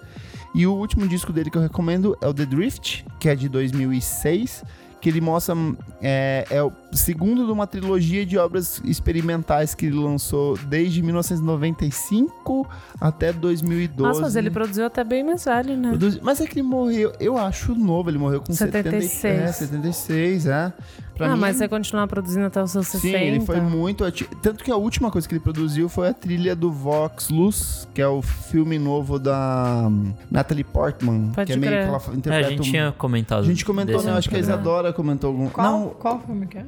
E 0.54 0.66
o 0.66 0.74
último 0.74 1.06
disco 1.06 1.32
dele 1.32 1.50
que 1.50 1.58
eu 1.58 1.62
recomendo 1.62 2.16
é 2.20 2.26
o 2.26 2.34
The 2.34 2.46
Drift, 2.46 3.04
que 3.20 3.28
é 3.28 3.34
de 3.34 3.48
2006, 3.48 4.64
que 5.00 5.08
ele 5.08 5.20
mostra 5.20 5.54
é, 6.02 6.46
é 6.50 6.62
o 6.62 6.72
segundo 6.92 7.44
de 7.46 7.52
uma 7.52 7.66
trilogia 7.66 8.24
de 8.24 8.38
obras 8.38 8.80
experimentais 8.84 9.74
que 9.74 9.86
ele 9.86 9.96
lançou 9.96 10.56
desde 10.68 11.02
1995 11.02 12.66
até 13.00 13.32
2012. 13.32 14.02
Nossa, 14.08 14.20
mas 14.22 14.36
ele 14.36 14.50
produziu 14.50 14.86
até 14.86 15.04
bem 15.04 15.24
mais 15.24 15.44
velho, 15.44 15.76
né? 15.76 15.90
Produzi- 15.90 16.20
Mas 16.22 16.40
é 16.40 16.46
que 16.46 16.58
ele 16.58 16.66
morreu, 16.68 17.12
eu 17.20 17.36
acho 17.36 17.74
novo, 17.74 18.10
ele 18.10 18.18
morreu 18.18 18.40
com 18.40 18.52
76. 18.52 19.12
76. 19.12 19.40
É, 19.40 19.52
76, 19.52 20.46
é. 20.46 20.72
Pra 21.16 21.32
ah, 21.32 21.34
mim, 21.34 21.40
mas 21.40 21.56
você 21.56 21.66
continuar 21.66 22.06
produzindo 22.06 22.46
até 22.46 22.62
os 22.62 22.70
seus 22.70 22.86
60. 22.86 23.18
Sim, 23.18 23.24
ele 23.24 23.40
foi 23.40 23.60
muito 23.60 24.04
ativo. 24.04 24.30
Tanto 24.36 24.62
que 24.62 24.70
a 24.70 24.76
última 24.76 25.10
coisa 25.10 25.26
que 25.28 25.34
ele 25.34 25.40
produziu 25.40 25.88
foi 25.88 26.08
a 26.08 26.14
trilha 26.14 26.54
do 26.54 26.70
Vox 26.70 27.28
Luz, 27.28 27.88
que 27.92 28.00
é 28.00 28.06
o 28.06 28.22
filme 28.22 28.78
novo 28.78 29.18
da 29.18 29.88
hum, 29.88 30.12
Natalie 30.30 30.62
Portman. 30.62 31.32
Pode 31.34 31.46
que 31.48 31.52
é 31.54 31.56
meio 31.56 31.72
crer. 31.72 31.82
que 31.82 31.88
ela 31.88 31.98
fa- 31.98 32.12
É, 32.12 32.14
interpreta 32.14 32.46
a 32.46 32.50
gente 32.50 32.60
um- 32.60 32.70
tinha 32.70 32.92
comentado. 32.96 33.40
A 33.40 33.46
gente 33.46 33.64
comentou, 33.64 34.00
né? 34.00 34.12
Acho 34.12 34.28
que 34.28 34.36
a. 34.36 34.38
Isadora 34.38 34.92
comentou 34.92 35.30
algum. 35.30 35.48
Qual, 35.48 35.72
Não, 35.72 35.88
qual 35.88 36.20
filme 36.20 36.46
que 36.46 36.58
é? 36.58 36.64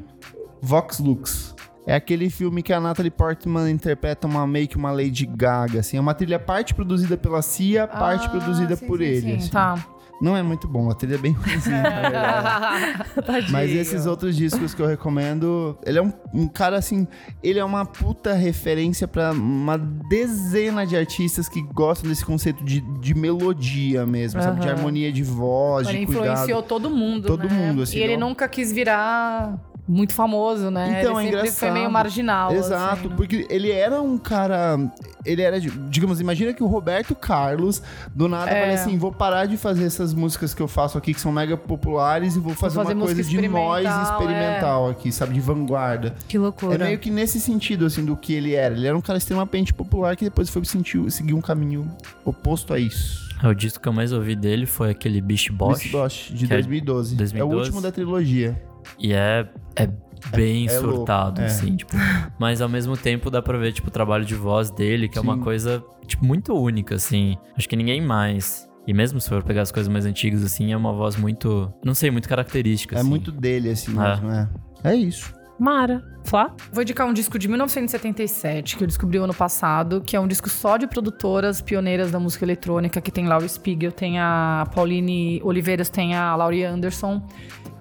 Vox 0.63 0.99
Lux. 0.99 1.55
É 1.87 1.95
aquele 1.95 2.29
filme 2.31 2.63
que 2.63 2.73
a 2.73 2.79
Natalie 2.81 3.11
Portman 3.11 3.69
interpreta 3.71 4.27
uma 4.27 4.47
meio 4.47 4.69
que 4.69 4.77
uma 4.77 4.93
Lady 4.93 5.27
Gaga, 5.27 5.81
assim. 5.81 5.97
É 5.97 6.01
uma 6.01 6.15
trilha 6.15 6.39
parte 6.39 6.75
produzida 6.75 7.17
pela 7.17 7.43
Cia, 7.43 7.87
parte 7.89 8.27
Ah, 8.27 8.29
produzida 8.31 8.77
sim, 8.77 8.87
por 8.87 8.99
sim, 8.99 9.05
ele. 9.05 9.21
sim, 9.23 9.37
assim. 9.37 9.51
Tá. 9.51 9.75
Não 10.21 10.37
é 10.37 10.43
muito 10.43 10.69
bom, 10.69 10.91
a 10.91 10.95
trilha 10.95 11.15
é 11.15 11.19
bem 11.19 11.33
ruimzinha. 11.33 11.83
Mas 13.51 13.71
esses 13.71 14.05
outros 14.05 14.37
discos 14.37 14.75
que 14.75 14.83
eu 14.83 14.87
recomendo, 14.87 15.79
ele 15.85 15.99
é 15.99 16.03
um, 16.03 16.13
um 16.35 16.47
cara 16.47 16.77
assim, 16.77 17.09
ele 17.43 17.59
é 17.59 17.65
uma 17.65 17.87
puta 17.87 18.35
referência 18.35 19.09
pra 19.09 19.33
uma 19.33 19.79
dezena 19.79 20.87
de 20.87 20.95
artistas 20.97 21.49
que 21.49 21.63
gostam 21.73 22.11
desse 22.11 22.25
conceito 22.25 22.63
de, 22.65 22.83
de 23.01 23.15
melodia 23.15 24.05
mesmo, 24.07 24.43
sabe? 24.43 24.61
De 24.61 24.69
harmonia 24.69 25.11
de 25.11 25.23
voz, 25.23 25.89
Ele 25.89 26.01
de 26.01 26.07
cuidado. 26.07 26.27
influenciou 26.33 26.63
todo 26.63 26.91
mundo, 26.91 27.27
Todo 27.27 27.49
né? 27.49 27.55
mundo, 27.55 27.83
assim, 27.83 27.97
E 27.99 28.03
ele 28.03 28.17
não- 28.19 28.29
nunca 28.31 28.47
quis 28.47 28.71
virar 28.71 29.59
muito 29.91 30.15
famoso, 30.15 30.71
né? 30.71 31.01
Então, 31.01 31.19
é 31.19 31.25
ele 31.25 31.31
sempre 31.33 31.41
foi 31.41 31.49
engraçado. 31.49 31.73
meio 31.73 31.91
marginal. 31.91 32.53
Exato, 32.53 32.95
assim, 33.01 33.09
né? 33.09 33.15
porque 33.17 33.47
ele 33.51 33.71
era 33.71 34.01
um 34.01 34.17
cara. 34.17 34.79
Ele 35.25 35.43
era, 35.43 35.61
digamos, 35.61 36.21
imagina 36.21 36.53
que 36.55 36.63
o 36.63 36.67
Roberto 36.67 37.15
Carlos, 37.15 37.83
do 38.15 38.29
nada, 38.29 38.51
É. 38.51 38.61
falou 38.63 38.75
assim: 38.75 38.97
vou 38.97 39.13
parar 39.13 39.47
de 39.47 39.57
fazer 39.57 39.85
essas 39.85 40.15
músicas 40.15 40.55
que 40.55 40.63
eu 40.63 40.69
faço 40.69 40.97
aqui, 40.97 41.13
que 41.13 41.21
são 41.21 41.33
mega 41.33 41.57
populares, 41.57 42.37
e 42.37 42.39
vou 42.39 42.55
fazer, 42.55 42.77
fazer 42.77 42.95
uma 42.95 43.05
coisa 43.05 43.23
de 43.23 43.37
noise 43.37 43.51
experimental, 43.51 44.03
experimental 44.03 44.89
aqui, 44.91 45.11
sabe? 45.13 45.35
De 45.35 45.41
vanguarda. 45.41 46.15
Que 46.29 46.39
loucura. 46.39 46.77
É 46.77 46.79
meio 46.79 46.99
que 46.99 47.11
nesse 47.11 47.41
sentido, 47.41 47.85
assim, 47.85 48.05
do 48.05 48.17
que 48.17 48.33
ele 48.33 48.55
era. 48.55 48.75
Ele 48.75 48.87
era 48.87 48.97
um 48.97 49.01
cara 49.01 49.19
extremamente 49.19 49.75
popular 49.75 50.15
que 50.17 50.25
depois 50.25 50.49
foi 50.49 50.65
sentir, 50.65 51.11
seguir 51.11 51.35
um 51.35 51.41
caminho 51.41 51.91
oposto 52.25 52.73
a 52.73 52.79
isso. 52.79 53.29
É, 53.43 53.49
O 53.49 53.55
disco 53.55 53.81
que 53.81 53.89
eu 53.89 53.93
mais 53.93 54.13
ouvi 54.13 54.37
dele 54.37 54.67
foi 54.67 54.91
aquele 54.91 55.21
Beast 55.21 55.51
Bosch. 55.51 55.79
Beast 55.81 55.93
Bosch, 55.93 56.31
de 56.33 56.47
que 56.47 56.53
é 56.53 56.57
2012. 56.57 57.13
É 57.13 57.15
o 57.15 57.19
2012. 57.19 57.61
último 57.61 57.81
da 57.83 57.91
trilogia. 57.91 58.70
E 58.99 59.13
é, 59.13 59.47
é 59.77 59.89
bem 60.35 60.69
É- 60.69 60.75
é 60.75 60.79
louco, 60.81 60.97
surtado, 60.97 61.41
é. 61.41 61.47
assim, 61.47 61.77
tipo. 61.77 61.93
Mas 62.39 62.61
ao 62.61 62.69
mesmo 62.69 62.97
tempo 62.97 63.31
dá 63.31 63.41
pra 63.41 63.57
ver, 63.59 63.73
tipo, 63.73 63.89
o 63.89 63.91
trabalho 63.91 64.25
de 64.25 64.35
voz 64.35 64.71
dele, 64.71 65.09
que 65.09 65.19
é 65.19 65.21
uma 65.21 65.35
Sim. 65.35 65.41
coisa, 65.41 65.85
tipo, 66.07 66.25
muito 66.25 66.53
única, 66.55 66.95
assim. 66.97 67.37
Acho 67.57 67.69
que 67.69 67.77
ninguém 67.77 68.01
mais. 68.01 68.69
E 68.87 68.93
mesmo 68.95 69.21
se 69.21 69.29
for 69.29 69.43
pegar 69.45 69.63
as 69.63 69.71
coisas 69.71 69.93
mais 69.93 70.05
antigas, 70.07 70.43
assim, 70.43 70.73
é 70.73 70.77
uma 70.77 70.93
voz 70.93 71.15
muito. 71.17 71.73
Não 71.85 71.95
sei, 71.95 72.11
muito 72.11 72.29
característica. 72.29 72.97
É 72.97 73.01
assim. 73.01 73.09
muito 73.09 73.31
dele, 73.31 73.71
assim, 73.71 73.93
É. 73.93 74.09
mesmo, 74.09 74.31
é. 74.31 74.49
É 74.85 74.95
isso. 74.95 75.33
Mara. 75.59 76.03
Flá? 76.25 76.55
Vou 76.73 76.83
indicar 76.83 77.07
um 77.07 77.13
disco 77.13 77.39
de 77.39 77.47
1977 77.49 78.77
que 78.77 78.83
eu 78.85 78.89
descobri 78.89 79.19
ano 79.19 79.35
passado, 79.35 80.01
que 80.01 80.17
é 80.17 80.21
um 80.21 80.27
disco 80.27 80.49
só 80.49 80.77
de 80.79 80.87
produtoras 80.87 81.61
pioneiras 81.61 82.11
da 82.11 82.19
música 82.19 82.45
eletrônica, 82.45 82.99
que 83.01 83.11
tem 83.11 83.27
Laura 83.27 83.47
Spiegel, 83.47 83.93
tem 83.93 84.19
a 84.19 84.67
Pauline 84.75 85.41
Oliveiras, 85.45 85.91
tem 85.91 86.15
a 86.15 86.35
Laurie 86.35 86.65
Anderson, 86.65 87.23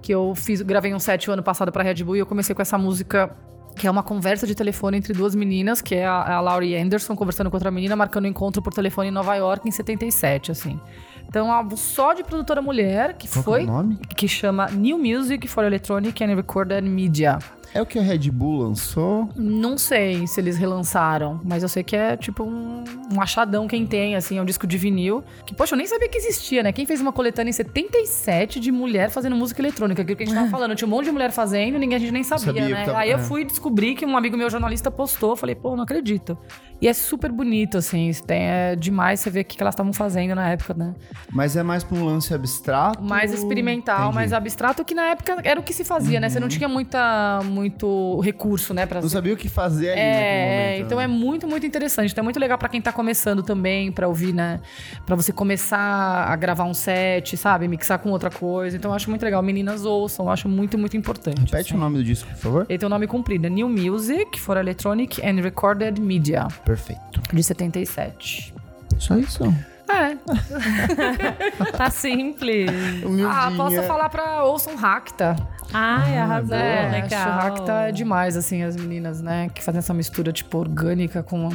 que 0.09 0.13
eu 0.15 0.33
fiz, 0.33 0.59
gravei 0.63 0.91
um 0.91 0.97
set 0.97 1.29
o 1.29 1.33
ano 1.33 1.43
passado 1.43 1.71
pra 1.71 1.83
Red 1.83 2.03
Bull 2.03 2.15
e 2.15 2.19
eu 2.19 2.25
comecei 2.25 2.55
com 2.55 2.63
essa 2.63 2.79
música 2.79 3.29
que 3.75 3.85
é 3.85 3.91
uma 3.91 4.01
conversa 4.01 4.47
de 4.47 4.55
telefone 4.55 4.97
entre 4.97 5.13
duas 5.13 5.35
meninas, 5.35 5.83
que 5.83 5.93
é 5.93 6.03
a, 6.03 6.37
a 6.37 6.41
Laurie 6.41 6.75
Anderson 6.75 7.15
conversando 7.15 7.51
com 7.51 7.55
outra 7.55 7.69
menina, 7.69 7.95
marcando 7.95 8.25
um 8.25 8.27
encontro 8.27 8.59
por 8.59 8.73
telefone 8.73 9.09
em 9.09 9.11
Nova 9.11 9.35
York 9.35 9.67
em 9.67 9.71
77, 9.71 10.51
assim. 10.51 10.79
Então, 11.27 11.45
um 11.45 11.51
álbum 11.51 11.77
só 11.77 12.15
de 12.15 12.23
produtora 12.23 12.59
mulher, 12.59 13.13
que 13.17 13.27
Qual 13.27 13.43
que 13.43 13.43
foi. 13.43 13.59
é 13.61 13.63
o 13.65 13.67
nome? 13.67 13.99
Que 14.17 14.27
chama 14.27 14.71
New 14.71 14.97
Music 14.97 15.47
for 15.47 15.63
Electronic 15.63 16.23
and 16.23 16.35
Recorded 16.35 16.81
Media. 16.89 17.37
É 17.73 17.81
o 17.81 17.85
que 17.85 17.99
a 17.99 18.01
Red 18.01 18.31
Bull 18.31 18.59
lançou. 18.63 19.29
Não 19.35 19.77
sei 19.77 20.25
se 20.27 20.39
eles 20.41 20.57
relançaram, 20.57 21.39
mas 21.43 21.61
eu 21.63 21.69
sei 21.69 21.83
que 21.83 21.95
é 21.95 22.17
tipo 22.17 22.43
um, 22.43 22.83
um 23.13 23.21
achadão 23.21 23.67
quem 23.67 23.85
tem, 23.85 24.15
assim, 24.15 24.37
é 24.37 24.41
um 24.41 24.45
disco 24.45 24.65
de 24.65 24.77
vinil. 24.77 25.23
Que, 25.45 25.53
poxa, 25.53 25.73
eu 25.75 25.77
nem 25.77 25.85
sabia 25.87 26.09
que 26.09 26.17
existia, 26.17 26.63
né? 26.63 26.71
Quem 26.71 26.85
fez 26.85 26.99
uma 27.01 27.11
coletânea 27.11 27.49
em 27.49 27.53
77 27.53 28.59
de 28.59 28.71
mulher 28.71 29.09
fazendo 29.09 29.35
música 29.35 29.61
eletrônica, 29.61 30.01
aquilo 30.01 30.17
que 30.17 30.23
a 30.23 30.25
gente 30.25 30.35
tava 30.35 30.49
falando. 30.49 30.75
Tinha 30.75 30.87
um 30.87 30.91
monte 30.91 31.05
de 31.05 31.11
mulher 31.11 31.31
fazendo, 31.31 31.77
ninguém 31.77 31.95
a 31.95 31.99
gente 31.99 32.11
nem 32.11 32.23
sabia, 32.23 32.45
Sabia 32.45 32.69
né? 32.69 32.85
tava- 32.85 32.99
Aí 32.99 33.11
eu 33.11 33.17
é. 33.17 33.21
fui 33.21 33.45
descobrir 33.45 33.95
que 33.95 34.05
um 34.05 34.17
amigo 34.17 34.35
meu 34.37 34.49
jornalista 34.49 34.89
postou, 34.89 35.35
falei, 35.35 35.55
pô, 35.55 35.75
não 35.75 35.83
acredito. 35.83 36.37
E 36.81 36.87
é 36.87 36.93
super 36.93 37.29
bonito, 37.31 37.77
assim, 37.77 38.09
tem, 38.25 38.41
é 38.43 38.75
demais 38.75 39.19
você 39.19 39.29
ver 39.29 39.41
o 39.41 39.45
que 39.45 39.61
elas 39.61 39.73
estavam 39.73 39.91
fazendo 39.91 40.33
na 40.33 40.49
época, 40.49 40.73
né? 40.73 40.95
Mas 41.29 41.57
é 41.57 41.61
mais 41.63 41.83
pra 41.83 41.97
um 41.97 42.05
lance 42.05 42.33
abstrato. 42.33 43.03
mais 43.03 43.33
experimental, 43.33 43.95
Entendi. 43.95 44.07
Uhum. 44.09 44.15
mais 44.15 44.33
abstrato, 44.33 44.85
que 44.85 44.95
na 44.95 45.07
época 45.07 45.39
era 45.43 45.59
o 45.59 45.63
que 45.63 45.73
se 45.73 45.83
fazia, 45.83 46.19
né? 46.21 46.29
Você 46.29 46.39
não 46.39 46.47
tinha 46.47 46.69
muita, 46.69 47.41
muito 47.59 48.19
recurso, 48.21 48.73
né? 48.73 48.85
Pra 48.85 49.01
Não 49.01 49.09
sabia 49.09 49.33
o 49.33 49.37
que 49.37 49.49
fazer 49.49 49.91
ali 49.91 49.99
é, 49.99 50.69
momento. 50.71 50.85
então 50.85 50.97
né? 50.97 51.03
é 51.03 51.07
muito, 51.07 51.47
muito 51.47 51.65
interessante. 51.65 52.11
Então 52.11 52.21
é 52.21 52.23
muito 52.23 52.39
legal 52.39 52.57
pra 52.57 52.69
quem 52.69 52.81
tá 52.81 52.91
começando 52.91 53.43
também, 53.43 53.91
pra 53.91 54.07
ouvir, 54.07 54.33
né? 54.33 54.59
Pra 55.05 55.15
você 55.15 55.31
começar 55.31 55.79
a 55.79 56.35
gravar 56.35 56.63
um 56.63 56.73
set, 56.73 57.35
sabe? 57.37 57.67
Mixar 57.67 57.99
com 57.99 58.09
outra 58.11 58.29
coisa. 58.29 58.77
Então 58.77 58.91
eu 58.91 58.95
acho 58.95 59.09
muito 59.09 59.23
legal. 59.23 59.41
Meninas 59.41 59.85
ouçam, 59.85 60.25
eu 60.25 60.31
acho 60.31 60.47
muito, 60.47 60.77
muito 60.77 60.95
importante. 60.97 61.39
Repete 61.39 61.69
assim. 61.69 61.75
o 61.75 61.77
nome 61.79 61.97
do 61.97 62.03
disco, 62.03 62.27
por 62.29 62.37
favor. 62.37 62.65
Ele 62.69 62.79
tem 62.79 62.87
o 62.87 62.89
nome 62.89 63.07
comprido, 63.07 63.47
é 63.47 63.49
New 63.49 63.69
Music 63.69 64.39
for 64.39 64.57
Electronic 64.57 65.25
and 65.25 65.41
Recorded 65.41 65.99
Media, 65.99 66.47
Perfeito. 66.65 67.21
de 67.33 67.43
77. 67.43 68.53
Só 68.97 69.17
isso. 69.17 69.43
É. 69.89 70.17
Tá 71.75 71.89
simples. 71.89 72.69
Ah, 73.27 73.51
posso 73.55 73.81
falar 73.83 74.09
pra 74.09 74.43
ouçam 74.43 74.75
Racta. 74.75 75.35
Ai, 75.73 76.17
arrasou. 76.17 76.55
É, 76.55 76.89
legal. 77.01 77.31
Racta 77.31 77.73
é 77.87 77.91
demais, 77.91 78.35
assim, 78.35 78.63
as 78.63 78.75
meninas, 78.75 79.21
né? 79.21 79.49
Que 79.53 79.63
fazem 79.63 79.79
essa 79.79 79.93
mistura, 79.93 80.31
tipo, 80.31 80.57
orgânica 80.57 81.21
com, 81.21 81.49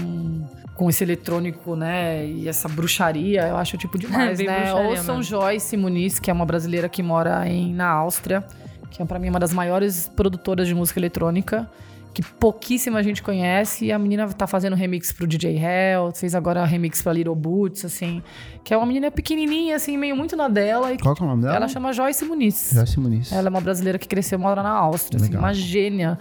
com 0.75 0.89
esse 0.89 1.03
eletrônico, 1.03 1.75
né? 1.75 2.27
E 2.27 2.49
essa 2.49 2.69
bruxaria, 2.69 3.49
eu 3.49 3.57
acho, 3.57 3.77
tipo, 3.77 3.99
demais, 3.99 4.39
né? 4.39 4.45
bruxaria 4.45 4.91
Ouçam. 4.91 5.23
Joyce 5.23 5.77
Muniz, 5.77 6.19
que 6.19 6.31
é 6.31 6.35
uma 6.35 6.47
brasileira 6.47 6.89
que 6.89 7.03
mora 7.03 7.47
em, 7.49 7.75
na 7.75 7.89
Áustria, 7.89 8.45
que 8.91 9.03
é, 9.03 9.05
pra 9.05 9.19
mim, 9.19 9.29
uma 9.29 9.41
das 9.41 9.53
maiores 9.53 10.09
produtoras 10.15 10.69
de 10.69 10.75
música 10.75 11.01
eletrônica. 11.01 11.69
Que 12.15 12.23
pouquíssima 12.23 13.03
gente 13.03 13.23
conhece, 13.23 13.87
e 13.87 13.93
a 13.93 13.99
menina 13.99 14.29
tá 14.29 14.47
fazendo 14.47 14.77
remix 14.77 15.11
pro 15.11 15.27
DJ 15.27 15.59
Hell, 15.59 16.13
fez 16.15 16.35
agora 16.35 16.65
remix 16.65 17.03
pra 17.03 17.13
Little 17.13 17.35
Boots, 17.35 17.85
assim, 17.85 18.23
que 18.63 18.73
é 18.73 18.77
uma 18.77 18.87
menina 18.87 19.11
pequenininha, 19.11 19.75
assim, 19.75 19.99
meio 19.99 20.17
muito 20.17 20.37
na 20.37 20.47
dela, 20.47 20.93
e 20.93 20.99
Qual 20.99 21.15
que 21.15 21.23
é 21.23 21.27
o 21.27 21.29
nome 21.29 21.43
dela? 21.43 21.57
ela 21.57 21.69
chama 21.69 21.93
Joyce 21.93 22.25
Muniz. 22.25 22.71
Joyce 22.73 23.01
Muniz. 23.01 23.33
Ela 23.33 23.49
é 23.49 23.51
uma 23.51 23.61
brasileira 23.61 23.99
que 23.99 24.07
cresceu, 24.07 24.39
mora 24.39 24.63
na 24.63 24.71
Áustria, 24.71 25.21
assim, 25.21 25.37
uma 25.37 25.53
gênia 25.53 26.17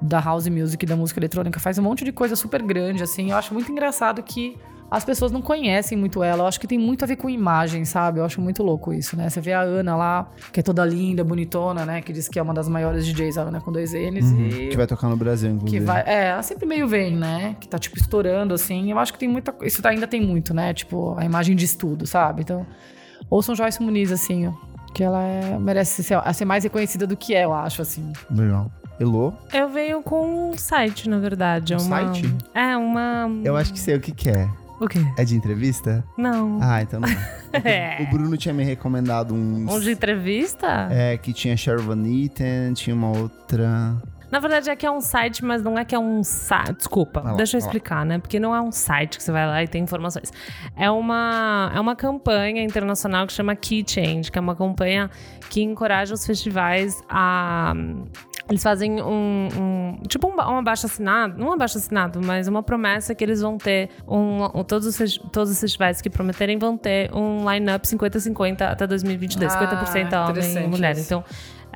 da 0.00 0.20
house 0.20 0.48
music, 0.48 0.84
da 0.86 0.96
música 0.96 1.20
eletrônica. 1.20 1.60
Faz 1.60 1.78
um 1.78 1.82
monte 1.82 2.04
de 2.04 2.12
coisa 2.12 2.34
super 2.34 2.62
grande, 2.62 3.02
assim. 3.02 3.30
Eu 3.30 3.36
acho 3.36 3.52
muito 3.52 3.70
engraçado 3.70 4.22
que 4.22 4.56
as 4.90 5.04
pessoas 5.04 5.32
não 5.32 5.42
conhecem 5.42 5.96
muito 5.98 6.22
ela. 6.22 6.42
Eu 6.42 6.46
acho 6.46 6.60
que 6.60 6.66
tem 6.66 6.78
muito 6.78 7.02
a 7.02 7.06
ver 7.06 7.16
com 7.16 7.28
imagem, 7.28 7.84
sabe? 7.84 8.20
Eu 8.20 8.24
acho 8.24 8.40
muito 8.40 8.62
louco 8.62 8.92
isso, 8.92 9.16
né? 9.16 9.28
Você 9.28 9.40
vê 9.40 9.52
a 9.52 9.60
Ana 9.60 9.96
lá, 9.96 10.30
que 10.52 10.60
é 10.60 10.62
toda 10.62 10.84
linda, 10.84 11.24
bonitona, 11.24 11.84
né? 11.84 12.00
Que 12.00 12.12
diz 12.12 12.28
que 12.28 12.38
é 12.38 12.42
uma 12.42 12.54
das 12.54 12.68
maiores 12.68 13.04
DJs, 13.06 13.38
a 13.38 13.42
Ana 13.42 13.60
com 13.60 13.72
dois 13.72 13.92
N's. 13.92 14.24
Uhum. 14.30 14.46
E... 14.46 14.68
Que 14.68 14.76
vai 14.76 14.86
tocar 14.86 15.08
no 15.08 15.16
Brasil, 15.16 15.50
inclusive. 15.50 15.80
Que 15.80 15.84
vai, 15.84 16.02
é, 16.06 16.28
ela 16.28 16.42
sempre 16.42 16.66
meio 16.66 16.86
vem, 16.86 17.16
né? 17.16 17.56
Que 17.60 17.68
tá, 17.68 17.78
tipo, 17.78 17.96
estourando, 17.98 18.54
assim. 18.54 18.90
Eu 18.90 18.98
acho 18.98 19.12
que 19.12 19.18
tem 19.18 19.28
muita 19.28 19.54
Isso 19.62 19.86
ainda 19.86 20.06
tem 20.06 20.20
muito, 20.20 20.54
né? 20.54 20.72
Tipo, 20.72 21.14
a 21.18 21.24
imagem 21.24 21.56
de 21.56 21.64
estudo, 21.64 22.06
sabe? 22.06 22.42
Então, 22.42 22.66
ouçam 23.28 23.54
Joyce 23.54 23.82
Muniz, 23.82 24.12
assim, 24.12 24.46
ó. 24.46 24.52
Que 24.94 25.02
ela 25.02 25.22
é- 25.22 25.58
merece 25.58 26.02
ser, 26.02 26.18
ser 26.32 26.44
mais 26.44 26.64
reconhecida 26.64 27.06
do 27.06 27.16
que 27.16 27.34
é, 27.34 27.44
eu 27.44 27.52
acho, 27.52 27.82
assim. 27.82 28.12
Legal. 28.30 28.70
Elô? 28.98 29.32
Eu 29.52 29.68
venho 29.68 30.02
com 30.02 30.50
um 30.52 30.56
site, 30.56 31.08
na 31.08 31.18
verdade. 31.18 31.74
É 31.74 31.76
Um 31.76 31.80
uma... 31.80 32.14
site? 32.14 32.34
É, 32.54 32.76
uma... 32.76 33.28
Eu 33.44 33.54
acho 33.56 33.72
que 33.72 33.78
sei 33.78 33.94
o 33.96 34.00
que 34.00 34.10
que 34.12 34.30
é. 34.30 34.48
O 34.80 34.86
quê? 34.88 35.00
É 35.16 35.24
de 35.24 35.36
entrevista? 35.36 36.04
Não. 36.16 36.58
Ah, 36.62 36.82
então 36.82 37.00
não. 37.00 37.08
é. 37.64 38.02
É. 38.02 38.02
O 38.02 38.10
Bruno 38.10 38.36
tinha 38.36 38.52
me 38.52 38.64
recomendado 38.64 39.34
uns... 39.34 39.72
Um 39.72 39.80
de 39.80 39.92
entrevista? 39.92 40.88
É, 40.90 41.16
que 41.16 41.32
tinha 41.32 41.56
Cheryl 41.56 41.82
Van 41.82 42.04
Eaton, 42.06 42.74
tinha 42.74 42.94
uma 42.94 43.08
outra... 43.16 43.96
Na 44.30 44.40
verdade, 44.40 44.68
é 44.68 44.76
que 44.76 44.84
é 44.84 44.90
um 44.90 45.00
site, 45.00 45.44
mas 45.44 45.62
não 45.62 45.78
é 45.78 45.84
que 45.84 45.94
é 45.94 45.98
um 45.98 46.22
site. 46.24 46.78
Desculpa, 46.78 47.20
lá, 47.20 47.34
deixa 47.34 47.56
eu 47.56 47.58
explicar, 47.60 48.04
né? 48.04 48.18
Porque 48.18 48.40
não 48.40 48.54
é 48.54 48.60
um 48.60 48.72
site 48.72 49.18
que 49.18 49.22
você 49.22 49.30
vai 49.30 49.46
lá 49.46 49.62
e 49.62 49.68
tem 49.68 49.84
informações. 49.84 50.32
É 50.76 50.90
uma, 50.90 51.70
é 51.72 51.78
uma 51.78 51.94
campanha 51.94 52.62
internacional 52.62 53.26
que 53.26 53.32
chama 53.32 53.54
Key 53.54 53.84
Change, 53.86 54.30
que 54.30 54.36
é 54.36 54.40
uma 54.40 54.56
campanha 54.56 55.08
que 55.48 55.62
encoraja 55.62 56.12
os 56.12 56.26
festivais 56.26 57.00
a. 57.08 57.72
Eles 58.48 58.62
fazem 58.62 59.02
um. 59.02 59.48
um- 59.58 59.98
tipo 60.08 60.28
um, 60.28 60.34
um 60.36 60.58
abaixo 60.58 60.86
assinado, 60.86 61.36
não 61.38 61.48
um 61.48 61.52
abaixo 61.52 61.78
assinado, 61.78 62.20
mas 62.22 62.46
uma 62.46 62.62
promessa 62.62 63.14
que 63.14 63.24
eles 63.24 63.40
vão 63.40 63.58
ter. 63.58 63.90
Um, 64.06 64.62
todos, 64.64 65.00
os, 65.00 65.18
todos 65.32 65.50
os 65.50 65.58
festivais 65.60 66.00
que 66.00 66.08
prometerem 66.08 66.58
vão 66.58 66.76
ter 66.76 67.12
um 67.12 67.50
line-up 67.50 67.86
50-50 67.86 68.62
até 68.62 68.86
2022. 68.86 69.52
Ah, 69.52 69.84
50% 69.88 70.30
homem 70.30 70.64
e 70.64 70.68
mulher. 70.68 70.92
isso. 70.92 71.06
Então. 71.06 71.24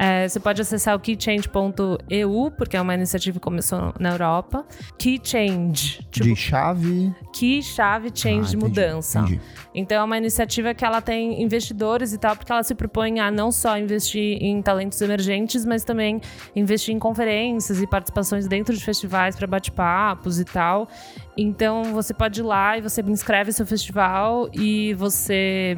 É, 0.02 0.26
você 0.26 0.40
pode 0.40 0.62
acessar 0.62 0.96
o 0.96 0.98
keychange.eu, 0.98 2.50
porque 2.56 2.74
é 2.74 2.80
uma 2.80 2.94
iniciativa 2.94 3.38
que 3.38 3.44
começou 3.44 3.92
na 4.00 4.12
Europa. 4.12 4.64
Keychange, 4.96 6.02
tipo, 6.10 6.26
De 6.26 6.34
chave... 6.34 7.14
key, 7.34 7.62
chave, 7.62 8.10
change 8.14 8.46
Ah, 8.46 8.50
de 8.50 8.56
mudança. 8.56 9.18
entendi. 9.20 9.40
Então 9.74 9.98
é 9.98 10.02
uma 10.02 10.16
iniciativa 10.16 10.72
que 10.72 10.84
ela 10.86 11.02
tem 11.02 11.42
investidores 11.42 12.14
e 12.14 12.18
tal, 12.18 12.34
porque 12.34 12.50
ela 12.50 12.62
se 12.62 12.74
propõe 12.74 13.20
a 13.20 13.30
não 13.30 13.52
só 13.52 13.76
investir 13.78 14.42
em 14.42 14.62
talentos 14.62 14.98
emergentes, 15.02 15.66
mas 15.66 15.84
também 15.84 16.18
investir 16.56 16.94
em 16.94 16.98
conferências 16.98 17.82
e 17.82 17.86
participações 17.86 18.48
dentro 18.48 18.74
de 18.74 18.82
festivais 18.82 19.36
para 19.36 19.46
bate-papos 19.46 20.40
e 20.40 20.44
tal. 20.46 20.88
Então 21.36 21.84
você 21.92 22.14
pode 22.14 22.40
ir 22.40 22.42
lá 22.44 22.78
e 22.78 22.80
você 22.80 23.02
inscreve 23.02 23.52
seu 23.52 23.66
festival 23.66 24.48
e 24.54 24.94
você 24.94 25.76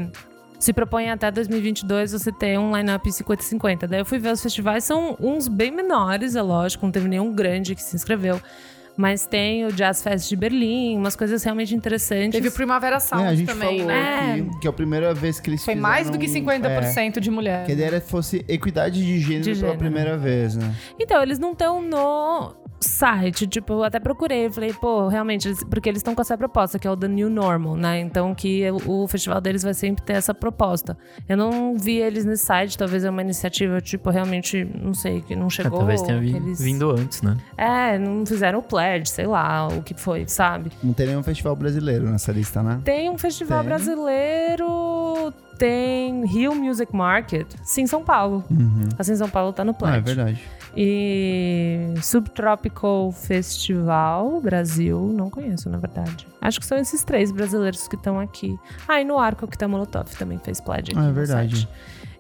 se 0.65 0.73
propõe 0.73 1.11
até 1.11 1.31
2022 1.31 2.13
você 2.13 2.31
ter 2.31 2.59
um 2.59 2.77
line-up 2.77 3.09
50-50. 3.09 3.87
Daí 3.89 4.01
eu 4.01 4.05
fui 4.05 4.19
ver 4.19 4.33
os 4.33 4.41
festivais, 4.41 4.85
são 4.85 5.17
uns 5.19 5.49
bem 5.49 5.71
menores, 5.71 6.37
é 6.37 6.43
lógico, 6.43 6.87
não 6.87 6.93
teve 6.93 7.09
nenhum 7.09 7.33
grande 7.33 7.75
que 7.75 7.83
se 7.83 7.97
inscreveu. 7.97 8.41
Mas 8.97 9.27
tem 9.27 9.65
o 9.65 9.73
Jazz 9.73 10.03
Fest 10.03 10.29
de 10.29 10.37
Berlim, 10.37 10.97
umas 10.99 11.17
coisas 11.17 11.43
realmente 11.43 11.75
interessantes. 11.75 12.33
Teve 12.33 12.49
o 12.49 12.53
Primavera 12.53 13.01
Sound 13.01 13.25
É, 13.25 13.29
a 13.29 13.35
gente 13.35 13.47
também, 13.47 13.81
falou 13.81 13.87
né? 13.95 14.47
que, 14.53 14.61
que 14.61 14.67
é 14.67 14.71
a 14.71 14.73
primeira 14.73 15.15
vez 15.15 15.41
que 15.41 15.49
eles 15.51 15.65
Foi 15.65 15.75
fizeram... 15.75 15.89
mais 15.91 16.11
do 16.11 16.19
que 16.19 16.27
50% 16.27 17.19
de 17.21 17.31
mulher. 17.31 17.63
É, 17.63 17.65
que 17.67 17.71
a 17.73 17.75
ideia 17.75 17.87
era 17.89 18.01
que 18.01 18.09
fosse 18.09 18.45
equidade 18.49 19.05
de 19.05 19.19
gênero 19.21 19.43
De 19.45 19.51
pela 19.51 19.57
gênero. 19.61 19.79
primeira 19.79 20.17
vez, 20.19 20.57
né? 20.57 20.75
Então, 21.01 21.23
eles 21.23 21.39
não 21.39 21.53
estão 21.53 21.81
no 21.83 22.55
site. 22.81 23.47
Tipo, 23.47 23.75
eu 23.75 23.85
até 23.85 24.01
procurei. 24.01 24.51
Falei, 24.51 24.73
pô, 24.73 25.07
realmente, 25.09 25.53
porque 25.71 25.89
eles 25.89 26.01
estão 26.01 26.15
com 26.15 26.21
essa 26.21 26.37
proposta, 26.37 26.79
que 26.79 26.87
é 26.87 26.91
o 26.91 26.97
The 26.97 27.07
New 27.09 27.31
Normal, 27.31 27.77
né? 27.77 28.01
Então, 28.01 28.35
que 28.35 28.65
o, 28.87 29.07
festival 29.07 29.41
deles 29.41 29.63
vai 29.63 29.73
sempre 29.73 30.05
ter 30.05 30.15
essa 30.15 30.35
proposta. 30.35 30.99
Eu 31.29 31.37
não 31.37 31.77
vi 31.79 31.97
eles 31.99 32.25
nesse 32.25 32.45
site, 32.45 32.77
talvez 32.77 33.05
é 33.05 33.11
uma 33.11 33.23
iniciativa, 33.23 33.81
tipo, 33.81 34.11
realmente, 34.11 34.65
não 34.75 34.93
sei, 34.95 35.21
que 35.23 35.37
não 35.37 35.47
É, 35.47 35.51
chegou. 35.51 35.79
talvez 35.79 36.03
tenha 36.03 36.19
vi- 36.19 36.35
eles- 36.37 36.61
vindo 36.61 36.91
antes, 36.91 37.23
né? 37.23 37.37
É, 37.57 37.99
não 37.99 38.27
fizeram 38.27 38.59
o 38.59 38.63
pledge, 38.83 39.11
sei 39.11 39.27
lá, 39.27 39.69
o 39.69 39.83
que 39.83 39.95
foi, 39.95 40.27
sabe? 40.27 40.71
Não 40.83 40.93
tem 40.93 41.07
nenhum 41.07 41.23
festival 41.23 41.55
brasileiro 41.55 42.11
nessa 42.11 42.33
lista, 42.33 42.63
né? 42.63 42.81
Tem 42.85 43.09
um 43.09 43.17
festival 43.17 43.61
Tem. 43.61 43.69
brasileiro, 43.69 45.33
tem 45.59 46.25
Rio 46.27 46.55
Music 46.55 46.95
Market, 46.95 47.47
sim, 47.63 47.87
São 47.87 48.03
Paulo. 48.05 48.45
Uhum. 48.51 48.89
Assim, 48.99 49.15
São 49.17 49.29
Paulo 49.29 49.53
tá 49.53 49.65
no 49.65 49.71
Ah, 49.71 49.75
pledge. 49.75 49.99
é 49.99 50.01
verdade. 50.01 50.43
E 50.75 51.95
Subtropical 52.03 53.13
Festival 53.13 54.41
Brasil, 54.41 55.13
não 55.15 55.29
conheço, 55.31 55.69
na 55.71 55.79
verdade. 55.79 56.27
Acho 56.41 56.59
que 56.59 56.67
são 56.67 56.79
esses 56.79 57.05
três 57.05 57.31
brasileiros 57.31 57.87
que 57.87 57.95
estão 57.95 58.19
aqui. 58.19 58.59
Ah, 58.89 59.01
e 59.01 59.05
no 59.05 59.19
Arco 59.19 59.47
que 59.47 59.57
tá 59.57 59.69
Molotov 59.69 60.09
também 60.19 60.39
fez 60.39 60.61
pledge 60.61 60.93
aqui 60.93 60.99
Ah, 61.01 61.09
é 61.09 61.13
verdade. 61.13 61.57
site. 61.57 61.69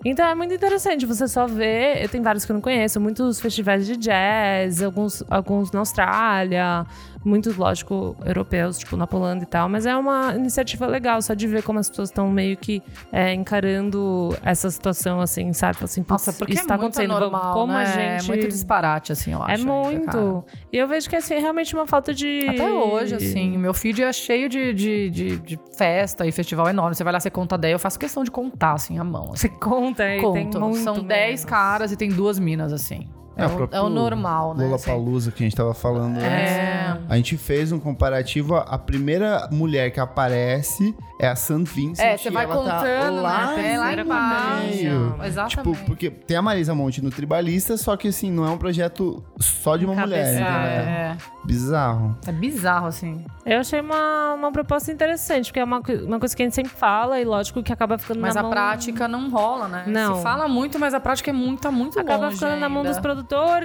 Então 0.05 0.26
é 0.26 0.34
muito 0.34 0.53
interessante 0.53 1.07
você 1.07 1.28
só 1.28 1.46
ver. 1.46 2.09
Tem 2.09 2.20
vários 2.20 2.44
que 2.44 2.50
eu 2.50 2.55
não 2.55 2.61
conheço, 2.61 3.00
muitos 3.00 3.40
festivais 3.40 3.86
de 3.86 3.96
jazz, 3.96 4.82
alguns, 4.82 5.22
alguns 5.30 5.70
na 5.70 5.80
Austrália, 5.80 6.84
muitos, 7.24 7.56
lógico, 7.56 8.16
europeus, 8.24 8.78
tipo 8.78 8.96
na 8.96 9.06
Polônia 9.06 9.42
e 9.42 9.46
tal. 9.46 9.68
Mas 9.68 9.86
é 9.86 9.96
uma 9.96 10.34
iniciativa 10.34 10.86
legal, 10.86 11.20
só 11.22 11.34
de 11.34 11.46
ver 11.46 11.62
como 11.62 11.78
as 11.78 11.88
pessoas 11.88 12.08
estão 12.08 12.30
meio 12.30 12.56
que 12.56 12.82
é, 13.10 13.32
encarando 13.32 14.36
essa 14.42 14.70
situação, 14.70 15.20
assim, 15.20 15.52
sabe? 15.52 15.78
Assim, 15.82 16.04
Nossa, 16.08 16.32
porque 16.32 16.54
isso 16.54 16.64
é 16.64 16.66
tá 16.66 16.74
acontecendo. 16.74 17.14
anormal, 17.16 17.54
como 17.54 17.72
né? 17.72 17.82
a 17.82 17.84
gente. 17.84 18.24
É 18.24 18.28
muito 18.28 18.48
disparate, 18.48 19.12
assim, 19.12 19.32
eu 19.32 19.42
acho. 19.42 19.62
É 19.62 19.64
muito. 19.64 20.44
E 20.72 20.76
eu 20.76 20.88
vejo 20.88 21.08
que 21.08 21.16
assim, 21.16 21.34
é 21.34 21.38
realmente 21.38 21.74
uma 21.74 21.86
falta 21.86 22.12
de. 22.12 22.46
Até 22.48 22.70
hoje, 22.70 23.14
assim, 23.14 23.56
meu 23.56 23.74
feed 23.74 24.02
é 24.02 24.12
cheio 24.12 24.48
de, 24.48 24.72
de, 24.72 25.10
de, 25.10 25.38
de 25.38 25.60
festa 25.76 26.26
e 26.26 26.32
festival 26.32 26.68
enorme. 26.68 26.94
Você 26.94 27.04
vai 27.04 27.12
lá, 27.12 27.20
você 27.20 27.30
conta 27.30 27.56
10, 27.56 27.72
eu 27.72 27.78
faço 27.78 27.98
questão 27.98 28.24
de 28.24 28.30
contar, 28.30 28.74
assim, 28.74 28.98
a 28.98 29.04
mão. 29.04 29.30
assim. 29.32 29.42
Você 29.42 29.48
conta 29.48 30.02
aí, 30.04 30.20
Conto. 30.20 30.74
São 30.76 31.02
10 31.02 31.26
menos. 31.28 31.44
caras 31.44 31.92
e 31.92 31.96
tem 31.96 32.10
duas 32.10 32.38
minas, 32.38 32.72
assim. 32.72 33.08
É, 33.36 33.46
o, 33.46 33.68
é 33.70 33.80
o 33.80 33.88
normal, 33.88 34.54
né? 34.54 34.64
Lula 34.64 34.78
Palusa 34.78 35.30
que 35.30 35.42
a 35.42 35.46
gente 35.46 35.56
tava 35.56 35.72
falando 35.74 36.18
é. 36.18 36.90
antes. 36.92 37.04
A 37.08 37.16
gente 37.16 37.36
fez 37.36 37.72
um 37.72 37.78
comparativo. 37.78 38.56
A 38.56 38.78
primeira 38.78 39.48
mulher 39.50 39.90
que 39.90 40.00
aparece 40.00 40.94
é 41.18 41.28
a 41.28 41.36
St. 41.36 41.64
Vincent. 41.64 42.04
É, 42.04 42.16
você 42.16 42.30
vai 42.30 42.44
ela 42.44 42.54
contando, 42.54 42.82
tá 42.82 43.10
lá, 43.10 43.56
né? 43.56 43.78
lá 43.78 43.92
embaixo. 43.94 45.24
Exatamente. 45.24 45.56
Tipo, 45.56 45.86
porque 45.86 46.10
tem 46.10 46.36
a 46.36 46.42
Marisa 46.42 46.74
Monte 46.74 47.02
no 47.02 47.10
Tribalista, 47.10 47.76
só 47.76 47.96
que 47.96 48.08
assim, 48.08 48.30
não 48.30 48.44
é 48.44 48.50
um 48.50 48.58
projeto 48.58 49.22
só 49.38 49.76
de 49.76 49.84
uma 49.84 49.94
mulher, 49.94 50.32
entendeu? 50.32 50.46
É. 50.46 51.16
Bizarro. 51.44 52.16
É 52.26 52.32
bizarro, 52.32 52.86
assim. 52.86 53.24
Eu 53.44 53.60
achei 53.60 53.80
uma, 53.80 54.34
uma 54.34 54.52
proposta 54.52 54.92
interessante, 54.92 55.46
porque 55.46 55.58
é 55.58 55.64
uma, 55.64 55.80
uma 56.04 56.18
coisa 56.18 56.36
que 56.36 56.42
a 56.42 56.46
gente 56.46 56.54
sempre 56.54 56.72
fala 56.72 57.20
e 57.20 57.24
lógico 57.24 57.62
que 57.62 57.72
acaba 57.72 57.98
ficando 57.98 58.20
mas 58.20 58.34
na 58.34 58.40
a 58.40 58.42
mão... 58.44 58.52
prática 58.52 59.08
não 59.08 59.28
rola, 59.28 59.66
né? 59.66 59.84
Não. 59.86 60.16
Se 60.16 60.22
fala 60.22 60.46
muito, 60.46 60.78
mas 60.78 60.94
a 60.94 61.00
prática 61.00 61.30
é 61.30 61.32
muito, 61.32 61.62
tá 61.62 61.70
muito 61.70 61.98
Acaba 61.98 62.26
longe 62.26 62.36
ficando 62.36 62.60
na 62.60 62.68
mão 62.68 62.78
ainda. 62.82 62.90
dos 62.90 63.00
produtores, 63.00 63.21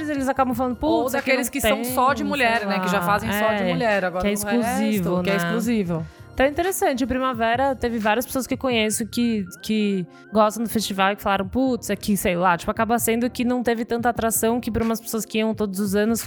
eles 0.10 0.28
acabam 0.28 0.54
falando, 0.56 0.76
putz, 0.76 0.92
Ou 0.92 1.10
daqueles 1.10 1.50
que 1.50 1.62
tem, 1.62 1.84
são 1.84 1.94
só 1.94 2.14
de 2.14 2.24
mulher, 2.24 2.66
né? 2.66 2.80
Que 2.80 2.90
já 2.90 3.02
fazem 3.02 3.32
só 3.32 3.54
de 3.54 3.64
É, 3.64 3.74
mulher. 3.74 4.06
Agora 4.06 4.22
que 4.22 4.28
é 4.28 4.32
o 4.32 4.34
exclusivo, 4.34 5.16
resto, 5.16 5.24
Que 5.24 5.30
é 5.30 5.34
né? 5.34 5.38
exclusivo. 5.38 6.06
É 6.40 6.48
interessante. 6.48 7.04
Em 7.04 7.08
Primavera, 7.08 7.76
teve 7.76 7.98
várias 8.00 8.26
pessoas 8.26 8.46
que 8.46 8.54
eu 8.54 8.58
conheço 8.58 9.06
que, 9.08 9.46
que 9.62 10.06
gostam 10.32 10.64
do 10.64 10.70
festival 10.70 11.12
e 11.14 11.16
que 11.16 11.22
falaram, 11.22 11.48
putz, 11.48 11.90
aqui, 11.90 12.16
sei 12.16 12.36
lá. 12.36 12.56
Tipo, 12.58 12.70
acaba 12.72 12.98
sendo 13.00 13.30
que 13.30 13.44
não 13.44 13.64
teve 13.64 13.84
tanta 13.86 14.10
atração 14.10 14.60
que 14.60 14.70
para 14.70 14.84
umas 14.84 15.02
pessoas 15.02 15.26
que 15.26 15.40
iam 15.40 15.54
todos 15.56 15.80
os 15.80 15.96
anos 15.96 16.24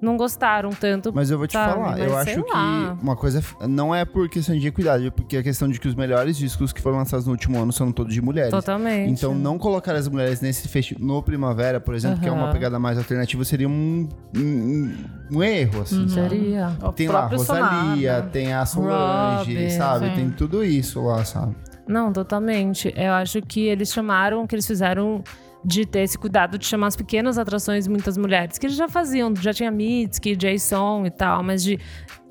não 0.00 0.16
gostaram 0.16 0.70
tanto. 0.70 1.12
Mas 1.14 1.30
eu 1.30 1.38
vou 1.38 1.46
te 1.46 1.52
Sabe, 1.52 1.72
falar, 1.72 1.98
eu 1.98 2.12
mas 2.12 2.28
acho 2.28 2.40
lá. 2.46 2.96
que 2.96 3.02
uma 3.04 3.16
coisa 3.16 3.42
é- 3.60 3.66
não 3.66 3.94
é 3.94 4.04
por 4.04 4.28
questão 4.28 4.58
de 4.58 4.66
equidade, 4.66 5.06
é 5.06 5.10
porque 5.10 5.36
a 5.36 5.42
questão 5.42 5.68
de 5.68 5.78
que 5.78 5.86
os 5.88 5.94
melhores 5.94 6.36
discos 6.36 6.72
que 6.72 6.80
foram 6.80 6.98
lançados 6.98 7.26
no 7.26 7.32
último 7.32 7.60
ano 7.60 7.72
são 7.72 7.92
todos 7.92 8.12
de 8.12 8.20
mulheres. 8.20 8.50
Totalmente. 8.50 9.10
Então, 9.10 9.34
não 9.34 9.56
colocar 9.58 9.94
as 9.94 10.08
mulheres 10.08 10.40
nesse 10.40 10.66
festival 10.68 11.04
no 11.06 11.22
Primavera, 11.22 11.80
por 11.80 11.94
exemplo, 11.94 12.20
que 12.20 12.28
é 12.28 12.32
uma 12.32 12.50
pegada 12.50 12.78
mais 12.78 12.98
alternativa, 12.98 13.44
seria 13.44 13.68
um, 13.68 14.08
um, 14.36 14.94
um 15.32 15.42
erro, 15.42 15.82
assim. 15.82 16.08
sabe? 16.08 16.28
Seria. 16.28 16.76
O 16.82 16.92
Tem 16.92 17.08
lá 17.08 17.20
a 17.20 17.26
Rosalia, 17.26 17.64
Sonar, 17.64 17.96
né? 18.24 18.30
tem 18.32 18.52
a 18.52 18.66
Solange, 18.66 19.43
Sabe? 19.70 20.08
sim. 20.08 20.14
Tem 20.14 20.30
tudo 20.30 20.64
isso 20.64 21.02
lá, 21.02 21.24
sabe? 21.24 21.54
Não, 21.86 22.12
totalmente. 22.12 22.92
Eu 22.96 23.12
acho 23.12 23.42
que 23.42 23.66
eles 23.66 23.92
chamaram, 23.92 24.46
que 24.46 24.54
eles 24.54 24.66
fizeram 24.66 25.22
de 25.64 25.86
ter 25.86 26.00
esse 26.00 26.18
cuidado 26.18 26.58
de 26.58 26.66
chamar 26.66 26.88
as 26.88 26.96
pequenas 26.96 27.38
atrações 27.38 27.88
muitas 27.88 28.18
mulheres, 28.18 28.58
que 28.58 28.66
eles 28.66 28.76
já 28.76 28.86
faziam, 28.86 29.34
já 29.34 29.52
tinha 29.52 29.70
Mitski, 29.70 30.36
Jason 30.36 31.06
e 31.06 31.10
tal, 31.10 31.42
mas 31.42 31.62
de 31.62 31.78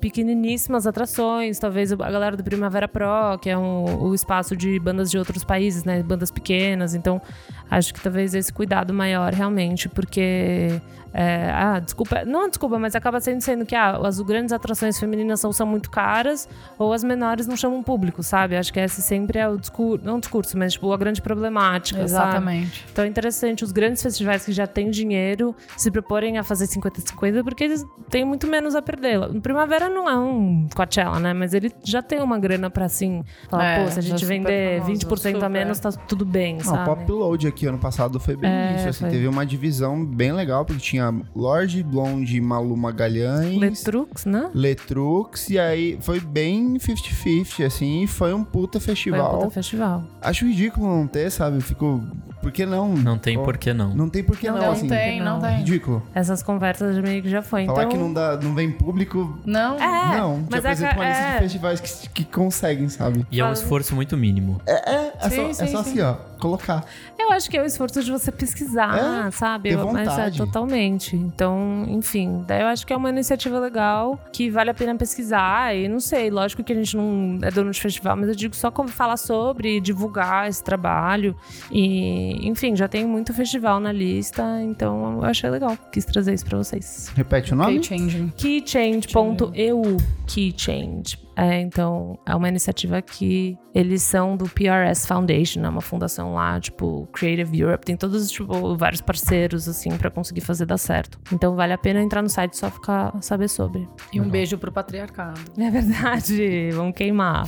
pequeniníssimas 0.00 0.86
atrações, 0.86 1.58
talvez 1.58 1.90
a 1.90 1.96
galera 1.96 2.36
do 2.36 2.44
Primavera 2.44 2.86
Pro, 2.86 3.38
que 3.40 3.50
é 3.50 3.58
um, 3.58 4.02
o 4.02 4.14
espaço 4.14 4.56
de 4.56 4.78
bandas 4.78 5.10
de 5.10 5.18
outros 5.18 5.42
países, 5.42 5.82
né, 5.82 6.02
bandas 6.02 6.30
pequenas, 6.30 6.94
então 6.94 7.20
acho 7.68 7.92
que 7.92 8.00
talvez 8.00 8.34
esse 8.34 8.52
cuidado 8.52 8.94
maior 8.94 9.32
realmente, 9.32 9.88
porque 9.88 10.80
é, 11.16 11.48
ah, 11.54 11.78
desculpa, 11.78 12.24
não 12.24 12.48
desculpa, 12.48 12.76
mas 12.76 12.96
acaba 12.96 13.20
sendo 13.20 13.40
sendo 13.40 13.64
que 13.64 13.76
ah, 13.76 13.96
as 14.04 14.20
grandes 14.20 14.52
atrações 14.52 14.98
femininas 14.98 15.38
são, 15.38 15.52
são 15.52 15.64
muito 15.64 15.88
caras 15.88 16.48
ou 16.76 16.92
as 16.92 17.04
menores 17.04 17.46
não 17.46 17.56
chamam 17.56 17.80
público, 17.84 18.20
sabe? 18.20 18.56
Acho 18.56 18.72
que 18.72 18.80
esse 18.80 19.00
sempre 19.00 19.38
é 19.38 19.48
o 19.48 19.56
discurso, 19.56 20.04
não 20.04 20.16
o 20.16 20.20
discurso, 20.20 20.58
mas 20.58 20.72
tipo 20.72 20.92
a 20.92 20.96
grande 20.96 21.22
problemática, 21.22 22.06
sabe? 22.08 22.28
Exatamente. 22.30 22.84
Então 22.92 23.04
é 23.04 23.08
interessante 23.08 23.62
os 23.62 23.70
grandes 23.70 24.02
festivais 24.02 24.44
que 24.44 24.50
já 24.52 24.66
têm 24.66 24.90
dinheiro 24.90 25.54
se 25.76 25.88
proporem 25.88 26.36
a 26.36 26.42
fazer 26.42 26.66
50-50 26.66 27.44
porque 27.44 27.62
eles 27.62 27.84
têm 28.10 28.24
muito 28.24 28.48
menos 28.48 28.74
a 28.74 28.82
perder. 28.82 29.18
No 29.32 29.40
Primavera 29.40 29.88
não 29.88 30.08
é 30.10 30.18
um 30.18 30.66
Coachella, 30.74 31.20
né? 31.20 31.32
Mas 31.32 31.54
ele 31.54 31.70
já 31.84 32.02
tem 32.02 32.20
uma 32.20 32.40
grana 32.40 32.68
pra 32.68 32.86
assim, 32.86 33.22
falar, 33.48 33.64
É, 33.64 33.84
pô, 33.84 33.90
se 33.92 34.00
a 34.00 34.02
gente 34.02 34.24
vender 34.24 34.80
famoso, 34.80 35.06
20% 35.06 35.14
a 35.14 35.32
super. 35.34 35.48
menos, 35.48 35.78
tá 35.78 35.92
tudo 35.92 36.24
bem, 36.24 36.54
Não, 36.54 36.60
o 36.60 36.64
sabe? 36.64 36.84
Pop 36.86 37.12
Load 37.12 37.46
aqui 37.46 37.66
ano 37.66 37.78
passado 37.78 38.18
foi 38.18 38.34
bem 38.36 38.50
É, 38.50 38.74
isso. 38.76 38.88
Assim, 38.88 39.00
foi. 39.04 39.10
teve 39.10 39.28
uma 39.28 39.46
divisão 39.46 40.04
bem 40.04 40.32
legal, 40.32 40.64
porque 40.64 40.80
tinha 40.82 41.03
Lorde, 41.34 41.82
Blonde, 41.82 42.40
Malu 42.40 42.76
Magalhães. 42.76 43.58
Letrux, 43.58 44.24
né? 44.26 44.50
Letrux, 44.54 45.48
e 45.50 45.58
aí 45.58 45.98
foi 46.00 46.20
bem 46.20 46.74
50-50, 46.78 47.64
assim, 47.66 48.02
e 48.02 48.06
foi 48.06 48.32
um 48.34 48.44
puta 48.44 48.78
Foi 48.80 48.94
festival. 48.94 49.36
um 49.36 49.38
puta 49.40 49.50
festival. 49.50 50.04
Acho 50.20 50.46
ridículo 50.46 50.86
não 50.86 51.06
ter, 51.06 51.30
sabe? 51.30 51.56
Eu 51.56 51.60
fico. 51.62 52.02
Por 52.42 52.52
que 52.52 52.66
não? 52.66 52.94
Não 52.94 53.16
tem 53.16 53.38
por 53.42 53.56
que 53.56 53.72
não. 53.72 53.94
Não 53.94 54.08
tem 54.10 54.22
por 54.22 54.36
que 54.36 54.50
não, 54.50 54.58
Não 54.58 54.72
assim. 54.72 54.86
tem, 54.86 55.18
não 55.20 55.40
tem. 55.40 55.56
Ridículo. 55.58 56.02
Essas 56.14 56.42
conversas 56.42 56.98
meio 56.98 57.22
que 57.22 57.28
já 57.30 57.40
foi. 57.40 57.64
Falar 57.64 57.84
então... 57.84 57.92
que 57.92 57.96
não, 57.96 58.12
dá, 58.12 58.36
não 58.36 58.54
vem 58.54 58.70
público. 58.70 59.38
Não. 59.46 59.76
É, 59.76 60.18
não, 60.18 60.42
te 60.42 60.48
mas 60.50 60.64
é 60.64 60.68
apresenta 60.68 60.90
que- 60.90 61.00
uma 61.00 61.08
lista 61.08 61.22
é. 61.22 61.32
de 61.32 61.38
festivais 61.40 61.80
que, 61.80 62.08
que 62.10 62.24
conseguem, 62.26 62.88
sabe? 62.90 63.26
E 63.30 63.40
é 63.40 63.44
um 63.44 63.52
esforço 63.52 63.94
muito 63.94 64.14
mínimo. 64.16 64.60
É, 64.66 64.90
é 65.24 65.30
Sim, 65.30 65.36
só, 65.36 65.42
é 65.42 65.52
sim, 65.54 65.66
só 65.68 65.82
sim. 65.84 65.90
assim, 65.90 66.00
ó, 66.02 66.16
colocar. 66.38 66.84
Eu 67.18 67.32
acho 67.32 67.48
que 67.48 67.56
é 67.56 67.62
o 67.62 67.64
esforço 67.64 68.02
de 68.02 68.10
você 68.10 68.30
pesquisar, 68.30 69.26
É, 69.26 69.30
sabe? 69.30 69.70
ter 69.70 69.76
Mas 69.76 70.18
é 70.18 70.30
totalmente. 70.30 71.16
Então, 71.16 71.84
enfim, 71.88 72.44
daí 72.46 72.60
eu 72.62 72.66
acho 72.66 72.86
que 72.86 72.92
é 72.92 72.96
uma 72.96 73.08
iniciativa 73.08 73.58
legal 73.58 74.18
que 74.32 74.50
vale 74.50 74.70
a 74.70 74.74
pena 74.74 74.94
pesquisar. 74.96 75.74
E 75.74 75.88
não 75.88 76.00
sei, 76.00 76.30
lógico 76.30 76.62
que 76.62 76.72
a 76.72 76.76
gente 76.76 76.96
não 76.96 77.38
é 77.42 77.50
dono 77.50 77.70
de 77.70 77.80
festival, 77.80 78.16
mas 78.16 78.28
eu 78.28 78.34
digo 78.34 78.54
só 78.54 78.70
como 78.70 78.88
falar 78.88 79.16
sobre, 79.16 79.80
divulgar 79.80 80.48
esse 80.48 80.62
trabalho. 80.62 81.34
E, 81.70 82.46
enfim, 82.46 82.76
já 82.76 82.88
tem 82.88 83.06
muito 83.06 83.32
festival 83.32 83.80
na 83.80 83.92
lista, 83.92 84.42
então 84.62 85.14
eu 85.14 85.24
achei 85.24 85.48
legal. 85.48 85.78
Quis 85.90 86.04
trazer 86.04 86.34
isso 86.34 86.44
pra 86.44 86.58
vocês. 86.58 87.10
Repete 87.14 87.52
o 87.52 87.56
nome? 87.56 87.82
Changing. 87.82 88.32
Keychange.eu. 88.36 89.96
Keychange. 90.26 91.23
É, 91.36 91.60
então, 91.60 92.18
é 92.26 92.34
uma 92.34 92.48
iniciativa 92.48 93.00
que 93.02 93.58
eles 93.74 94.02
são 94.02 94.36
do 94.36 94.48
PRS 94.48 95.06
Foundation, 95.06 95.64
é 95.64 95.68
uma 95.68 95.80
fundação 95.80 96.34
lá, 96.34 96.60
tipo, 96.60 97.08
Creative 97.12 97.60
Europe. 97.60 97.84
Tem 97.84 97.96
todos, 97.96 98.30
tipo, 98.30 98.76
vários 98.76 99.00
parceiros, 99.00 99.68
assim, 99.68 99.90
pra 99.96 100.10
conseguir 100.10 100.42
fazer 100.42 100.64
dar 100.64 100.78
certo. 100.78 101.18
Então, 101.32 101.56
vale 101.56 101.72
a 101.72 101.78
pena 101.78 102.00
entrar 102.00 102.22
no 102.22 102.28
site 102.28 102.52
e 102.52 102.56
só 102.56 102.70
ficar, 102.70 103.20
saber 103.20 103.48
sobre. 103.48 103.88
E 104.12 104.20
um 104.20 104.28
beijo 104.28 104.56
pro 104.58 104.70
patriarcado. 104.70 105.40
É 105.58 105.70
verdade, 105.70 106.70
vamos 106.72 106.94
queimar. 106.94 107.46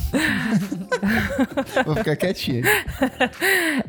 Vou 1.85 1.97
ficar 1.97 2.17
quietinho. 2.17 2.65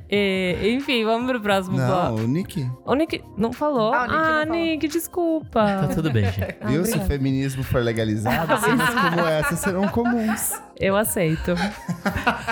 E, 0.10 0.76
enfim, 0.78 1.04
vamos 1.04 1.30
pro 1.30 1.42
próximo 1.42 1.78
não, 1.78 1.88
bloco. 1.88 2.22
o 2.22 2.28
Nick. 2.28 2.72
O 2.86 2.96
Nick 2.96 3.22
não 3.36 3.52
falou? 3.52 3.94
Ah, 3.94 4.04
o 4.04 4.04
Nick 4.04 4.14
não 4.14 4.22
ah, 4.22 4.46
falou. 4.46 4.56
Nick, 4.56 4.88
desculpa. 4.88 5.66
Tá 5.66 5.88
tudo 5.88 6.12
bem, 6.12 6.32
gente. 6.32 6.56
Ah, 6.62 6.68
Viu? 6.68 6.86
Se 6.86 6.98
o 6.98 7.02
feminismo 7.02 7.62
for 7.62 7.84
legalizado, 7.84 8.58
cenas 8.62 8.90
como 8.90 9.28
essa 9.28 9.56
serão 9.58 9.87
comuns. 9.90 10.54
Eu 10.80 10.96
aceito. 10.96 11.56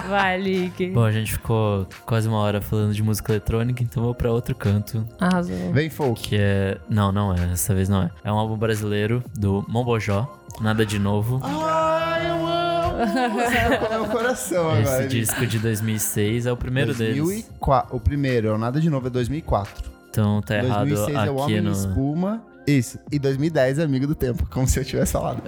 Vai, 0.10 0.42
Nick. 0.42 0.88
Bom, 0.90 1.04
a 1.04 1.12
gente 1.12 1.34
ficou 1.34 1.88
quase 2.06 2.28
uma 2.28 2.38
hora 2.40 2.60
falando 2.62 2.94
de 2.94 3.04
música 3.04 3.32
eletrônica, 3.32 3.84
então 3.84 4.04
vou 4.04 4.16
pra 4.16 4.32
outro 4.32 4.56
canto, 4.56 5.06
Arrasou. 5.20 5.72
Vem, 5.72 5.90
folk. 5.90 6.22
que 6.22 6.38
é... 6.40 6.78
Não, 6.90 7.12
não 7.12 7.34
é, 7.34 7.38
dessa 7.48 7.74
vez 7.74 7.88
não 7.88 8.04
é. 8.04 8.10
É 8.24 8.32
um 8.32 8.36
álbum 8.38 8.58
brasileiro 8.58 9.24
do 9.38 9.64
Mombojó, 9.68 10.28
Nada 10.60 10.86
de 10.86 10.98
Novo. 10.98 11.40
Ai, 11.44 12.30
eu 12.30 12.48
amo! 12.48 13.36
Você 13.36 13.78
tocou 13.78 13.90
meu 13.90 14.06
coração 14.10 14.70
agora. 14.72 15.00
Esse 15.02 15.08
disco 15.08 15.46
de 15.46 15.60
2006 15.60 16.46
é 16.46 16.52
o 16.52 16.58
primeiro 16.58 16.94
deles. 16.94 17.18
2004. 17.18 17.96
O 17.96 18.00
primeiro, 18.00 18.48
é 18.48 18.52
o 18.52 18.58
Nada 18.58 18.80
de 18.80 18.90
Novo, 18.90 19.08
é 19.08 19.10
2004. 19.10 19.92
Então 20.10 20.42
tá 20.42 20.56
errado 20.56 20.88
2006 20.88 21.18
é 21.18 21.20
o 21.20 21.34
aqui 21.34 21.42
Homem 21.42 21.62
no... 21.62 21.72
Espuma. 21.72 22.42
Isso. 22.68 22.98
E 23.12 23.20
2010 23.20 23.80
é 23.80 23.84
Amigo 23.84 24.08
do 24.08 24.16
Tempo, 24.16 24.48
como 24.50 24.68
se 24.68 24.80
eu 24.80 24.86
tivesse 24.86 25.14
falado. 25.14 25.42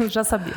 Eu 0.00 0.08
já 0.10 0.22
sabia. 0.24 0.54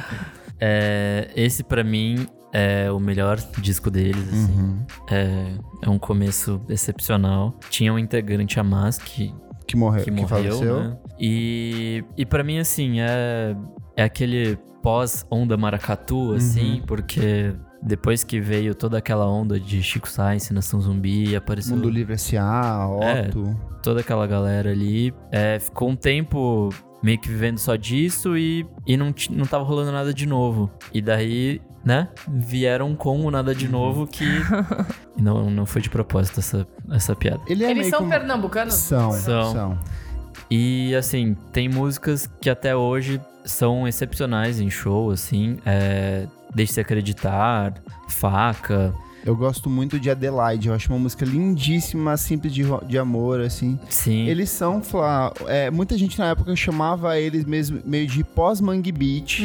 É, 0.60 1.30
esse 1.36 1.64
pra 1.64 1.84
mim 1.84 2.28
é 2.54 2.92
o 2.92 3.00
melhor 3.00 3.38
disco 3.60 3.90
deles, 3.90 4.28
assim. 4.30 4.52
Uhum. 4.60 4.86
É, 5.10 5.48
é 5.84 5.90
um 5.90 5.98
começo 5.98 6.62
excepcional. 6.70 7.58
Tinha 7.70 7.94
um 7.94 7.98
integrante 8.00 8.60
a 8.60 8.64
mais 8.64 8.98
que, 8.98 9.34
Que 9.68 9.76
morreu, 9.76 10.04
que 10.04 10.12
que, 10.12 10.22
morreu, 10.22 10.28
faleceu. 10.28 10.80
né? 10.84 10.98
E, 11.20 12.04
e 12.18 12.26
para 12.26 12.44
mim, 12.44 12.60
assim, 12.60 13.00
é, 13.02 13.56
é 13.96 14.04
aquele 14.04 14.58
pós-onda 14.84 15.56
maracatu, 15.58 16.34
assim, 16.34 16.74
Uhum. 16.80 16.86
porque 16.86 17.54
depois 17.86 18.24
que 18.24 18.40
veio 18.40 18.74
toda 18.74 18.98
aquela 18.98 19.28
onda 19.28 19.60
de 19.60 19.82
Chico 19.84 20.10
Sainz, 20.10 20.50
Nação 20.52 20.80
Zumbi, 20.82 21.36
apareceu 21.36 21.76
Mundo 21.76 21.90
Livre 21.90 22.14
S.A., 22.14 22.88
É. 23.02 23.28
Otto. 23.28 23.56
toda 23.82 24.00
aquela 24.02 24.26
galera 24.26 24.72
ali. 24.72 25.14
É, 25.32 25.60
ficou 25.60 25.90
um 25.90 25.96
tempo 25.96 26.70
meio 27.04 27.20
que 27.20 27.28
vivendo 27.28 27.58
só 27.58 27.76
disso 27.76 28.38
e, 28.38 28.66
e 28.88 28.96
não, 28.96 29.14
não 29.32 29.46
tava 29.46 29.64
rolando 29.66 29.92
nada 29.92 30.14
de 30.14 30.26
novo. 30.26 30.72
E 30.94 31.02
daí, 31.02 31.60
né, 31.84 32.08
vieram 32.30 32.96
com 32.96 33.20
o 33.26 33.30
nada 33.30 33.52
Uhum. 33.52 33.58
de 33.58 33.68
novo 33.68 34.08
que... 34.08 34.24
Não, 35.16 35.50
não 35.50 35.66
foi 35.66 35.80
de 35.82 35.90
propósito 35.92 36.40
essa, 36.40 36.68
essa 36.92 37.16
piada. 37.16 37.40
Ele 37.48 37.64
é 37.64 37.70
Eles 37.72 37.88
são 37.88 38.04
um- 38.04 38.10
pernambucanos? 38.10 38.74
São, 38.74 39.12
São. 39.12 39.52
são. 39.54 39.80
E 40.50 40.94
assim, 40.96 41.36
tem 41.52 41.70
músicas 41.70 42.28
que 42.42 42.50
até 42.50 42.76
hoje 42.76 43.22
são 43.46 43.88
excepcionais 43.88 44.60
em 44.60 44.70
show, 44.70 45.12
assim. 45.12 45.58
É, 45.66 46.26
Deixe-se 46.56 46.80
acreditar, 46.82 47.74
faca. 48.08 48.94
Eu 49.26 49.36
gosto 49.36 49.70
muito 49.70 50.00
de 50.00 50.10
Adelaide. 50.10 50.68
Eu 50.68 50.74
acho 50.74 50.90
uma 50.92 51.00
música 51.00 51.26
lindíssima, 51.26 52.16
simples 52.18 52.54
de, 52.54 52.64
de 52.86 52.98
amor, 52.98 53.40
assim. 53.42 53.80
Sim. 53.90 54.28
Eles 54.28 54.50
são, 54.50 54.82
Flá, 54.82 55.32
é, 55.48 55.70
muita 55.72 55.98
gente 55.98 56.18
na 56.20 56.28
época 56.28 56.56
chamava 56.56 57.18
eles 57.20 57.46
mesmo 57.46 57.82
meio 57.86 58.08
de 58.08 58.24
pós-Mangue 58.24 58.92
Beat, 58.92 59.40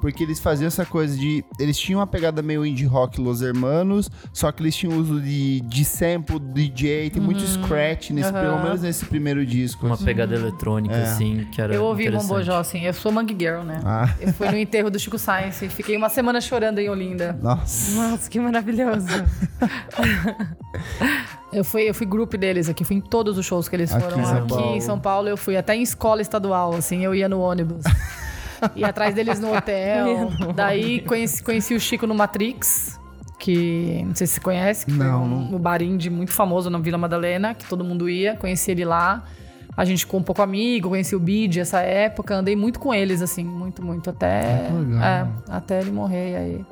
porque 0.00 0.22
eles 0.22 0.40
faziam 0.40 0.66
essa 0.66 0.84
coisa 0.84 1.16
de. 1.16 1.44
Eles 1.58 1.78
tinham 1.78 2.00
uma 2.00 2.06
pegada 2.06 2.42
meio 2.42 2.64
indie 2.66 2.84
rock 2.84 3.20
Los 3.20 3.40
Hermanos, 3.42 4.10
só 4.32 4.50
que 4.52 4.62
eles 4.62 4.76
tinham 4.76 4.98
uso 4.98 5.20
de, 5.20 5.60
de 5.62 5.84
sample, 5.84 6.38
DJ, 6.38 7.10
tem 7.10 7.22
muito 7.22 7.40
scratch, 7.46 8.10
nesse, 8.10 8.32
pelo 8.32 8.62
menos 8.62 8.82
nesse 8.82 9.04
primeiro 9.06 9.44
disco. 9.46 9.86
Uma 9.86 9.94
assim. 9.94 10.04
pegada 10.04 10.34
eletrônica, 10.34 10.94
É. 10.94 11.04
assim, 11.04 11.46
que 11.50 11.60
era 11.60 11.74
Eu 11.74 11.84
ouvi. 11.84 12.10
Bombojó, 12.10 12.58
assim. 12.58 12.82
Eu 12.84 12.92
sou 12.92 13.10
Mangue 13.10 13.34
Girl, 13.38 13.62
né? 13.62 13.80
Ah. 13.84 14.14
Eu 14.20 14.32
fui 14.32 14.48
no 14.50 14.56
enterro 14.56 14.90
do 14.90 14.98
Chico 14.98 15.18
Science. 15.18 15.68
Fiquei 15.68 15.96
uma 15.96 16.08
semana 16.08 16.40
chorando 16.40 16.78
em 16.78 16.88
Olinda. 16.88 17.36
Nossa. 17.42 17.94
Nossa, 17.94 18.30
que 18.30 18.38
maravilhoso. 18.38 19.06
Eu 21.52 21.62
fui, 21.62 21.88
eu 21.88 21.94
fui 21.94 22.04
grupo 22.04 22.36
deles 22.36 22.68
aqui, 22.68 22.84
fui 22.84 22.96
em 22.96 23.00
todos 23.00 23.38
os 23.38 23.46
shows 23.46 23.68
que 23.68 23.76
eles 23.76 23.94
Aqui 23.94 24.02
foram 24.02 24.20
em 24.20 24.24
São 24.24 24.38
aqui 24.38 24.48
Paulo. 24.48 24.76
em 24.76 24.80
São 24.80 24.98
Paulo. 24.98 25.28
Eu 25.28 25.36
fui 25.36 25.56
até 25.56 25.76
em 25.76 25.82
escola 25.82 26.20
estadual, 26.20 26.74
assim, 26.74 27.04
eu 27.04 27.14
ia 27.14 27.28
no 27.28 27.40
ônibus. 27.40 27.84
ia 28.74 28.88
atrás 28.88 29.14
deles 29.14 29.38
no 29.38 29.54
hotel. 29.56 30.32
Daí 30.56 31.00
conheci, 31.02 31.40
conheci 31.44 31.74
o 31.74 31.78
Chico 31.78 32.08
no 32.08 32.14
Matrix, 32.14 32.98
que 33.38 34.02
não 34.04 34.16
sei 34.16 34.26
se 34.26 34.34
você 34.34 34.40
conhece, 34.40 34.84
que 34.84 34.92
foi 34.92 35.06
Não, 35.06 35.22
um, 35.22 35.54
um 35.54 35.58
bar 35.58 35.80
indie 35.80 36.10
muito 36.10 36.32
famoso 36.32 36.68
na 36.68 36.78
Vila 36.78 36.98
Madalena, 36.98 37.54
que 37.54 37.66
todo 37.66 37.84
mundo 37.84 38.08
ia, 38.08 38.34
conheci 38.34 38.72
ele 38.72 38.84
lá. 38.84 39.22
A 39.76 39.84
gente 39.84 40.04
ficou 40.04 40.18
um 40.18 40.24
pouco 40.24 40.42
amigo, 40.42 40.88
conheci 40.88 41.14
o 41.14 41.20
Bid 41.20 41.60
essa 41.60 41.80
época, 41.80 42.34
andei 42.34 42.56
muito 42.56 42.80
com 42.80 42.92
eles, 42.92 43.22
assim, 43.22 43.44
muito, 43.44 43.80
muito, 43.80 44.10
até. 44.10 44.68
Ah. 45.00 45.28
É, 45.50 45.56
até 45.56 45.80
ele 45.80 45.92
morrer 45.92 46.32
e 46.32 46.36
aí. 46.36 46.64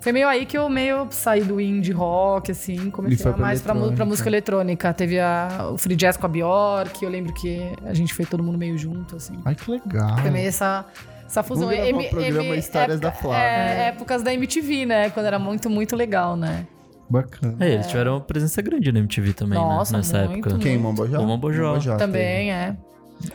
Foi 0.00 0.12
meio 0.12 0.26
aí 0.28 0.46
que 0.46 0.56
eu 0.56 0.68
meio 0.68 1.06
saí 1.10 1.42
do 1.42 1.60
indie 1.60 1.92
rock, 1.92 2.50
assim, 2.50 2.88
E 2.88 2.90
comecei 2.90 3.26
a 3.30 3.34
pra 3.34 3.40
mais 3.42 3.60
pra, 3.60 3.74
pra 3.74 4.04
música 4.06 4.28
eletrônica. 4.28 4.92
Teve 4.94 5.20
a, 5.20 5.68
o 5.72 5.76
Free 5.78 5.94
Jazz 5.96 6.16
com 6.16 6.24
a 6.26 6.28
Bjork, 6.28 7.04
eu 7.04 7.10
lembro 7.10 7.32
que 7.34 7.60
a 7.84 7.92
gente 7.92 8.14
foi 8.14 8.24
todo 8.24 8.42
mundo 8.42 8.56
meio 8.56 8.78
junto, 8.78 9.16
assim. 9.16 9.34
Ai, 9.44 9.54
que 9.54 9.70
legal. 9.70 10.16
Foi 10.18 10.30
meio 10.30 10.48
essa, 10.48 10.86
essa 11.26 11.42
fusão. 11.42 11.68
Vamos 11.68 11.76
gravar 11.84 11.90
M- 11.98 12.06
o 12.06 12.10
programa 12.10 12.48
M- 12.48 12.58
Histórias 12.58 12.98
da 12.98 13.08
época- 13.08 13.22
Flávia. 13.22 13.44
É, 13.44 13.88
épocas 13.88 14.22
da 14.22 14.32
MTV, 14.32 14.86
né? 14.86 15.10
Quando 15.10 15.26
era 15.26 15.38
muito, 15.38 15.68
muito 15.68 15.94
legal, 15.94 16.34
né? 16.36 16.66
Bacana. 17.10 17.56
É, 17.60 17.72
eles 17.74 17.86
tiveram 17.88 18.12
uma 18.14 18.20
presença 18.20 18.62
grande 18.62 18.90
na 18.92 19.00
MTV 19.00 19.32
também, 19.34 19.58
Nossa, 19.58 19.92
né? 19.92 19.98
Nessa 19.98 20.24
muito, 20.28 20.48
época. 20.48 20.62
Quem? 20.62 20.78
Mambojó? 20.78 21.20
O 21.20 21.26
Mambojó. 21.26 21.96
Também, 21.98 22.52
é. 22.52 22.76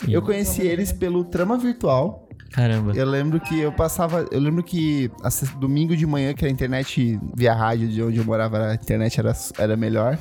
Eu 0.08 0.22
conheci 0.24 0.62
eles 0.64 0.92
pelo 0.92 1.24
Trama 1.26 1.58
Virtual. 1.58 2.25
Caramba. 2.52 2.94
Eu 2.96 3.06
lembro 3.06 3.40
que 3.40 3.60
eu 3.60 3.72
passava. 3.72 4.26
Eu 4.32 4.40
lembro 4.40 4.64
que 4.64 5.12
domingo 5.58 5.96
de 5.96 6.06
manhã, 6.06 6.34
que 6.34 6.46
a 6.46 6.50
internet 6.50 7.20
via 7.36 7.54
rádio 7.54 7.88
de 7.88 8.02
onde 8.02 8.18
eu 8.18 8.26
morava, 8.26 8.70
a 8.70 8.76
internet 8.76 9.20
era, 9.20 9.34
era 9.58 9.76
melhor. 9.76 10.18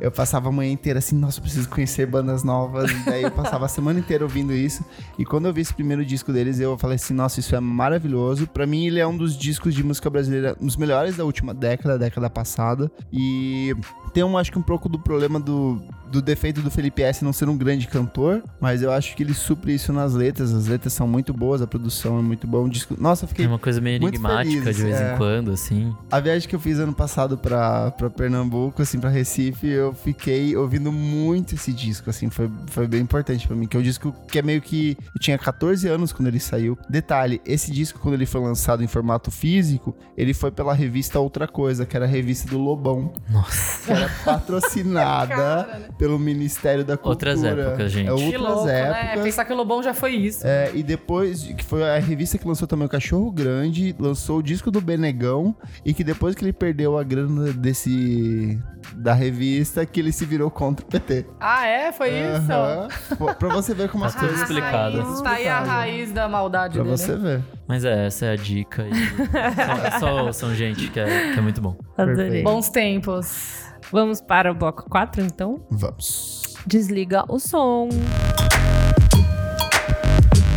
Eu 0.00 0.10
passava 0.10 0.48
a 0.48 0.52
manhã 0.52 0.72
inteira 0.72 0.98
assim, 0.98 1.16
nossa, 1.16 1.38
eu 1.38 1.42
preciso 1.42 1.68
conhecer 1.68 2.06
bandas 2.06 2.42
novas. 2.42 2.90
E 2.90 3.04
daí 3.04 3.22
eu 3.22 3.30
passava 3.30 3.66
a 3.66 3.68
semana 3.68 3.98
inteira 3.98 4.24
ouvindo 4.24 4.52
isso. 4.52 4.84
E 5.18 5.24
quando 5.24 5.46
eu 5.46 5.52
vi 5.52 5.60
esse 5.60 5.74
primeiro 5.74 6.04
disco 6.04 6.32
deles, 6.32 6.58
eu 6.58 6.76
falei 6.78 6.96
assim, 6.96 7.14
nossa, 7.14 7.40
isso 7.40 7.54
é 7.54 7.60
maravilhoso. 7.60 8.46
Pra 8.46 8.66
mim, 8.66 8.86
ele 8.86 9.00
é 9.00 9.06
um 9.06 9.16
dos 9.16 9.36
discos 9.36 9.74
de 9.74 9.82
música 9.84 10.08
brasileira, 10.08 10.56
um 10.60 10.66
dos 10.66 10.76
melhores 10.76 11.16
da 11.16 11.24
última 11.24 11.52
década, 11.52 11.98
década 11.98 12.30
passada. 12.30 12.90
E 13.12 13.74
tem 14.12 14.24
um, 14.24 14.38
acho 14.38 14.50
que 14.50 14.58
um 14.58 14.62
pouco 14.62 14.88
do 14.88 14.98
problema 14.98 15.38
do, 15.40 15.82
do 16.14 16.22
defeito 16.22 16.62
do 16.62 16.70
Felipe 16.70 17.02
S 17.02 17.24
não 17.24 17.32
ser 17.32 17.48
um 17.48 17.56
grande 17.56 17.88
cantor, 17.88 18.40
mas 18.60 18.82
eu 18.82 18.92
acho 18.92 19.16
que 19.16 19.22
ele 19.24 19.34
supre 19.34 19.74
isso 19.74 19.92
nas 19.92 20.14
letras. 20.14 20.54
As 20.54 20.68
letras 20.68 20.92
são 20.92 21.08
muito 21.08 21.32
boas, 21.34 21.60
a 21.60 21.66
produção 21.66 22.20
é 22.20 22.22
muito 22.22 22.46
boa. 22.46 22.62
Um 22.62 22.68
disco... 22.68 22.94
Nossa, 22.96 23.24
eu 23.24 23.26
É 23.26 23.28
fiquei. 23.30 23.46
uma 23.46 23.58
coisa 23.58 23.80
meio 23.80 24.00
muito 24.00 24.14
enigmática 24.14 24.62
feliz, 24.62 24.76
de 24.76 24.82
vez 24.84 25.00
é. 25.00 25.14
em 25.14 25.16
quando, 25.16 25.50
assim. 25.50 25.92
A 26.10 26.20
viagem 26.20 26.48
que 26.48 26.54
eu 26.54 26.60
fiz 26.60 26.78
ano 26.78 26.92
passado 26.94 27.36
pra, 27.36 27.90
pra 27.90 28.08
Pernambuco, 28.08 28.80
assim, 28.80 29.00
pra 29.00 29.10
Recife, 29.10 29.66
eu 29.66 29.92
fiquei 29.92 30.56
ouvindo 30.56 30.92
muito 30.92 31.56
esse 31.56 31.72
disco, 31.72 32.10
assim, 32.10 32.30
foi, 32.30 32.48
foi 32.68 32.86
bem 32.86 33.00
importante 33.00 33.46
pra 33.48 33.56
mim, 33.56 33.66
que 33.66 33.76
é 33.76 33.80
um 33.80 33.82
disco 33.82 34.14
que 34.28 34.38
é 34.38 34.42
meio 34.42 34.60
que... 34.62 34.96
Eu 35.12 35.20
tinha 35.20 35.36
14 35.36 35.88
anos 35.88 36.12
quando 36.12 36.28
ele 36.28 36.38
saiu. 36.38 36.78
Detalhe, 36.88 37.40
esse 37.44 37.72
disco, 37.72 37.98
quando 37.98 38.14
ele 38.14 38.26
foi 38.26 38.40
lançado 38.40 38.84
em 38.84 38.86
formato 38.86 39.32
físico, 39.32 39.96
ele 40.16 40.32
foi 40.32 40.52
pela 40.52 40.72
revista 40.74 41.18
Outra 41.18 41.48
Coisa, 41.48 41.84
que 41.84 41.96
era 41.96 42.04
a 42.04 42.08
revista 42.08 42.48
do 42.48 42.58
Lobão, 42.58 43.12
Nossa. 43.28 43.84
que 43.84 43.90
era 43.92 44.08
patrocinada 44.24 45.82
pelo 46.04 46.18
Ministério 46.18 46.84
da 46.84 46.98
Cultura. 46.98 47.30
Outras 47.30 47.44
épocas, 47.44 47.90
gente. 47.90 48.08
É 48.08 48.12
outras 48.12 48.30
Que 48.30 48.36
louco, 48.36 48.64
né? 48.66 48.80
épocas. 49.06 49.22
Pensar 49.22 49.44
que 49.46 49.52
o 49.54 49.56
Lobão 49.56 49.82
já 49.82 49.94
foi 49.94 50.10
isso. 50.14 50.46
É, 50.46 50.70
e 50.74 50.82
depois, 50.82 51.42
de- 51.42 51.54
que 51.54 51.64
foi 51.64 51.82
a 51.82 51.98
revista 51.98 52.36
que 52.36 52.46
lançou 52.46 52.68
também 52.68 52.84
o 52.84 52.90
Cachorro 52.90 53.30
Grande, 53.30 53.96
lançou 53.98 54.38
o 54.40 54.42
disco 54.42 54.70
do 54.70 54.82
Benegão, 54.82 55.56
e 55.82 55.94
que 55.94 56.04
depois 56.04 56.34
que 56.34 56.44
ele 56.44 56.52
perdeu 56.52 56.98
a 56.98 57.02
grana 57.02 57.52
desse. 57.54 58.58
da 58.96 59.14
revista, 59.14 59.86
que 59.86 59.98
ele 59.98 60.12
se 60.12 60.26
virou 60.26 60.50
contra 60.50 60.84
o 60.84 60.88
PT. 60.88 61.24
Ah, 61.40 61.66
é? 61.66 61.90
Foi 61.90 62.10
isso? 62.10 62.52
Aham. 62.52 62.88
Pô, 63.18 63.34
Pra 63.34 63.48
você 63.48 63.72
ver 63.72 63.88
como 63.88 64.04
as 64.04 64.12
Tá 64.12 64.20
tudo 64.20 64.28
coisas. 64.28 64.46
explicado. 64.50 65.00
Raiz, 65.00 65.20
tá 65.22 65.30
aí 65.30 65.48
a 65.48 65.60
raiz 65.60 66.12
da 66.12 66.28
maldade 66.28 66.74
Pra 66.74 66.82
dele. 66.84 66.96
você 66.98 67.16
ver. 67.16 67.42
Mas 67.66 67.82
é, 67.86 68.06
essa 68.06 68.26
é 68.26 68.32
a 68.32 68.36
dica. 68.36 68.84
E 68.86 69.98
só, 69.98 69.98
só 70.26 70.32
são 70.32 70.54
gente 70.54 70.88
que 70.88 71.00
é, 71.00 71.32
que 71.32 71.38
é 71.38 71.40
muito 71.42 71.62
bom. 71.62 71.78
Adorei. 71.96 72.42
Bons 72.42 72.68
tempos. 72.68 73.64
Vamos 73.92 74.20
para 74.20 74.50
o 74.50 74.54
bloco 74.54 74.88
4, 74.88 75.22
então? 75.22 75.64
Vamos. 75.70 76.54
Desliga 76.66 77.24
o 77.28 77.38
som. 77.38 77.88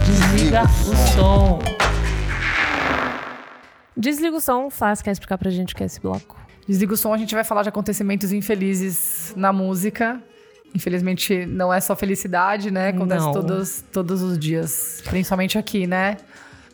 Desliga 0.05 0.63
o 0.63 1.13
som. 1.13 1.59
Desliga 3.95 4.37
o 4.37 4.41
som. 4.41 4.69
Faz, 4.69 5.01
quer 5.01 5.11
explicar 5.11 5.37
pra 5.37 5.49
gente 5.51 5.73
o 5.73 5.77
que 5.77 5.83
é 5.83 5.85
esse 5.85 5.99
bloco? 5.99 6.37
Desliga 6.67 6.93
o 6.93 6.97
som, 6.97 7.13
a 7.13 7.17
gente 7.17 7.33
vai 7.33 7.43
falar 7.43 7.63
de 7.63 7.69
acontecimentos 7.69 8.31
infelizes 8.31 9.33
na 9.35 9.53
música. 9.53 10.21
Infelizmente, 10.75 11.45
não 11.45 11.73
é 11.73 11.79
só 11.79 11.95
felicidade, 11.95 12.69
né? 12.69 12.89
Acontece 12.89 13.25
Não. 13.25 13.31
todos, 13.31 13.83
todos 13.91 14.21
os 14.21 14.37
dias. 14.37 15.01
Principalmente 15.05 15.57
aqui, 15.57 15.87
né? 15.87 16.17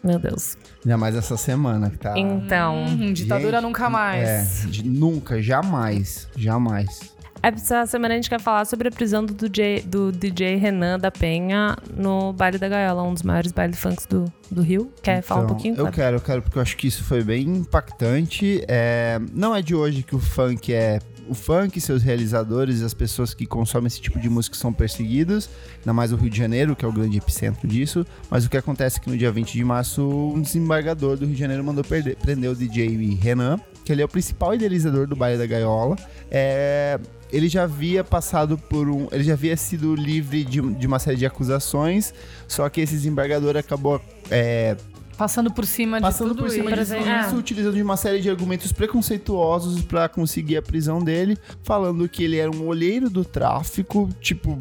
Meu 0.03 0.19
Deus. 0.19 0.57
Ainda 0.83 0.97
mais 0.97 1.15
essa 1.15 1.37
semana 1.37 1.89
que 1.89 1.97
tá. 1.97 2.13
Então, 2.17 2.83
Hum, 2.85 3.13
ditadura 3.13 3.57
Gente, 3.57 3.63
nunca 3.67 3.89
mais. 3.89 4.65
É, 4.65 4.67
de- 4.67 4.85
nunca, 4.87 5.41
jamais. 5.41 6.27
Jamais. 6.35 7.13
essa 7.41 7.85
semana 7.85 8.13
a 8.13 8.17
gente 8.17 8.29
quer 8.29 8.39
falar 8.39 8.65
sobre 8.65 8.87
a 8.87 8.91
prisão 8.91 9.25
do 9.25 9.33
DJ, 9.33 9.81
do 9.81 10.11
DJ 10.11 10.55
Renan 10.55 10.97
da 10.99 11.09
Penha 11.11 11.75
no 11.95 12.31
Baile 12.33 12.57
da 12.57 12.67
Gaiola, 12.69 13.03
um 13.03 13.13
dos 13.13 13.23
maiores 13.23 13.51
bailes 13.51 13.77
funks 13.79 14.05
do, 14.05 14.25
do 14.51 14.61
Rio. 14.61 14.91
Quer 15.01 15.21
falar 15.21 15.41
um 15.41 15.43
Então, 15.43 15.55
pouquinho? 15.55 15.73
Eu 15.73 15.77
Cleber? 15.85 15.93
quero, 15.93 16.15
eu 16.17 16.21
quero, 16.21 16.41
porque 16.41 16.57
eu 16.57 16.61
acho 16.61 16.75
que 16.77 16.87
isso 16.87 17.03
foi 17.03 17.23
bem 17.23 17.43
impactante. 17.47 18.63
É, 18.67 19.19
não 19.33 19.55
é 19.55 19.61
de 19.61 19.75
hoje 19.75 20.03
que 20.03 20.15
o 20.15 20.19
funk 20.19 20.73
é. 20.73 20.99
O 21.29 21.33
funk, 21.33 21.79
seus 21.79 22.03
realizadores, 22.03 22.81
as 22.81 22.93
pessoas 22.93 23.33
que 23.33 23.45
consomem 23.45 23.87
esse 23.87 24.01
tipo 24.01 24.19
de 24.19 24.29
música 24.29 24.55
são 24.55 24.73
perseguidos, 24.73 25.49
ainda 25.79 25.93
mais 25.93 26.11
o 26.11 26.15
Rio 26.15 26.29
de 26.29 26.37
Janeiro, 26.37 26.75
que 26.75 26.83
é 26.83 26.87
o 26.87 26.91
grande 26.91 27.17
epicentro 27.17 27.67
disso. 27.67 28.05
Mas 28.29 28.45
o 28.45 28.49
que 28.49 28.57
acontece 28.57 28.97
é 28.97 28.99
que 28.99 29.09
no 29.09 29.17
dia 29.17 29.31
20 29.31 29.53
de 29.53 29.63
março, 29.63 30.03
um 30.03 30.41
desembargador 30.41 31.17
do 31.17 31.25
Rio 31.25 31.33
de 31.33 31.39
Janeiro 31.39 31.63
mandou 31.63 31.83
perder, 31.83 32.15
prender 32.17 32.49
o 32.49 32.55
DJ 32.55 33.15
Renan, 33.15 33.59
que 33.85 33.91
ele 33.91 34.01
é 34.01 34.05
o 34.05 34.09
principal 34.09 34.53
idealizador 34.53 35.07
do 35.07 35.15
baile 35.15 35.37
da 35.37 35.45
gaiola. 35.45 35.95
É, 36.29 36.99
ele 37.31 37.49
já 37.49 37.63
havia 37.63 38.03
passado 38.03 38.57
por 38.57 38.87
um. 38.89 39.07
Ele 39.11 39.23
já 39.23 39.33
havia 39.33 39.57
sido 39.57 39.95
livre 39.95 40.43
de, 40.43 40.61
de 40.61 40.87
uma 40.87 40.99
série 40.99 41.17
de 41.17 41.25
acusações, 41.25 42.13
só 42.47 42.69
que 42.69 42.81
esse 42.81 42.93
desembargador 42.93 43.57
acabou. 43.57 43.99
é, 44.29 44.77
Passando 45.17 45.51
por 45.53 45.65
cima 45.65 46.01
passando 46.01 46.29
de 46.29 46.35
tudo 46.35 46.43
por 46.47 46.51
cima 46.51 46.71
isso. 46.71 46.79
disso, 46.79 46.93
É. 46.95 47.21
isso, 47.27 47.35
utilizando 47.35 47.75
de 47.75 47.81
uma 47.83 47.95
série 47.97 48.19
de 48.19 48.29
argumentos 48.29 48.71
preconceituosos 48.71 49.81
pra 49.83 50.09
conseguir 50.09 50.57
a 50.57 50.61
prisão 50.61 51.03
dele, 51.03 51.37
falando 51.63 52.07
que 52.09 52.23
ele 52.23 52.37
era 52.37 52.49
um 52.51 52.65
olheiro 52.67 53.09
do 53.09 53.23
tráfico, 53.23 54.09
tipo, 54.19 54.57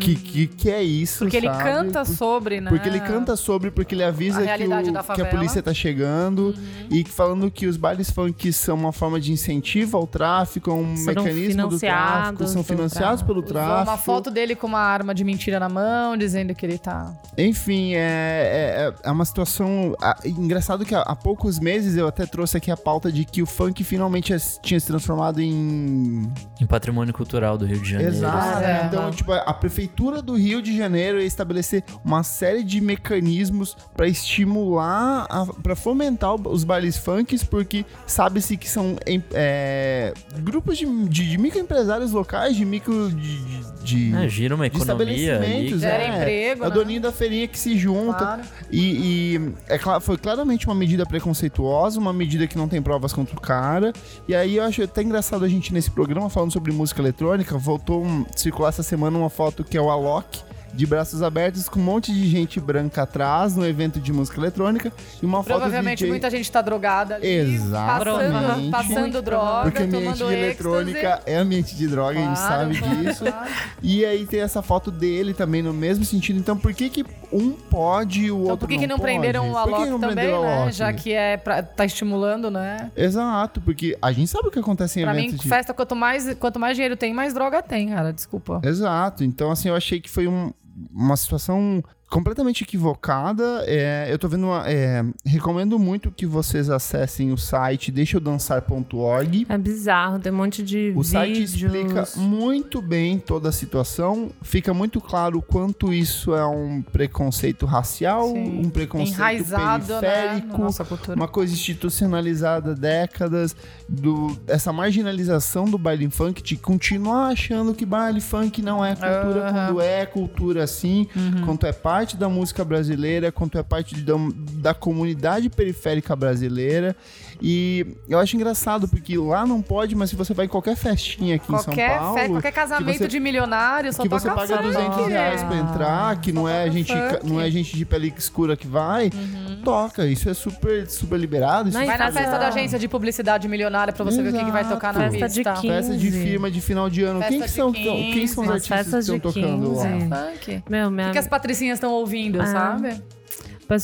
que, 0.00 0.14
que, 0.16 0.46
que 0.46 0.70
é 0.70 0.82
isso, 0.82 1.20
Porque 1.24 1.36
ele 1.36 1.46
sabe? 1.46 1.62
canta 1.62 2.04
Por- 2.04 2.14
sobre, 2.16 2.60
né? 2.60 2.70
Porque 2.70 2.88
ele 2.88 3.00
canta 3.00 3.36
sobre, 3.36 3.70
porque 3.70 3.94
ele 3.94 4.02
avisa 4.04 4.40
A 4.40 4.56
que, 4.58 4.64
o- 4.64 5.14
que 5.14 5.22
a 5.22 5.26
polícia 5.26 5.62
tá 5.62 5.72
chegando 5.74 6.54
e 6.90 7.04
falando 7.04 7.50
que 7.50 7.66
os 7.66 7.76
bailes 7.76 8.10
funk 8.10 8.52
são 8.52 8.76
uma 8.76 8.92
forma 8.92 9.20
de 9.20 9.32
incentivo 9.32 9.96
ao 9.96 10.06
tráfico, 10.06 10.72
um 10.72 10.96
Foram 10.96 11.24
mecanismo 11.24 11.68
do 11.68 11.78
tráfico, 11.78 12.46
são 12.46 12.64
financiados 12.64 13.22
pelo 13.22 13.40
Usou 13.40 13.48
tráfico. 13.52 13.90
uma 13.90 13.98
foto 13.98 14.30
dele 14.30 14.54
com 14.56 14.66
uma 14.66 14.80
arma 14.80 15.14
de 15.14 15.22
mentira 15.24 15.60
na 15.60 15.68
mão, 15.68 16.16
dizendo 16.16 16.54
que 16.54 16.64
ele 16.64 16.78
tá. 16.78 17.12
Enfim, 17.36 17.94
é, 17.94 18.92
é, 19.04 19.08
é 19.08 19.10
uma 19.10 19.24
situação. 19.24 19.94
engraçado 20.24 20.84
que 20.84 20.94
há, 20.94 21.00
há 21.02 21.14
poucos 21.16 21.58
meses 21.58 21.96
eu 21.96 22.06
até 22.08 22.26
trouxe 22.26 22.56
aqui 22.56 22.70
a 22.70 22.76
pauta 22.76 23.10
de 23.12 23.24
que 23.24 23.42
o 23.42 23.46
funk 23.46 23.82
finalmente 23.84 24.32
es- 24.32 24.58
tinha 24.62 24.78
se 24.78 24.86
transformado 24.86 25.40
em. 25.40 26.30
Em 26.60 26.66
patrimônio 26.66 27.12
cultural 27.12 27.56
do 27.58 27.64
Rio 27.66 27.80
de 27.80 27.90
Janeiro. 27.90 28.12
Exato. 28.14 28.62
É. 28.62 28.86
Então, 28.86 29.10
tipo, 29.10 29.32
a 29.32 29.52
prefeitura 29.54 29.89
Prefeitura 29.90 30.22
do 30.22 30.34
Rio 30.34 30.62
de 30.62 30.76
Janeiro 30.76 31.20
ia 31.20 31.26
estabelecer 31.26 31.82
uma 32.04 32.22
série 32.22 32.62
de 32.62 32.80
mecanismos 32.80 33.76
para 33.96 34.06
estimular, 34.06 35.26
para 35.62 35.74
fomentar 35.74 36.34
os 36.34 36.64
bailes 36.64 36.96
funks, 36.96 37.42
porque 37.42 37.84
sabe-se 38.06 38.56
que 38.56 38.68
são 38.68 38.96
é, 39.34 40.14
grupos 40.38 40.78
de, 40.78 40.86
de, 41.08 41.30
de, 41.30 41.38
microempresários 41.38 42.12
locais, 42.12 42.56
de 42.56 42.64
micro. 42.64 43.10
de, 43.10 43.62
de, 43.82 44.14
é, 44.14 44.28
gira 44.28 44.54
uma 44.54 44.66
economia. 44.66 45.38
Ali. 45.38 45.78
Gera 45.78 46.02
é, 46.02 46.08
emprego. 46.08 46.64
É 46.64 46.68
o 46.68 46.70
doninho 46.70 47.00
da 47.00 47.12
feirinha 47.12 47.48
que 47.48 47.58
se 47.58 47.76
junta. 47.76 48.18
Claro. 48.18 48.42
E, 48.70 49.36
e 49.36 49.54
é, 49.68 49.78
foi 50.00 50.16
claramente 50.16 50.66
uma 50.66 50.74
medida 50.74 51.04
preconceituosa, 51.04 51.98
uma 51.98 52.12
medida 52.12 52.46
que 52.46 52.56
não 52.56 52.68
tem 52.68 52.80
provas 52.80 53.12
contra 53.12 53.36
o 53.36 53.40
cara. 53.40 53.92
E 54.28 54.34
aí 54.34 54.56
eu 54.56 54.64
acho 54.64 54.82
até 54.82 55.02
engraçado 55.02 55.44
a 55.44 55.48
gente 55.48 55.74
nesse 55.74 55.90
programa 55.90 56.30
falando 56.30 56.52
sobre 56.52 56.72
música 56.72 57.00
eletrônica. 57.02 57.58
Voltou 57.58 58.04
a 58.06 58.38
circular 58.38 58.68
essa 58.68 58.82
semana 58.82 59.18
uma 59.18 59.30
foto 59.30 59.64
que 59.70 59.78
é 59.78 59.80
o 59.80 59.88
Alok 59.88 60.42
de 60.72 60.86
braços 60.86 61.22
abertos 61.22 61.68
com 61.68 61.80
um 61.80 61.82
monte 61.82 62.12
de 62.12 62.26
gente 62.28 62.60
branca 62.60 63.02
atrás 63.02 63.56
no 63.56 63.66
evento 63.66 64.00
de 64.00 64.12
música 64.12 64.38
eletrônica 64.38 64.92
e 65.22 65.26
uma 65.26 65.38
foto 65.38 65.60
Provavelmente 65.60 65.98
DJ... 65.98 66.10
muita 66.10 66.30
gente 66.30 66.50
tá 66.50 66.62
drogada 66.62 67.16
ali. 67.16 67.26
Exatamente. 67.26 68.70
Passando, 68.70 68.70
passando 68.70 69.22
droga, 69.22 69.70
Porque 69.70 69.82
ambiente 69.82 70.16
de 70.16 70.24
eletrônica 70.32 71.22
é 71.26 71.36
ambiente 71.36 71.76
de 71.76 71.86
droga, 71.86 72.14
claro, 72.14 72.30
a 72.30 72.34
gente 72.34 72.80
sabe 72.80 72.96
disso. 73.04 73.24
Claro. 73.24 73.50
E 73.82 74.04
aí 74.04 74.26
tem 74.26 74.40
essa 74.40 74.62
foto 74.62 74.90
dele 74.90 75.34
também 75.34 75.62
no 75.62 75.72
mesmo 75.72 76.04
sentido. 76.04 76.38
Então 76.38 76.56
por 76.56 76.72
que 76.72 76.88
que 76.88 77.04
um 77.32 77.52
pode 77.52 78.22
e 78.22 78.30
o 78.30 78.34
então, 78.34 78.50
outro 78.50 78.58
por 78.58 78.68
que 78.68 78.74
não 78.74 78.80
que 78.80 78.86
não 78.86 78.98
prenderam 78.98 79.50
o 79.50 79.56
Alok 79.56 80.00
também, 80.00 80.40
né? 80.40 80.72
Já 80.72 80.92
que 80.92 81.12
é 81.12 81.36
pra, 81.36 81.62
tá 81.62 81.84
estimulando, 81.84 82.50
né? 82.50 82.90
Exato, 82.96 83.60
porque 83.60 83.96
a 84.00 84.12
gente 84.12 84.28
sabe 84.28 84.48
o 84.48 84.50
que 84.50 84.58
acontece 84.58 85.00
em 85.00 85.04
pra 85.04 85.12
eventos 85.12 85.32
mim, 85.32 85.38
de... 85.38 85.48
festa, 85.48 85.72
quanto 85.72 85.94
mais, 85.94 86.34
quanto 86.34 86.58
mais 86.58 86.76
dinheiro 86.76 86.96
tem, 86.96 87.14
mais 87.14 87.32
droga 87.32 87.62
tem, 87.62 87.88
cara. 87.88 88.12
Desculpa. 88.12 88.60
Exato. 88.64 89.24
Então, 89.24 89.50
assim, 89.50 89.68
eu 89.68 89.76
achei 89.76 90.00
que 90.00 90.10
foi 90.10 90.26
um, 90.26 90.52
uma 90.90 91.16
situação 91.16 91.82
completamente 92.10 92.64
equivocada. 92.64 93.64
É, 93.66 94.08
eu 94.10 94.18
tô 94.18 94.28
vendo 94.28 94.46
uma, 94.46 94.68
é, 94.68 95.04
recomendo 95.24 95.78
muito 95.78 96.10
que 96.10 96.26
vocês 96.26 96.68
acessem 96.68 97.32
o 97.32 97.38
site 97.38 97.92
deixaeudançar.org. 97.92 99.46
É 99.48 99.56
bizarro, 99.56 100.18
tem 100.18 100.32
um 100.32 100.36
monte 100.36 100.62
de 100.62 100.88
O 100.88 101.02
vídeos. 101.02 101.06
site 101.08 101.42
explica 101.42 102.08
muito 102.16 102.82
bem 102.82 103.18
toda 103.18 103.48
a 103.48 103.52
situação. 103.52 104.30
Fica 104.42 104.74
muito 104.74 105.00
claro 105.00 105.40
quanto 105.40 105.92
isso 105.92 106.34
é 106.34 106.44
um 106.44 106.82
preconceito 106.82 107.64
racial, 107.64 108.32
Sim. 108.32 108.60
um 108.64 108.68
preconceito 108.68 109.14
Enraizado, 109.14 109.86
periférico, 110.00 110.62
né? 110.62 111.14
uma 111.14 111.28
coisa 111.28 111.52
institucionalizada 111.52 112.72
há 112.72 112.74
décadas, 112.74 113.54
do, 113.88 114.36
essa 114.48 114.72
marginalização 114.72 115.64
do 115.64 115.78
baile 115.78 116.10
funk, 116.10 116.42
de 116.42 116.56
continuar 116.56 117.28
achando 117.28 117.72
que 117.72 117.86
baile 117.86 118.20
funk 118.20 118.60
não 118.62 118.84
é 118.84 118.96
cultura 118.96 119.46
uhum. 119.46 119.52
quando 119.52 119.80
é 119.80 120.06
cultura 120.06 120.64
assim, 120.64 121.06
uhum. 121.14 121.44
quanto 121.44 121.66
é 121.66 121.72
parte 121.72 121.99
parte 122.00 122.16
da 122.16 122.30
música 122.30 122.64
brasileira, 122.64 123.30
quanto 123.30 123.58
é 123.58 123.62
parte 123.62 123.94
da, 124.00 124.14
da 124.54 124.72
comunidade 124.72 125.50
periférica 125.50 126.16
brasileira. 126.16 126.96
E 127.42 127.86
eu 128.08 128.18
acho 128.18 128.36
engraçado, 128.36 128.86
porque 128.86 129.16
lá 129.16 129.46
não 129.46 129.62
pode, 129.62 129.94
mas 129.94 130.10
se 130.10 130.16
você 130.16 130.34
vai 130.34 130.46
em 130.46 130.48
qualquer 130.48 130.76
festinha 130.76 131.36
aqui 131.36 131.46
qualquer 131.46 131.86
em 131.86 131.88
São 131.88 131.98
Paulo. 131.98 132.18
Fe, 132.18 132.28
qualquer 132.28 132.52
casamento 132.52 132.98
você, 132.98 133.08
de 133.08 133.20
milionário, 133.20 133.92
só 133.92 134.02
que 134.02 134.08
você 134.08 134.30
paga 134.30 134.58
200 134.58 135.06
reais 135.06 135.42
pra 135.42 135.56
entrar, 135.56 136.20
que 136.20 136.32
não 136.32 136.48
é, 136.48 136.70
gente, 136.70 136.92
não 137.24 137.40
é 137.40 137.50
gente 137.50 137.76
de 137.76 137.84
pele 137.84 138.12
escura 138.16 138.56
que 138.56 138.66
vai, 138.66 139.10
uhum. 139.14 139.62
toca. 139.64 140.06
Isso 140.06 140.28
é 140.28 140.34
super, 140.34 140.86
super 140.88 141.18
liberado. 141.18 141.70
vai 141.70 141.86
na 141.86 142.12
festa 142.12 142.38
da 142.38 142.48
agência 142.48 142.78
de 142.78 142.88
publicidade 142.88 143.48
milionária 143.48 143.92
pra 143.92 144.04
você 144.04 144.20
Exato. 144.20 144.30
ver 144.30 144.36
o 144.36 144.38
que, 144.40 144.46
que 144.46 144.52
vai 144.52 144.68
tocar 144.68 144.92
na 144.92 145.10
festa 145.10 145.26
pista. 145.26 145.54
De 145.54 145.60
15. 145.60 145.68
Festa 145.68 145.96
de 145.96 146.10
firma 146.10 146.50
de 146.50 146.60
final 146.60 146.90
de 146.90 147.02
ano. 147.02 147.20
Festa 147.20 147.32
quem, 147.32 147.42
que 147.42 147.48
são, 147.48 147.72
quem 147.72 148.26
são 148.26 148.44
os 148.44 148.50
artistas 148.50 148.90
que 148.90 148.98
estão 148.98 149.18
tocando 149.18 149.76
lá? 149.76 149.88
É 149.88 150.32
funk. 150.32 150.62
Meu, 150.68 150.90
minha... 150.90 151.06
O 151.06 151.08
que, 151.08 151.12
que 151.12 151.18
as 151.18 151.28
patricinhas 151.28 151.76
estão 151.76 151.92
ouvindo, 151.92 152.40
ah. 152.40 152.46
sabe? 152.46 153.00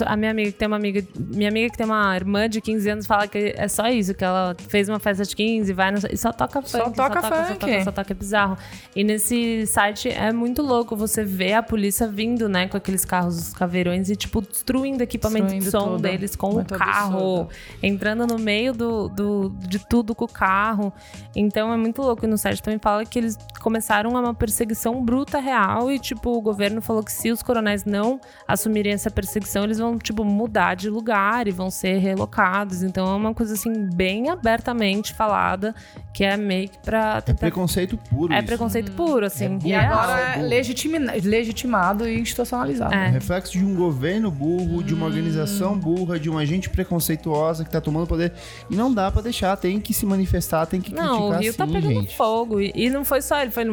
A 0.07 0.17
minha 0.17 0.31
amiga 0.31 0.53
que 0.53 0.59
tem 0.59 0.67
uma 0.67 0.77
amiga. 0.77 1.07
Minha 1.17 1.49
amiga 1.49 1.71
que 1.71 1.77
tem 1.77 1.87
uma 1.87 2.17
irmã 2.17 2.49
de 2.49 2.61
15 2.61 2.91
anos 2.91 3.07
fala 3.07 3.29
que 3.29 3.55
é 3.57 3.69
só 3.69 3.87
isso, 3.89 4.15
que 4.15 4.25
ela 4.25 4.57
fez 4.69 4.89
uma 4.89 4.99
festa 4.99 5.25
de 5.25 5.35
15, 5.35 5.73
vai 5.73 5.91
no, 5.91 5.99
e 6.11 6.17
só 6.17 6.33
toca 6.33 6.61
funk. 6.61 6.71
Só 6.71 6.91
toca 6.91 7.21
só 7.21 7.29
funk. 7.29 7.49
Só 7.49 7.55
toca, 7.55 7.85
só 7.85 7.93
toca, 7.93 8.13
é 8.13 8.15
bizarro. 8.15 8.59
E 8.95 9.05
nesse 9.05 9.67
site 9.67 10.09
é 10.09 10.33
muito 10.33 10.63
louco 10.63 10.97
você 10.97 11.25
vê 11.25 11.53
a 11.53 11.63
polícia 11.63 12.09
vindo, 12.09 12.49
né, 12.49 12.69
com 12.69 12.77
aqueles 12.77 13.05
carros 13.05 13.53
caveirões 13.55 14.11
e, 14.11 14.17
tipo, 14.17 14.41
destruindo 14.41 15.03
equipamento 15.03 15.47
destruindo 15.47 15.65
de 15.65 15.71
som 15.71 15.91
tudo. 15.93 16.03
deles 16.03 16.37
com 16.37 16.53
muito 16.53 16.75
o 16.75 16.79
carro, 16.79 17.41
absurdo. 17.43 17.49
entrando 17.83 18.27
no 18.27 18.39
meio 18.39 18.73
do, 18.73 19.09
do, 19.09 19.51
de 19.61 19.79
tudo 19.79 20.15
com 20.15 20.25
o 20.25 20.29
carro. 20.29 20.93
Então 21.35 21.73
é 21.73 21.77
muito 21.77 22.03
louco. 22.03 22.25
E 22.25 22.29
no 22.29 22.39
site 22.39 22.63
também 22.63 22.79
fala 22.79 23.05
que 23.05 23.19
eles 23.19 23.39
começaram 23.61 24.11
uma 24.11 24.35
perseguição 24.35 25.05
bruta 25.05 25.39
real 25.39 25.91
e, 25.91 25.99
tipo, 25.99 26.31
o 26.31 26.41
governo 26.41 26.81
falou 26.81 27.03
que 27.03 27.13
se 27.13 27.31
os 27.31 27.43
coronéis 27.43 27.85
não 27.85 28.21
assumirem 28.47 28.93
essa 28.93 29.11
perseguição, 29.11 29.65
eles 29.65 29.76
vão, 29.79 29.99
tipo, 29.99 30.25
mudar 30.25 30.75
de 30.75 30.89
lugar 30.89 31.47
e 31.47 31.51
vão 31.51 31.71
ser 31.71 31.99
relocados. 31.99 32.83
Então 32.83 33.07
é 33.09 33.17
uma 33.17 33.35
coisa, 33.35 33.55
assim, 33.55 33.73
bem 33.95 34.31
abertamente 34.31 35.15
falada, 35.15 35.75
que 36.13 36.25
é 36.25 36.37
meio 36.37 36.69
que 36.69 36.79
pra... 36.79 37.17
É 37.17 37.21
tentar... 37.21 37.47
É 37.47 37.51
preconceito 37.51 37.97
puro 37.97 38.33
É 38.33 38.39
isso. 38.39 38.47
preconceito 38.47 38.93
puro, 38.93 39.27
assim. 39.27 39.59
É 39.65 39.69
e 39.69 39.75
agora 39.75 40.37
é 40.37 40.43
legitimado 41.23 42.09
e 42.09 42.21
institucionalizado. 42.21 42.95
É. 42.95 43.07
é. 43.07 43.11
reflexo 43.11 43.53
de 43.53 43.65
um 43.65 43.75
governo 43.75 44.31
burro, 44.31 44.83
de 44.83 44.95
uma 44.95 45.05
hum. 45.05 45.09
organização 45.09 45.79
burra, 45.79 46.19
de 46.19 46.29
uma 46.29 46.45
gente 46.45 46.69
preconceituosa 46.71 47.65
que 47.65 47.71
tá 47.71 47.81
tomando 47.81 48.07
poder. 48.07 48.33
E 48.71 48.77
não 48.77 48.93
dá 48.93 49.11
pra 49.11 49.23
deixar, 49.23 49.57
tem 49.57 49.81
que 49.81 49.93
se 49.93 50.07
manifestar, 50.07 50.67
tem 50.67 50.81
que 50.81 50.93
não, 50.93 51.29
criticar 51.31 51.39
o 51.39 51.43
Rio 51.43 51.53
sim, 51.53 51.59
tá 51.59 51.67
pegando 51.67 52.01
gente. 52.01 52.17
fogo. 52.17 52.61
E, 52.61 52.73
e, 52.75 52.91
não 52.91 53.05
foi 53.05 53.23
só 53.23 53.41
ele, 53.41 53.51
foi, 53.51 53.65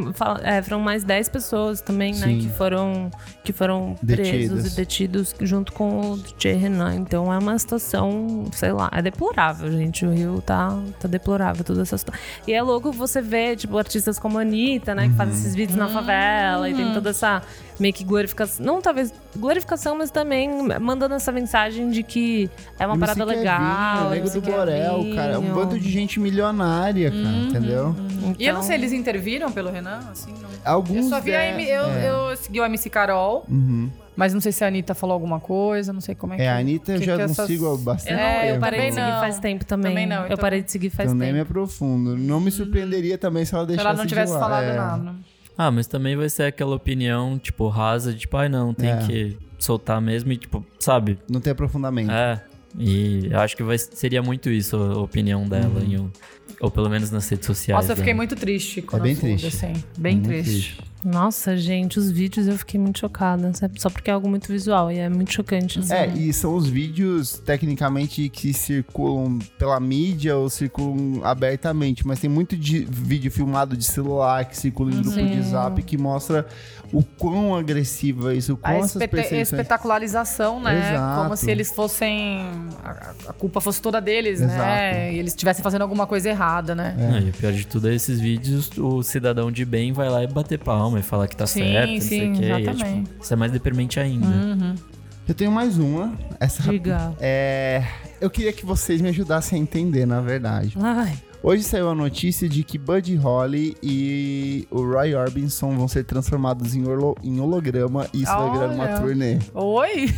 é, 0.43 0.61
foram 0.61 0.79
mais 0.79 1.03
10 1.03 1.29
pessoas 1.29 1.81
também, 1.81 2.13
né, 2.13 2.27
sim. 2.27 2.35
né, 2.37 2.41
que 2.41 2.49
foram, 2.49 3.11
que 3.43 3.53
foram 3.53 3.95
presos 4.05 4.73
e 4.73 4.75
detidos 4.75 5.35
junto 5.41 5.71
com 5.73 5.92
o 5.99 6.17
DJ 6.17 6.53
Renan. 6.53 6.95
Então 6.95 7.31
é 7.33 7.37
uma 7.37 7.57
situação, 7.57 8.45
sei 8.51 8.71
lá, 8.71 8.89
é 8.91 9.01
deplorável, 9.01 9.71
gente. 9.71 10.05
O 10.05 10.11
Rio 10.11 10.41
tá, 10.45 10.77
tá 10.99 11.07
deplorável 11.07 11.63
toda 11.63 11.81
essa 11.81 11.97
situação. 11.97 12.21
E 12.47 12.53
é 12.53 12.61
louco 12.61 12.91
você 12.91 13.21
ver, 13.21 13.55
tipo, 13.55 13.77
artistas 13.77 14.19
como 14.19 14.37
a 14.37 14.41
Anitta, 14.41 14.93
né, 14.95 15.07
que 15.07 15.15
fazem 15.15 15.33
esses 15.33 15.55
vídeos 15.55 15.77
na 15.77 15.87
favela 15.87 16.69
e 16.69 16.73
tem 16.73 16.93
toda 16.93 17.09
essa 17.09 17.41
meio 17.79 17.93
que 17.93 18.03
glorificação. 18.03 18.65
Não 18.65 18.81
talvez 18.81 19.13
glorificação, 19.35 19.97
mas 19.97 20.11
também 20.11 20.49
mandando 20.79 21.15
essa 21.15 21.31
mensagem 21.31 21.89
de 21.89 22.03
que 22.03 22.49
é 22.79 22.85
uma 22.85 22.97
parada 22.97 23.23
legal. 23.23 24.07
o 24.07 24.09
Nego 24.11 24.29
do 24.29 24.41
Borel, 24.41 25.15
cara. 25.15 25.33
É 25.33 25.37
um 25.37 25.53
bando 25.53 25.79
de 25.79 25.89
gente 25.89 26.19
milionária, 26.19 27.09
cara, 27.09 27.23
uhum, 27.23 27.47
entendeu? 27.47 27.85
Uhum. 27.85 28.07
Então... 28.17 28.35
E 28.39 28.45
eu 28.45 28.53
não 28.53 28.63
sei, 28.63 28.75
eles 28.75 28.93
interviram 28.93 29.51
pelo 29.51 29.71
Renan? 29.71 29.99
Assim, 30.11 30.33
não... 30.41 30.49
Alguns. 30.63 31.05
Eu 31.05 31.09
só 31.09 31.19
vi 31.19 31.31
é, 31.31 31.51
a 31.51 31.53
M... 31.53 31.63
eu, 31.63 31.85
é. 31.85 32.09
eu 32.09 32.37
segui 32.37 32.59
o 32.59 32.65
MC 32.65 32.89
Carol. 32.89 33.45
Uhum. 33.49 33.89
Mas 34.15 34.33
não 34.33 34.39
sei 34.41 34.51
se 34.51 34.63
a 34.63 34.67
Anitta 34.67 34.93
falou 34.93 35.13
alguma 35.13 35.39
coisa, 35.39 35.91
não 35.91 36.01
sei 36.01 36.13
como 36.13 36.33
é, 36.33 36.35
é 36.35 36.39
que... 36.39 36.43
É, 36.43 36.49
a 36.49 36.57
Anitta 36.57 36.91
eu 36.93 37.01
já 37.01 37.17
não 37.17 37.25
essas... 37.25 37.47
sigo 37.47 37.73
há 37.73 37.77
bastante 37.77 38.13
é, 38.13 38.41
tempo. 38.41 38.53
eu 38.53 38.59
parei 38.59 38.89
de 38.89 38.93
seguir 38.95 39.11
faz 39.11 39.39
tempo 39.39 39.65
também. 39.65 39.91
também 39.91 40.07
não, 40.07 40.17
então... 40.17 40.31
Eu 40.31 40.37
parei 40.37 40.61
de 40.61 40.71
seguir 40.71 40.89
faz 40.89 41.09
então 41.09 41.19
tempo. 41.19 41.25
nem 41.25 41.33
me 41.33 41.39
aprofundo. 41.39 42.17
Não 42.17 42.39
me 42.39 42.51
surpreenderia 42.51 43.17
também 43.17 43.43
se 43.43 43.55
ela 43.55 43.65
deixasse 43.65 43.83
Se 43.83 43.89
ela 43.89 43.97
não 43.97 44.07
tivesse 44.07 44.33
falado 44.33 44.63
é. 44.63 44.75
nada. 44.75 45.15
Ah, 45.57 45.71
mas 45.71 45.87
também 45.87 46.15
vai 46.15 46.29
ser 46.29 46.43
aquela 46.43 46.75
opinião, 46.75 47.37
tipo, 47.37 47.67
rasa, 47.67 48.11
de 48.11 48.19
tipo, 48.19 48.37
ai 48.37 48.47
ah, 48.47 48.49
não, 48.49 48.73
tem 48.73 48.89
é. 48.89 48.97
que 48.97 49.37
soltar 49.59 50.01
mesmo 50.01 50.31
e, 50.31 50.37
tipo, 50.37 50.65
sabe? 50.79 51.17
Não 51.29 51.39
tem 51.39 51.51
aprofundamento. 51.51 52.11
É. 52.11 52.41
E 52.77 53.27
eu 53.31 53.39
acho 53.39 53.55
que 53.55 53.63
vai, 53.63 53.77
seria 53.77 54.21
muito 54.21 54.49
isso 54.49 54.75
a 54.75 54.97
opinião 54.99 55.47
dela, 55.47 55.79
uhum. 55.79 56.07
em, 56.07 56.11
ou 56.59 56.71
pelo 56.71 56.89
menos 56.89 57.11
nas 57.11 57.27
redes 57.29 57.45
sociais. 57.45 57.81
Nossa, 57.81 57.93
eu 57.93 57.97
fiquei 57.97 58.13
muito 58.13 58.35
triste 58.35 58.81
com 58.81 58.97
é 58.97 58.99
bem 58.99 59.15
triste. 59.15 59.47
assim. 59.47 59.73
Bem 59.97 60.21
triste. 60.21 60.51
triste. 60.51 60.92
Nossa, 61.03 61.57
gente, 61.57 61.99
os 61.99 62.09
vídeos 62.09 62.47
eu 62.47 62.57
fiquei 62.57 62.79
muito 62.79 62.99
chocada. 62.99 63.51
Só 63.77 63.89
porque 63.89 64.09
é 64.09 64.13
algo 64.13 64.29
muito 64.29 64.47
visual 64.47 64.91
e 64.91 64.97
é 64.97 65.09
muito 65.09 65.33
chocante. 65.33 65.79
Assim. 65.79 65.93
É, 65.93 66.07
e 66.07 66.31
são 66.33 66.55
os 66.55 66.67
vídeos, 66.67 67.39
tecnicamente, 67.39 68.29
que 68.29 68.53
circulam 68.53 69.39
pela 69.57 69.79
mídia 69.79 70.37
ou 70.37 70.49
circulam 70.49 71.21
abertamente. 71.23 72.05
Mas 72.07 72.19
tem 72.19 72.29
muito 72.29 72.55
de 72.55 72.85
vídeo 72.85 73.31
filmado 73.31 73.75
de 73.75 73.83
celular 73.83 74.45
que 74.45 74.57
circula 74.57 74.91
em 74.91 74.95
grupo 74.95 75.11
Sim. 75.11 75.27
de 75.27 75.41
zap 75.43 75.81
que 75.83 75.97
mostra 75.97 76.47
o 76.93 77.03
quão 77.03 77.55
agressivo 77.55 78.29
é 78.29 78.35
isso, 78.35 78.53
o 78.53 78.57
quão 78.57 78.71
a 78.71 78.77
essas 78.77 79.07
perseguições... 79.07 79.51
espetacularização, 79.51 80.59
né? 80.59 80.91
Exato. 80.91 81.23
Como 81.23 81.35
se 81.35 81.49
eles 81.49 81.71
fossem... 81.71 82.45
A, 82.83 83.33
culpa 83.33 83.59
fosse 83.59 83.81
toda 83.81 83.99
deles, 83.99 84.39
né? 84.39 84.45
Exato. 84.45 84.61
né? 84.61 85.13
E 85.13 85.19
eles 85.19 85.31
estivessem 85.33 85.63
fazendo 85.63 85.81
alguma 85.81 86.05
coisa 86.05 86.29
errada, 86.29 86.75
né? 86.75 86.95
É. 86.99 87.19
e 87.25 87.29
o 87.29 87.33
pior 87.33 87.51
de 87.51 87.65
tudo 87.65 87.89
é 87.89 87.95
esses 87.95 88.19
vídeos, 88.19 88.69
o 88.77 89.01
cidadão 89.01 89.51
de 89.51 89.65
bem 89.65 89.91
vai 89.91 90.07
lá 90.07 90.23
e 90.23 90.27
bater 90.27 90.59
palma 90.59 90.92
e 90.97 91.03
falar 91.03 91.27
que 91.27 91.35
tá 91.35 91.45
sim, 91.47 91.61
certo, 91.61 92.01
sim, 92.01 92.29
não 92.29 92.35
sei 92.35 92.51
o 92.51 92.55
quê. 92.55 92.69
É, 92.69 92.73
tipo, 92.73 93.21
isso 93.21 93.33
é 93.33 93.35
mais 93.35 93.51
deprimente 93.51 93.99
ainda. 93.99 94.27
Uhum. 94.27 94.75
Eu 95.27 95.33
tenho 95.33 95.51
mais 95.51 95.77
uma. 95.77 96.13
Essa 96.39 96.63
Diga. 96.63 97.15
É, 97.19 97.85
eu 98.19 98.29
queria 98.29 98.51
que 98.51 98.65
vocês 98.65 99.01
me 99.01 99.09
ajudassem 99.09 99.59
a 99.59 99.61
entender, 99.61 100.05
na 100.05 100.19
verdade. 100.19 100.77
Ai. 100.81 101.17
Hoje 101.45 101.61
saiu 101.61 101.89
a 101.89 101.93
notícia 101.95 102.47
de 102.47 102.63
que 102.63 102.77
Buddy 102.77 103.15
Holly 103.17 103.75
e 103.83 104.65
o 104.71 104.81
Roy 104.81 105.13
Orbison 105.13 105.75
vão 105.75 105.89
ser 105.89 106.05
transformados 106.05 106.73
em, 106.73 106.87
holo- 106.87 107.17
em 107.21 107.37
holograma 107.41 108.07
e 108.13 108.23
isso 108.23 108.31
vai 108.33 108.49
virar 108.51 108.67
uma 108.69 108.85
Olha. 108.85 108.99
turnê. 109.01 109.39
Oi? 109.53 110.09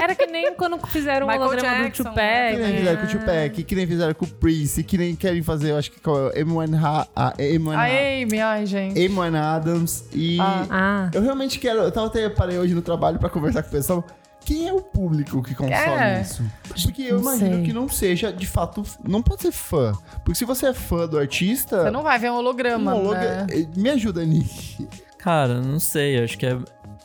Era 0.00 0.16
que 0.16 0.26
nem 0.26 0.52
quando 0.56 0.76
fizeram 0.88 1.28
o 1.28 1.30
holograma 1.30 1.84
Jackson, 1.84 2.02
do 2.02 2.08
né? 2.16 2.50
Tupac. 2.50 2.56
Que 2.56 2.62
nem 2.66 2.76
fizeram 2.78 3.00
com 3.00 3.06
o 3.06 3.10
Tupac, 3.20 3.62
que 3.64 3.74
nem 3.76 3.86
fizeram 3.86 4.14
com 4.14 4.24
o 4.24 4.28
Prince, 4.28 4.82
que 4.82 4.98
nem 4.98 5.14
querem 5.14 5.42
fazer, 5.44 5.70
eu 5.70 5.78
acho 5.78 5.92
que 5.92 6.00
com 6.00 6.10
a 6.12 6.30
Amy 6.36 6.74
Ha- 6.76 7.06
a 7.14 7.28
Amy 7.38 7.72
A 7.72 8.22
Amy, 8.24 8.40
ai, 8.40 8.66
gente. 8.66 8.98
Amy 8.98 9.16
Winehouse 9.16 9.36
Adams 9.54 10.04
e 10.12 10.38
Ah. 10.40 10.66
Ah, 10.70 11.10
eu 11.14 11.22
realmente 11.22 11.60
quero, 11.60 11.78
eu 11.82 11.92
tava 11.92 12.08
até 12.08 12.28
parei 12.28 12.58
hoje 12.58 12.74
no 12.74 12.82
trabalho 12.82 13.20
pra 13.20 13.28
conversar 13.30 13.62
com 13.62 13.68
o 13.68 13.72
pessoal, 13.72 14.04
quem 14.44 14.68
é 14.68 14.72
o 14.72 14.80
público 14.80 15.42
que 15.42 15.54
consome 15.54 15.74
É. 15.76 16.20
isso? 16.20 16.42
Porque 16.82 17.02
eu 17.02 17.14
Não 17.20 17.22
imagino 17.22 17.54
sei. 17.56 17.62
que 17.64 17.72
não 17.72 17.88
seja, 17.88 18.32
de 18.32 18.46
fato, 18.46 18.82
não 19.06 19.22
pode 19.22 19.42
ser 19.42 19.52
fã. 19.52 19.92
Porque 20.24 20.34
se 20.34 20.44
você 20.44 20.66
é 20.66 20.74
fã 20.74 21.06
do 21.08 21.18
artista, 21.18 21.82
Você 21.84 21.90
não 21.90 22.02
vai 22.02 22.18
ver 22.18 22.30
um 22.30 22.36
holograma, 22.36 22.94
um 22.94 22.98
hologra- 22.98 23.44
né? 23.46 23.66
me 23.76 23.90
ajuda 23.90 24.24
nisso. 24.24 24.86
Cara, 25.18 25.60
não 25.60 25.80
sei, 25.80 26.22
acho 26.22 26.36
que 26.38 26.46
é. 26.46 26.58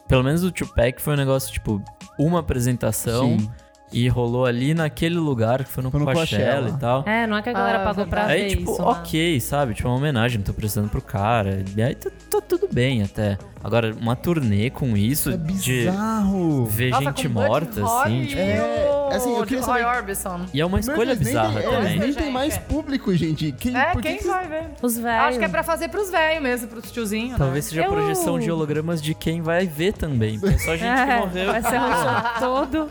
Pelo 0.07 0.23
menos 0.23 0.43
o 0.43 0.51
Tupac 0.51 1.01
foi 1.01 1.13
um 1.13 1.17
negócio, 1.17 1.53
tipo, 1.53 1.81
uma 2.17 2.39
apresentação 2.39 3.37
Sim. 3.39 3.49
e 3.93 4.07
rolou 4.09 4.45
ali 4.45 4.73
naquele 4.73 5.15
lugar 5.17 5.63
que 5.63 5.69
foi 5.69 5.83
no, 5.83 5.91
Foi 5.91 5.99
no 5.99 6.05
Coachella, 6.05 6.43
Coachella. 6.63 6.69
e 6.69 6.79
tal. 6.79 7.03
é, 7.07 7.27
não 7.27 7.37
é 7.37 7.41
que 7.41 7.49
a 7.49 7.53
galera 7.53 7.81
Ah, 7.81 7.85
pagou 7.85 8.05
pra 8.07 8.25
verdade. 8.25 8.39
ver 8.39 8.45
Aí, 8.49 8.55
tipo, 8.57 8.71
isso. 8.73 8.81
ok, 8.81 9.39
sabe? 9.39 9.73
Tipo, 9.75 9.87
uma 9.87 9.97
homenagem, 9.97 10.41
tô 10.41 10.51
prestando 10.53 10.89
pro 10.89 11.01
cara. 11.01 11.63
E 11.77 11.81
aí 11.81 11.95
tá, 11.95 12.09
tá 12.29 12.41
tudo 12.41 12.67
bem 12.71 13.03
até. 13.03 13.37
Agora, 13.63 13.93
uma 13.99 14.15
turnê 14.15 14.69
com 14.69 14.95
isso 14.95 15.29
É 15.31 15.37
de 15.37 15.37
bizarro. 15.37 16.65
ver 16.65 16.91
Nossa, 16.91 17.03
gente 17.03 17.27
morta, 17.27 17.83
assim, 17.85 18.21
e 18.21 18.27
tipo. 18.27 18.39
É, 18.41 19.15
assim, 19.15 19.35
eu 19.35 19.45
queria 19.45 19.63
saber- 19.63 19.85
Orbison. 19.85 20.41
E 20.53 20.61
é 20.61 20.65
uma 20.65 20.79
escolha 20.79 21.07
Mas 21.15 21.19
nem 21.19 21.27
bizarra 21.27 21.59
tem, 21.59 21.69
é, 21.69 21.75
também. 21.75 21.99
nem 21.99 22.07
Gente, 22.13 22.23
tem 22.23 22.31
mais 22.31 22.55
é. 22.55 22.59
público, 22.59 23.13
gente. 23.15 23.51
Quem, 23.51 23.75
É, 23.75 23.91
que 23.95 24.01
quem 24.01 24.17
que 24.17 24.27
vai 24.27 24.47
ver? 24.47 24.63
Os 24.81 24.97
velhos. 24.97 25.25
Acho 25.27 25.39
que 25.39 25.45
é 25.45 25.49
pra 25.49 25.63
fazer 25.63 25.89
pros 25.89 26.09
velhos 26.09 26.41
mesmo, 26.41 26.67
pros 26.69 26.91
tiozinhos, 26.91 27.37
Talvez 27.37 27.65
né? 27.65 27.69
seja 27.69 27.81
a 27.81 27.85
Eu- 27.85 27.91
projeção 27.91 28.39
de 28.39 28.49
hologramas 28.49 29.01
de 29.01 29.13
quem 29.13 29.41
vai 29.41 29.65
ver 29.67 29.93
também. 29.93 30.39
É 30.41 30.57
só 30.57 30.71
gente 30.77 30.79
que 30.81 31.11
É, 31.11 31.19
morreu. 31.19 31.51
vai 31.51 31.61
ser 31.61 31.79
um 31.79 31.89
show 32.39 32.67
todo. 32.67 32.89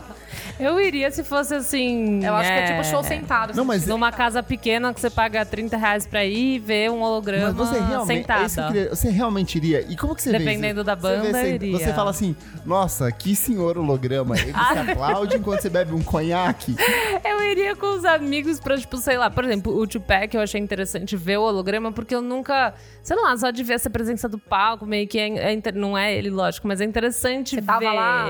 Eu 0.59 0.79
iria 0.79 1.09
se 1.09 1.23
fosse 1.23 1.53
assim. 1.55 2.23
Eu 2.23 2.35
acho 2.35 2.49
que 2.51 2.57
é 2.57 2.65
tipo 2.65 2.83
show 2.83 3.01
sentado. 3.01 3.55
Não, 3.55 3.63
mas 3.63 3.87
Numa 3.87 4.11
casa 4.11 4.43
pequena 4.43 4.93
que 4.93 4.99
você 4.99 5.09
paga 5.09 5.45
30 5.45 5.77
reais 5.77 6.05
pra 6.05 6.25
ir 6.25 6.55
e 6.55 6.59
ver 6.59 6.91
um 6.91 7.01
holograma 7.01 7.47
Mas 7.47 7.55
você 7.55 7.79
realmente, 7.79 8.29
é 8.29 8.45
que 8.49 8.59
eu 8.59 8.67
queria- 8.67 8.89
você 8.89 9.09
realmente 9.09 9.55
iria? 9.57 9.85
E 9.89 9.95
como 9.95 10.13
que 10.13 10.21
você 10.21 10.31
vê 10.37 10.39
Dependendo 10.61 10.83
da 10.83 10.95
Você 10.95 11.07
vê 11.09 11.15
banda, 11.17 11.37
assim, 11.39 11.49
eu 11.49 11.55
iria. 11.55 11.77
Você 11.79 11.93
fala 11.93 12.09
assim, 12.09 12.35
nossa, 12.65 13.11
que 13.11 13.35
senhor 13.35 13.77
holograma. 13.77 14.35
Ele 14.37 14.53
se 14.53 14.91
aplaude 14.91 15.37
enquanto 15.37 15.61
você 15.61 15.69
bebe 15.69 15.93
um 15.93 16.01
conhaque. 16.03 16.75
Eu 17.23 17.41
iria 17.43 17.75
com 17.75 17.95
os 17.95 18.05
amigos 18.05 18.59
pra, 18.59 18.77
tipo, 18.77 18.97
sei 18.97 19.17
lá, 19.17 19.29
por 19.29 19.43
exemplo, 19.43 19.75
o 19.75 19.87
Tupac 19.87 20.33
eu 20.35 20.41
achei 20.41 20.59
interessante 20.59 21.15
ver 21.15 21.37
o 21.37 21.43
holograma, 21.43 21.91
porque 21.91 22.13
eu 22.15 22.21
nunca, 22.21 22.73
sei 23.03 23.15
lá, 23.17 23.35
só 23.37 23.51
de 23.51 23.63
ver 23.63 23.73
essa 23.73 23.89
presença 23.89 24.27
do 24.27 24.37
palco, 24.37 24.85
meio 24.85 25.07
que 25.07 25.17
é, 25.19 25.53
é 25.53 25.71
não 25.73 25.97
é 25.97 26.13
ele, 26.15 26.29
lógico, 26.29 26.67
mas 26.67 26.81
é 26.81 26.85
interessante 26.85 27.51
Você 27.55 27.61
ver. 27.61 27.67
tava 27.67 27.91
lá? 27.93 28.25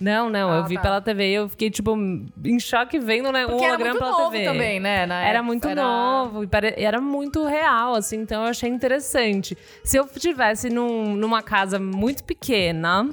Não, 0.00 0.28
não, 0.30 0.50
Ah, 0.52 0.56
eu 0.58 0.64
vi 0.66 0.74
tá. 0.76 0.80
pela 0.82 1.00
TV 1.00 1.30
e 1.30 1.34
eu 1.34 1.48
fiquei, 1.48 1.70
tipo, 1.70 1.96
em 2.44 2.58
choque 2.60 2.98
vendo, 2.98 3.30
né, 3.32 3.46
Porque 3.46 3.62
um 3.62 3.64
era 3.64 3.74
holograma 3.74 3.90
muito 4.00 4.04
pela 4.04 4.18
novo 4.24 4.30
TV. 4.32 4.44
também, 4.44 4.80
né? 4.80 5.06
na 5.06 5.20
Era 5.20 5.38
época. 5.38 5.42
muito 5.42 5.74
novo 5.74 6.44
e 6.44 6.46
pare- 6.46 6.74
era 6.76 7.00
muito 7.00 7.44
real, 7.46 7.94
assim, 7.94 8.18
então 8.18 8.42
eu 8.44 8.48
achei 8.50 8.68
interessante. 8.68 9.56
Se 9.84 9.96
eu 9.96 10.06
tivesse 10.06 10.68
num- 10.70 11.14
numa 11.16 11.42
casa 11.42 11.69
muito 11.78 12.24
pequena, 12.24 13.08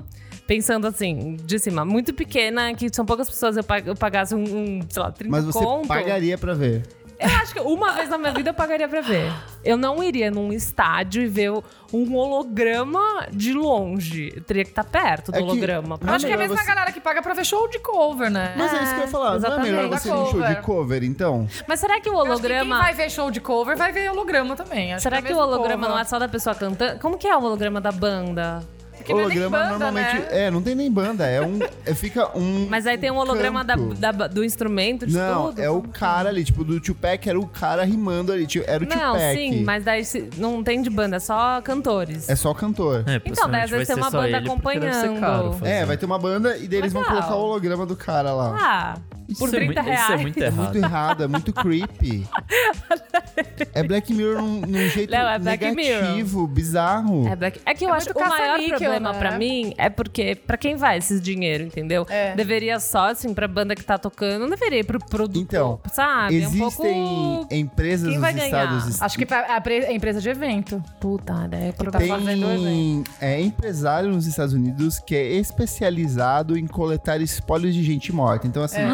pensando 0.48 0.88
assim, 0.88 1.36
de 1.44 1.60
cima, 1.60 1.84
muito 1.86 2.14
pequena, 2.14 2.74
que 2.74 2.88
são 2.94 3.06
poucas 3.06 3.30
pessoas, 3.30 3.58
eu, 3.58 3.64
pag- 3.64 3.88
eu 3.88 3.96
pagasse 3.96 4.34
um, 4.34 4.42
um, 4.44 4.80
sei 4.90 5.02
lá, 5.02 5.12
30 5.12 5.30
Mas 5.32 5.46
você 5.46 5.60
conto. 5.60 5.88
pagaria 5.88 6.38
pra 6.38 6.54
ver. 6.54 6.84
Eu 7.20 7.30
acho 7.42 7.52
que 7.54 7.60
uma 7.60 7.94
vez 7.94 8.10
na 8.10 8.18
minha 8.18 8.32
vida 8.32 8.52
eu 8.52 8.54
pagaria 8.54 8.88
pra 8.88 9.02
ver. 9.02 9.32
Eu 9.66 9.76
não 9.76 10.04
iria 10.04 10.30
num 10.30 10.54
estádio 10.54 11.24
e 11.24 11.28
ver 11.28 11.52
um 11.92 12.16
holograma 12.16 13.26
de 13.32 13.54
longe. 13.54 14.32
Eu 14.36 14.44
teria 14.44 14.64
que 14.64 14.70
estar 14.70 14.84
perto 14.84 15.32
do 15.32 15.36
É 15.36 15.40
que- 15.40 15.44
holograma. 15.44 15.98
Eu 16.00 16.14
acho 16.14 16.26
que 16.28 16.32
é 16.32 16.36
a 16.36 16.38
mesma 16.38 16.56
você- 16.58 16.66
galera 16.68 16.92
que 16.92 17.00
paga 17.02 17.22
pra 17.24 17.34
ver 17.34 17.44
show 17.46 17.68
de 17.68 17.80
cover, 17.80 18.30
né? 18.30 18.54
Mas 18.56 18.72
é, 18.72 18.84
isso 18.84 18.94
que 18.94 19.00
eu 19.00 19.06
ia 19.06 19.08
falar. 19.08 19.26
Não 19.30 19.34
é 19.34 19.38
exatamente. 19.38 19.72
melhor 19.72 19.90
você 19.90 20.08
ir 20.08 20.12
show 20.12 20.26
de 20.26 20.32
Cover. 20.34 20.62
cover, 20.62 21.04
então? 21.04 21.48
Mas 21.68 21.80
será 21.80 22.00
que 22.00 22.08
o 22.10 22.14
Eu 22.14 22.18
acho 22.18 22.26
que 22.26 22.32
holograma. 22.32 22.76
quem 22.76 22.84
vai 22.86 22.94
ver 22.94 23.10
show 23.10 23.32
de 23.32 23.42
cover 23.42 23.76
vai 23.78 23.92
ver 23.92 24.12
holograma 24.12 24.56
também. 24.56 24.94
Acho 24.94 25.02
Será 25.04 25.18
é 25.18 25.22
que, 25.24 25.34
o 25.34 25.38
holograma 25.38 25.84
povo. 25.86 25.96
não 25.96 26.00
é 26.00 26.04
só 26.06 26.20
da 26.20 26.28
pessoa 26.30 26.54
cantando? 26.56 27.00
Como 27.00 27.18
que 27.18 27.28
é 27.28 27.36
o 27.36 27.42
holograma 27.44 27.82
da 27.82 27.92
banda? 27.92 28.64
Porque 29.08 29.14
não 29.14 29.20
é 29.20 29.24
holograma 29.24 29.58
banda, 29.58 29.70
normalmente. 29.70 30.14
né? 30.20 30.28
É, 30.32 30.52
não 30.52 30.62
tem 30.62 30.76
nem 30.76 30.92
banda. 30.92 31.26
É 31.26 31.42
um. 31.42 31.60
É, 31.86 31.94
fica 31.94 32.38
um. 32.38 32.68
Mas 32.70 32.86
aí 32.86 32.98
tem 32.98 33.10
um 33.12 33.18
holograma 33.18 33.64
da, 33.64 33.76
da- 33.76 34.28
do 34.28 34.44
instrumento, 34.44 35.06
de 35.08 35.16
Não, 35.16 35.48
tudo? 35.48 35.62
é 35.62 35.70
o 35.70 35.82
que 35.82 35.90
cara 35.98 36.30
ali, 36.30 36.44
tipo, 36.44 36.64
do 36.64 36.80
Tupac 36.80 37.28
era 37.30 37.40
o 37.40 37.48
cara 37.48 37.84
rimando 37.84 38.32
ali, 38.32 38.46
tipo, 38.46 38.66
era 38.70 38.84
o 38.84 38.88
Não, 38.88 39.14
Tupac. 39.14 39.36
sim, 39.36 39.64
mas 39.64 39.84
daí 39.84 40.04
não 40.38 40.64
tem 40.64 40.82
de 40.82 40.90
banda, 40.90 41.16
é 41.16 41.20
só 41.20 41.62
cantores. 41.62 42.30
É 42.30 42.36
só 42.36 42.54
cantor. 42.54 43.04
É, 43.08 43.22
Então, 43.26 43.50
daí 43.50 43.64
às 43.64 43.70
vezes 43.70 43.88
vai 43.88 43.96
tem 43.96 44.04
uma 44.04 44.12
banda 44.12 44.38
acompanhando. 44.38 45.66
É, 45.66 45.86
vai 45.86 45.98
ter 45.98 46.06
uma 46.06 46.20
banda 46.20 46.58
e 46.58 46.68
daí 46.68 46.80
eles 46.80 46.94
vão 46.94 47.02
Legal. 47.02 47.18
colocar 47.18 47.36
o 47.36 47.40
holograma 47.44 47.86
do 47.86 47.96
cara 47.96 48.34
lá. 48.34 48.56
Ah, 48.60 48.98
por 49.36 49.48
Isso 49.48 49.56
é 49.56 49.60
30 49.60 49.66
muito- 49.66 49.80
Isso 49.80 49.90
é 49.90 50.06
reais. 50.08 50.22
muito 50.22 50.38
É 50.42 50.46
errado. 50.48 50.64
muito 50.64 50.78
errado, 50.78 51.24
é 51.24 51.28
muito 51.28 51.54
creepy. 51.54 52.28
É 53.74 53.84
Black 53.84 54.14
Mirror 54.14 54.42
num, 54.42 54.62
num 54.62 54.90
jeito 54.90 55.12
Não, 55.12 55.30
é 55.30 55.40
negativo, 55.40 56.48
bizarro. 56.48 57.28
É, 57.28 57.36
Black- 57.36 57.62
é 57.66 57.74
que 57.74 57.86
eu 57.86 57.90
É 57.90 57.98
acho 57.98 58.08
que 58.08 58.14
muito 58.14 58.26
o 58.26 58.30
maior 58.30 58.60
problema 58.70 59.14
né? 59.14 59.20
pra 59.20 59.38
mim 59.38 59.74
é 59.78 59.90
porque 59.90 60.36
pra 60.36 60.58
quem 60.58 60.76
vai 60.76 60.98
esses 60.98 61.22
dinheiro, 61.22 61.64
entendeu? 61.64 62.06
É. 62.10 62.36
Deveria 62.36 62.80
só, 62.80 63.10
assim, 63.12 63.34
pra 63.34 63.48
banda 63.48 63.76
que 63.76 63.84
tá 63.84 63.98
tocando, 63.98 64.42
não 64.42 64.50
deveria 64.50 64.80
ir 64.80 64.84
pro 64.86 65.00
produtor, 65.00 65.42
Então, 65.42 65.80
sabe? 65.94 66.42
É 66.42 66.48
um 66.48 66.50
Existem 66.50 67.06
pouco... 67.06 67.54
empresas 67.54 68.06
Quem 68.08 68.14
nos 68.18 68.22
vai 68.22 68.34
ganhar? 68.34 68.46
Estados 68.48 68.84
Unidos. 68.84 69.02
Acho 69.02 69.18
que 69.18 69.26
pra- 69.26 69.56
a 69.56 69.62
pre- 69.62 69.86
a 69.86 69.92
empresa 69.94 70.22
de 70.22 70.30
evento. 70.30 70.84
Puta, 71.00 71.48
né? 71.48 71.72
tá 71.72 71.84
Pra 71.84 71.92
fazendo 72.00 72.48
Tem 72.48 73.04
é, 73.22 73.42
empresário 73.42 74.10
nos 74.10 74.26
Estados 74.28 74.54
Unidos 74.54 75.00
que 75.00 75.16
é 75.16 75.34
especializado 75.34 76.58
em 76.58 76.66
coletar 76.68 77.22
espólios 77.22 77.74
de 77.74 77.84
gente 77.84 78.12
morta. 78.12 78.48
Então, 78.48 78.64
assim, 78.64 78.82
É. 78.82 78.88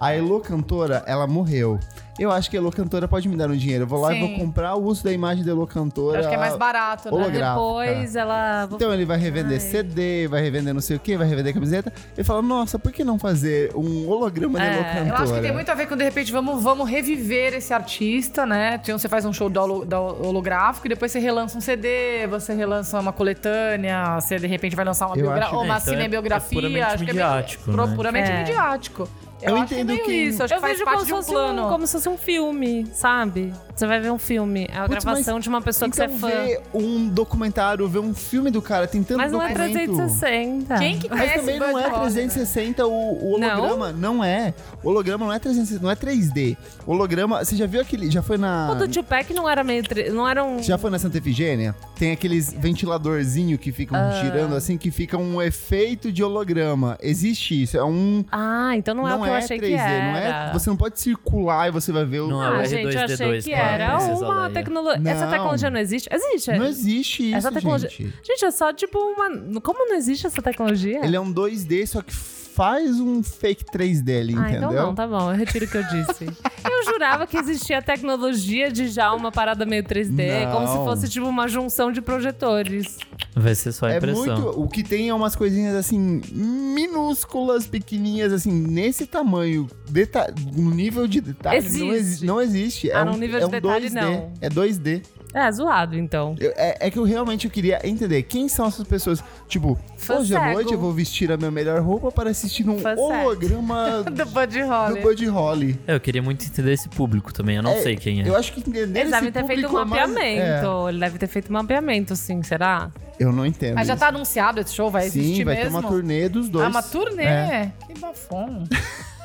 a 0.00 0.12
Elo 0.14 0.40
Cantora, 0.40 1.02
ela 1.06 1.26
morreu. 1.26 1.78
Eu 2.18 2.32
acho 2.32 2.50
que 2.50 2.56
a 2.56 2.60
Elo 2.60 2.72
Cantora 2.72 3.06
pode 3.06 3.28
me 3.28 3.36
dar 3.36 3.48
um 3.48 3.56
dinheiro. 3.56 3.84
Eu 3.84 3.86
vou 3.86 4.00
lá 4.00 4.12
e 4.12 4.16
Sim. 4.20 4.26
vou 4.36 4.38
comprar 4.44 4.74
o 4.74 4.82
uso 4.82 5.04
da 5.04 5.12
imagem 5.12 5.44
da 5.44 5.52
Elo 5.52 5.64
Cantora. 5.68 6.18
Acho 6.18 6.28
que 6.28 6.34
é 6.34 6.38
mais 6.38 6.56
barato, 6.56 7.14
né? 7.16 7.30
Depois 7.30 8.16
ela... 8.16 8.68
Então 8.72 8.92
ele 8.92 9.04
vai 9.04 9.16
revender 9.18 9.60
CD, 9.60 10.26
vai 10.26 10.42
revender 10.42 10.74
não 10.74 10.80
sei 10.80 10.96
o 10.96 11.00
que, 11.00 11.16
vai 11.16 11.28
revender 11.28 11.54
camiseta. 11.54 11.92
Ele 12.16 12.24
fala, 12.24 12.42
nossa, 12.42 12.76
por 12.76 12.90
que 12.90 13.04
não 13.04 13.20
fazer 13.20 13.70
um 13.76 14.08
holograma 14.08 14.58
É, 14.60 14.62
da 14.64 14.66
Elo 14.66 14.80
eu 14.80 14.84
Cantora? 14.84 15.08
Eu 15.08 15.14
acho 15.22 15.34
que 15.34 15.40
tem 15.42 15.52
muito 15.52 15.70
a 15.70 15.74
ver 15.76 15.86
com, 15.86 15.96
de 15.96 16.02
repente, 16.02 16.32
vamos, 16.32 16.60
vamos 16.60 16.90
reviver 16.90 17.54
esse 17.54 17.72
artista, 17.72 18.44
né? 18.44 18.80
Então 18.82 18.98
você 18.98 19.08
faz 19.08 19.24
um 19.24 19.32
show 19.32 19.48
do 19.48 19.84
da 19.84 20.00
holográfico 20.00 20.88
e 20.88 20.90
depois 20.90 21.12
você 21.12 21.20
relança 21.20 21.56
um 21.56 21.60
CD, 21.60 22.26
você 22.28 22.52
relança 22.52 22.98
uma 22.98 23.12
coletânea, 23.12 24.18
você 24.20 24.38
de 24.40 24.46
repente 24.48 24.74
vai 24.74 24.84
lançar 24.84 25.06
uma, 25.06 25.16
Eu 25.16 25.22
biogra- 25.22 25.50
uma 25.52 25.60
É, 25.60 25.64
então 25.64 25.76
é- 25.76 25.80
cinebiografia. 25.80 26.58
é 26.58 26.60
puramente 26.62 26.82
acho 26.84 26.96
que 27.04 27.10
é 27.10 27.12
midiático, 27.12 27.62
pro- 27.64 27.86
né? 27.86 27.94
Puramente 27.94 28.28
É. 28.30 28.38
midiático. 28.40 29.08
Eu 29.40 29.56
é 29.56 29.60
entendo 29.60 29.96
que- 29.98 30.12
isso, 30.12 30.42
acho 30.42 30.52
eu 30.54 30.56
que 30.56 30.60
faz 30.60 30.72
vejo 30.74 30.84
parte 30.84 30.96
como 30.98 31.04
de 31.04 31.08
se, 31.08 31.12
um 31.14 31.16
fosse 31.16 31.30
plano. 31.30 31.66
um, 31.66 31.68
como 31.70 31.86
se 31.86 31.92
fosse 31.92 32.08
um 32.08 32.16
filme, 32.18 32.86
sabe? 32.92 33.52
Você 33.74 33.86
vai 33.86 34.00
ver 34.00 34.10
um 34.10 34.18
filme, 34.18 34.66
é 34.68 34.76
a 34.76 34.88
Putz, 34.88 35.04
gravação 35.04 35.38
de 35.38 35.48
uma 35.48 35.62
pessoa 35.62 35.86
então 35.88 36.06
que 36.08 36.12
você 36.18 36.28
é 36.28 36.30
fã. 36.32 36.44
ver 36.44 36.60
um 36.74 37.08
documentário, 37.08 37.86
ver 37.88 38.00
um 38.00 38.12
filme 38.12 38.50
do 38.50 38.60
cara, 38.60 38.88
tem 38.88 39.02
tanto 39.04 39.18
Mas 39.18 39.30
não 39.30 39.40
é 39.40 39.48
documento. 39.54 39.94
360. 39.96 40.78
Quem 40.78 40.98
que 40.98 41.08
Mas 41.08 41.32
também 41.34 41.60
não 41.60 41.78
é 41.78 41.82
Holly, 41.88 41.92
né? 41.92 42.00
360 42.00 42.86
o, 42.86 42.90
o 42.90 43.32
holograma, 43.34 43.92
não? 43.92 44.24
é. 44.24 44.52
O 44.82 44.88
holograma 44.88 45.26
não 45.26 45.32
é 45.32 45.38
360, 45.38 45.82
não 45.82 45.90
é 45.90 45.94
3D. 45.94 46.56
O 46.84 46.92
holograma, 46.92 47.44
você 47.44 47.54
já 47.54 47.66
viu 47.66 47.80
aquele, 47.80 48.10
já 48.10 48.22
foi 48.22 48.36
na 48.36 48.72
O 48.72 48.74
do 48.74 48.88
Tupac 48.88 49.32
não 49.32 49.48
era 49.48 49.62
meio... 49.62 49.84
Não 50.12 50.28
era 50.28 50.42
um... 50.44 50.60
já 50.60 50.76
foi 50.76 50.90
na 50.90 50.98
Santa 50.98 51.18
Efigênia? 51.18 51.74
Tem 51.96 52.10
aqueles 52.10 52.52
ventiladorzinho 52.52 53.56
que 53.58 53.70
ficam 53.70 53.96
Ah. 53.98 54.10
girando 54.22 54.54
assim, 54.56 54.76
que 54.76 54.90
fica 54.90 55.16
um 55.16 55.40
efeito 55.40 56.10
de 56.10 56.22
holograma. 56.24 56.98
Existe 57.00 57.62
isso, 57.62 57.76
é 57.76 57.84
um 57.84 58.24
Ah, 58.32 58.72
então 58.76 58.94
não, 58.94 59.06
é 59.06 59.16
eu 59.28 59.34
achei 59.34 59.58
3D, 59.58 59.60
que 59.68 59.74
era. 59.74 60.12
não 60.12 60.16
é, 60.18 60.52
você 60.52 60.70
não 60.70 60.76
pode 60.76 61.00
circular 61.00 61.68
e 61.68 61.70
você 61.70 61.92
vai 61.92 62.04
ver 62.04 62.20
o 62.20 62.28
Não 62.28 62.42
é 62.42 62.46
Ah, 62.46 62.60
o 62.60 62.64
gente, 62.66 62.94
eu 62.96 63.02
achei 63.02 63.16
R2D2 63.16 63.44
que 63.44 63.52
era 63.52 63.98
uma 63.98 64.50
tecnologia. 64.50 65.10
Essa 65.10 65.26
tecnologia 65.28 65.70
não 65.70 65.80
existe? 65.80 66.08
Existe. 66.12 66.52
Não 66.52 66.66
existe 66.66 67.26
isso, 67.28 67.36
Essa 67.36 67.52
tecnologia. 67.52 67.88
gente. 67.90 68.14
Gente, 68.22 68.44
é 68.44 68.50
só 68.50 68.72
tipo 68.72 68.98
uma. 68.98 69.60
Como 69.60 69.88
não 69.88 69.96
existe 69.96 70.26
essa 70.26 70.42
tecnologia? 70.42 71.04
Ele 71.04 71.16
é 71.16 71.20
um 71.20 71.32
2D, 71.32 71.86
só 71.86 72.02
que 72.02 72.12
faz 72.58 72.98
um 72.98 73.22
fake 73.22 73.64
3D 73.66 74.18
ali, 74.20 74.34
Ah, 74.36 74.50
entendeu? 74.50 74.70
então 74.70 74.86
não, 74.88 74.94
tá 74.96 75.06
bom, 75.06 75.30
eu 75.30 75.36
retiro 75.36 75.64
o 75.64 75.68
que 75.68 75.76
eu 75.76 75.82
disse. 75.84 76.24
eu 76.68 76.84
jurava 76.92 77.24
que 77.24 77.36
existia 77.36 77.78
a 77.78 77.82
tecnologia 77.82 78.68
de 78.68 78.88
já 78.88 79.12
uma 79.14 79.30
parada 79.30 79.64
meio 79.64 79.84
3D, 79.84 80.44
Não. 80.46 80.52
como 80.52 80.66
se 80.66 80.74
fosse 80.78 81.08
tipo 81.08 81.26
uma 81.28 81.46
junção 81.46 81.92
de 81.92 82.02
projetores. 82.02 82.98
Vai 83.32 83.54
ser 83.54 83.70
só 83.70 83.86
a 83.86 83.92
É 83.92 83.98
impressão. 83.98 84.24
muito. 84.40 84.60
O 84.60 84.68
que 84.68 84.82
tem 84.82 85.08
é 85.08 85.14
umas 85.14 85.36
coisinhas 85.36 85.76
assim, 85.76 86.20
minúsculas, 86.32 87.66
pequenininhas, 87.66 88.32
assim, 88.32 88.50
nesse 88.50 89.06
tamanho, 89.06 89.68
deta 89.88 90.34
no 90.56 90.70
nível 90.70 91.06
de 91.06 91.20
detalhe. 91.20 91.60
Não, 91.60 91.66
Existe. 91.66 91.94
exi 91.94 92.26
não 92.26 92.40
existe. 92.40 92.90
Ah, 92.90 93.00
é 93.00 93.04
no 93.04 93.12
um, 93.12 93.16
nível 93.18 93.36
é 93.36 93.40
de 93.40 93.46
um 93.46 93.50
detalhe, 93.50 93.88
2D. 93.88 93.94
não. 93.94 94.32
É 94.40 94.48
2D. 94.48 95.02
É, 95.34 95.50
zoado, 95.52 95.96
então. 95.96 96.34
Eu- 96.40 96.52
é, 96.56 96.86
é 96.86 96.90
que 96.90 96.98
eu 96.98 97.04
realmente 97.04 97.44
eu 97.46 97.50
queria 97.50 97.80
entender 97.86 98.22
quem 98.22 98.48
são 98.48 98.66
essas 98.66 98.86
pessoas. 98.86 99.22
Tipo, 99.46 99.78
Fã 99.96 100.16
hoje 100.20 100.34
à 100.34 100.52
noite 100.52 100.72
eu 100.72 100.78
vou 100.78 100.92
vestir 100.92 101.30
a 101.30 101.36
minha 101.36 101.50
melhor 101.50 101.80
roupa 101.80 102.10
para 102.10 102.30
assistir 102.30 102.64
num 102.64 102.78
Fã 102.78 102.94
holograma 102.96 104.02
Do 104.10 104.24
Buddy 104.26 104.62
do 104.62 104.68
Holly. 104.68 105.00
Buddy 105.02 105.26
Holly. 105.26 105.80
É, 105.86 105.94
eu 105.94 106.00
queria 106.00 106.22
muito 106.22 106.44
entender 106.46 106.72
esse 106.72 106.88
público 106.88 107.32
também, 107.32 107.56
eu 107.56 107.62
não 107.62 107.72
É, 107.72 107.82
sei 107.82 107.96
quem 107.96 108.22
é. 108.22 108.28
Eu 108.28 108.36
acho 108.36 108.52
que 108.52 108.60
entender 108.60 108.80
Eles 109.00 109.02
esse 109.02 109.10
devem 109.10 109.32
ter 109.32 109.44
feito 109.46 109.66
um 109.66 109.70
público 109.70 109.94
é 109.94 110.06
mais- 110.06 110.10
mapeamento. 110.12 110.88
Ele 110.88 110.98
deve 111.00 111.18
ter 111.18 111.26
feito 111.26 111.50
um 111.50 111.52
mapeamento, 111.52 112.16
sim, 112.16 112.42
será? 112.42 112.90
É, 113.20 113.24
eu 113.24 113.32
não 113.32 113.44
entendo. 113.44 113.74
Mas 113.74 113.86
já 113.86 113.94
isso. 113.94 114.00
tá 114.00 114.08
anunciado 114.08 114.60
esse 114.60 114.72
show? 114.74 114.90
Vai 114.90 115.06
existir 115.06 115.36
Sim, 115.36 115.44
vai 115.44 115.56
ter 115.56 115.64
mesmo? 115.64 115.78
uma 115.78 115.88
turnê 115.88 116.28
dos 116.28 116.48
dois. 116.48 116.64
Ah, 116.66 116.68
uma 116.70 116.82
turnê? 116.82 117.24
É, 117.24 117.72
Que 117.86 117.98
bafão. 117.98 118.64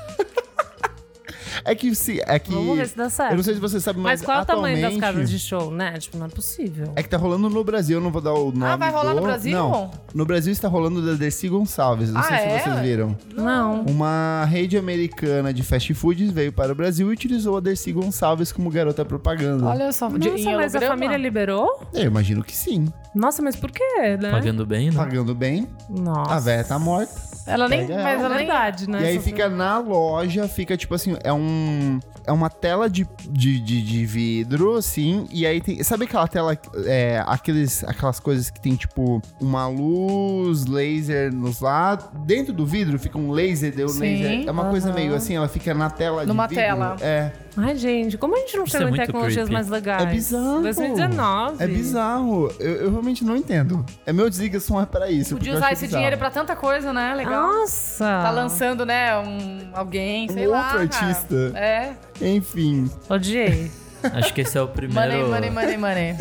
É 1.66 1.76
que 1.76 1.94
se. 1.96 2.22
É 2.26 2.40
que. 2.40 2.52
Vamos 2.52 2.78
ver 2.78 2.88
se 2.88 2.98
dá 2.98 3.10
certo. 3.10 3.32
Eu 3.32 3.38
não 3.38 3.44
sei 3.44 3.54
se 3.56 3.60
você 3.60 3.80
sabe, 3.80 4.00
mas. 4.00 4.20
Mas 4.20 4.22
qual 4.26 4.40
é 4.40 4.42
o 4.42 4.46
tamanho 4.46 4.82
das 4.82 4.98
casas 4.98 5.30
de 5.30 5.40
show, 5.40 5.72
né? 5.72 5.98
Tipo, 5.98 6.18
não 6.18 6.26
é 6.26 6.30
possível. 6.30 6.92
É 6.96 7.04
que 7.04 7.10
tá 7.10 7.18
rolando 7.18 7.50
no 7.50 7.64
Brasil, 7.64 7.98
eu 7.98 8.02
não 8.04 8.12
vou 8.12 8.22
dar 8.22 8.34
o 8.34 8.52
nome. 8.52 8.66
Ah, 8.66 8.76
vai 8.76 8.92
rolar 8.92 9.12
do- 9.14 9.18
no 9.18 9.22
Brasil? 9.22 9.52
Não. 9.58 9.92
No 10.14 10.26
Brasil 10.26 10.52
está 10.52 10.68
rolando 10.68 11.06
da 11.06 11.14
Dercy 11.14 11.48
Gonçalves. 11.50 12.12
Não 12.12 12.20
Ah, 12.22 12.24
sei 12.24 12.38
é? 12.38 12.60
se 12.60 12.64
vocês 12.70 12.80
viram. 12.82 13.18
Não. 13.36 13.82
Uma 13.84 14.46
rede 14.46 14.78
americana 14.78 15.54
de 15.54 15.64
fast 15.64 15.94
foods 15.94 16.32
veio 16.32 16.52
para 16.52 16.72
o 16.72 16.76
Brasil 16.76 17.10
e 17.10 17.14
utilizou 17.14 17.58
a 17.58 17.60
Dercy 17.60 17.92
Gonçalves 17.92 18.52
como 18.52 18.70
garota 18.70 19.04
propaganda. 19.06 19.66
Olha 19.66 19.92
só, 19.92 20.10
Nossa, 20.10 20.30
mas 20.32 20.46
a 20.46 20.50
holograma? 20.52 20.88
família 20.88 21.18
liberou? 21.18 21.82
Eu 21.94 22.04
imagino 22.04 22.44
que 22.44 22.56
sim. 22.56 22.92
Nossa, 23.16 23.42
mas 23.42 23.56
por 23.56 23.72
quê, 23.72 24.18
né? 24.20 24.32
Pagando 24.32 24.66
bem, 24.66 24.90
né? 24.90 24.96
Pagando 24.96 25.36
bem, 25.36 25.68
Nossa. 25.90 26.34
a 26.34 26.40
véia 26.40 26.64
tá 26.64 26.80
morta. 26.80 27.14
Ela 27.46 27.68
nem. 27.68 27.86
Pega 27.86 28.02
Mas 28.04 28.06
É 28.06 28.26
ela 28.26 28.30
nem. 28.30 28.38
verdade, 28.48 28.90
né? 28.90 29.02
e 29.02 29.06
aí 29.06 29.16
Essa- 29.18 29.26
fica 29.26 29.50
na 29.50 29.78
loja, 29.80 30.48
fica 30.48 30.78
tipo 30.78 30.96
assim, 30.96 31.16
é 31.24 31.32
um. 31.34 32.00
É 32.26 32.32
uma 32.32 32.50
tela 32.50 32.90
de, 32.90 33.08
de, 33.30 33.60
de, 33.60 33.82
de 33.82 34.06
vidro, 34.06 34.76
assim, 34.76 35.28
e 35.32 35.46
aí 35.46 35.60
tem. 35.62 35.82
Sabe 35.84 36.06
aquela 36.06 36.28
tela, 36.28 36.58
é, 36.86 37.24
aqueles, 37.28 37.84
aquelas 37.84 38.20
coisas 38.20 38.50
que 38.50 38.62
tem, 38.62 38.76
tipo, 38.76 39.22
uma 39.42 39.68
luz 39.68 40.66
laser 40.66 41.34
nos 41.34 41.60
lados? 41.60 42.06
Dentro 42.26 42.54
do 42.54 42.66
vidro 42.66 42.98
fica 42.98 43.18
um 43.18 43.32
laser, 43.32 43.74
deu 43.76 43.90
Sim, 43.90 44.00
laser. 44.00 44.48
É 44.48 44.52
uma 44.52 44.66
coisa 44.70 44.88
aham. 44.90 44.96
meio 44.96 45.16
assim, 45.16 45.36
ela 45.36 45.48
fica 45.48 45.74
na 45.74 45.90
tela 45.90 46.26
Numa 46.26 46.48
de 46.48 46.56
vidro. 46.56 46.64
tela. 46.70 46.96
É. 47.02 47.32
Ai, 47.56 47.76
gente, 47.76 48.18
como 48.18 48.36
a 48.36 48.40
gente 48.40 48.58
não 48.58 48.64
Isso 48.64 48.76
chega 48.78 48.90
é 48.90 48.94
em 48.94 48.96
tecnologias 48.98 49.36
creepy. 49.48 49.54
mais 49.54 49.68
legais? 49.70 50.02
É 50.04 50.06
bizarro. 50.08 50.62
2019. 50.64 51.64
É 51.64 51.68
bizarro. 51.68 52.52
Eu, 52.60 52.72
eu 52.76 52.90
realmente 52.92 53.24
não 53.24 53.36
entendo. 53.36 53.86
É 54.08 54.12
meu 54.14 54.28
desliga 54.28 54.60
som 54.60 54.82
é 54.82 54.86
pra 54.88 55.10
isso. 55.12 55.36
Podia 55.36 55.54
usar 55.54 55.72
esse 55.72 55.84
bizarro. 55.84 56.00
dinheiro 56.00 56.18
pra 56.18 56.32
tanta 56.32 56.56
coisa, 56.56 56.92
né? 56.92 57.14
Legal. 57.14 57.54
Nossa. 57.54 58.06
Tá 58.06 58.32
lançando, 58.32 58.86
né? 58.86 59.16
Um, 59.20 59.70
alguém, 59.74 60.28
sei 60.30 60.48
Um 60.48 60.52
lá. 60.52 60.74
outro 60.74 60.90
cara. 60.90 61.06
artista. 61.06 61.36
É. 61.56 61.94
Enfim. 62.22 62.90
Odiei. 63.10 63.72
Acho 64.04 64.34
que 64.34 64.42
esse 64.42 64.58
é 64.58 64.62
o 64.62 64.68
primeiro, 64.68 65.30
Money, 65.30 65.50
money, 65.50 65.78
money, 65.78 65.78
money. 65.78 66.16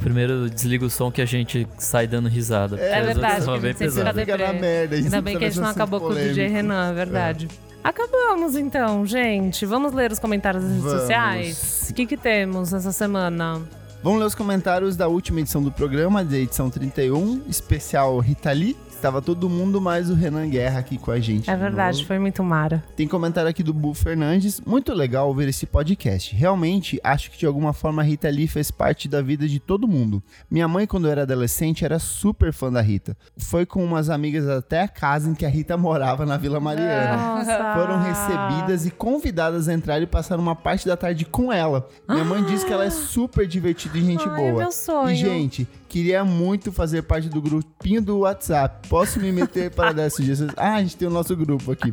primeiro 0.00 0.48
desliga 0.48 0.86
o 0.86 0.90
som 0.90 1.10
que 1.10 1.20
a 1.20 1.26
gente 1.26 1.68
sai 1.78 2.06
dando 2.06 2.28
risada. 2.28 2.76
É 2.76 2.98
outras 2.98 3.06
verdade, 3.06 3.44
que 3.44 3.50
a 3.50 3.58
bem 3.58 3.74
fica 3.74 4.38
na 4.38 4.52
merda. 4.54 4.96
Ainda 4.96 5.20
bem 5.20 5.38
que 5.38 5.44
a 5.44 5.50
gente 5.50 5.60
não 5.60 5.68
acabou 5.68 6.00
com 6.00 6.06
o 6.08 6.14
DJ 6.14 6.48
Renan, 6.48 6.90
é 6.90 6.94
verdade. 6.94 7.48
Acabamos 7.84 8.56
então, 8.56 9.06
gente. 9.06 9.64
Vamos 9.64 9.92
ler 9.92 10.10
os 10.10 10.18
comentários 10.18 10.62
das 10.64 10.72
redes 10.72 10.84
Vamos. 10.86 11.00
sociais? 11.02 11.86
O 11.90 11.94
que, 11.94 12.06
que 12.06 12.16
temos 12.16 12.72
essa 12.72 12.90
semana? 12.90 13.62
Vamos 14.02 14.18
ler 14.18 14.26
os 14.26 14.34
comentários 14.34 14.96
da 14.96 15.06
última 15.06 15.40
edição 15.40 15.62
do 15.62 15.70
programa, 15.70 16.24
da 16.24 16.36
edição 16.36 16.68
31, 16.68 17.42
especial 17.48 18.18
Rita 18.18 18.50
Lee. 18.52 18.76
Estava 18.96 19.20
todo 19.20 19.48
mundo, 19.48 19.78
mais 19.78 20.08
o 20.08 20.14
Renan 20.14 20.48
Guerra 20.48 20.78
aqui 20.80 20.96
com 20.96 21.10
a 21.10 21.20
gente. 21.20 21.50
É 21.50 21.54
de 21.54 21.60
verdade, 21.60 21.98
novo. 21.98 22.08
foi 22.08 22.18
muito 22.18 22.42
mara. 22.42 22.82
Tem 22.96 23.06
comentário 23.06 23.48
aqui 23.48 23.62
do 23.62 23.74
Bu 23.74 23.92
Fernandes. 23.92 24.58
Muito 24.62 24.94
legal 24.94 25.28
ouvir 25.28 25.46
esse 25.48 25.66
podcast. 25.66 26.34
Realmente, 26.34 26.98
acho 27.04 27.30
que 27.30 27.38
de 27.38 27.44
alguma 27.44 27.74
forma 27.74 28.00
a 28.00 28.04
Rita 28.04 28.28
Lee 28.30 28.48
fez 28.48 28.70
parte 28.70 29.06
da 29.06 29.20
vida 29.20 29.46
de 29.46 29.60
todo 29.60 29.86
mundo. 29.86 30.22
Minha 30.50 30.66
mãe, 30.66 30.86
quando 30.86 31.06
eu 31.06 31.10
era 31.12 31.22
adolescente, 31.22 31.84
era 31.84 31.98
super 31.98 32.54
fã 32.54 32.72
da 32.72 32.80
Rita. 32.80 33.14
Foi 33.36 33.66
com 33.66 33.84
umas 33.84 34.08
amigas 34.08 34.48
até 34.48 34.80
a 34.80 34.88
casa 34.88 35.28
em 35.30 35.34
que 35.34 35.44
a 35.44 35.48
Rita 35.50 35.76
morava, 35.78 36.24
na 36.24 36.38
Vila 36.38 36.58
Mariana. 36.58 37.16
Nossa. 37.16 37.74
Foram 37.74 38.02
recebidas 38.02 38.86
e 38.86 38.90
convidadas 38.90 39.68
a 39.68 39.74
entrar 39.74 40.00
e 40.00 40.06
passar 40.06 40.38
uma 40.40 40.56
parte 40.56 40.86
da 40.86 40.96
tarde 40.96 41.26
com 41.26 41.52
ela. 41.52 41.86
Minha 42.08 42.24
mãe 42.24 42.42
diz 42.44 42.64
que 42.64 42.72
ela 42.72 42.86
é 42.86 42.90
super 42.90 43.46
divertida 43.46 43.98
e 43.98 44.02
gente 44.02 44.26
Ai, 44.26 44.32
é 44.32 44.50
boa. 44.50 44.62
meu 44.62 44.72
sonho. 44.72 45.10
E, 45.10 45.16
gente, 45.16 45.68
queria 45.88 46.24
muito 46.24 46.72
fazer 46.72 47.02
parte 47.02 47.28
do 47.28 47.40
grupinho 47.40 48.02
do 48.02 48.20
WhatsApp. 48.20 48.88
Posso 48.88 49.20
me 49.20 49.32
meter 49.32 49.70
para 49.70 49.92
dar 49.92 50.10
sugestões? 50.10 50.52
Ah, 50.56 50.74
a 50.74 50.82
gente 50.82 50.96
tem 50.96 51.08
o 51.08 51.10
nosso 51.10 51.36
grupo 51.36 51.72
aqui. 51.72 51.92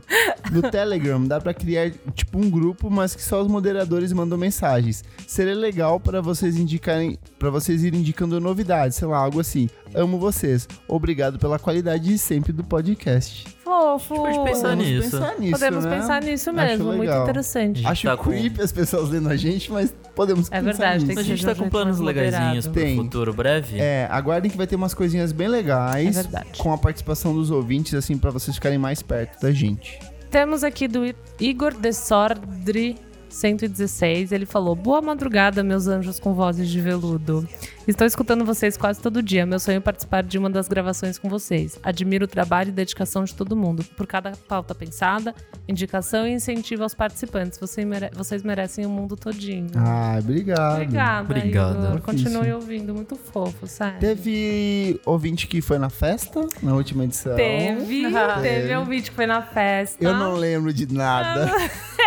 No 0.51 0.61
Telegram, 0.61 1.25
dá 1.25 1.39
pra 1.39 1.53
criar 1.53 1.91
tipo 2.13 2.37
um 2.37 2.49
grupo, 2.49 2.89
mas 2.89 3.15
que 3.15 3.23
só 3.23 3.41
os 3.41 3.47
moderadores 3.47 4.11
mandam 4.13 4.37
mensagens. 4.37 5.03
Seria 5.27 5.55
legal 5.55 5.99
para 5.99 6.21
vocês 6.21 6.57
indicarem, 6.57 7.17
para 7.39 7.49
vocês 7.49 7.83
irem 7.83 8.01
indicando 8.01 8.39
novidades, 8.39 8.97
sei 8.97 9.07
lá, 9.07 9.17
algo 9.17 9.39
assim. 9.39 9.69
Amo 9.95 10.17
vocês. 10.17 10.67
Obrigado 10.87 11.37
pela 11.39 11.57
qualidade 11.59 12.03
de 12.05 12.17
sempre 12.17 12.51
do 12.51 12.63
podcast. 12.63 13.45
Fofo. 13.63 14.15
Pode 14.15 14.39
pensar 14.43 14.61
Podemos 14.69 14.85
nisso. 14.87 15.11
pensar 15.11 15.39
nisso, 15.39 15.51
Podemos 15.51 15.85
né? 15.85 15.97
pensar 15.99 16.21
nisso 16.21 16.49
Acho 16.49 16.59
mesmo, 16.59 16.85
muito 16.85 16.99
legal. 17.01 17.23
interessante. 17.23 17.85
Acho 17.85 18.07
Tá 18.07 18.17
com- 18.17 18.29
creepy 18.31 18.61
as 18.61 18.71
pessoas 18.71 19.09
lendo 19.09 19.29
a 19.29 19.35
gente, 19.35 19.71
mas 19.71 19.93
podemos 20.15 20.47
É 20.47 20.59
pensar 20.59 20.61
verdade, 20.63 21.05
nisso. 21.05 21.07
tem 21.15 21.17
A 21.17 21.23
gente 21.23 21.45
tá 21.45 21.55
com 21.55 21.69
planos 21.69 21.99
legaisinhos 21.99 22.67
pro 22.67 22.81
Tem. 22.81 22.95
futuro 22.97 23.33
breve. 23.33 23.79
É, 23.79 24.07
aguardem 24.11 24.51
que 24.51 24.57
vai 24.57 24.67
ter 24.67 24.75
umas 24.75 24.93
coisinhas 24.93 25.31
bem 25.31 25.47
legais. 25.47 26.17
É 26.17 26.21
verdade. 26.23 26.57
Com 26.57 26.73
a 26.73 26.77
participação 26.77 27.33
dos 27.33 27.49
ouvintes, 27.51 27.93
assim, 27.93 28.17
pra 28.17 28.31
vocês 28.31 28.55
ficarem 28.55 28.77
mais 28.77 29.01
perto 29.01 29.41
da 29.41 29.51
gente. 29.51 29.99
Temos 30.29 30.63
aqui 30.63 30.87
do 30.87 31.05
I- 31.05 31.15
Igor 31.39 31.73
Desordre 31.79 32.95
116. 33.34 34.31
Ele 34.31 34.45
falou: 34.45 34.76
Boa 34.76 35.01
madrugada, 35.01 35.64
meus 35.64 35.88
anjos 35.88 36.19
com 36.19 36.34
vozes 36.34 36.69
de 36.69 36.80
veludo. 36.80 37.47
Estou 37.85 38.07
escutando 38.07 38.45
vocês 38.45 38.77
quase 38.77 39.01
todo 39.01 39.22
dia. 39.22 39.45
Meu 39.45 39.60
sonho 39.60 39.77
é 39.77 39.80
participar 39.81 40.23
de 40.23 40.38
uma 40.38 40.49
das 40.49 40.69
gravações 40.69 41.18
com 41.19 41.27
vocês. 41.27 41.77
Admiro 41.84 42.23
o 42.23 42.27
trabalho 42.27 42.69
e 42.69 42.72
dedicação 42.72 43.26
de 43.26 43.35
todo 43.35 43.57
mundo. 43.57 43.84
Por 43.97 44.07
cada 44.07 44.31
pauta 44.47 44.73
pensada, 44.73 45.35
indicação 45.68 46.26
e 46.26 46.31
incentivo 46.31 46.84
aos 46.84 46.93
participantes. 46.93 47.60
Vocês, 47.60 47.85
mere- 47.85 48.10
vocês 48.15 48.41
merecem 48.41 48.85
o 48.85 48.89
mundo 48.89 49.18
todinho. 49.18 49.68
Ah, 49.76 50.15
obrigado. 50.18 50.76
Obrigada. 50.76 51.23
Igor. 51.26 51.99
Difícil. 51.99 52.01
Continue 52.01 52.53
ouvindo, 52.53 52.93
muito 52.93 53.15
fofo, 53.18 53.68
sério. 53.68 53.99
Teve 53.99 55.01
ouvinte 55.05 55.45
que 55.47 55.60
foi 55.61 55.77
na 55.77 55.89
festa, 55.89 56.47
na 56.61 56.73
última 56.73 57.03
edição. 57.03 57.35
Teve, 57.35 58.03
teve 58.41 58.77
um 58.77 58.85
vídeo 58.85 59.10
que 59.10 59.15
foi 59.15 59.26
na 59.26 59.41
festa. 59.41 60.01
Eu 60.01 60.14
não 60.14 60.35
lembro 60.35 60.72
de 60.72 60.91
nada. 60.93 61.51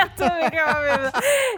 Eu 0.06 0.64
tava 0.64 0.80
bêbada. 0.82 1.12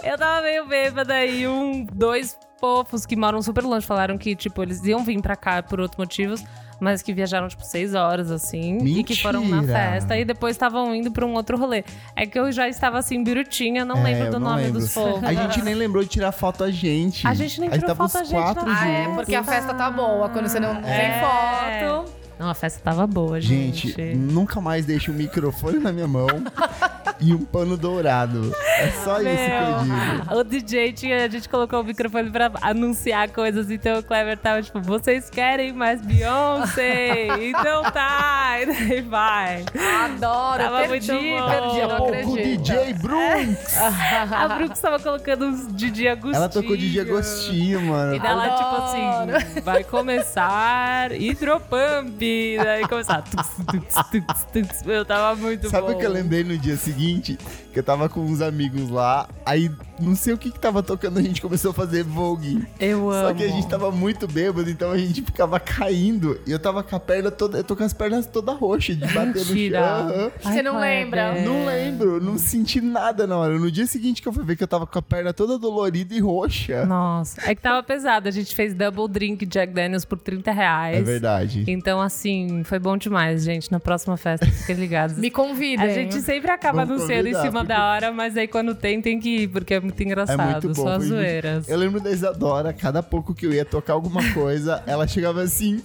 Eu 0.05 0.19
tava 0.19 0.43
meio 0.43 0.66
bêbada 0.66 1.25
e 1.27 1.47
um, 1.49 1.85
dois 1.93 2.39
fofos 2.61 3.07
que 3.07 3.15
moram 3.16 3.41
super 3.43 3.62
longe 3.65 3.87
falaram 3.87 4.19
que, 4.19 4.35
tipo, 4.35 4.62
eles 4.62 4.83
iam 4.85 5.05
vir 5.05 5.20
pra 5.23 5.37
cá 5.37 5.62
por 5.62 5.79
outros 5.81 5.97
motivos, 5.99 6.43
mas 6.81 7.03
que 7.03 7.12
viajaram, 7.12 7.47
tipo, 7.49 7.65
seis 7.65 7.95
horas, 7.95 8.31
assim. 8.33 8.79
E 8.79 9.05
que 9.05 9.15
foram 9.20 9.45
na 9.45 9.57
Mentira. 9.61 9.79
festa 9.79 10.16
e 10.19 10.25
depois 10.25 10.57
estavam 10.57 10.93
indo 10.95 11.11
pra 11.12 11.25
um 11.25 11.35
outro 11.35 11.57
rolê. 11.57 11.85
É 12.16 12.27
que 12.27 12.39
eu 12.39 12.51
já 12.51 12.69
estava, 12.69 12.99
assim, 12.99 13.23
birutinha, 13.23 13.85
não 13.85 13.99
É, 13.99 14.03
lembro 14.03 14.31
do 14.33 14.41
não 14.41 14.51
nome 14.51 14.62
lembro. 14.65 14.81
dos 14.81 14.93
fofos. 14.93 15.23
A 15.25 15.33
gente 15.33 15.62
nem 15.62 15.75
lembrou 15.75 16.03
de 16.03 16.09
tirar 16.09 16.33
foto 16.33 16.65
a 16.65 16.70
gente. 16.70 17.27
A 17.27 17.35
gente 17.35 17.61
nem 17.61 17.70
Aí 17.70 17.79
tirou 17.79 17.95
foto 17.95 18.19
a 18.19 18.25
gente 18.25 18.33
quatro 18.41 18.65
na 18.66 18.81
Ah, 18.81 18.89
é, 18.89 19.03
juntos. 19.05 19.16
porque 19.16 19.35
a 19.37 19.45
festa 19.45 19.75
tá 19.75 19.91
boa. 19.91 20.29
Quando 20.29 20.49
você 20.49 20.59
não 20.61 20.81
tem 20.83 20.91
É. 20.91 21.20
foto. 21.20 22.19
Não, 22.39 22.48
a 22.48 22.55
festa 22.55 22.81
tava 22.82 23.06
boa, 23.06 23.40
gente. 23.40 23.89
Gente, 23.89 24.15
nunca 24.16 24.60
mais 24.60 24.86
deixe 24.86 25.10
um 25.10 25.15
microfone 25.15 25.78
na 25.78 25.93
minha 25.93 26.06
mão 26.06 26.28
e 27.20 27.35
um 27.35 27.44
pano 27.44 27.77
dourado. 27.77 28.52
É 28.78 28.90
só 29.02 29.20
isso 29.20 29.28
que 29.28 30.12
eu 30.15 30.19
digo. 30.20 30.35
O 30.36 30.44
DJ 30.44 30.93
tinha, 30.93 31.24
a 31.24 31.28
gente 31.28 31.48
colocou 31.48 31.81
o 31.81 31.85
microfone 31.85 32.31
pra 32.31 32.51
anunciar 32.62 33.28
coisas, 33.31 33.70
então 33.70 33.98
o 33.98 34.02
Clever 34.02 34.39
tava 34.39 34.62
tipo, 34.62 34.81
vocês 34.81 35.28
querem 35.28 35.73
mais 35.73 36.01
Beyoncé? 36.01 37.27
então 37.48 37.82
tá, 37.90 38.59
e 38.62 38.66
daí 38.66 39.01
vai. 39.01 39.65
Adoro. 40.05 40.62
Tava 40.62 40.86
perdi, 40.86 41.12
muito 41.12 41.40
bom. 41.40 41.48
perdi, 41.48 41.81
não 41.81 41.97
pouco 41.97 42.12
o 42.12 42.15
acredito. 42.35 42.62
DJ 42.62 42.94
Brunx. 42.94 43.77
A 44.39 44.48
Brooks 44.48 44.81
tava 44.81 45.01
colocando 45.01 45.47
uns 45.47 45.66
Didi 45.74 46.06
Agostinho. 46.06 46.36
Ela 46.36 46.48
tocou 46.48 46.77
DJ 46.77 47.01
Agostinho, 47.02 47.82
mano. 47.82 48.15
E 48.15 48.20
daí 48.20 48.31
ela, 48.31 48.51
tipo 48.51 48.77
assim, 48.77 49.60
vai 49.62 49.82
começar 49.82 51.12
Hidropump. 51.12 52.27
Daí 52.62 52.86
começar. 52.88 53.22
Tux, 53.22 53.48
tux, 53.66 53.94
tux, 54.10 54.44
tux. 54.52 54.86
Eu 54.86 55.05
tava 55.05 55.34
muito 55.36 55.68
Sabe 55.70 55.88
bom. 55.88 55.92
o 55.94 55.98
que 55.98 56.06
eu 56.06 56.10
lembrei 56.12 56.44
no 56.44 56.56
dia 56.59 56.76
seguinte? 56.76 57.38
Que 57.72 57.78
eu 57.78 57.82
tava 57.82 58.09
com 58.09 58.20
uns 58.20 58.40
amigos 58.40 58.90
lá, 58.90 59.28
aí 59.44 59.70
não 60.01 60.15
sei 60.15 60.33
o 60.35 60.39
que 60.39 60.51
que 60.51 60.59
tava 60.59 60.83
tocando, 60.83 61.19
a 61.19 61.23
gente 61.23 61.41
começou 61.41 61.70
a 61.70 61.75
fazer 61.75 62.03
Vogue. 62.05 62.66
Eu 62.81 63.11
amo. 63.11 63.29
Só 63.29 63.35
que 63.35 63.45
a 63.45 63.49
gente 63.49 63.69
tava 63.69 63.91
muito 63.91 64.27
bêbado, 64.27 64.69
então 64.70 64.91
a 64.91 64.99
gente 64.99 65.23
ficava 65.23 65.59
caindo. 65.61 66.39
E 66.47 66.51
eu 66.53 66.59
tava 66.59 66.83
com 66.83 66.95
a 66.97 67.01
perna 67.01 67.31
toda. 67.31 67.59
Eu 67.59 67.65
tô 67.65 67.75
com 67.77 67.85
as 67.85 67.93
pernas 67.93 68.27
todas 68.27 68.57
roxas 68.59 68.97
de 68.97 69.07
bater 69.07 69.45
no 69.45 69.57
chão. 69.57 69.83
Aham. 69.85 70.31
Você 70.43 70.62
não 70.62 70.79
lembra? 70.79 71.43
Não 71.43 71.66
lembro, 71.66 72.20
não 72.23 72.39
senti 72.39 72.81
nada 72.81 73.27
na 73.27 73.37
hora. 73.37 73.59
No 73.59 73.70
dia 73.70 73.87
seguinte 73.87 74.23
que 74.23 74.29
eu 74.29 74.33
fui 74.33 74.45
ver 74.45 74.57
que 74.57 74.62
eu 74.62 74.69
tava 74.69 74.87
com 74.87 74.99
a 74.99 75.03
perna 75.03 75.33
toda 75.33 75.59
dolorida 75.59 76.15
e 76.15 76.20
roxa. 76.20 76.85
Nossa, 76.87 77.41
é 77.51 77.55
que 77.55 77.61
tava 77.61 77.83
pesado. 77.83 78.29
A 78.29 78.31
gente 78.31 78.55
fez 78.55 78.75
double 78.75 79.09
drink 79.09 79.45
Jack 79.47 79.73
Daniels 79.73 80.05
por 80.05 80.19
30 80.19 80.51
reais. 80.53 80.97
É 80.99 81.03
verdade. 81.03 81.65
Então, 81.66 82.01
assim, 82.01 82.62
foi 82.65 82.79
bom 82.79 82.97
demais, 82.97 83.43
gente. 83.45 83.70
Na 83.70 83.81
próxima 83.81 84.16
festa, 84.16 84.47
fiquem 84.47 84.77
ligados. 84.77 85.16
Me 85.19 85.31
convidem. 85.31 85.85
A 85.85 85.93
gente 85.93 86.20
sempre 86.23 86.51
acaba 86.51 86.85
Vamos 86.85 87.03
anunciando 87.03 87.29
em 87.29 87.35
cima 87.35 87.51
porque- 87.61 87.66
da 87.69 87.91
hora, 87.91 88.12
mas 88.12 88.37
aí 88.37 88.47
quando 88.49 88.75
tem, 88.75 89.01
tem 89.01 89.19
que 89.20 89.43
ir, 89.43 89.49
porque 89.49 89.75
é 89.75 89.81
muito 89.89 90.02
engraçado. 90.02 90.40
É 90.40 90.52
muito 90.52 90.69
bom. 90.69 90.74
Só 90.74 90.82
foi 90.82 90.93
as 90.93 90.98
muito- 90.98 91.09
zoeiras. 91.15 91.69
Eu 91.69 91.77
lembro 91.78 92.01
da 92.01 92.10
Isadora, 92.10 92.73
cada 92.73 93.02
pouco 93.02 93.35
que 93.35 93.47
eu 93.47 93.52
ia 93.52 93.65
tocar 93.65 93.93
alguma 93.94 94.23
coisa, 94.32 94.82
ela 94.86 95.06
chegava 95.06 95.43
assim. 95.43 95.82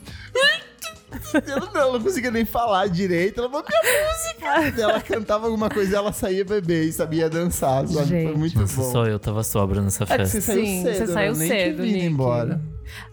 Eu 1.47 1.59
não, 1.59 1.79
ela 1.81 1.93
não 1.93 2.01
conseguia 2.01 2.31
nem 2.31 2.43
falar 2.43 2.87
direito. 2.87 3.39
Ela 3.39 3.49
falou, 3.49 3.63
minha 3.69 4.61
música! 4.63 4.81
ela 4.81 4.99
cantava 4.99 5.45
alguma 5.45 5.69
coisa 5.69 5.91
e 5.91 5.95
ela 5.95 6.11
saía 6.11 6.43
beber 6.43 6.85
e 6.85 6.91
sabia 6.91 7.29
dançar, 7.29 7.87
sabe? 7.87 7.93
Foi 7.93 8.05
Gente. 8.05 8.37
muito 8.37 8.59
Nossa, 8.59 8.75
bom. 8.81 8.91
só 8.91 9.05
eu 9.05 9.19
tava 9.19 9.43
sobra 9.43 9.79
nessa 9.81 10.03
É 10.05 10.07
que 10.07 10.13
festa. 10.17 10.27
você 10.27 10.41
saiu 10.41 10.65
Sim, 10.65 10.83
cedo, 10.83 10.93
você 10.95 11.05
né? 11.05 11.13
saiu 11.13 11.35
nem 11.35 11.47
cedo, 11.47 11.83
Nick. 11.83 12.05
embora. 12.05 12.59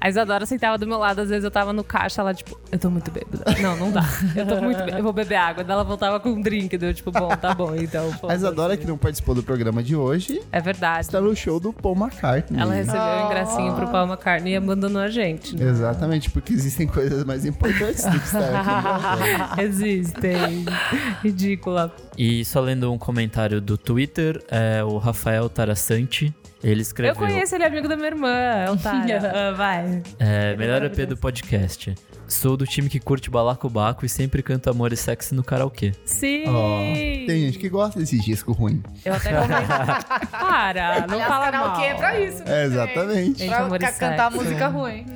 A 0.00 0.08
Isadora 0.08 0.44
sentava 0.46 0.76
do 0.78 0.86
meu 0.86 0.98
lado, 0.98 1.20
às 1.20 1.28
vezes 1.28 1.44
eu 1.44 1.50
tava 1.50 1.72
no 1.72 1.82
caixa, 1.84 2.20
ela 2.20 2.34
tipo, 2.34 2.58
eu 2.70 2.78
tô 2.78 2.90
muito 2.90 3.10
bêbada. 3.10 3.44
Não, 3.60 3.76
não 3.76 3.90
dá. 3.90 4.02
Eu 4.34 4.46
tô 4.46 4.60
muito 4.60 4.78
bêbada, 4.78 4.98
eu 4.98 5.02
vou 5.02 5.12
beber 5.12 5.36
água. 5.36 5.64
Daí 5.64 5.74
ela 5.74 5.84
voltava 5.84 6.20
com 6.20 6.30
um 6.30 6.40
drink, 6.40 6.76
deu 6.78 6.92
tipo, 6.94 7.10
bom, 7.10 7.28
tá 7.36 7.54
bom, 7.54 7.74
então. 7.74 8.10
A 8.28 8.34
Isadora, 8.34 8.76
que 8.76 8.86
não 8.86 8.96
participou 8.98 9.34
do 9.34 9.42
programa 9.42 9.82
de 9.82 9.94
hoje, 9.96 10.40
É 10.52 10.60
verdade. 10.60 11.00
está 11.06 11.20
no 11.20 11.34
show 11.34 11.58
do 11.60 11.72
Paul 11.72 11.96
McCartney. 11.96 12.60
Ela 12.60 12.74
recebeu 12.74 13.00
o 13.00 13.26
ingressinho 13.26 13.74
pro 13.74 13.88
Paul 13.88 14.06
McCartney 14.06 14.52
e 14.52 14.56
abandonou 14.56 15.00
a 15.02 15.08
gente. 15.08 15.56
Né? 15.56 15.68
Exatamente, 15.68 16.30
porque 16.30 16.52
existem 16.52 16.86
coisas 16.86 17.24
mais 17.24 17.44
importantes 17.44 18.04
do 18.04 18.18
que 18.18 18.26
estar 18.26 18.40
aqui. 19.56 19.60
Existem. 19.62 20.64
Ridícula. 21.22 21.94
E 22.22 22.44
só 22.44 22.60
lendo 22.60 22.92
um 22.92 22.98
comentário 22.98 23.62
do 23.62 23.78
Twitter, 23.78 24.44
é, 24.50 24.84
o 24.84 24.98
Rafael 24.98 25.48
Tarassante, 25.48 26.34
ele 26.62 26.82
escreveu... 26.82 27.14
Eu 27.14 27.18
conheço 27.18 27.54
ele, 27.54 27.64
é 27.64 27.66
amigo 27.66 27.88
da 27.88 27.96
minha 27.96 28.08
irmã, 28.08 28.28
é 28.28 28.70
o 28.70 28.76
Tara. 28.76 29.32
Ah, 29.34 29.52
vai. 29.52 30.02
É, 30.18 30.54
melhor 30.54 30.82
EP 30.84 31.06
do 31.08 31.16
podcast. 31.16 31.94
Sou 32.28 32.58
do 32.58 32.66
time 32.66 32.90
que 32.90 33.00
curte 33.00 33.30
balacobaco 33.30 34.04
e 34.04 34.08
sempre 34.08 34.42
canto 34.42 34.68
amor 34.68 34.92
e 34.92 34.98
sexo 34.98 35.34
no 35.34 35.42
karaokê. 35.42 35.92
Sim! 36.04 36.44
Ó, 36.46 36.80
tem 37.26 37.46
gente 37.46 37.58
que 37.58 37.70
gosta 37.70 37.98
desse 37.98 38.18
disco 38.20 38.52
ruim. 38.52 38.82
Eu 39.02 39.14
até 39.14 39.32
comentei. 39.32 39.66
Para, 40.30 41.06
não 41.06 41.14
Aliás, 41.14 41.26
fala 41.26 41.50
karaokê 41.50 41.80
mal. 41.80 41.90
é 41.90 41.94
pra 41.94 42.20
isso. 42.20 42.42
É, 42.44 42.64
exatamente. 42.66 43.38
Gente, 43.38 43.48
Pra 43.48 43.60
amor 43.64 43.76
e 43.76 43.78
ca- 43.86 43.92
cantar 43.92 44.30
música 44.30 44.68
ruim. 44.68 45.06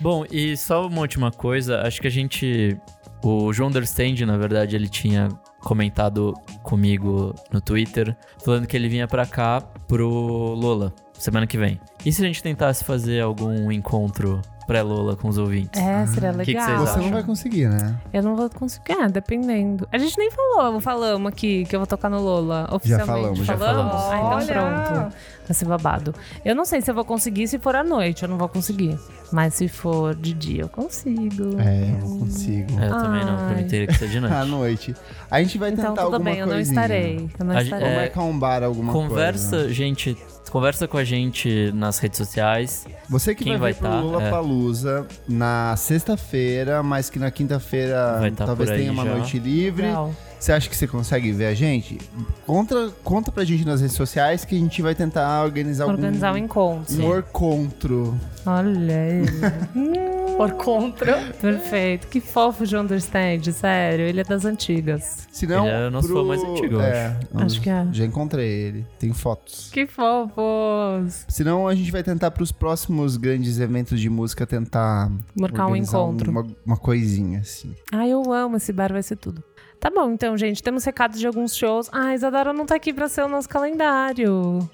Bom, 0.00 0.24
e 0.30 0.56
só 0.56 0.86
uma 0.86 1.02
última 1.02 1.30
coisa, 1.30 1.82
acho 1.82 2.00
que 2.00 2.06
a 2.06 2.10
gente. 2.10 2.78
O 3.22 3.52
João 3.52 3.68
Understand, 3.68 4.24
na 4.24 4.38
verdade, 4.38 4.74
ele 4.74 4.88
tinha 4.88 5.28
comentado 5.66 6.32
comigo 6.62 7.34
no 7.52 7.60
Twitter, 7.60 8.16
falando 8.44 8.68
que 8.68 8.76
ele 8.76 8.88
vinha 8.88 9.08
pra 9.08 9.26
cá 9.26 9.60
pro 9.88 10.08
Lola, 10.08 10.94
semana 11.12 11.44
que 11.44 11.58
vem. 11.58 11.80
E 12.04 12.12
se 12.12 12.22
a 12.22 12.26
gente 12.28 12.40
tentasse 12.40 12.84
fazer 12.84 13.20
algum 13.20 13.72
encontro 13.72 14.40
pré-Lola 14.66 15.16
com 15.16 15.28
os 15.28 15.38
ouvintes? 15.38 15.80
É, 15.80 16.06
seria 16.06 16.32
que 16.32 16.44
que 16.44 16.52
legal. 16.52 16.66
vocês 16.66 16.80
Você 16.80 16.90
acham? 16.90 17.02
não 17.04 17.10
vai 17.12 17.22
conseguir, 17.22 17.68
né? 17.68 17.96
Eu 18.12 18.22
não 18.22 18.36
vou 18.36 18.50
conseguir, 18.50 18.92
ah, 18.92 19.08
dependendo. 19.08 19.88
A 19.92 19.98
gente 19.98 20.16
nem 20.18 20.30
falou, 20.30 20.80
falamos 20.80 21.28
aqui 21.30 21.64
que 21.64 21.74
eu 21.76 21.80
vou 21.80 21.86
tocar 21.86 22.10
no 22.10 22.20
Lola, 22.20 22.68
oficialmente. 22.72 23.06
falamos, 23.10 23.38
já 23.46 23.56
falamos. 23.56 23.94
Ah, 23.94 24.16
então 24.16 24.28
Olha! 24.30 24.46
pronto. 24.82 25.14
Vai 25.46 25.54
ser 25.54 25.64
babado. 25.64 26.12
Eu 26.44 26.56
não 26.56 26.64
sei 26.64 26.80
se 26.80 26.90
eu 26.90 26.94
vou 26.94 27.04
conseguir 27.04 27.46
se 27.46 27.56
for 27.58 27.76
à 27.76 27.84
noite, 27.84 28.24
eu 28.24 28.28
não 28.28 28.36
vou 28.36 28.48
conseguir. 28.48 28.98
Mas 29.32 29.54
se 29.54 29.68
for 29.68 30.14
de 30.14 30.32
dia, 30.32 30.62
eu 30.62 30.68
consigo. 30.68 31.60
É, 31.60 31.90
eu 32.02 32.08
não 32.08 32.18
consigo. 32.18 32.80
É, 32.80 32.88
eu 32.88 32.90
também 32.98 33.24
não, 33.24 33.36
pra 33.36 33.54
mim 33.56 33.64
teria 33.68 33.86
que 33.86 33.94
ser 33.94 34.08
de 34.08 34.18
À 34.26 34.44
noite. 34.44 34.90
noite. 34.90 34.94
A 35.30 35.40
gente 35.40 35.56
vai 35.58 35.70
Então 35.70 35.84
tentar 35.90 36.02
tudo 36.02 36.14
alguma 36.14 36.30
bem, 36.30 36.40
eu 36.40 36.46
não 36.46 36.54
coisinha. 36.54 36.74
estarei. 36.80 37.30
Eu 37.38 37.44
não 37.44 37.52
A 37.56 37.58
gente- 37.62 37.64
estarei. 37.66 37.86
Vamos 37.86 37.96
É, 37.98 38.00
marcar 38.06 38.22
um 38.22 38.38
bar, 38.38 38.62
alguma 38.64 38.92
Conversa, 38.92 39.50
coisa. 39.56 39.72
gente, 39.72 40.16
conversa 40.56 40.88
com 40.88 40.96
a 40.96 41.04
gente 41.04 41.70
nas 41.74 41.98
redes 41.98 42.16
sociais. 42.16 42.86
Você 43.10 43.34
que 43.34 43.44
Quem 43.44 43.58
vai, 43.58 43.60
vai 43.60 43.72
vir 43.74 43.78
pro 43.78 43.88
tá, 43.88 44.00
Lula 44.00 44.22
é. 44.22 44.30
Palusa 44.30 45.06
na 45.28 45.76
sexta-feira, 45.76 46.82
mas 46.82 47.10
que 47.10 47.18
na 47.18 47.30
quinta-feira 47.30 48.16
Vai 48.18 48.30
tá 48.30 48.46
talvez 48.46 48.70
tenha 48.70 48.90
uma 48.90 49.04
já. 49.04 49.14
noite 49.16 49.38
livre. 49.38 49.82
Legal. 49.82 50.14
Você 50.38 50.52
acha 50.52 50.68
que 50.68 50.76
você 50.76 50.86
consegue 50.86 51.32
ver 51.32 51.46
a 51.46 51.54
gente? 51.54 51.98
Conta, 52.46 52.90
conta 53.02 53.32
pra 53.32 53.44
gente 53.44 53.64
nas 53.64 53.80
redes 53.80 53.96
sociais 53.96 54.44
que 54.44 54.54
a 54.54 54.58
gente 54.58 54.80
vai 54.82 54.94
tentar 54.94 55.42
organizar, 55.42 55.86
Organizar 55.86 56.26
um 56.26 56.34
algum, 56.34 56.44
encontro. 56.44 57.06
um 57.06 57.18
encontro. 57.18 58.20
Olha 58.44 58.92
ele. 58.92 59.26
Por 60.36 60.52
contra. 60.52 61.18
Perfeito. 61.40 62.08
Que 62.08 62.20
fofo 62.20 62.66
de 62.66 62.76
Understand, 62.76 63.50
sério. 63.52 64.04
Ele 64.04 64.20
é 64.20 64.24
das 64.24 64.44
antigas. 64.44 65.26
Se 65.32 65.46
não, 65.46 65.66
Ele 65.66 65.84
é 65.84 65.88
o 65.88 65.90
nosso 65.90 66.08
fã 66.12 66.22
mais 66.22 66.42
antigo, 66.42 66.74
eu 66.74 66.80
é, 66.82 67.16
Acho 67.36 67.60
que 67.60 67.70
é. 67.70 67.86
Já 67.90 68.04
encontrei 68.04 68.46
ele. 68.46 68.86
Tem 68.98 69.14
fotos. 69.14 69.70
Que 69.72 69.86
fofos. 69.86 71.24
Senão 71.26 71.66
a 71.66 71.74
gente 71.74 71.90
vai 71.90 72.02
tentar 72.02 72.30
pros 72.32 72.52
próximos 72.52 73.16
grandes 73.16 73.58
eventos 73.58 73.98
de 73.98 74.10
música 74.10 74.46
tentar 74.46 75.10
Marcar 75.34 75.68
um 75.68 75.76
encontro. 75.76 76.30
Uma, 76.30 76.46
uma 76.66 76.76
coisinha 76.76 77.40
assim. 77.40 77.74
Ai, 77.90 78.10
eu 78.10 78.30
amo 78.30 78.58
esse 78.58 78.72
bar, 78.74 78.92
vai 78.92 79.02
ser 79.02 79.16
tudo. 79.16 79.42
Tá 79.86 79.90
bom, 79.94 80.10
então, 80.10 80.36
gente, 80.36 80.64
temos 80.64 80.84
recados 80.84 81.16
de 81.16 81.28
alguns 81.28 81.54
shows. 81.54 81.88
Ah, 81.92 82.06
a 82.06 82.14
Isadora 82.16 82.52
não 82.52 82.66
tá 82.66 82.74
aqui 82.74 82.92
pra 82.92 83.08
ser 83.08 83.22
o 83.22 83.28
nosso 83.28 83.48
calendário. 83.48 84.68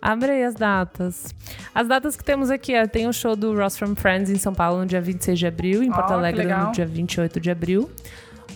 Abre 0.00 0.30
aí 0.30 0.44
as 0.44 0.54
datas. 0.54 1.34
As 1.74 1.88
datas 1.88 2.16
que 2.16 2.22
temos 2.22 2.48
aqui, 2.48 2.80
ó, 2.80 2.86
tem 2.86 3.08
o 3.08 3.12
show 3.12 3.34
do 3.34 3.56
Ross 3.56 3.76
from 3.76 3.96
Friends 3.96 4.30
em 4.30 4.38
São 4.38 4.54
Paulo 4.54 4.78
no 4.78 4.86
dia 4.86 5.00
26 5.00 5.36
de 5.36 5.46
abril, 5.48 5.82
em 5.82 5.90
Ó, 5.90 5.92
Porto 5.92 6.12
Alegre 6.12 6.44
no 6.44 6.70
dia 6.70 6.86
28 6.86 7.40
de 7.40 7.50
abril. 7.50 7.90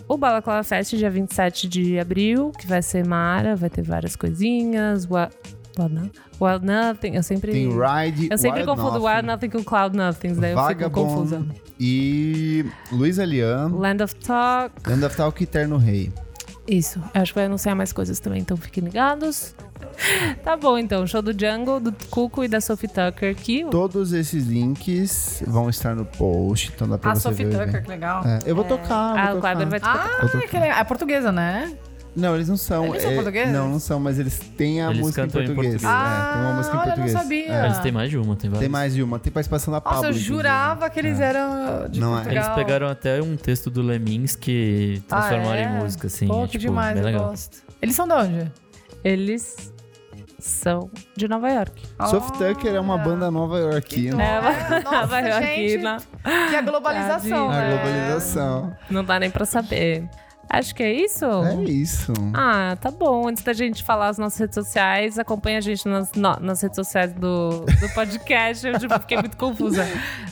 O 0.07 0.17
Balaclava 0.17 0.63
Fest, 0.63 0.95
dia 0.95 1.11
27 1.11 1.67
de 1.69 1.99
abril, 1.99 2.53
que 2.57 2.69
vai 2.69 2.83
ser 2.83 3.05
Mara, 3.05 3.57
vai 3.57 3.69
ter 3.69 3.83
várias 3.83 4.15
coisinhas. 4.15 5.09
Wild, 5.79 5.95
Wild, 5.95 6.11
No- 6.41 6.47
Wild 6.47 6.67
Nothing, 6.67 7.15
eu 7.17 7.23
sempre... 7.23 7.53
Tem 7.53 7.69
Ride, 7.69 8.29
eu 8.31 8.39
sempre 8.39 8.61
Wild 8.61 8.71
confundo 8.73 8.99
Nothing, 9.01 9.07
Wild 9.15 9.27
Nothing 9.27 9.51
com 9.51 9.65
Cloud 9.65 9.97
Nothing, 9.97 10.35
daí 10.35 10.53
eu 10.53 10.67
fico 10.69 10.91
confusa. 10.91 11.37
Vagabond 11.39 11.63
e 11.79 12.65
Luísa 12.91 13.25
Lian, 13.25 13.69
Land 13.75 14.03
of 14.03 14.15
Talk, 14.17 14.75
Land 14.89 15.05
of 15.05 15.17
Talk 15.17 15.43
e 15.43 15.47
Terno 15.47 15.77
Rei. 15.77 16.13
Isso, 16.67 17.01
eu 17.15 17.21
acho 17.23 17.33
que 17.33 17.39
vai 17.39 17.47
anunciar 17.47 17.77
mais 17.77 17.93
coisas 17.93 18.19
também, 18.19 18.41
então 18.41 18.57
fiquem 18.57 18.83
ligados. 18.83 19.55
tá 20.43 20.57
bom, 20.57 20.77
então, 20.77 21.07
show 21.07 21.23
do 21.23 21.31
Jungle, 21.33 21.79
do 21.79 21.93
Cuco 22.11 22.43
e 22.43 22.49
da 22.49 22.61
Sophie 22.61 22.89
Tucker 22.89 23.31
aqui. 23.31 23.65
Todos 23.71 24.13
esses 24.13 24.47
links 24.47 25.43
vão 25.47 25.69
estar 25.71 25.95
no 25.95 26.05
post, 26.05 26.73
então 26.75 26.89
dá 26.89 26.99
pra 26.99 27.13
A 27.13 27.15
você 27.15 27.21
Sophie 27.23 27.45
ver. 27.45 27.49
o 27.49 27.53
Tucker, 27.53 27.69
evento. 27.69 27.83
que 27.85 27.89
legal. 27.91 28.25
É, 28.27 28.39
eu 28.47 28.55
vou 28.57 28.65
tocar, 28.65 29.17
Ah, 29.17 29.27
vou 29.29 29.39
o 29.39 29.41
Kleber 29.41 29.69
tocar. 29.69 29.71
vai 29.71 29.81
tocar. 29.81 30.51
Ah, 30.55 30.61
legal. 30.61 30.79
É 30.81 30.85
portuguesa, 30.85 31.31
né? 31.31 31.73
Não, 32.17 32.35
eles 32.35 32.49
não 32.49 32.57
são. 32.57 32.87
Eles 32.87 33.03
são 33.03 33.11
é- 33.11 33.15
portugueses? 33.15 33.53
Não, 33.53 33.69
não 33.69 33.79
são, 33.79 34.01
mas 34.01 34.19
eles 34.19 34.39
têm 34.57 34.83
a 34.83 34.87
Eles 34.91 35.01
música 35.01 35.21
em 35.21 35.25
cantam 35.27 35.43
em 35.43 35.47
português. 35.47 35.83
português. 35.83 35.95
É, 36.03 36.33
tem 36.33 36.41
uma 36.43 36.53
música 36.55 36.75
em 36.75 36.79
olha, 36.79 36.85
eu 36.85 36.89
não 36.89 36.95
português. 37.05 37.13
sabia. 37.13 37.53
É. 37.53 37.65
Eles 37.67 37.79
têm 37.79 37.93
mais 37.93 38.11
de 38.11 38.17
uma, 38.19 38.37
tem 38.37 38.49
várias. 38.51 38.61
Tem 38.61 38.69
mais 38.69 38.95
de 38.95 39.03
uma, 39.03 39.19
tem 39.19 39.33
participação 39.33 39.73
da 39.75 39.81
Pablo. 39.81 39.97
Nossa, 39.99 40.09
eu 40.09 40.13
jurava 40.15 40.89
que 40.89 40.99
eles 40.99 41.21
É. 41.21 41.25
eram 41.25 41.89
de 41.91 42.01
Não 42.01 42.15
é. 42.19 42.23
Portugal. 42.23 42.45
Eles 42.45 42.55
pegaram 42.57 42.89
até 42.89 43.21
um 43.23 43.37
texto 43.37 43.71
do 43.71 43.83
Lemins 43.83 44.35
que 44.35 45.03
transformaram 45.07 45.51
Ah, 45.51 45.57
é? 45.59 45.63
em 45.65 45.69
música, 45.83 46.07
assim. 46.07 46.27
Pô, 46.27 46.39
é, 46.43 46.47
que 46.47 46.53
tipo, 46.53 46.65
demais, 46.65 46.95
bem 46.95 47.03
eu 47.03 47.07
legal. 47.07 47.29
gosto. 47.29 47.59
Eles 47.83 47.95
são 47.95 48.09
de 48.09 48.15
onde? 48.15 48.53
Eles 49.05 49.73
são 50.39 50.91
de 51.17 51.29
Nova 51.29 51.51
York. 51.51 51.83
Soft 52.09 52.37
Tucker 52.39 52.75
é 52.75 52.81
uma 52.81 52.97
banda 52.99 53.31
nova 53.31 53.59
iorquina. 53.59 54.23
É, 54.23 54.41
nossa, 54.41 54.81
Nova 54.91 55.21
Yorkina. 55.21 55.97
Que 56.49 56.55
é 56.55 56.59
a 56.59 56.63
globalização, 56.63 57.51
A 57.51 57.55
né? 57.57 57.69
globalização. 57.75 58.75
Não 58.91 59.05
dá 59.05 59.19
nem 59.21 59.31
pra 59.31 59.45
saber. 59.45 60.09
Acho 60.59 60.75
que 60.75 60.83
é 60.83 60.93
isso. 60.93 61.25
É 61.25 61.63
isso. 61.65 62.13
Ah, 62.35 62.77
tá 62.81 62.91
bom. 62.91 63.29
Antes 63.29 63.43
da 63.43 63.53
gente 63.53 63.83
falar 63.85 64.09
as 64.09 64.19
nossas 64.19 64.39
redes 64.39 64.55
sociais, 64.55 65.19
acompanha 65.19 65.59
a 65.59 65.61
gente 65.61 65.87
nas, 65.89 66.13
no- 66.13 66.39
nas 66.41 66.61
redes 66.63 66.77
sociais 66.77 67.13
do, 67.13 67.65
do 67.65 67.89
podcast. 67.95 68.67
Eu 68.67 68.79
tipo, 68.79 68.99
fiquei 69.01 69.19
muito 69.19 69.37
confusa. 69.37 69.87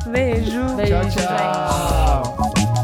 Beijo. 0.07 0.63
Beijo, 0.77 0.93
Tchau, 1.11 1.27
tchau. 1.27 2.84